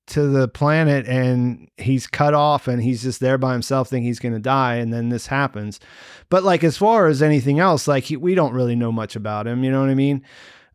to 0.08 0.28
the 0.28 0.48
planet 0.48 1.06
and 1.08 1.70
he's 1.78 2.06
cut 2.08 2.34
off 2.34 2.68
and 2.68 2.82
he's 2.84 3.04
just 3.04 3.20
there 3.22 3.38
by 3.38 3.54
himself 3.54 3.88
thinking 3.88 4.08
he's 4.08 4.20
going 4.20 4.34
to 4.34 4.40
die 4.40 4.76
and 4.76 4.92
then 4.92 5.08
this 5.08 5.28
happens 5.28 5.80
but 6.30 6.44
like 6.44 6.64
as 6.66 6.76
far 6.76 7.08
as 7.08 7.22
anything 7.22 7.60
else 7.60 7.88
like 7.88 8.06
he, 8.06 8.18
we 8.18 8.36
don't 8.36 8.52
really 8.54 8.76
know 8.76 8.92
much 8.92 9.16
about 9.16 9.48
him 9.48 9.64
you 9.64 9.72
know 9.72 9.80
what 9.80 9.90
i 9.90 9.94
mean 9.94 10.22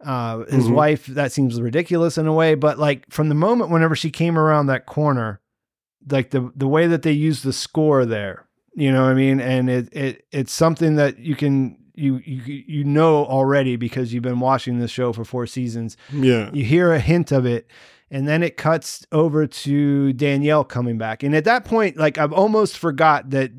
uh, 0.02 0.38
his 0.48 0.68
Mhm. 0.68 0.74
wife 0.74 1.06
that 1.06 1.32
seems 1.32 1.60
ridiculous 1.60 2.16
in 2.16 2.26
a 2.26 2.32
way 2.32 2.54
but 2.54 2.78
like 2.78 3.04
from 3.10 3.28
the 3.28 3.34
moment 3.34 3.70
whenever 3.70 3.96
she 3.96 4.10
came 4.10 4.38
around 4.38 4.66
that 4.68 4.86
corner 4.86 5.40
like 6.08 6.30
the 6.30 6.50
the 6.54 6.68
way 6.68 6.86
that 6.86 7.02
they 7.02 7.12
use 7.12 7.42
the 7.42 7.52
score 7.52 8.06
there 8.06 8.46
you 8.74 8.90
know 8.92 9.02
what 9.02 9.10
i 9.10 9.14
mean 9.14 9.40
and 9.40 9.68
it 9.68 9.88
it 9.92 10.24
it's 10.30 10.52
something 10.52 10.94
that 10.96 11.18
you 11.18 11.34
can 11.34 11.76
you 11.96 12.20
you 12.24 12.62
you 12.66 12.84
know 12.84 13.24
already 13.26 13.76
because 13.76 14.12
you've 14.12 14.22
been 14.22 14.40
watching 14.40 14.78
this 14.78 14.90
show 14.90 15.12
for 15.12 15.24
four 15.24 15.46
seasons 15.46 15.96
Yeah. 16.12 16.50
you 16.52 16.64
hear 16.64 16.92
a 16.92 17.00
hint 17.00 17.32
of 17.32 17.46
it 17.46 17.68
and 18.10 18.28
then 18.28 18.42
it 18.42 18.56
cuts 18.56 19.04
over 19.10 19.46
to 19.48 20.12
Danielle 20.12 20.62
coming 20.62 20.96
back. 20.98 21.24
And 21.24 21.34
at 21.34 21.44
that 21.44 21.64
point, 21.64 21.96
like 21.96 22.18
I've 22.18 22.32
almost 22.32 22.78
forgot 22.78 23.30
that 23.30 23.50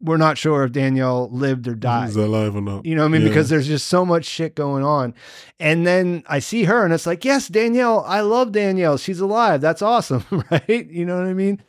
we're 0.00 0.16
not 0.16 0.36
sure 0.36 0.64
if 0.64 0.72
Danielle 0.72 1.30
lived 1.30 1.68
or 1.68 1.74
died. 1.76 2.08
Is 2.08 2.14
that 2.16 2.26
alive 2.26 2.56
or 2.56 2.60
not? 2.60 2.84
You 2.84 2.94
know 2.96 3.02
what 3.02 3.06
I 3.06 3.12
mean? 3.12 3.22
Yeah. 3.22 3.28
Because 3.28 3.48
there's 3.48 3.68
just 3.68 3.86
so 3.86 4.04
much 4.04 4.24
shit 4.24 4.54
going 4.56 4.84
on. 4.84 5.14
And 5.60 5.86
then 5.86 6.24
I 6.26 6.40
see 6.40 6.64
her 6.64 6.84
and 6.84 6.92
it's 6.92 7.06
like, 7.06 7.24
yes, 7.24 7.46
Danielle, 7.48 8.04
I 8.06 8.20
love 8.20 8.50
Danielle. 8.52 8.96
She's 8.98 9.20
alive. 9.20 9.60
That's 9.60 9.80
awesome. 9.80 10.24
right. 10.50 10.90
You 10.90 11.06
know 11.06 11.16
what 11.16 11.26
I 11.28 11.32
mean? 11.32 11.62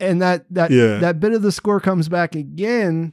And 0.00 0.22
that 0.22 0.46
that 0.50 0.70
Yeah. 0.70 0.98
that 0.98 1.20
bit 1.20 1.32
of 1.34 1.42
the 1.42 1.52
score 1.52 1.80
comes 1.80 2.08
back 2.08 2.34
again. 2.34 3.12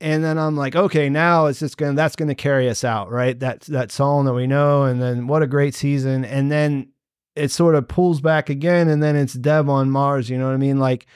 And 0.00 0.24
then 0.24 0.38
I'm 0.38 0.56
like, 0.56 0.74
okay, 0.74 1.10
now 1.10 1.46
it's 1.46 1.60
just 1.60 1.76
gonna 1.76 1.94
that's 1.94 2.16
gonna 2.16 2.34
carry 2.34 2.68
us 2.68 2.84
out, 2.84 3.10
right? 3.10 3.38
That 3.38 3.60
that 3.62 3.92
song 3.92 4.24
that 4.24 4.34
we 4.34 4.46
know, 4.46 4.84
and 4.84 5.00
then 5.00 5.26
what 5.26 5.42
a 5.42 5.46
great 5.46 5.74
season. 5.74 6.24
And 6.24 6.50
then 6.50 6.92
it 7.36 7.50
sort 7.50 7.74
of 7.74 7.86
pulls 7.88 8.20
back 8.20 8.48
again, 8.48 8.88
and 8.88 9.02
then 9.02 9.14
it's 9.16 9.34
Dev 9.34 9.68
on 9.68 9.90
Mars, 9.90 10.30
you 10.30 10.38
know 10.38 10.46
what 10.46 10.54
I 10.54 10.58
mean? 10.58 10.78
Like 10.78 11.06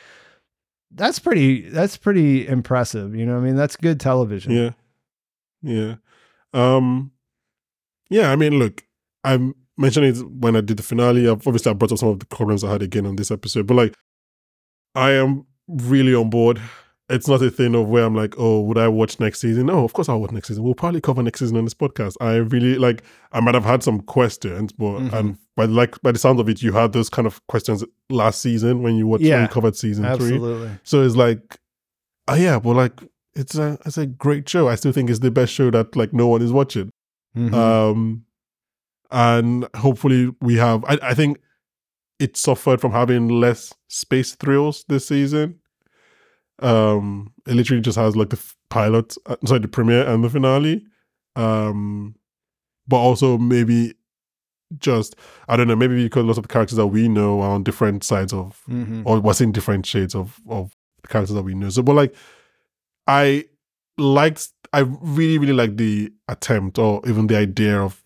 that's 0.91 1.19
pretty 1.19 1.69
that's 1.69 1.97
pretty 1.97 2.47
impressive. 2.47 3.15
You 3.15 3.27
know 3.27 3.35
what 3.35 3.43
I 3.43 3.45
mean? 3.45 3.57
That's 3.57 3.77
good 3.77 3.99
television. 4.01 4.53
Yeah. 4.53 4.71
Yeah. 5.63 5.95
Um 6.53 7.13
yeah, 8.11 8.31
I 8.31 8.37
mean, 8.37 8.59
look, 8.59 8.85
I 9.25 9.39
mentioned 9.77 10.07
it 10.07 10.23
when 10.29 10.57
I 10.57 10.61
did 10.61 10.77
the 10.77 10.83
finale. 10.83 11.29
I've 11.29 11.47
obviously 11.47 11.71
I 11.71 11.75
brought 11.75 11.93
up 11.93 11.99
some 11.99 12.11
of 12.11 12.21
the 12.21 12.27
problems 12.27 12.63
I 12.63 12.71
had 12.71 12.83
again 12.83 13.07
on 13.07 13.17
this 13.17 13.31
episode, 13.31 13.67
but 13.67 13.75
like 13.75 13.97
I 14.95 15.13
am 15.13 15.47
really 15.69 16.15
on 16.15 16.31
board. 16.31 16.61
It's 17.11 17.29
not 17.29 17.43
a 17.43 17.51
thing 17.51 17.75
of 17.75 17.87
where 17.89 18.05
I'm 18.05 18.15
like, 18.15 18.35
oh, 18.39 18.61
would 18.63 18.79
I 18.79 18.89
watch 18.89 19.21
next 19.21 19.41
season? 19.41 19.69
Oh, 19.69 19.85
of 19.85 19.93
course 19.93 20.09
I'll 20.09 20.21
watch 20.21 20.33
next 20.33 20.49
season. 20.49 20.63
We'll 20.65 20.75
probably 20.75 21.03
cover 21.03 21.23
next 21.23 21.41
season 21.41 21.59
on 21.59 21.65
this 21.65 21.75
podcast. 21.75 22.15
I 22.21 22.37
really 22.37 22.77
like 22.79 23.03
I 23.33 23.41
might 23.41 23.55
have 23.55 23.65
had 23.65 23.83
some 23.83 24.01
questions, 24.01 24.73
but 24.73 25.01
Mhm. 25.01 25.13
and 25.13 25.39
by 25.55 25.67
like 25.67 26.01
by 26.01 26.13
the 26.13 26.19
sound 26.19 26.41
of 26.41 26.49
it, 26.49 26.63
you 26.63 26.73
had 26.73 26.93
those 26.95 27.11
kind 27.11 27.27
of 27.27 27.47
questions 27.47 27.85
last 28.09 28.41
season 28.41 28.83
when 28.83 28.97
you 28.97 29.07
watched 29.07 29.25
when 29.25 29.43
you 29.43 29.49
covered 29.49 29.77
season 29.77 30.05
three. 30.17 30.33
Absolutely. 30.35 30.71
So 30.83 31.03
it's 31.03 31.15
like, 31.17 31.59
oh 32.29 32.35
yeah, 32.37 32.59
but 32.59 32.75
like 32.75 32.99
it's 33.37 33.55
a 33.55 33.79
it's 33.85 33.99
a 33.99 34.07
great 34.07 34.49
show. 34.49 34.69
I 34.69 34.75
still 34.77 34.93
think 34.93 35.11
it's 35.11 35.19
the 35.19 35.31
best 35.31 35.53
show 35.53 35.71
that 35.73 35.95
like 35.97 36.15
no 36.15 36.29
one 36.29 36.41
is 36.41 36.53
watching. 36.53 36.89
Mhm. 37.37 37.53
Um, 37.53 38.25
and 39.11 39.67
hopefully 39.77 40.31
we 40.41 40.57
have. 40.57 40.85
I, 40.87 40.99
I 41.03 41.15
think 41.15 41.39
it 42.19 42.37
suffered 42.37 42.81
from 42.81 42.93
having 42.93 43.29
less 43.29 43.75
space 43.89 44.35
thrills 44.35 44.85
this 44.89 45.07
season. 45.09 45.61
Um, 46.61 47.33
it 47.47 47.55
literally 47.55 47.83
just 47.83 47.99
has 47.99 48.17
like 48.17 48.31
the 48.31 48.37
f- 48.37 48.57
pilot, 48.71 49.17
uh, 49.27 49.37
sorry, 49.45 49.61
the 49.61 49.69
premiere 49.69 50.07
and 50.09 50.23
the 50.25 50.31
finale. 50.31 50.85
Um, 51.37 52.15
but 52.87 52.97
also 52.99 53.39
maybe 53.39 53.95
just 54.79 55.17
I 55.49 55.57
don't 55.57 55.69
know, 55.69 55.77
maybe 55.77 56.03
because 56.05 56.25
lots 56.25 56.39
of 56.39 56.43
the 56.45 56.49
characters 56.49 56.77
that 56.77 56.87
we 56.87 57.09
know 57.09 57.41
are 57.41 57.51
on 57.51 57.63
different 57.65 58.05
sides 58.05 58.33
of 58.33 58.63
Mhm. 58.69 59.03
or 59.05 59.21
was 59.21 59.41
in 59.41 59.53
different 59.53 59.87
shades 59.87 60.15
of 60.15 60.41
of 60.49 60.75
the 61.03 61.09
characters 61.09 61.35
that 61.35 61.43
we 61.43 61.55
know. 61.55 61.71
So, 61.71 61.83
but 61.83 61.95
like, 61.97 62.15
I 63.07 63.45
liked, 63.99 64.49
I 64.73 64.81
really, 64.81 65.39
really 65.39 65.53
liked 65.53 65.77
the 65.77 66.13
attempt 66.29 66.79
or 66.79 67.01
even 67.07 67.27
the 67.27 67.37
idea 67.37 67.81
of 67.81 68.04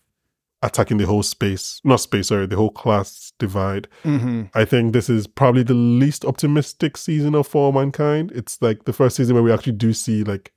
attacking 0.61 0.97
the 0.97 1.05
whole 1.05 1.23
space, 1.23 1.79
not 1.85 2.01
space, 2.01 2.27
sorry, 2.27 2.45
the 2.45 2.55
whole 2.57 2.69
class 2.71 3.31
divide. 3.39 3.87
Mhm. 4.03 4.49
I 4.53 4.65
think 4.65 4.91
this 4.93 5.09
is 5.09 5.25
probably 5.27 5.63
the 5.63 5.73
least 5.73 6.25
optimistic 6.25 6.97
season 6.97 7.33
of 7.35 7.47
For 7.47 7.67
All 7.67 7.71
Mankind. 7.71 8.31
It's 8.35 8.61
like 8.61 8.83
the 8.83 8.91
first 8.93 9.15
season 9.15 9.35
where 9.35 9.43
we 9.43 9.53
actually 9.53 9.73
do 9.73 9.93
see 9.93 10.23
like 10.23 10.51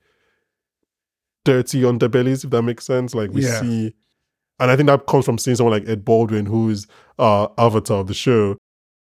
dirty 1.44 1.82
underbellies, 1.82 2.44
if 2.44 2.50
that 2.50 2.62
makes 2.62 2.84
sense. 2.86 3.14
Like 3.14 3.30
we 3.30 3.42
Yeah. 3.42 3.61
see, 3.61 3.94
and 4.59 4.70
I 4.70 4.76
think 4.76 4.88
that 4.88 5.07
comes 5.07 5.24
from 5.24 5.38
seeing 5.38 5.57
someone 5.57 5.72
like 5.78 5.88
Ed 5.88 6.05
Baldwin, 6.05 6.46
who 6.46 6.68
is 6.70 6.86
uh 7.18 7.48
avatar 7.59 7.98
of 8.00 8.07
the 8.09 8.14
show, 8.14 8.57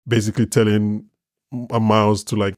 basically 0.09 0.47
telling 0.47 1.07
Miles 1.53 2.25
to 2.25 2.37
like 2.37 2.55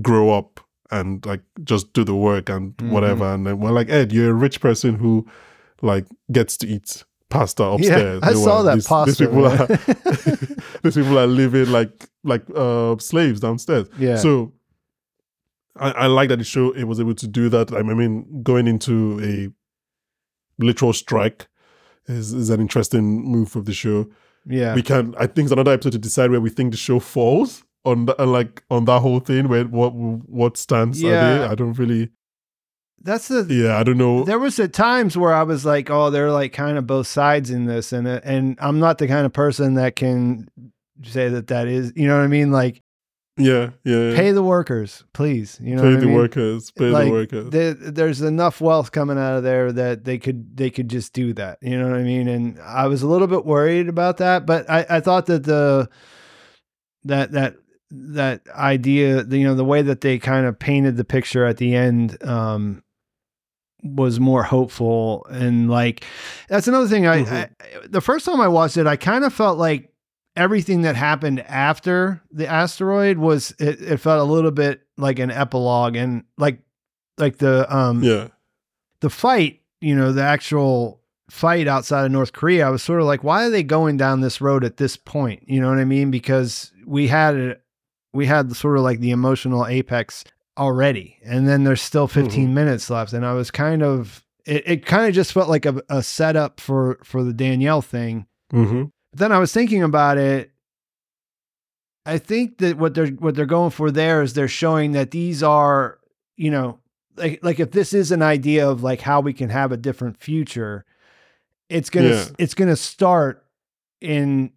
grow 0.00 0.30
up 0.30 0.60
and 0.90 1.24
like 1.26 1.42
just 1.64 1.92
do 1.92 2.04
the 2.04 2.14
work 2.14 2.48
and 2.48 2.76
Mhm. 2.76 2.90
whatever. 2.90 3.24
And 3.32 3.46
then 3.46 3.58
we're 3.60 3.70
like, 3.72 3.88
Ed, 3.88 4.12
you're 4.12 4.30
a 4.30 4.34
rich 4.34 4.60
person 4.60 4.96
who 4.96 5.26
like 5.80 6.06
gets 6.30 6.56
to 6.58 6.66
eat 6.68 7.04
pasta 7.32 7.64
upstairs. 7.64 8.20
Yeah, 8.22 8.28
I 8.28 8.34
saw 8.34 8.62
that 8.62 8.74
these, 8.76 8.86
pasta. 8.86 9.10
These 9.10 9.28
people 9.28 9.42
man. 9.42 9.60
are 9.60 9.66
these 10.82 10.94
people 10.94 11.18
are 11.18 11.26
living 11.26 11.70
like 11.70 12.08
like 12.24 12.44
uh 12.54 12.96
slaves 12.98 13.40
downstairs. 13.40 13.88
yeah. 13.98 14.16
So 14.16 14.52
I, 15.76 15.90
I 15.92 16.06
like 16.06 16.28
that 16.28 16.36
the 16.38 16.44
show 16.44 16.70
it 16.72 16.84
was 16.84 17.00
able 17.00 17.14
to 17.14 17.26
do 17.26 17.48
that. 17.48 17.72
I 17.72 17.82
mean, 17.82 18.42
going 18.42 18.66
into 18.68 19.20
a 19.22 20.62
literal 20.62 20.92
strike 20.92 21.48
is, 22.06 22.32
is 22.32 22.50
an 22.50 22.60
interesting 22.60 23.24
move 23.24 23.56
of 23.56 23.64
the 23.64 23.72
show. 23.72 24.08
yeah. 24.46 24.74
We 24.74 24.82
can 24.82 25.14
I 25.18 25.26
think 25.26 25.46
it's 25.46 25.52
another 25.52 25.72
episode 25.72 25.92
to 25.92 25.98
decide 25.98 26.30
where 26.30 26.40
we 26.40 26.50
think 26.50 26.72
the 26.72 26.76
show 26.78 27.00
falls 27.00 27.64
on 27.84 28.06
the, 28.06 28.14
like 28.26 28.62
on 28.70 28.84
that 28.84 29.00
whole 29.00 29.20
thing 29.20 29.48
where 29.48 29.64
what 29.64 29.94
what 29.94 30.56
stance 30.56 31.02
are 31.02 31.08
they? 31.08 31.44
I 31.44 31.54
don't 31.54 31.78
really 31.78 32.10
That's 33.04 33.28
the 33.28 33.46
yeah, 33.48 33.78
I 33.78 33.82
don't 33.82 33.98
know. 33.98 34.24
there 34.24 34.38
was 34.38 34.58
at 34.60 34.72
times 34.72 35.16
where 35.16 35.32
I 35.34 35.42
was 35.42 35.64
like, 35.64 35.90
oh, 35.90 36.10
they're 36.10 36.30
like 36.30 36.52
kind 36.52 36.78
of 36.78 36.86
both 36.86 37.06
sides 37.06 37.50
in 37.50 37.64
this, 37.66 37.92
and 37.92 38.06
and 38.06 38.56
I'm 38.60 38.78
not 38.78 38.98
the 38.98 39.08
kind 39.08 39.26
of 39.26 39.32
person 39.32 39.74
that 39.74 39.96
can 39.96 40.48
say 41.04 41.28
that 41.28 41.48
that 41.48 41.66
is, 41.68 41.92
you 41.96 42.06
know 42.06 42.16
what 42.16 42.22
I 42.24 42.28
mean? 42.28 42.52
Like, 42.52 42.80
Yeah, 43.36 43.70
yeah. 43.82 44.14
pay 44.14 44.30
the 44.30 44.42
workers, 44.42 45.04
please. 45.14 45.58
You 45.60 45.74
know 45.74 45.82
Pay 45.82 45.88
what 45.88 45.96
I 45.96 46.00
the 46.00 46.06
mean? 46.06 46.14
workers. 46.14 46.70
Pay 46.70 46.90
Like, 46.90 47.04
the 47.06 47.10
workers. 47.10 47.50
There, 47.50 47.74
there's 47.74 48.20
enough 48.22 48.60
wealth 48.60 48.92
coming 48.92 49.18
out 49.18 49.36
of 49.36 49.42
there 49.42 49.72
that 49.72 50.04
they 50.04 50.18
could 50.18 50.56
they 50.56 50.70
could 50.70 50.88
just 50.88 51.12
do 51.12 51.32
that. 51.34 51.58
You 51.60 51.76
know 51.78 51.90
what 51.90 51.98
I 51.98 52.02
mean? 52.04 52.28
And 52.28 52.60
I 52.60 52.86
was 52.86 53.02
a 53.02 53.08
little 53.08 53.26
bit 53.26 53.44
worried 53.44 53.88
about 53.88 54.18
that, 54.18 54.46
but 54.46 54.70
I, 54.70 54.86
I 54.88 55.00
thought 55.00 55.26
that 55.26 55.42
the 55.44 55.88
that 57.04 57.32
that 57.32 57.56
that 57.90 58.42
idea, 58.54 59.24
you 59.24 59.44
know, 59.44 59.54
the 59.56 59.64
way 59.64 59.82
that 59.82 60.02
they 60.02 60.18
kind 60.18 60.46
of 60.46 60.58
painted 60.58 60.96
the 60.96 61.04
picture 61.04 61.44
at 61.44 61.56
the 61.56 61.74
end 61.74 62.22
um, 62.22 62.82
was 63.82 64.20
more 64.20 64.42
hopeful 64.44 65.26
and 65.30 65.68
like 65.70 66.04
that's 66.48 66.68
another 66.68 66.86
thing. 66.88 67.06
I, 67.06 67.22
Mhm. 67.22 67.32
I 67.32 67.48
the 67.88 68.00
first 68.00 68.24
time 68.24 68.40
I 68.40 68.48
watched 68.48 68.76
it, 68.76 68.86
I 68.86 68.96
kind 68.96 69.24
of 69.24 69.32
felt 69.32 69.58
like 69.58 69.92
everything 70.36 70.82
that 70.82 70.96
happened 70.96 71.40
after 71.40 72.22
the 72.30 72.46
asteroid 72.46 73.18
was 73.18 73.50
it, 73.58 73.80
it 73.82 73.96
felt 73.98 74.20
a 74.20 74.32
little 74.32 74.50
bit 74.50 74.80
like 74.96 75.18
an 75.18 75.30
epilogue 75.30 75.94
and 75.96 76.24
like 76.38 76.58
like 77.18 77.36
the 77.38 77.66
um 77.74 78.02
yeah. 78.02 78.28
the 79.00 79.10
fight 79.10 79.60
you 79.82 79.94
know 79.94 80.10
the 80.12 80.22
actual 80.22 81.00
fight 81.28 81.68
outside 81.68 82.06
of 82.06 82.10
north 82.12 82.32
korea 82.32 82.66
i 82.66 82.70
was 82.70 82.82
sort 82.82 83.00
of 83.00 83.06
like 83.06 83.22
why 83.22 83.44
are 83.44 83.50
they 83.50 83.62
going 83.62 83.98
down 83.98 84.20
this 84.22 84.40
road 84.40 84.64
at 84.64 84.78
this 84.78 84.96
point 84.96 85.42
you 85.46 85.60
know 85.60 85.68
what 85.68 85.78
i 85.78 85.84
mean 85.84 86.10
because 86.10 86.72
we 86.86 87.08
had 87.08 87.34
it 87.36 87.62
we 88.14 88.24
had 88.24 88.54
sort 88.56 88.78
of 88.78 88.82
like 88.82 89.00
the 89.00 89.10
emotional 89.10 89.66
apex 89.66 90.24
already 90.58 91.18
and 91.24 91.48
then 91.48 91.64
there's 91.64 91.80
still 91.80 92.06
15 92.06 92.52
minutes 92.52 92.90
left 92.90 93.12
and 93.14 93.24
i 93.24 93.32
was 93.32 93.50
kind 93.50 93.82
of 93.82 94.22
it, 94.44 94.62
it 94.66 94.86
kind 94.86 95.06
of 95.08 95.14
just 95.14 95.32
felt 95.32 95.48
like 95.48 95.64
a, 95.64 95.82
a 95.88 96.02
setup 96.02 96.60
for 96.60 96.98
for 97.04 97.22
the 97.24 97.32
danielle 97.32 97.82
thing 97.82 98.26
Mm-hmm. 98.52 98.82
but 99.12 99.18
then 99.18 99.32
I 99.32 99.38
was 99.38 99.50
thinking 99.50 99.82
about 99.82 100.18
it. 100.18 100.50
I 102.04 102.18
think 102.18 102.58
that 102.58 102.76
what 102.76 102.92
they're 102.94 103.06
what 103.06 103.34
they're 103.34 103.46
going 103.46 103.70
for 103.70 103.90
there 103.90 104.20
is 104.20 104.34
they're 104.34 104.46
showing 104.46 104.92
that 104.92 105.10
these 105.10 105.42
are, 105.42 105.98
you 106.36 106.50
know, 106.50 106.78
like 107.16 107.42
like 107.42 107.60
if 107.60 107.70
this 107.70 107.94
is 107.94 108.10
an 108.12 108.20
idea 108.20 108.68
of 108.68 108.82
like 108.82 109.00
how 109.00 109.20
we 109.22 109.32
can 109.32 109.48
have 109.48 109.72
a 109.72 109.78
different 109.78 110.18
future, 110.20 110.84
it's 111.70 111.88
gonna 111.88 112.08
Yeah. 112.10 112.24
it's 112.38 112.52
gonna 112.52 112.76
start 112.76 113.42
in. 114.02 114.52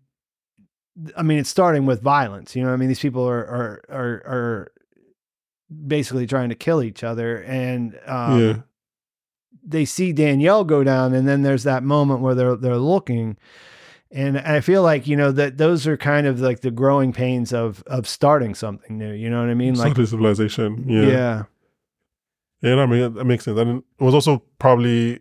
I 1.15 1.23
mean, 1.23 1.39
it's 1.39 1.49
starting 1.49 1.85
with 1.85 2.01
violence. 2.01 2.53
You 2.53 2.63
know, 2.63 2.73
I 2.73 2.75
mean, 2.75 2.89
these 2.89 2.99
people 2.99 3.25
are 3.25 3.45
are 3.45 3.81
are 3.89 4.11
are 4.25 4.71
basically 5.87 6.27
trying 6.27 6.49
to 6.49 6.55
kill 6.55 6.83
each 6.83 7.03
other, 7.03 7.37
and 7.43 7.99
um, 8.05 8.39
yeah. 8.39 8.53
they 9.63 9.85
see 9.85 10.13
Danielle 10.13 10.63
go 10.63 10.83
down, 10.83 11.13
and 11.13 11.27
then 11.27 11.41
there's 11.41 11.63
that 11.63 11.83
moment 11.83 12.21
where 12.21 12.35
they're 12.35 12.55
they're 12.55 12.77
looking, 12.77 13.37
and 14.11 14.37
I 14.37 14.61
feel 14.61 14.83
like 14.83 15.07
you 15.07 15.15
know 15.15 15.31
that 15.31 15.57
those 15.57 15.87
are 15.87 15.97
kind 15.97 16.27
of 16.27 16.39
like 16.39 16.61
the 16.61 16.71
growing 16.71 17.13
pains 17.13 17.53
of 17.53 17.83
of 17.87 18.07
starting 18.07 18.55
something 18.55 18.97
new. 18.97 19.13
You 19.13 19.29
know 19.29 19.41
what 19.41 19.49
I 19.49 19.55
mean? 19.55 19.75
Like, 19.75 19.95
civilization. 19.95 20.85
Yeah. 20.87 21.01
yeah, 21.01 21.43
Yeah, 22.61 22.75
that, 22.75 22.87
makes, 22.87 23.15
that 23.15 23.25
makes 23.25 23.43
sense. 23.45 23.59
And 23.59 23.83
it 23.99 24.03
was 24.03 24.13
also 24.13 24.43
probably 24.59 25.19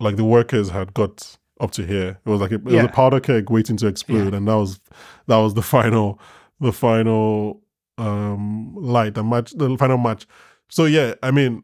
like 0.00 0.16
the 0.16 0.24
workers 0.24 0.70
had 0.70 0.94
got 0.94 1.38
up 1.60 1.70
to 1.72 1.86
here. 1.86 2.18
It 2.24 2.28
was 2.28 2.40
like 2.40 2.52
a, 2.52 2.56
it 2.56 2.64
was 2.64 2.84
a 2.84 2.88
powder 2.88 3.20
keg 3.20 3.50
waiting 3.50 3.76
to 3.78 3.86
explode, 3.86 4.34
and 4.34 4.46
that 4.48 4.54
was 4.54 4.80
that 5.26 5.36
was 5.36 5.54
the 5.54 5.62
final 5.62 6.18
the 6.60 6.72
final 6.72 7.62
um 7.98 8.74
light 8.76 9.14
the 9.14 9.22
match 9.24 9.52
the 9.52 9.76
final 9.78 9.98
match. 9.98 10.26
So 10.68 10.84
yeah, 10.84 11.14
I 11.22 11.30
mean. 11.30 11.62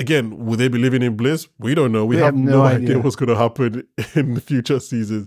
Again, 0.00 0.46
would 0.46 0.60
they 0.60 0.68
be 0.68 0.78
living 0.78 1.02
in 1.02 1.16
bliss? 1.16 1.48
We 1.58 1.74
don't 1.74 1.90
know. 1.90 2.04
We, 2.06 2.14
We 2.14 2.22
have, 2.22 2.26
have 2.26 2.36
no, 2.36 2.58
no 2.58 2.62
idea. 2.62 2.90
idea. 2.90 2.98
what's 3.00 3.16
going 3.16 3.30
to 3.30 3.34
happen 3.34 3.82
in 4.14 4.34
the 4.34 4.40
future 4.40 4.78
seasons. 4.78 5.26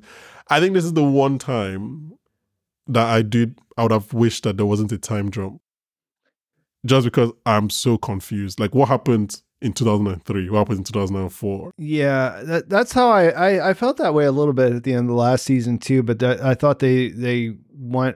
I 0.49 0.61
think 0.61 0.73
this 0.75 0.85
is 0.85 0.93
the 0.93 1.03
one 1.03 1.37
time 1.39 2.13
that 2.87 3.05
I 3.05 3.21
did. 3.21 3.59
I 3.77 3.83
would 3.83 3.91
have 3.91 4.13
wished 4.13 4.45
that 4.45 4.55
there 4.55 4.65
wasn't 4.65 4.93
a 4.93 4.97
time 4.97 5.29
jump, 5.29 5.59
just 6.85 7.03
because 7.03 7.33
I'm 7.45 7.69
so 7.69 7.97
confused. 7.97 8.61
Like, 8.61 8.73
what 8.73 8.87
happened 8.87 9.41
in 9.61 9.73
2003? 9.73 10.49
What 10.49 10.59
happened 10.59 10.77
in 10.77 10.83
2004? 10.85 11.73
Yeah, 11.77 12.41
that, 12.45 12.69
that's 12.69 12.93
how 12.93 13.09
I, 13.09 13.27
I 13.27 13.69
I 13.71 13.73
felt 13.73 13.97
that 13.97 14.13
way 14.13 14.23
a 14.23 14.31
little 14.31 14.53
bit 14.53 14.71
at 14.71 14.83
the 14.83 14.93
end 14.93 15.01
of 15.01 15.07
the 15.07 15.13
last 15.15 15.43
season 15.43 15.79
too. 15.79 16.01
But 16.01 16.19
that, 16.19 16.41
I 16.41 16.53
thought 16.55 16.79
they 16.79 17.09
they 17.09 17.57
went 17.73 18.15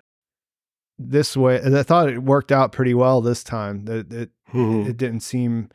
this 0.97 1.35
way. 1.35 1.61
I 1.61 1.83
thought 1.83 2.09
it 2.09 2.23
worked 2.23 2.51
out 2.51 2.71
pretty 2.71 2.93
well 2.93 3.21
this 3.21 3.43
time. 3.43 3.85
That 3.85 4.11
it, 4.13 4.29
Mhm. 4.53 4.87
it 4.87 4.97
didn't 4.97 5.21
seem. 5.21 5.69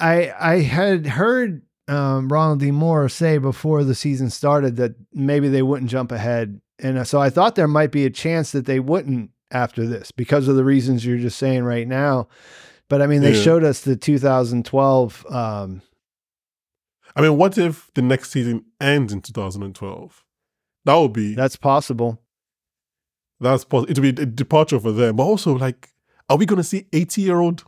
I 0.00 0.32
I 0.38 0.60
had 0.60 1.06
heard 1.06 1.62
um, 1.88 2.28
Ronald 2.28 2.60
D. 2.60 2.70
Moore 2.70 3.08
say 3.08 3.38
before 3.38 3.82
the 3.84 3.94
season 3.94 4.28
started 4.30 4.76
that 4.76 4.94
maybe 5.12 5.48
they 5.48 5.62
wouldn't 5.62 5.90
jump 5.90 6.12
ahead, 6.12 6.60
and 6.78 6.98
uh, 6.98 7.04
so 7.04 7.20
I 7.20 7.30
thought 7.30 7.54
there 7.54 7.68
might 7.68 7.92
be 7.92 8.04
a 8.04 8.10
chance 8.10 8.52
that 8.52 8.66
they 8.66 8.80
wouldn't 8.80 9.30
after 9.50 9.86
this 9.86 10.10
because 10.10 10.48
of 10.48 10.56
the 10.56 10.64
reasons 10.64 11.06
you're 11.06 11.16
just 11.18 11.38
saying 11.38 11.64
right 11.64 11.88
now. 11.88 12.28
But 12.90 13.00
I 13.02 13.06
mean, 13.06 13.22
they 13.22 13.34
Yeah. 13.34 13.42
showed 13.42 13.64
us 13.64 13.80
the 13.80 13.96
2012. 13.96 15.24
Um, 15.30 15.80
I 17.16 17.22
mean, 17.22 17.36
what 17.36 17.56
if 17.58 17.90
the 17.94 18.02
next 18.02 18.30
season 18.30 18.64
ends 18.80 19.12
in 19.12 19.20
2012? 19.22 20.24
That 20.84 20.94
would 20.96 21.12
be 21.12 21.34
that's 21.34 21.56
possible. 21.56 22.20
That's 23.40 23.64
possible. 23.64 23.90
It 23.90 23.98
would 23.98 24.16
be 24.16 24.22
a 24.22 24.26
departure 24.26 24.80
for 24.80 24.92
them, 24.92 25.16
but 25.16 25.22
also 25.24 25.52
like, 25.56 25.90
are 26.28 26.36
we 26.36 26.46
going 26.46 26.56
to 26.58 26.64
see 26.64 26.86
80 26.92 27.22
year 27.22 27.40
old 27.40 27.64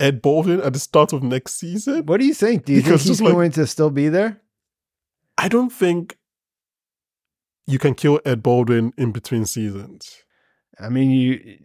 Ed 0.00 0.20
Baldwin 0.22 0.60
at 0.60 0.72
the 0.72 0.78
start 0.78 1.12
of 1.12 1.22
next 1.22 1.54
season? 1.54 2.04
What 2.06 2.20
do 2.20 2.26
you 2.26 2.34
think? 2.34 2.64
Do 2.64 2.72
you 2.72 2.82
Because 2.82 3.02
think 3.02 3.08
he's 3.08 3.20
like- 3.20 3.32
going 3.32 3.50
to 3.52 3.66
still 3.66 3.90
be 3.90 4.08
there? 4.08 4.40
I 5.38 5.48
don't 5.48 5.70
think 5.72 6.16
you 7.66 7.78
can 7.78 7.94
kill 7.94 8.20
Ed 8.24 8.42
Baldwin 8.42 8.92
in 8.98 9.12
between 9.12 9.46
seasons. 9.46 10.22
I 10.78 10.88
mean, 10.88 11.10
you 11.10 11.58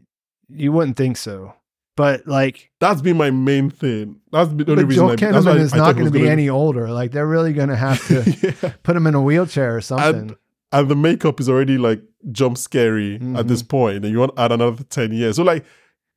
you 0.50 0.72
wouldn't 0.72 0.96
think 0.96 1.18
so, 1.18 1.54
but 1.98 2.26
like, 2.28 2.72
That's 2.80 3.02
been 3.02 3.18
my 3.18 3.32
main 3.32 3.70
thing. 3.70 4.22
That's 4.32 4.50
been 4.50 4.66
the 4.66 4.72
only 4.74 4.84
reason. 4.86 5.04
Joel 5.08 5.12
I, 5.12 5.16
Kinnaman 5.18 5.48
I 5.48 5.58
is 5.58 5.72
thought 5.72 5.78
not 5.78 5.94
going 5.94 6.06
to 6.06 6.12
be 6.12 6.20
gonna- 6.20 6.32
any 6.32 6.50
older. 6.50 6.90
Like, 6.90 7.12
they're 7.12 7.28
really 7.28 7.52
going 7.54 7.70
to 7.70 7.76
have 7.76 8.06
to 8.08 8.56
yeah. 8.64 8.74
put 8.84 8.96
him 8.96 9.08
in 9.08 9.16
a 9.16 9.22
wheelchair 9.22 9.76
or 9.76 9.82
something. 9.82 10.16
And 10.16 10.36
the 10.72 10.96
makeup 10.96 11.40
is 11.40 11.50
already 11.50 11.78
like 11.78 12.02
jump 12.32 12.58
scary 12.58 13.16
at 13.16 13.22
Mm-hmm. 13.22 13.48
this 13.48 13.64
point, 13.64 14.04
and 14.04 14.12
you 14.12 14.20
want 14.20 14.36
to 14.36 14.42
add 14.42 14.52
another 14.52 14.84
10 14.84 15.12
years. 15.14 15.36
So, 15.38 15.44
like, 15.44 15.66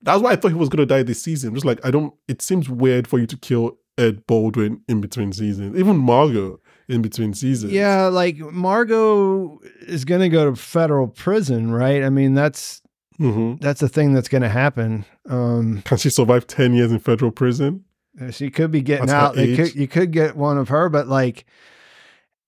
that's 0.02 0.22
why 0.22 0.32
I 0.32 0.36
thought 0.36 0.48
he 0.48 0.54
was 0.54 0.68
going 0.68 0.86
to 0.86 0.86
die 0.86 1.02
this 1.02 1.22
season. 1.22 1.54
Just 1.54 1.66
like, 1.66 1.84
I 1.84 1.90
don't, 1.90 2.12
it 2.26 2.42
seems 2.42 2.68
weird 2.68 3.06
for 3.06 3.18
you 3.18 3.26
to 3.26 3.36
kill 3.36 3.78
Ed 3.98 4.26
Baldwin 4.26 4.80
in 4.88 5.00
between 5.00 5.32
seasons, 5.32 5.76
even 5.78 5.98
Margot 5.98 6.58
in 6.88 7.02
between 7.02 7.34
seasons. 7.34 7.72
Yeah, 7.72 8.06
like 8.06 8.38
Margot 8.38 9.58
is 9.82 10.04
going 10.04 10.22
to 10.22 10.28
go 10.28 10.50
to 10.50 10.56
federal 10.56 11.06
prison, 11.06 11.70
right? 11.70 12.02
I 12.02 12.10
mean, 12.10 12.34
that's 12.34 12.82
hmm 13.18 13.54
that's 13.60 13.82
a 13.82 13.88
thing 13.88 14.14
that's 14.14 14.28
going 14.28 14.40
to 14.42 14.48
happen. 14.48 15.04
Um, 15.28 15.82
Can 15.84 15.98
she 15.98 16.08
survive 16.08 16.46
10 16.46 16.72
years 16.74 16.90
in 16.90 16.98
federal 16.98 17.30
prison? 17.30 17.84
she 18.30 18.50
could 18.50 18.70
be 18.70 18.80
getting 18.80 19.06
That's 19.06 19.12
out. 19.16 19.34
Could, 19.34 19.74
you 19.76 19.86
could 19.86 20.10
get 20.10 20.34
one 20.36 20.56
of 20.58 20.68
her, 20.70 20.88
but 20.88 21.06
like, 21.06 21.44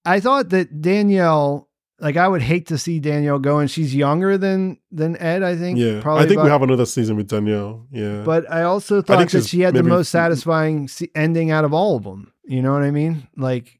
I 0.05 0.19
thought 0.19 0.49
that 0.49 0.81
Danielle, 0.81 1.69
like, 2.03 2.17
I 2.17 2.27
would 2.27 2.41
hate 2.41 2.67
to 2.67 2.77
see 2.77 2.99
Danielle 2.99 3.39
go, 3.39 3.57
and 3.59 3.71
she's 3.71 3.95
younger 3.95 4.37
than 4.37 4.77
than 4.91 5.17
Ed. 5.17 5.41
I 5.41 5.55
think. 5.55 5.79
Yeah. 5.79 6.01
probably 6.01 6.23
I 6.25 6.27
think 6.27 6.37
about- 6.37 6.45
we 6.45 6.51
have 6.51 6.61
another 6.61 6.85
season 6.85 7.15
with 7.15 7.27
Danielle. 7.29 7.87
Yeah. 7.91 8.21
But 8.23 8.51
I 8.51 8.63
also 8.63 9.01
thought 9.01 9.17
think 9.19 9.31
that 9.31 9.45
she 9.47 9.61
had 9.61 9.73
the 9.73 9.83
most 9.83 10.09
satisfying 10.09 10.89
ending 11.15 11.49
out 11.49 11.65
of 11.65 11.73
all 11.73 11.95
of 11.95 12.03
them. 12.03 12.31
You 12.45 12.61
know 12.61 12.73
what 12.73 12.83
I 12.83 12.91
mean? 12.91 13.27
Like, 13.37 13.79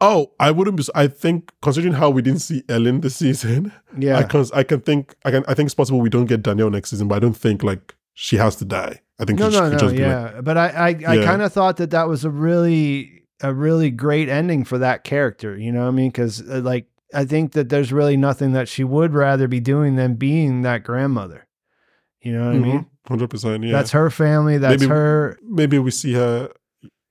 oh, 0.00 0.32
I 0.38 0.50
wouldn't 0.52 0.76
be, 0.76 0.84
I 0.94 1.06
think, 1.08 1.50
considering 1.60 1.94
how 1.94 2.10
we 2.10 2.22
didn't 2.22 2.40
see 2.40 2.62
Ellen 2.68 3.00
this 3.00 3.16
season, 3.16 3.72
yeah, 3.98 4.18
I 4.18 4.22
can 4.22 4.44
I 4.54 4.62
can 4.62 4.80
think 4.80 5.14
I 5.24 5.30
can 5.30 5.44
I 5.48 5.54
think 5.54 5.66
it's 5.66 5.74
possible 5.74 6.00
we 6.00 6.10
don't 6.10 6.26
get 6.26 6.42
Danielle 6.42 6.70
next 6.70 6.90
season, 6.90 7.08
but 7.08 7.16
I 7.16 7.18
don't 7.18 7.36
think 7.36 7.62
like 7.62 7.94
she 8.14 8.36
has 8.36 8.56
to 8.56 8.64
die. 8.64 9.00
I 9.18 9.24
think 9.24 9.38
no, 9.38 9.50
she 9.50 9.56
no, 9.56 9.62
could 9.70 9.72
no, 9.72 9.78
just 9.78 9.94
be 9.96 10.02
like, 10.04 10.32
yeah. 10.34 10.40
but 10.40 10.56
I, 10.56 10.68
I, 10.68 10.86
I 10.86 11.14
Yeah. 11.16 11.24
kind 11.24 11.42
of 11.42 11.52
thought 11.52 11.76
that 11.78 11.90
that 11.90 12.08
was 12.08 12.24
a 12.24 12.30
really, 12.30 13.22
a 13.42 13.52
really 13.52 13.90
great 13.90 14.28
ending 14.28 14.64
for 14.64 14.78
that 14.78 15.04
character. 15.04 15.56
You 15.56 15.70
know 15.72 15.82
what 15.82 15.88
I 15.88 15.92
mean? 15.92 16.10
Because 16.10 16.40
uh, 16.48 16.60
like, 16.64 16.86
I 17.14 17.24
think 17.24 17.52
that 17.52 17.68
there's 17.68 17.92
really 17.92 18.16
nothing 18.16 18.52
that 18.52 18.68
she 18.68 18.84
would 18.84 19.14
rather 19.14 19.46
be 19.48 19.60
doing 19.60 19.96
than 19.96 20.14
being 20.14 20.62
that 20.62 20.82
grandmother. 20.82 21.46
You 22.22 22.32
know 22.32 22.46
what 22.46 22.56
I 22.56 22.58
mean? 22.58 22.86
hundred 23.06 23.28
percent. 23.30 23.62
Yeah, 23.64 23.72
That's 23.72 23.90
her 23.92 24.10
family. 24.10 24.58
That's 24.58 24.80
Maybe- 24.82 24.90
her. 24.90 25.38
maybe 25.42 25.78
we 25.78 25.90
see 25.90 26.14
her. 26.14 26.50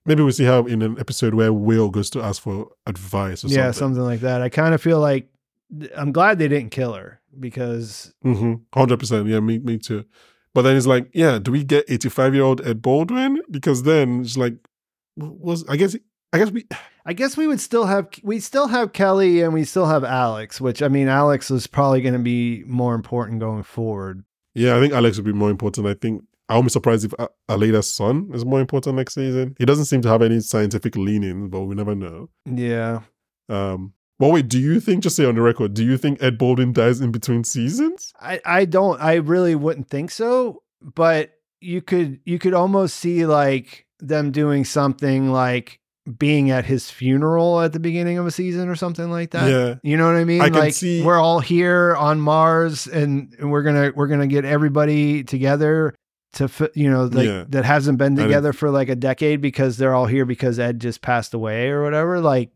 Maybe 0.05 0.21
we 0.23 0.31
see 0.33 0.43
her 0.45 0.67
in 0.67 0.81
an 0.81 0.97
episode 0.99 1.33
where 1.33 1.53
Will 1.53 1.89
goes 1.89 2.09
to 2.09 2.21
ask 2.21 2.41
for 2.41 2.69
advice 2.85 3.43
or 3.45 3.47
Yeah, 3.47 3.71
something. 3.71 3.73
something 3.79 4.03
like 4.03 4.19
that. 4.21 4.41
I 4.41 4.49
kind 4.49 4.73
of 4.73 4.81
feel 4.81 4.99
like 4.99 5.29
I'm 5.95 6.11
glad 6.11 6.39
they 6.39 6.47
didn't 6.49 6.71
kill 6.71 6.93
her 6.93 7.21
because 7.39 8.13
Mm-hmm. 8.25 8.53
Hundred 8.73 8.99
percent. 8.99 9.27
Yeah, 9.27 9.39
me 9.39 9.59
me 9.59 9.77
too. 9.77 10.03
But 10.53 10.63
then 10.63 10.75
it's 10.77 10.85
like, 10.87 11.09
yeah, 11.13 11.39
do 11.39 11.51
we 11.51 11.63
get 11.63 11.85
eighty 11.87 12.09
five 12.09 12.33
year 12.35 12.43
old 12.43 12.59
Ed 12.67 12.81
Baldwin? 12.81 13.41
Because 13.49 13.83
then 13.83 14.21
it's 14.21 14.35
like, 14.37 14.55
was 15.15 15.63
I 15.69 15.77
guess 15.77 15.95
I 16.33 16.37
guess 16.39 16.51
we 16.51 16.65
I 17.05 17.13
guess 17.13 17.35
we 17.35 17.47
would 17.47 17.59
still 17.59 17.85
have 17.85 18.07
we 18.23 18.39
still 18.39 18.67
have 18.67 18.93
Kelly 18.93 19.41
and 19.41 19.53
we 19.53 19.65
still 19.65 19.87
have 19.87 20.03
Alex, 20.03 20.61
which 20.61 20.81
I 20.81 20.87
mean 20.87 21.07
Alex 21.07 21.51
is 21.51 21.67
probably 21.67 22.01
going 22.01 22.13
to 22.13 22.19
be 22.19 22.63
more 22.65 22.95
important 22.95 23.39
going 23.39 23.63
forward. 23.63 24.23
Yeah, 24.55 24.77
I 24.77 24.79
think 24.79 24.93
Alex 24.93 25.17
would 25.17 25.25
be 25.25 25.33
more 25.33 25.49
important. 25.49 25.87
I 25.87 25.95
think 25.95 26.23
I 26.47 26.55
won't 26.55 26.67
be 26.67 26.71
surprised 26.71 27.05
if 27.05 27.13
Aleida's 27.49 27.87
son 27.87 28.29
is 28.33 28.45
more 28.45 28.61
important 28.61 28.95
next 28.95 29.15
season. 29.15 29.55
He 29.57 29.65
doesn't 29.65 29.85
seem 29.85 30.01
to 30.03 30.09
have 30.09 30.21
any 30.21 30.39
scientific 30.39 30.95
leanings, 30.95 31.49
but 31.49 31.61
we 31.61 31.75
never 31.75 31.95
know. 31.95 32.29
Yeah. 32.45 33.01
Um, 33.49 33.93
but 34.19 34.29
wait, 34.29 34.47
do 34.47 34.59
you 34.59 34.79
think, 34.79 35.03
just 35.03 35.15
say 35.15 35.25
on 35.25 35.35
the 35.35 35.41
record, 35.41 35.73
do 35.73 35.83
you 35.83 35.97
think 35.97 36.21
Ed 36.21 36.37
Baldwin 36.37 36.71
dies 36.71 37.01
in 37.01 37.11
between 37.11 37.43
seasons? 37.43 38.13
I 38.21 38.39
I 38.45 38.65
don't 38.65 39.01
I 39.01 39.15
really 39.15 39.55
wouldn't 39.55 39.89
think 39.89 40.11
so, 40.11 40.63
but 40.81 41.31
you 41.59 41.81
could 41.81 42.19
you 42.23 42.39
could 42.39 42.53
almost 42.53 42.97
see 42.97 43.25
like 43.25 43.85
them 43.99 44.31
doing 44.31 44.65
something 44.65 45.31
like 45.31 45.79
being 46.17 46.51
at 46.51 46.65
his 46.65 46.91
funeral 46.91 47.61
at 47.61 47.71
the 47.71 47.79
beginning 47.79 48.17
of 48.17 48.25
a 48.25 48.31
season 48.31 48.67
or 48.67 48.75
something 48.75 49.09
like 49.09 49.31
that. 49.31 49.49
yeah. 49.49 49.75
You 49.83 49.95
know 49.97 50.05
what 50.05 50.15
I 50.17 50.25
mean? 50.25 50.41
I 50.41 50.47
like 50.47 50.73
see- 50.73 51.01
we're 51.03 51.19
all 51.19 51.39
here 51.39 51.95
on 51.95 52.19
Mars 52.19 52.87
and, 52.87 53.33
and 53.39 53.51
we're 53.51 53.63
gonna 53.63 53.91
we're 53.95 54.07
gonna 54.07 54.27
get 54.27 54.43
everybody 54.43 55.23
together 55.23 55.95
to 56.33 56.49
you 56.75 56.89
know 56.91 57.05
like 57.05 57.25
Yeah. 57.27 57.45
that 57.49 57.63
hasn't 57.63 57.99
been 57.99 58.15
together 58.17 58.51
for 58.53 58.69
like 58.69 58.89
a 58.89 58.95
decade 58.95 59.39
because 59.39 59.77
they're 59.77 59.93
all 59.93 60.07
here 60.07 60.25
because 60.25 60.59
Ed 60.59 60.79
just 60.81 61.01
passed 61.01 61.33
away 61.33 61.69
or 61.69 61.83
whatever. 61.83 62.19
Like, 62.19 62.51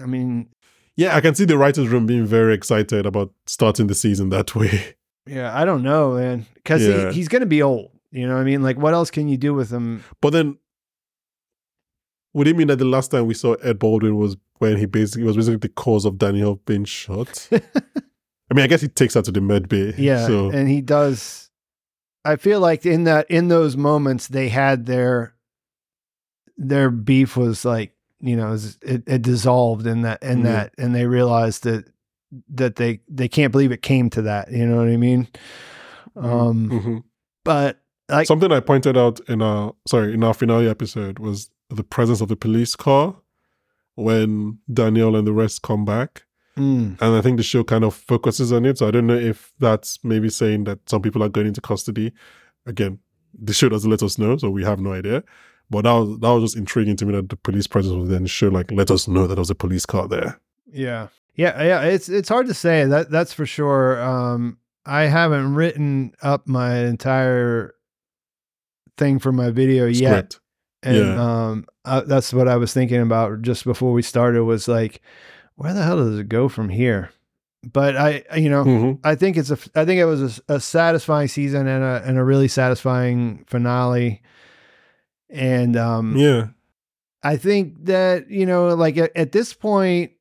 I 0.00 0.06
mean, 0.06 0.48
Yeah, 0.96 1.16
I 1.16 1.20
can 1.20 1.34
see 1.34 1.44
the 1.44 1.58
writers' 1.58 1.88
room 1.88 2.06
being 2.06 2.26
very 2.26 2.54
excited 2.54 3.04
about 3.06 3.32
starting 3.46 3.86
the 3.86 3.94
season 3.94 4.28
that 4.30 4.54
way. 4.54 4.94
yeah, 5.26 5.58
I 5.58 5.64
don't 5.64 5.82
know, 5.82 6.12
man, 6.14 6.46
because 6.54 6.86
Yeah. 6.86 7.08
he, 7.10 7.16
he's 7.16 7.28
gonna 7.28 7.46
be 7.46 7.62
old. 7.62 7.90
You 8.12 8.26
know 8.28 8.34
what 8.34 8.40
I 8.40 8.44
mean? 8.44 8.62
Like, 8.62 8.78
what 8.78 8.94
else 8.94 9.10
can 9.10 9.28
you 9.28 9.36
do 9.36 9.52
with 9.52 9.70
him? 9.70 10.04
But 10.22 10.30
then, 10.30 10.58
would 12.36 12.46
it 12.46 12.56
mean 12.56 12.66
that 12.68 12.76
the 12.76 12.84
last 12.84 13.10
time 13.10 13.26
we 13.26 13.34
saw 13.34 13.54
Ed 13.54 13.78
Baldwin 13.78 14.16
was 14.16 14.36
when 14.58 14.76
he 14.76 14.86
basically 14.86 15.24
was 15.24 15.36
basically 15.36 15.56
the 15.56 15.68
cause 15.70 16.04
of 16.04 16.18
Danielle 16.18 16.56
being 16.66 16.84
shot? 16.84 17.48
I 17.52 18.54
mean, 18.54 18.62
I 18.62 18.66
guess 18.68 18.80
he 18.82 18.88
takes 18.88 19.14
her 19.14 19.22
to 19.22 19.32
the 19.32 19.40
med 19.40 19.68
bay. 19.68 19.94
Yeah, 19.96 20.26
So 20.26 20.50
and 20.50 20.68
he 20.68 20.80
does. 20.80 21.50
I 22.24 22.36
feel 22.36 22.60
like 22.60 22.84
in 22.86 23.04
that 23.04 23.30
in 23.30 23.48
those 23.48 23.76
moments 23.76 24.28
they 24.28 24.48
had 24.48 24.86
their 24.86 25.34
their 26.56 26.90
beef 26.90 27.36
was 27.36 27.64
like 27.64 27.92
you 28.20 28.36
know 28.36 28.54
it, 28.82 29.02
it 29.06 29.22
dissolved 29.22 29.86
in 29.86 30.02
that 30.02 30.22
in 30.22 30.38
Yeah. 30.38 30.52
that 30.52 30.74
and 30.78 30.94
they 30.94 31.06
realized 31.06 31.64
that 31.64 31.84
that 32.54 32.76
they 32.76 33.00
they 33.08 33.28
can't 33.28 33.52
believe 33.52 33.72
it 33.72 33.82
came 33.82 34.10
to 34.10 34.22
that 34.22 34.50
you 34.50 34.66
know 34.66 34.76
what 34.76 34.88
I 34.88 34.96
mean 34.96 35.28
um 36.16 36.68
Mhm. 36.70 37.02
but 37.44 37.78
like 38.08 38.26
something 38.26 38.50
I 38.52 38.60
pointed 38.60 38.96
out 38.96 39.20
in 39.28 39.42
our 39.42 39.74
sorry 39.86 40.14
in 40.14 40.24
our 40.24 40.34
finale 40.34 40.68
episode 40.68 41.18
was 41.18 41.50
the 41.70 41.84
presence 41.84 42.20
of 42.20 42.28
the 42.28 42.36
police 42.36 42.76
car 42.76 43.16
when 43.94 44.58
Danielle 44.72 45.16
and 45.16 45.26
the 45.26 45.32
rest 45.32 45.62
come 45.62 45.84
back. 45.84 46.24
mm, 46.56 47.00
And 47.00 47.16
I 47.16 47.20
think 47.20 47.36
the 47.38 47.42
show 47.42 47.64
kind 47.64 47.84
of 47.84 47.94
focuses 47.94 48.52
on 48.52 48.64
it. 48.64 48.78
So 48.78 48.86
I 48.88 48.90
don't 48.90 49.06
know 49.06 49.16
if 49.16 49.52
that's 49.58 49.98
maybe 50.04 50.28
saying 50.28 50.64
that 50.64 50.78
some 50.88 51.02
people 51.02 51.22
are 51.22 51.28
going 51.28 51.46
into 51.46 51.60
custody. 51.60 52.12
Again, 52.66 52.98
the 53.38 53.52
show 53.52 53.68
doesn't 53.68 53.90
let 53.90 54.02
us 54.02 54.18
know, 54.18 54.36
so 54.36 54.50
we 54.50 54.64
have 54.64 54.80
no 54.80 54.92
idea. 54.92 55.22
But 55.70 55.82
that 55.82 55.92
was 55.92 56.18
that 56.20 56.30
was 56.30 56.42
just 56.44 56.56
intriguing 56.56 56.96
to 56.96 57.06
me 57.06 57.12
that 57.14 57.28
the 57.28 57.36
police 57.36 57.66
presence 57.66 57.94
was 57.94 58.08
there 58.08 58.16
and 58.16 58.24
the 58.26 58.30
show 58.30 58.48
like 58.48 58.70
let 58.70 58.90
us 58.90 59.08
know 59.08 59.26
that 59.26 59.34
there 59.34 59.40
was 59.40 59.50
a 59.50 59.54
police 59.54 59.84
car 59.86 60.06
there. 60.08 60.40
yeah 60.72 61.08
yeah 61.34 61.60
yeah 61.62 61.82
it's 61.82 62.08
it's 62.08 62.28
hard 62.28 62.46
to 62.46 62.54
say 62.54 62.84
that 62.86 63.10
that's 63.10 63.32
for 63.32 63.44
sure 63.44 64.00
um 64.02 64.58
I 64.86 65.02
haven't 65.06 65.54
written 65.54 66.12
up 66.22 66.46
my 66.46 66.78
entire 66.78 67.74
thing 68.96 69.18
for 69.18 69.32
my 69.32 69.50
video 69.50 69.86
yet 69.86 70.32
Script. 70.32 70.40
And 70.86 70.96
Yeah. 70.96 71.20
um, 71.48 71.66
uh, 71.84 72.02
that's 72.02 72.32
what 72.32 72.46
I 72.48 72.56
was 72.56 72.72
thinking 72.72 73.00
about 73.00 73.42
just 73.42 73.64
before 73.64 73.92
we 73.92 74.02
started. 74.02 74.44
Was 74.44 74.68
like, 74.68 75.00
where 75.56 75.74
the 75.74 75.82
hell 75.82 75.96
does 75.96 76.18
it 76.18 76.28
go 76.28 76.48
from 76.48 76.68
here? 76.68 77.10
But 77.72 77.96
I, 77.96 78.22
I- 78.30 78.36
you 78.36 78.48
know, 78.48 78.64
Mhm. 78.64 78.98
I 79.02 79.16
think 79.16 79.36
it's 79.36 79.50
a. 79.50 79.58
I 79.74 79.84
think 79.84 79.98
it 80.00 80.04
was 80.04 80.40
a, 80.48 80.54
a 80.54 80.60
satisfying 80.60 81.26
season 81.28 81.66
and 81.66 81.82
a 81.82 82.02
and 82.06 82.18
a 82.18 82.22
really 82.24 82.46
satisfying 82.48 83.44
finale. 83.48 84.22
And 85.28 85.76
um, 85.76 86.16
Yeah. 86.16 86.48
I 87.24 87.36
think 87.36 87.86
that 87.86 88.30
you 88.30 88.46
know, 88.46 88.68
like 88.76 88.96
at, 88.96 89.10
at 89.16 89.32
this 89.32 89.52
point, 89.52 90.12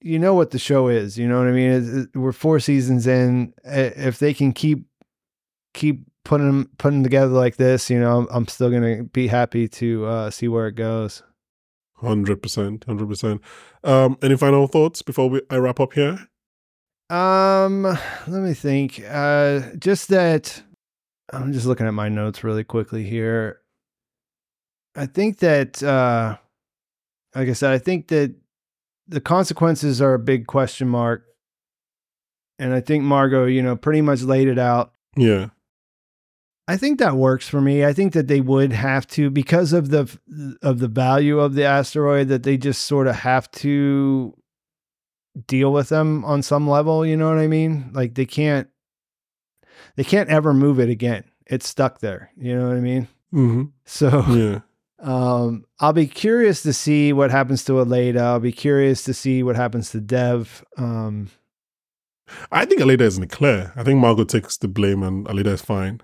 you 0.00 0.18
know 0.18 0.34
what 0.34 0.50
the 0.50 0.58
show 0.58 0.88
is. 0.88 1.16
You 1.18 1.28
know 1.28 1.38
what 1.38 1.48
I 1.48 1.52
mean? 1.52 1.70
It's- 1.70 1.94
it- 2.06 2.16
we're 2.18 2.32
four 2.32 2.58
seasons 2.60 3.06
in. 3.06 3.52
If 3.64 4.18
they 4.18 4.34
can 4.34 4.52
keep 4.52 4.86
keep 5.74 6.06
putting 6.26 6.48
'em- 6.48 6.70
putting 6.78 7.02
together 7.02 7.32
like 7.32 7.56
this, 7.56 7.88
you 7.88 7.98
know, 7.98 8.18
I'm, 8.18 8.28
I'm 8.30 8.48
still 8.48 8.70
gonna 8.70 9.04
be 9.04 9.28
happy 9.28 9.68
to 9.68 10.04
uh, 10.06 10.30
see 10.30 10.48
where 10.48 10.66
it 10.68 10.74
goes. 10.74 11.22
Hundred 11.96 12.42
percent. 12.42 12.84
Hundred 12.84 13.08
percent. 13.08 13.40
Um, 13.82 14.18
any 14.22 14.36
final 14.36 14.66
thoughts 14.66 15.00
before 15.02 15.30
we 15.30 15.40
I 15.50 15.56
wrap 15.56 15.80
up 15.80 15.94
here? 15.94 16.18
Um, 17.08 17.82
let 17.82 18.42
me 18.42 18.52
think. 18.52 19.02
Uh, 19.08 19.60
just 19.78 20.08
that 20.08 20.62
I'm 21.32 21.52
just 21.52 21.66
looking 21.66 21.86
at 21.86 21.94
my 21.94 22.08
notes 22.08 22.44
really 22.44 22.64
quickly 22.64 23.04
here. 23.04 23.60
I 24.94 25.06
think 25.06 25.38
that, 25.38 25.82
uh, 25.82 26.36
like 27.34 27.48
I 27.48 27.52
said, 27.52 27.72
I 27.72 27.78
think 27.78 28.08
that 28.08 28.34
the 29.08 29.20
consequences 29.20 30.00
are 30.02 30.14
a 30.14 30.18
big 30.18 30.46
question 30.46 30.88
mark, 30.88 31.24
and 32.58 32.72
I 32.74 32.80
think 32.80 33.04
Margot, 33.04 33.44
you 33.44 33.62
know, 33.62 33.76
pretty 33.76 34.00
much 34.00 34.22
laid 34.22 34.48
it 34.48 34.58
out. 34.58 34.92
Yeah. 35.16 35.48
I 36.68 36.76
think 36.76 36.98
that 36.98 37.14
works 37.16 37.48
for 37.48 37.60
me. 37.60 37.84
I 37.84 37.92
think 37.92 38.12
that 38.14 38.26
they 38.26 38.40
would 38.40 38.72
have 38.72 39.06
to 39.08 39.30
because 39.30 39.72
of 39.72 39.90
the 39.90 40.18
of 40.62 40.80
the 40.80 40.88
value 40.88 41.38
of 41.38 41.54
the 41.54 41.64
asteroid 41.64 42.28
that 42.28 42.42
they 42.42 42.56
just 42.56 42.82
sort 42.82 43.06
of 43.06 43.14
have 43.16 43.50
to 43.52 44.34
deal 45.46 45.72
with 45.72 45.90
them 45.90 46.24
on 46.24 46.42
some 46.42 46.68
level, 46.68 47.04
you 47.04 47.16
know 47.16 47.28
what 47.28 47.38
I 47.38 47.46
mean? 47.46 47.90
Like 47.92 48.14
they 48.14 48.26
can't 48.26 48.68
they 49.96 50.04
can't 50.04 50.28
ever 50.28 50.52
move 50.52 50.80
it 50.80 50.88
again. 50.88 51.24
It's 51.46 51.68
stuck 51.68 52.00
there, 52.00 52.30
you 52.36 52.56
know 52.56 52.68
what 52.68 52.76
I 52.76 52.80
mean? 52.80 53.08
hmm 53.30 53.64
So 53.84 54.24
Yeah. 54.28 54.60
um 54.98 55.66
I'll 55.78 55.92
be 55.92 56.06
curious 56.06 56.62
to 56.62 56.72
see 56.72 57.12
what 57.12 57.30
happens 57.30 57.64
to 57.66 57.72
Aleida. 57.74 58.20
I'll 58.20 58.40
be 58.40 58.52
curious 58.52 59.04
to 59.04 59.14
see 59.14 59.42
what 59.42 59.54
happens 59.56 59.90
to 59.90 60.00
Dev. 60.00 60.64
Um 60.76 61.30
I 62.50 62.64
think 62.64 62.80
Aleida 62.80 63.02
is 63.02 63.16
in 63.16 63.20
the 63.20 63.28
clear. 63.28 63.72
I 63.76 63.84
think 63.84 64.00
Margot 64.00 64.24
takes 64.24 64.56
the 64.56 64.66
blame 64.66 65.04
and 65.04 65.26
Aleida 65.26 65.52
is 65.52 65.62
fine. 65.62 66.00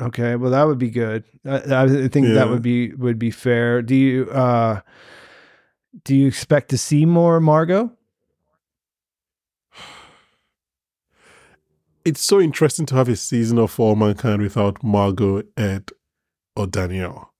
Okay, 0.00 0.36
well 0.36 0.50
that 0.50 0.64
would 0.66 0.78
be 0.78 0.90
good. 0.90 1.24
I, 1.44 1.82
I 1.84 2.08
think 2.08 2.28
Yeah. 2.28 2.34
that 2.34 2.48
would 2.50 2.62
be 2.62 2.92
would 2.94 3.18
be 3.18 3.30
fair. 3.30 3.82
Do 3.82 3.94
you 3.94 4.30
uh 4.30 4.80
do 6.04 6.16
you 6.16 6.26
expect 6.26 6.70
to 6.70 6.78
see 6.78 7.04
more 7.06 7.40
Margot? 7.40 7.92
It's 12.04 12.20
so 12.20 12.40
interesting 12.40 12.84
to 12.86 12.96
have 12.96 13.08
a 13.08 13.14
season 13.14 13.58
of 13.58 13.78
All 13.78 13.94
Mankind 13.94 14.42
without 14.42 14.82
Margot, 14.82 15.44
Ed, 15.56 15.90
or 16.56 16.66
Danielle. 16.66 17.32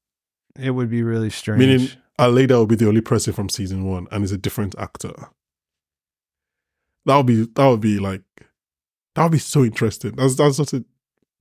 It 0.56 0.70
would 0.70 0.88
be 0.88 1.02
really 1.02 1.30
strange. 1.30 1.58
Meaning 1.58 1.88
Aleida 2.18 2.50
will 2.50 2.66
be 2.66 2.76
the 2.76 2.86
only 2.86 3.00
person 3.00 3.32
from 3.32 3.48
season 3.48 3.84
one 3.84 4.06
and 4.12 4.22
is 4.22 4.30
a 4.30 4.38
different 4.38 4.76
actor. 4.78 5.14
That 7.06 7.16
would 7.16 7.26
be 7.26 7.44
that 7.56 7.66
would 7.66 7.80
be 7.80 7.98
like 7.98 8.22
that 9.16 9.24
would 9.24 9.32
be 9.32 9.38
so 9.38 9.64
interesting. 9.64 10.12
That's 10.12 10.36
that's 10.36 10.58
such 10.58 10.74
a 10.74 10.84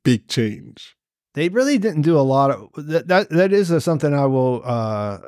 big 0.03 0.27
change. 0.27 0.95
They 1.33 1.49
really 1.49 1.77
didn't 1.77 2.01
do 2.01 2.17
a 2.17 2.21
lot 2.21 2.51
of 2.51 2.69
that. 2.75 3.07
That, 3.07 3.29
that 3.29 3.53
is 3.53 3.71
a, 3.71 3.79
something 3.81 4.13
I 4.13 4.25
will 4.25 4.61
uh 4.65 5.19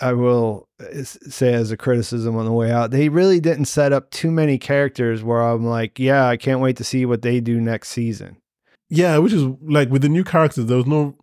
I 0.00 0.14
will 0.14 0.66
say 1.02 1.52
as 1.52 1.70
a 1.70 1.76
criticism 1.76 2.34
on 2.36 2.46
the 2.46 2.52
way 2.52 2.70
out. 2.70 2.90
They 2.90 3.10
really 3.10 3.38
didn't 3.40 3.66
set 3.66 3.92
up 3.92 4.10
too 4.10 4.30
many 4.30 4.56
characters 4.56 5.22
where 5.22 5.42
I'm 5.42 5.66
like, 5.66 5.98
yeah, 5.98 6.26
I 6.26 6.38
can't 6.38 6.60
wait 6.60 6.76
to 6.78 6.84
see 6.84 7.04
what 7.04 7.20
they 7.20 7.40
do 7.40 7.60
next 7.60 7.90
season. 7.90 8.38
Yeah, 8.88 9.18
which 9.18 9.34
is 9.34 9.44
like 9.62 9.90
with 9.90 10.02
the 10.02 10.08
new 10.08 10.24
characters, 10.24 10.66
there 10.66 10.78
was 10.78 10.86
no 10.86 11.16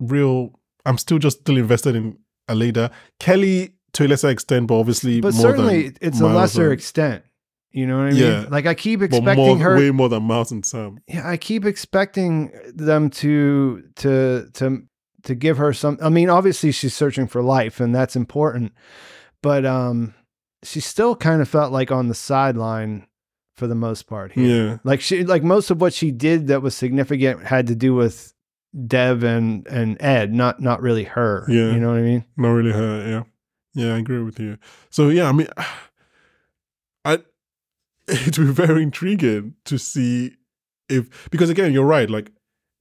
real. 0.00 0.58
I'm 0.86 0.96
still 0.98 1.18
just 1.18 1.40
still 1.40 1.58
invested 1.58 1.94
in 1.96 2.18
Aleida. 2.48 2.90
Kelly 3.20 3.74
to 3.92 4.06
a 4.06 4.08
lesser 4.08 4.30
extent, 4.30 4.68
but 4.68 4.74
obviously, 4.78 5.20
But 5.20 5.34
certainly, 5.34 5.92
it's 6.00 6.20
a 6.20 6.26
lesser 6.26 6.64
and- 6.64 6.72
extent. 6.72 7.24
You 7.70 7.86
know 7.86 7.98
what 7.98 8.06
I 8.06 8.10
mean? 8.10 8.22
Yeah. 8.22 8.46
Like 8.48 8.66
I 8.66 8.74
keep 8.74 9.02
expecting 9.02 9.36
more, 9.36 9.58
her. 9.58 9.76
way 9.76 9.90
more 9.90 10.08
than 10.08 10.22
Miles 10.22 10.50
and 10.50 10.64
Sam. 10.64 11.00
yeah, 11.06 11.28
I 11.28 11.36
keep 11.36 11.64
expecting 11.64 12.50
them 12.74 13.10
to 13.10 13.82
to 13.96 14.48
to 14.54 14.82
to 15.24 15.34
give 15.34 15.58
her 15.58 15.72
some. 15.72 15.98
I 16.02 16.08
mean, 16.08 16.30
obviously 16.30 16.72
she's 16.72 16.94
searching 16.94 17.26
for 17.26 17.42
life, 17.42 17.80
and 17.80 17.94
that's 17.94 18.16
important. 18.16 18.72
But 19.42 19.66
um, 19.66 20.14
she 20.62 20.80
still 20.80 21.14
kind 21.14 21.42
of 21.42 21.48
felt 21.48 21.72
like 21.72 21.92
on 21.92 22.08
the 22.08 22.14
sideline 22.14 23.06
for 23.54 23.66
the 23.66 23.74
most 23.74 24.06
part. 24.06 24.32
Here. 24.32 24.66
Yeah, 24.66 24.78
Like 24.84 25.00
she, 25.00 25.24
like 25.24 25.42
most 25.42 25.70
of 25.70 25.80
what 25.80 25.92
she 25.92 26.10
did 26.10 26.46
that 26.46 26.62
was 26.62 26.74
significant 26.74 27.44
had 27.44 27.66
to 27.66 27.74
do 27.74 27.94
with 27.94 28.32
Dev 28.86 29.22
and 29.22 29.66
and 29.66 30.00
Ed, 30.00 30.32
not 30.32 30.60
not 30.60 30.80
really 30.80 31.04
her. 31.04 31.44
Yeah. 31.48 31.72
you 31.72 31.80
know 31.80 31.90
what 31.90 31.98
I 31.98 32.02
mean? 32.02 32.24
not 32.36 32.50
really 32.50 32.72
her. 32.72 33.08
Yeah, 33.08 33.84
yeah, 33.84 33.94
I 33.94 33.98
agree 33.98 34.22
with 34.22 34.38
you. 34.38 34.58
So 34.90 35.08
yeah, 35.08 35.28
I 35.28 35.32
mean, 35.32 35.48
it 38.26 38.38
would 38.38 38.46
be 38.48 38.52
very 38.52 38.82
intriguing 38.82 39.54
to 39.66 39.78
see 39.78 40.32
if 40.88 41.28
because 41.30 41.50
again, 41.50 41.72
you're 41.72 41.84
right. 41.84 42.08
Like 42.10 42.30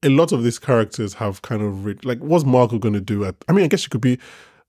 a 0.04 0.10
lot 0.10 0.32
of 0.32 0.44
these 0.44 0.60
characters 0.60 1.16
have 1.16 1.41
kind 1.41 1.62
of 1.62 1.86
re- 1.86 1.98
like 2.04 2.20
what's 2.20 2.45
Margot 2.45 2.80
going 2.80 2.94
to 2.94 3.02
do 3.02 3.26
at? 3.26 3.36
I 3.48 3.52
mean, 3.54 3.66
I 3.66 3.68
guess 3.68 3.82
she 3.82 3.90
could 3.90 4.02
be. 4.02 4.18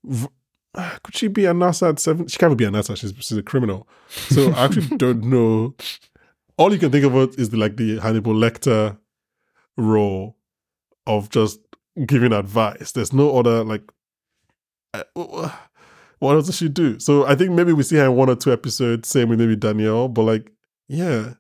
v- 0.05 0.29
Could 1.03 1.17
she 1.17 1.29
be 1.29 1.45
a 1.47 1.53
NASA 1.53 1.91
at 1.91 1.99
seven? 1.99 2.27
She 2.29 2.39
can't 2.39 2.57
be 2.57 2.65
a 2.65 2.71
NASA. 2.71 2.97
She's 2.97 3.13
she's 3.19 3.39
a 3.39 3.43
criminal. 3.43 3.89
So 4.09 4.51
I 4.53 4.65
actually 4.65 4.97
don't 4.97 5.25
know. 5.25 5.75
All 6.57 6.73
you 6.73 6.79
can 6.79 6.91
think 6.91 7.05
about 7.05 7.35
is 7.39 7.51
the 7.51 7.57
like 7.57 7.77
the 7.77 7.99
Hannibal 8.01 8.35
Lecter 8.35 8.99
role 9.77 10.37
of 11.07 11.31
just 11.31 11.61
giving 12.07 12.33
advice. 12.33 12.93
There's 12.93 13.13
no 13.13 13.39
other 13.39 13.65
like. 13.65 13.83
uh, 14.95 15.51
What 16.19 16.35
else 16.35 16.47
does 16.47 16.57
she 16.57 16.69
do? 16.69 16.99
So 16.99 17.27
I 17.27 17.35
think 17.35 17.53
maybe 17.53 17.73
we 17.73 17.83
see 17.83 17.97
her 17.97 18.07
in 18.07 18.17
one 18.17 18.29
or 18.29 18.37
two 18.37 18.53
episodes. 18.53 19.09
Same 19.09 19.29
with 19.29 19.39
maybe 19.39 19.57
Danielle, 19.57 20.09
but 20.09 20.23
like, 20.23 20.53
yeah. 20.89 21.35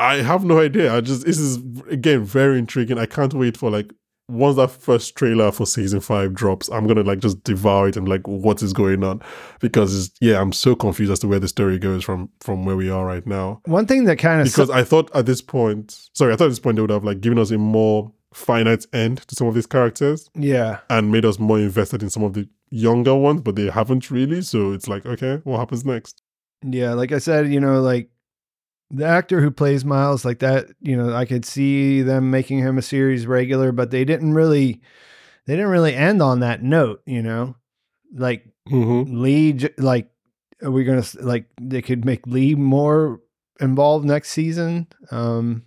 I 0.00 0.16
have 0.16 0.44
no 0.44 0.60
idea. 0.60 0.94
I 0.94 1.00
just 1.00 1.26
this 1.26 1.38
is 1.38 1.56
again 1.90 2.24
very 2.24 2.58
intriguing. 2.58 2.98
I 2.98 3.06
can't 3.06 3.34
wait 3.34 3.56
for 3.56 3.70
like 3.70 3.92
once 4.28 4.56
that 4.56 4.70
first 4.70 5.16
trailer 5.16 5.50
for 5.50 5.66
season 5.66 6.00
five 6.00 6.34
drops, 6.34 6.68
I'm 6.68 6.86
gonna 6.86 7.02
like 7.02 7.18
just 7.18 7.42
devour 7.44 7.88
it 7.88 7.96
and 7.96 8.06
like 8.06 8.26
what 8.28 8.62
is 8.62 8.72
going 8.72 9.02
on 9.02 9.22
because 9.60 10.06
it's, 10.06 10.14
yeah, 10.20 10.40
I'm 10.40 10.52
so 10.52 10.76
confused 10.76 11.10
as 11.10 11.18
to 11.20 11.28
where 11.28 11.40
the 11.40 11.48
story 11.48 11.78
goes 11.78 12.04
from 12.04 12.28
from 12.40 12.64
where 12.64 12.76
we 12.76 12.90
are 12.90 13.04
right 13.06 13.26
now. 13.26 13.60
One 13.64 13.86
thing 13.86 14.04
that 14.04 14.18
kind 14.18 14.40
of 14.40 14.46
Because 14.46 14.70
I 14.70 14.84
thought 14.84 15.10
at 15.14 15.26
this 15.26 15.40
point, 15.40 15.98
sorry, 16.14 16.32
I 16.32 16.36
thought 16.36 16.46
at 16.46 16.50
this 16.50 16.60
point 16.60 16.76
they 16.76 16.82
would 16.82 16.90
have 16.90 17.04
like 17.04 17.20
given 17.20 17.38
us 17.38 17.50
a 17.50 17.58
more 17.58 18.12
finite 18.34 18.86
end 18.92 19.18
to 19.28 19.34
some 19.34 19.46
of 19.46 19.54
these 19.54 19.66
characters 19.66 20.28
yeah, 20.34 20.80
and 20.90 21.10
made 21.10 21.24
us 21.24 21.38
more 21.38 21.58
invested 21.58 22.02
in 22.02 22.10
some 22.10 22.22
of 22.22 22.34
the 22.34 22.48
younger 22.70 23.14
ones, 23.14 23.40
but 23.40 23.56
they 23.56 23.66
haven't 23.70 24.10
really. 24.10 24.42
So 24.42 24.72
it's 24.72 24.88
like, 24.88 25.06
okay, 25.06 25.40
what 25.44 25.58
happens 25.58 25.84
next? 25.84 26.22
Yeah, 26.62 26.92
like 26.94 27.12
I 27.12 27.18
said, 27.18 27.52
you 27.52 27.60
know, 27.60 27.80
like 27.80 28.10
the 28.90 29.04
actor 29.06 29.40
who 29.40 29.50
plays 29.50 29.84
Miles, 29.84 30.24
like 30.24 30.40
that, 30.40 30.66
you 30.80 30.96
know, 30.96 31.14
I 31.14 31.24
could 31.24 31.44
see 31.44 32.02
them 32.02 32.30
making 32.30 32.58
him 32.58 32.78
a 32.78 32.82
series 32.82 33.26
regular, 33.26 33.72
but 33.72 33.90
they 33.90 34.04
didn't 34.04 34.34
really, 34.34 34.80
they 35.46 35.54
didn't 35.56 35.70
really 35.70 35.94
end 35.94 36.20
on 36.22 36.40
that 36.40 36.62
note, 36.62 37.02
you 37.06 37.22
know, 37.22 37.56
like 38.14 38.44
Mm-hmm. 38.68 39.22
Lee, 39.22 39.58
like, 39.78 40.10
are 40.62 40.70
we 40.70 40.84
gonna 40.84 40.98
s- 40.98 41.16
like 41.20 41.46
they 41.58 41.80
could 41.80 42.04
make 42.04 42.26
Lee 42.26 42.54
more 42.54 43.20
involved 43.60 44.04
next 44.04 44.30
season? 44.30 44.88
Um, 45.10 45.62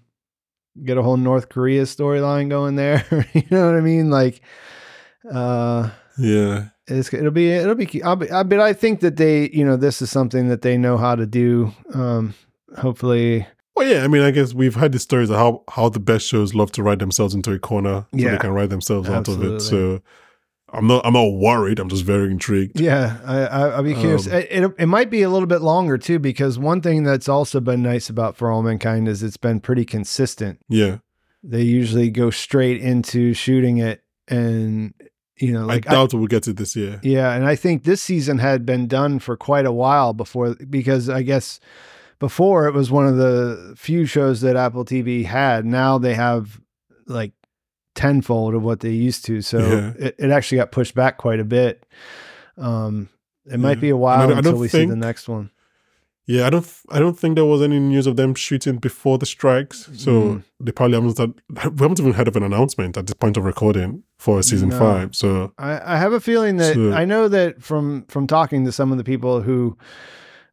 get 0.83 0.97
a 0.97 1.03
whole 1.03 1.17
North 1.17 1.49
Korea 1.49 1.83
storyline 1.83 2.49
going 2.49 2.75
there. 2.75 3.05
you 3.33 3.43
know 3.51 3.65
what 3.67 3.75
I 3.75 3.81
mean? 3.81 4.09
Like, 4.09 4.41
uh, 5.31 5.89
Yeah. 6.17 6.65
it's 6.87 7.13
it'll 7.13 7.31
be 7.31 7.49
it'll 7.51 7.75
be 7.75 8.01
I'll 8.03 8.15
be 8.15 8.29
I 8.31 8.43
but 8.43 8.59
I 8.59 8.73
think 8.73 8.99
that 9.01 9.15
they 9.17 9.49
you 9.49 9.63
know 9.65 9.77
this 9.77 10.01
is 10.01 10.09
something 10.11 10.49
that 10.49 10.61
they 10.61 10.77
know 10.77 10.97
how 10.97 11.15
to 11.15 11.25
do. 11.25 11.71
Um, 11.93 12.33
hopefully, 12.77 13.45
Well, 13.75 13.87
yeah. 13.87 14.03
I 14.03 14.07
mean, 14.07 14.21
I 14.21 14.31
guess 14.31 14.53
we've 14.53 14.75
had 14.75 14.91
the 14.91 14.99
stories 14.99 15.29
of 15.29 15.35
how 15.37 15.63
how 15.69 15.89
the 15.89 15.99
best 15.99 16.27
shows 16.27 16.53
love 16.55 16.71
to 16.73 16.83
write 16.83 16.99
themselves 16.99 17.33
into 17.33 17.51
a 17.51 17.59
corner 17.59 18.05
so 18.13 18.17
Yeah. 18.17 18.31
they 18.31 18.37
can 18.37 18.51
write 18.51 18.69
themselves 18.69 19.09
out 19.09 19.27
of 19.27 19.43
it. 19.43 19.59
So 19.61 20.01
I'm 20.73 20.87
not 20.87 21.05
I'm 21.05 21.13
not 21.13 21.33
worried. 21.33 21.79
I'm 21.79 21.89
just 21.89 22.03
very 22.03 22.31
intrigued. 22.31 22.79
yeah, 22.79 23.19
I, 23.25 23.37
I 23.39 23.67
I'll 23.69 23.83
be 23.83 23.93
curious. 23.93 24.27
Um, 24.27 24.33
it, 24.33 24.47
it 24.51 24.71
it 24.79 24.85
might 24.85 25.09
be 25.09 25.21
a 25.21 25.29
little 25.29 25.47
bit 25.47 25.61
longer 25.61 25.97
too 25.97 26.19
because 26.19 26.57
one 26.57 26.81
thing 26.81 27.03
that's 27.03 27.27
also 27.27 27.59
been 27.59 27.83
nice 27.83 28.09
about 28.09 28.37
For 28.37 28.49
All 28.49 28.63
Mankind 28.63 29.07
is 29.07 29.21
it's 29.23 29.37
been 29.37 29.59
pretty 29.59 29.85
consistent. 29.85 30.59
Yeah. 30.69 30.99
They 31.43 31.63
usually 31.63 32.09
go 32.11 32.29
straight 32.29 32.81
into 32.81 33.33
shooting 33.33 33.79
it, 33.79 34.03
and 34.27 34.93
you 35.37 35.51
know, 35.51 35.65
like 35.65 35.87
I 35.87 35.91
doubt 35.91 36.13
we'll 36.13 36.27
get 36.27 36.47
it 36.47 36.57
this 36.57 36.75
year. 36.75 36.99
Yeah, 37.03 37.33
and 37.33 37.45
I 37.45 37.55
think 37.55 37.83
this 37.83 38.01
season 38.01 38.37
had 38.37 38.65
been 38.65 38.87
done 38.87 39.19
for 39.19 39.35
quite 39.35 39.65
a 39.65 39.71
while 39.71 40.13
before 40.13 40.55
because 40.69 41.09
I 41.09 41.23
guess 41.23 41.59
before 42.19 42.67
it 42.67 42.73
was 42.73 42.91
one 42.91 43.07
of 43.07 43.17
the 43.17 43.73
few 43.75 44.05
shows 44.05 44.41
that 44.41 44.55
Apple 44.55 44.85
TV 44.85 45.25
had. 45.25 45.65
Now 45.65 45.97
they 45.97 46.13
have 46.13 46.61
like 47.07 47.33
tenfold 47.95 48.53
of 48.55 48.63
what 48.63 48.79
they 48.79 48.91
used 48.91 49.25
to. 49.25 49.41
So 49.41 49.59
Yeah. 49.59 49.93
it, 50.07 50.15
it 50.17 50.31
actually 50.31 50.57
got 50.59 50.71
pushed 50.71 50.95
back 50.95 51.17
quite 51.17 51.39
a 51.39 51.43
bit. 51.45 51.85
Um, 52.57 53.09
it 53.45 53.59
might 53.59 53.79
be 53.81 53.89
a 53.89 53.97
while 53.97 54.21
I 54.21 54.27
don't- 54.27 54.37
until 54.39 54.57
we 54.57 54.67
see 54.67 54.85
the 54.85 54.95
next 54.95 55.27
one. 55.27 55.49
Yeah, 56.27 56.45
I 56.45 56.49
don't. 56.51 56.67
I 56.89 56.99
don't 56.99 57.17
think 57.19 57.35
there 57.35 57.45
was 57.45 57.61
any 57.63 57.79
news 57.79 58.05
of 58.07 58.15
them 58.15 58.35
shooting 58.35 58.77
before 58.77 59.17
the 59.17 59.25
strikes, 59.25 59.89
so 59.97 60.11
Mm. 60.11 60.43
they 60.59 60.71
probably 60.71 60.95
haven't. 60.95 61.11
Started, 61.13 61.41
we 61.49 61.81
haven't 61.83 61.99
even 61.99 62.13
heard 62.13 62.27
of 62.27 62.35
an 62.35 62.43
announcement 62.43 62.95
at 62.95 63.07
this 63.07 63.15
point 63.15 63.37
of 63.37 63.43
recording 63.43 64.03
for 64.19 64.41
season 64.43 64.69
No. 64.69 64.77
five. 64.79 65.15
So 65.15 65.51
I, 65.57 65.95
I 65.95 65.97
have 65.97 66.13
a 66.13 66.19
feeling 66.21 66.57
that 66.57 66.75
So- 66.75 66.93
I 66.93 67.05
know 67.05 67.27
that 67.27 67.61
from 67.61 68.05
from 68.07 68.27
talking 68.27 68.63
to 68.65 68.71
some 68.71 68.91
of 68.91 68.97
the 68.99 69.03
people 69.03 69.41
who 69.41 69.75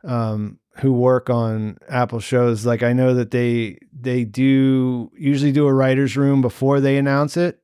um 0.05 0.59
who 0.81 0.93
work 0.93 1.29
on 1.29 1.77
Apple 1.89 2.21
shows, 2.21 2.65
like 2.65 2.83
I 2.83 2.93
know 2.93 3.15
that 3.15 3.31
they 3.31 3.79
they 3.93 4.25
do 4.25 5.11
usually 5.17 5.53
do 5.53 5.67
a 5.67 5.73
writer's 5.75 6.17
room 6.17 6.41
before 6.41 6.81
they 6.81 6.97
announce 6.99 7.37
it. 7.37 7.61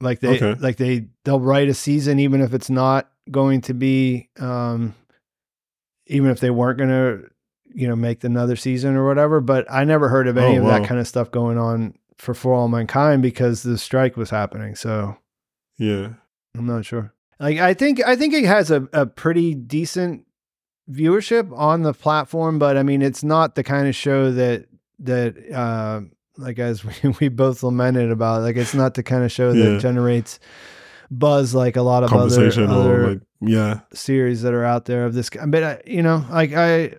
Like 0.00 0.20
they 0.20 0.36
Okay. 0.36 0.54
like 0.60 0.76
they 0.76 1.08
they'll 1.24 1.40
write 1.40 1.68
a 1.68 1.74
season 1.74 2.18
even 2.20 2.40
if 2.40 2.54
it's 2.54 2.70
not 2.70 3.10
going 3.30 3.60
to 3.62 3.74
be 3.74 4.28
um 4.38 4.94
even 6.06 6.30
if 6.30 6.40
they 6.40 6.50
weren't 6.50 6.78
gonna, 6.78 7.18
you 7.74 7.86
know, 7.88 7.96
make 7.96 8.24
another 8.24 8.56
season 8.56 8.96
or 8.96 9.06
whatever. 9.06 9.40
But 9.40 9.70
I 9.70 9.84
never 9.84 10.08
heard 10.08 10.26
of 10.28 10.36
any 10.38 10.56
Oh, 10.56 10.60
of 10.62 10.66
that 10.68 10.84
kind 10.84 11.00
of 11.00 11.06
stuff 11.08 11.30
going 11.30 11.58
on 11.58 11.94
for 12.16 12.34
For 12.34 12.54
All 12.54 12.68
Mankind 12.68 13.22
because 13.22 13.62
the 13.62 13.76
strike 13.78 14.16
was 14.16 14.30
happening. 14.30 14.74
So 14.74 15.16
yeah, 15.78 16.14
I'm 16.56 16.66
not 16.66 16.84
sure. 16.84 17.12
Like 17.40 17.58
I 17.58 17.74
think 17.74 18.04
I 18.04 18.16
think 18.16 18.34
it 18.34 18.44
has 18.44 18.70
a, 18.70 18.88
a 18.92 19.06
pretty 19.06 19.54
decent 19.54 20.24
viewership 20.90 21.56
on 21.56 21.82
the 21.82 21.92
platform, 21.94 22.58
but 22.58 22.76
I 22.76 22.82
mean 22.82 23.02
it's 23.02 23.22
not 23.24 23.54
the 23.54 23.62
kind 23.64 23.86
of 23.88 23.94
show 23.94 24.30
that 24.32 24.66
that 25.00 25.36
uh 25.52 26.00
like 26.36 26.58
as 26.58 26.84
we, 27.02 27.10
we 27.20 27.28
both 27.28 27.62
lamented 27.62 28.10
about, 28.10 28.42
like 28.42 28.56
it's 28.56 28.74
not 28.74 28.94
the 28.94 29.02
kind 29.02 29.24
of 29.24 29.32
show 29.32 29.52
that 29.52 29.72
Yeah. 29.72 29.78
generates 29.78 30.38
buzz 31.10 31.54
like 31.54 31.76
a 31.76 31.82
lot 31.82 32.04
of 32.04 32.12
other, 32.12 32.50
other 32.68 33.08
like 33.10 33.20
yeah. 33.40 33.80
series 33.92 34.42
that 34.42 34.52
are 34.52 34.64
out 34.64 34.84
there 34.84 35.04
of 35.06 35.14
this. 35.14 35.30
But 35.46 35.62
I, 35.64 35.80
you 35.86 36.02
know, 36.02 36.24
like 36.30 36.52
I 36.54 36.94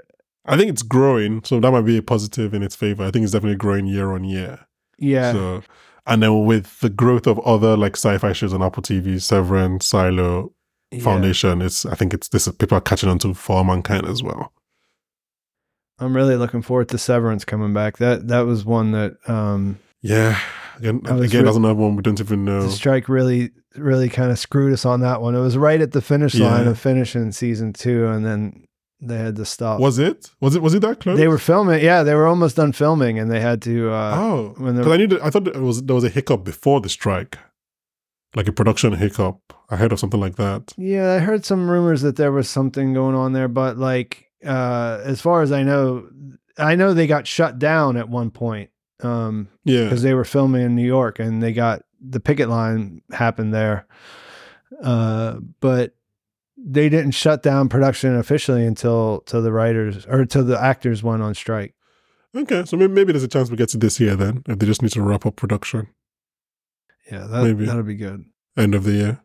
I 0.45 0.57
think 0.57 0.69
it's 0.71 0.81
growing, 0.81 1.43
so 1.43 1.59
that 1.59 1.71
might 1.71 1.81
be 1.85 1.97
a 1.97 2.01
positive 2.01 2.53
in 2.55 2.63
its 2.63 2.75
favor. 2.75 3.03
I 3.03 3.11
think 3.11 3.23
it's 3.23 3.33
definitely 3.33 3.57
growing 3.57 3.85
year 3.85 4.11
on 4.11 4.23
year. 4.23 4.59
yeah 4.97 5.31
So, 5.31 5.63
and 6.07 6.23
then 6.23 6.45
with 6.45 6.79
the 6.79 6.89
growth 6.89 7.27
of 7.27 7.37
other 7.39 7.77
like 7.77 7.95
sci-fi 7.95 8.33
shows 8.33 8.53
on 8.53 8.63
Apple 8.63 8.81
TV, 8.81 9.21
Severance, 9.21 9.85
Silo, 9.85 10.51
yeah. 10.91 11.01
Foundation, 11.01 11.61
it's 11.61 11.85
I 11.85 11.95
think 11.95 12.13
it's 12.13 12.29
this 12.29 12.47
people 12.47 12.77
are 12.77 12.81
catching 12.81 13.09
on 13.09 13.19
to 13.19 13.33
For 13.33 13.57
All 13.57 13.63
Mankind 13.63 14.05
as 14.07 14.23
well. 14.23 14.51
I'm 15.99 16.15
really 16.15 16.35
looking 16.37 16.61
forward 16.61 16.89
to 16.89 16.97
Severance 16.97 17.43
coming 17.45 17.73
back. 17.73 17.97
That 17.97 18.27
that 18.29 18.41
was 18.41 18.65
one 18.65 18.91
that 18.91 19.17
um 19.27 19.79
Yeah, 20.01 20.39
again, 20.77 21.01
again, 21.05 21.19
re- 21.19 21.27
that's 21.43 21.57
another 21.57 21.75
one 21.75 21.95
we 21.95 22.01
don't 22.03 22.19
even 22.19 22.45
know. 22.45 22.63
the 22.63 22.71
strike 22.71 23.09
really 23.09 23.51
really 23.75 24.09
kind 24.09 24.31
of 24.31 24.39
screwed 24.39 24.73
us 24.73 24.85
on 24.85 25.01
that 25.01 25.21
one. 25.21 25.35
It 25.35 25.39
was 25.41 25.57
right 25.57 25.79
at 25.81 25.91
the 25.91 26.01
finish 26.01 26.35
line 26.35 26.63
Yeah. 26.65 26.71
of 26.71 26.79
finishing 26.79 27.31
season 27.31 27.73
two, 27.73 28.07
and 28.07 28.25
then 28.25 28.65
they 29.01 29.17
had 29.17 29.35
to 29.35 29.45
stop. 29.45 29.79
Was 29.79 29.99
it? 29.99 30.31
Was 30.41 30.55
it? 30.55 30.61
Was 30.61 30.73
it 30.73 30.81
that 30.81 30.99
close? 31.01 31.17
they 31.17 31.27
were 31.27 31.37
filming? 31.37 31.83
Yeah, 31.83 32.03
they 32.03 32.15
were 32.15 32.25
almost 32.27 32.55
done 32.55 32.71
filming, 32.71 33.19
and 33.19 33.29
they 33.31 33.39
had 33.41 33.61
to. 33.63 33.91
Uh, 33.91 34.15
oh, 34.17 34.53
when 34.57 34.75
the- 34.75 34.81
because 34.81 34.93
I 34.93 34.97
knew 34.97 35.07
that, 35.07 35.23
I 35.23 35.29
thought 35.29 35.47
it 35.47 35.55
was 35.61 35.83
there 35.83 35.95
was 35.95 36.03
a 36.03 36.09
hiccup 36.09 36.43
before 36.43 36.81
the 36.81 36.89
strike, 36.89 37.37
like 38.35 38.47
a 38.47 38.51
production 38.53 38.93
hiccup. 38.93 39.37
I 39.69 39.75
heard 39.75 39.91
of 39.91 39.99
something 39.99 40.19
like 40.19 40.35
that. 40.35 40.73
Yeah, 40.77 41.13
I 41.13 41.19
heard 41.19 41.45
some 41.45 41.69
rumors 41.69 42.01
that 42.01 42.15
there 42.15 42.31
was 42.31 42.49
something 42.49 42.93
going 42.93 43.15
on 43.15 43.33
there, 43.33 43.47
but 43.47 43.77
like 43.77 44.29
uh, 44.45 45.01
as 45.03 45.21
far 45.21 45.41
as 45.41 45.51
I 45.51 45.63
know, 45.63 46.09
I 46.57 46.75
know 46.75 46.93
they 46.93 47.07
got 47.07 47.27
shut 47.27 47.59
down 47.59 47.97
at 47.97 48.09
one 48.09 48.31
point. 48.31 48.69
Um, 49.01 49.47
Yeah, 49.63 49.85
because 49.85 50.01
they 50.01 50.13
were 50.13 50.25
filming 50.25 50.61
in 50.61 50.75
New 50.75 50.85
York 50.85 51.19
and 51.19 51.41
they 51.41 51.53
got 51.53 51.83
the 52.01 52.19
picket 52.19 52.49
line 52.49 53.01
happened 53.11 53.53
there. 53.53 53.87
Uh, 54.83 55.39
but 55.59 55.95
they 56.57 56.89
didn't 56.89 57.11
shut 57.11 57.41
down 57.41 57.69
production 57.69 58.15
officially 58.15 58.65
until 58.65 59.21
till 59.25 59.41
the 59.41 59.51
writers 59.51 60.05
or 60.05 60.25
till 60.25 60.43
the 60.43 60.61
actors 60.61 61.01
went 61.01 61.21
on 61.21 61.33
strike. 61.33 61.73
okay. 62.35 62.65
So 62.65 62.77
maybe, 62.77 62.93
maybe 62.93 63.13
there's 63.13 63.23
a 63.23 63.27
chance 63.29 63.49
we 63.49 63.57
get 63.57 63.69
to 63.69 63.77
this 63.77 63.99
year 63.99 64.15
then, 64.15 64.43
if 64.47 64.59
they 64.59 64.65
just 64.65 64.81
need 64.81 64.91
to 64.91 65.01
wrap 65.01 65.25
up 65.25 65.35
production 65.35 65.87
Yeah, 67.11 67.25
that 67.27 67.43
Maybe. 67.43 67.65
that'll 67.65 67.83
be 67.83 67.95
good. 67.95 68.25
end 68.57 68.75
of 68.75 68.83
the 68.83 68.91
year. 68.91 69.21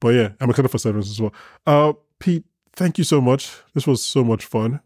But 0.00 0.08
yeah, 0.08 0.28
I'm 0.40 0.50
excited 0.50 0.70
for 0.70 0.78
Severance 0.78 1.10
as 1.10 1.20
well. 1.20 1.32
Uh, 1.66 1.94
Pete, 2.18 2.44
thank 2.74 2.98
you 2.98 3.04
so 3.04 3.20
much. 3.20 3.50
This 3.74 3.86
was 3.86 4.02
so 4.04 4.22
much 4.22 4.44
fun. 4.44 4.80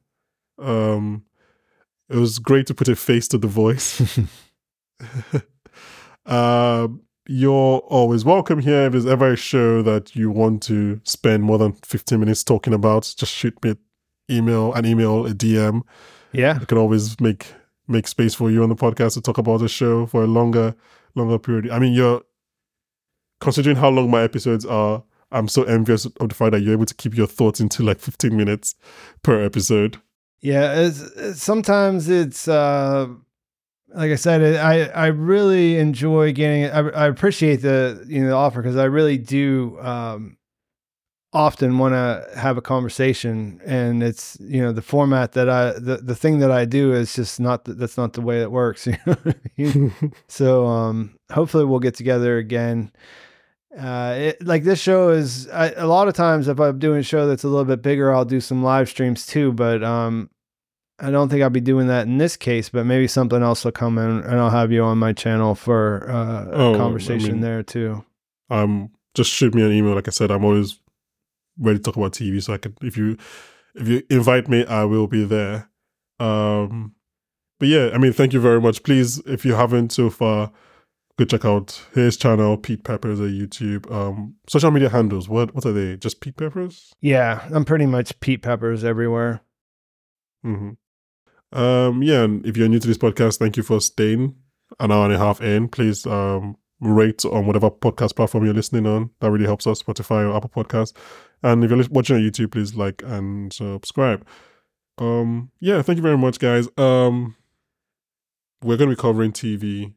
Um, 0.59 1.25
it 2.09 2.17
was 2.17 2.39
great 2.39 2.67
to 2.69 2.75
put 2.75 2.89
a 2.89 2.97
face 2.97 3.27
to 3.29 3.39
the 3.39 3.49
voice. 3.49 4.19
um, 6.27 7.03
you're 7.29 7.79
always 7.79 8.25
welcome 8.25 8.61
here. 8.61 8.87
If 8.87 8.93
there's 8.93 9.07
ever 9.07 9.33
a 9.33 9.37
show 9.37 9.83
that 9.83 10.15
you 10.17 10.31
want 10.31 10.63
to 10.65 11.01
spend 11.05 11.43
more 11.43 11.59
than 11.59 11.73
15 11.73 12.19
minutes 12.19 12.45
talking 12.45 12.75
about, 12.75 13.13
just 13.17 13.33
shoot 13.33 13.57
me 13.65 13.71
an 13.71 13.79
email, 14.31 14.73
an 14.75 14.87
email, 14.87 15.27
a 15.27 15.31
DM. 15.31 15.83
yeah, 16.33 16.59
I 16.61 16.65
can 16.65 16.79
always 16.79 17.21
make 17.21 17.53
make 17.89 18.07
space 18.07 18.35
for 18.35 18.51
you 18.51 18.63
on 18.63 18.69
the 18.69 18.77
podcast 18.77 19.15
to 19.15 19.21
talk 19.21 19.39
about 19.39 19.59
the 19.59 19.69
show 19.69 20.07
for 20.07 20.23
a 20.23 20.27
longer 20.27 20.75
longer 21.15 21.39
period. 21.39 21.71
I 21.71 21.79
mean, 21.79 21.93
you're 21.93 22.23
considering 23.41 23.77
how 23.77 23.89
long 23.89 24.11
my 24.11 24.23
episodes 24.23 24.65
are. 24.65 25.03
I'm 25.33 25.49
so 25.49 25.63
envious 25.63 26.07
of 26.07 26.29
the 26.29 26.35
fact 26.35 26.53
that 26.53 26.61
you're 26.61 26.73
able 26.73 26.87
to 26.87 26.95
keep 26.95 27.17
your 27.17 27.29
thoughts 27.29 27.61
into 27.61 27.85
like 27.85 28.01
15 28.01 28.37
minutes 28.37 28.75
per 29.23 29.45
episode. 29.45 29.99
yeah. 30.41 30.75
It's, 30.75 31.41
sometimes 31.41 32.09
it's 32.09 32.49
uh, 32.49 33.07
like 33.95 34.11
I 34.11 34.17
said, 34.17 34.57
I 34.57 34.85
I 34.87 35.07
really 35.07 35.79
enjoy 35.79 36.33
getting. 36.33 36.67
I, 36.67 36.79
I 36.91 37.07
appreciate 37.07 37.57
the 37.57 38.05
you 38.07 38.23
know 38.23 38.29
the 38.29 38.35
offer 38.35 38.63
because 38.63 38.77
I 38.77 38.85
really 38.85 39.19
do. 39.19 39.79
Um, 39.81 40.37
often 41.33 41.79
want 41.79 41.95
to 41.95 42.27
have 42.37 42.57
a 42.57 42.61
conversation 42.63 43.61
and 43.65 44.03
it's 44.03 44.37
you 44.41 44.61
know 44.61 44.73
the 44.73 44.83
format 44.83 45.31
that 45.33 45.49
i 45.49 45.71
the, 45.79 45.99
the 46.03 46.15
thing 46.17 46.41
that 46.41 46.51
i 46.51 46.65
do 46.65 46.93
is 46.93 47.15
just 47.15 47.39
not 47.39 47.65
th- 47.65 47.79
that's 47.79 47.97
not 47.97 48.15
the 48.15 48.21
way 48.21 48.43
it 48.43 48.51
works 48.51 48.87
you 48.87 48.97
know 49.07 49.17
I 49.25 49.35
mean? 49.57 50.13
so 50.29 50.67
um 50.67 51.15
hopefully 51.31 51.65
we'll 51.65 51.79
get 51.79 51.95
together 51.95 52.37
again 52.39 52.91
uh 53.79 54.15
it, 54.19 54.45
like 54.45 54.65
this 54.65 54.81
show 54.81 55.11
is 55.11 55.49
I, 55.51 55.71
a 55.73 55.87
lot 55.87 56.09
of 56.09 56.15
times 56.15 56.49
if 56.49 56.59
i'm 56.59 56.81
doing 56.81 56.99
a 56.99 57.03
show 57.05 57.29
that's 57.29 57.45
a 57.45 57.49
little 57.49 57.65
bit 57.65 57.81
bigger 57.81 58.13
i'll 58.13 58.25
do 58.25 58.41
some 58.41 58.65
live 58.65 58.89
streams 58.89 59.25
too 59.25 59.53
but 59.53 59.85
um 59.85 60.31
i 60.99 61.13
don't 61.13 61.29
think 61.29 61.45
i'll 61.45 61.51
be 61.51 61.61
doing 61.61 61.87
that 61.87 62.09
in 62.09 62.19
this 62.19 62.37
case 62.37 62.69
but 62.71 62.85
maybe 62.87 63.07
something 63.07 63.41
else 63.41 63.65
will 63.65 63.71
come 63.71 63.99
in 63.99 64.11
and 64.25 64.35
i'll 64.41 64.51
have 64.51 64.73
you 64.73 64.83
on 64.83 64.99
my 64.99 65.13
channel 65.13 65.55
for 65.55 66.11
uh, 66.11 66.47
Oh, 66.53 66.73
a 66.73 66.75
I 66.75 66.77
conversation 66.79 67.35
mean- 67.35 67.41
there 67.41 67.63
too 67.63 68.05
um, 68.51 68.91
just 69.15 69.31
shoot 69.31 69.55
me 69.55 69.63
an 69.63 69.71
email. 69.71 69.95
Like 69.95 70.09
I 70.09 70.11
said, 70.11 70.33
I'm 70.33 70.45
always 70.45 70.81
ready 71.61 71.79
to 71.79 71.83
talk 71.85 71.97
about 71.97 72.13
TV. 72.13 72.43
So 72.43 72.53
I 72.55 72.59
can, 72.59 72.75
if 72.83 72.97
you 72.97 73.17
if 73.77 73.87
you 73.87 74.03
invite 74.11 74.49
me, 74.49 74.65
I 74.67 74.85
will 74.85 75.07
be 75.07 75.25
there. 75.25 75.71
Um, 76.19 76.95
but 77.59 77.69
yeah, 77.69 77.91
I 77.95 77.99
mean, 77.99 78.13
thank 78.13 78.33
you 78.33 78.41
very 78.41 78.61
much. 78.61 78.83
Please, 78.83 79.19
if 79.27 79.45
you 79.45 79.55
haven't 79.55 79.93
so 79.93 80.11
far, 80.11 80.51
go 81.19 81.25
check 81.25 81.45
out 81.45 81.81
his 81.95 82.17
channel, 82.17 82.57
Pete 82.57 82.83
Peppers, 82.85 83.21
on 83.21 83.29
YouTube. 83.29 83.91
Um, 83.93 84.35
social 84.49 84.71
media 84.71 84.89
handles. 84.89 85.29
What 85.29 85.55
what 85.55 85.65
are 85.67 85.73
they? 85.73 85.97
Just 85.97 86.21
Pete 86.21 86.37
Peppers. 86.37 86.93
yeah 87.01 87.47
i'm 87.53 87.65
pretty 87.65 87.87
much 87.87 88.19
pete 88.21 88.43
peppers 88.43 88.83
everywhere 88.85 89.41
hmm 90.43 90.71
Um, 91.53 92.03
yeah, 92.03 92.23
and 92.23 92.47
if 92.47 92.57
you're 92.57 92.69
new 92.69 92.79
to 92.79 92.87
this 92.89 92.99
podcast, 92.99 93.39
thank 93.39 93.57
you 93.57 93.63
for 93.63 93.81
staying 93.81 94.35
an 94.79 94.93
hour 94.93 95.05
and 95.05 95.13
a 95.15 95.19
half 95.19 95.41
in. 95.41 95.69
Please 95.69 96.07
um, 96.07 96.57
rate 96.81 97.25
on 97.25 97.45
whatever 97.47 97.71
podcast 97.71 98.15
platform 98.17 98.45
you're 98.45 98.55
listening 98.55 98.87
on. 98.87 99.11
That 99.21 99.31
really 99.33 99.47
helps 99.47 99.67
us, 99.67 99.83
Spotify 99.83 100.29
or 100.31 100.37
Apple 100.37 100.51
Podcasts. 100.51 100.95
And 101.43 101.65
if 101.65 101.71
you're 101.71 101.83
watching 101.91 102.17
on 102.17 102.23
YouTube, 102.23 102.53
please 102.53 102.75
like 102.75 103.03
and 103.05 103.53
subscribe. 103.53 104.27
Um, 104.99 105.51
yeah, 105.61 105.83
thank 105.83 105.97
you 105.97 106.03
very 106.03 106.19
much, 106.19 106.39
guys. 106.39 106.69
Um, 106.77 107.37
we're 108.63 108.77
going 108.77 108.91
to 108.91 108.97
be 108.97 109.01
covering 109.01 109.33
TV. 109.33 109.95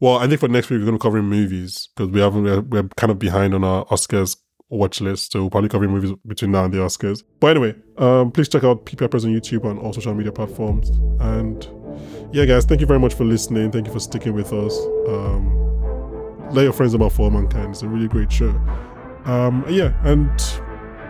Well, 0.00 0.18
I 0.18 0.26
think 0.26 0.40
for 0.40 0.48
next 0.48 0.70
week 0.70 0.78
we're 0.80 0.86
going 0.86 0.98
to 0.98 1.00
be 1.00 1.02
covering 1.02 1.26
movies 1.26 1.88
because 1.94 2.10
we 2.10 2.20
haven't. 2.20 2.42
We're, 2.42 2.60
we're 2.60 2.88
kind 2.96 3.12
of 3.12 3.18
behind 3.18 3.54
on 3.54 3.62
our 3.62 3.84
Oscars 3.86 4.36
watch 4.68 5.00
list, 5.00 5.32
so 5.32 5.40
we'll 5.40 5.50
probably 5.50 5.68
cover 5.68 5.86
movies 5.86 6.12
between 6.26 6.50
now 6.50 6.64
and 6.64 6.74
the 6.74 6.78
Oscars. 6.78 7.22
But 7.38 7.56
anyway, 7.56 7.74
um, 7.98 8.32
please 8.32 8.48
check 8.48 8.64
out 8.64 8.84
P 8.86 8.96
on 9.00 9.08
YouTube 9.08 9.64
and 9.70 9.78
all 9.78 9.92
social 9.92 10.14
media 10.14 10.32
platforms. 10.32 10.90
And 11.20 11.68
yeah, 12.32 12.44
guys, 12.44 12.64
thank 12.64 12.80
you 12.80 12.86
very 12.86 12.98
much 12.98 13.14
for 13.14 13.24
listening. 13.24 13.70
Thank 13.70 13.86
you 13.86 13.92
for 13.92 14.00
sticking 14.00 14.34
with 14.34 14.52
us. 14.52 14.76
Um, 15.06 15.60
let 16.50 16.62
your 16.62 16.72
friends 16.72 16.94
about 16.94 17.12
For 17.12 17.30
Mankind. 17.30 17.70
It's 17.70 17.82
a 17.82 17.88
really 17.88 18.08
great 18.08 18.32
show. 18.32 18.50
Um, 19.24 19.64
yeah, 19.68 19.94
and 20.02 20.30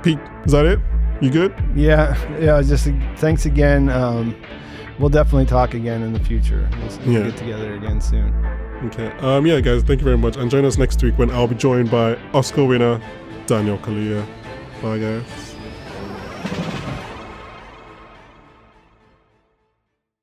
Pete, 0.05 0.19
is 0.45 0.53
that 0.53 0.67
it? 0.67 0.79
You 1.23 1.31
good? 1.31 1.55
Yeah, 1.75 2.15
yeah. 2.39 2.61
Just 2.61 2.87
thanks 3.17 3.47
again. 3.47 3.89
Um, 3.89 4.37
we'll 4.99 5.09
definitely 5.09 5.47
talk 5.47 5.73
again 5.73 6.03
in 6.03 6.13
the 6.13 6.21
future. 6.21 6.69
We'll, 7.07 7.15
Yeah. 7.15 7.23
get 7.31 7.39
together 7.39 7.75
again 7.75 8.03
soon. 8.03 8.35
Okay. 8.85 9.11
Um, 9.21 9.47
yeah, 9.47 9.61
guys, 9.61 9.83
thank 9.83 10.01
you 10.01 10.05
very 10.05 10.19
much. 10.19 10.37
And 10.37 10.51
join 10.51 10.67
us 10.67 10.77
next 10.77 11.03
week 11.03 11.17
when 11.17 11.31
I'll 11.31 11.47
be 11.47 11.55
joined 11.55 11.91
by 11.91 12.17
Oscar 12.35 12.65
winner 12.67 13.01
Daniel 13.47 13.79
Kaluuya. 13.79 14.27
Bye, 14.83 14.99
guys. 14.99 15.55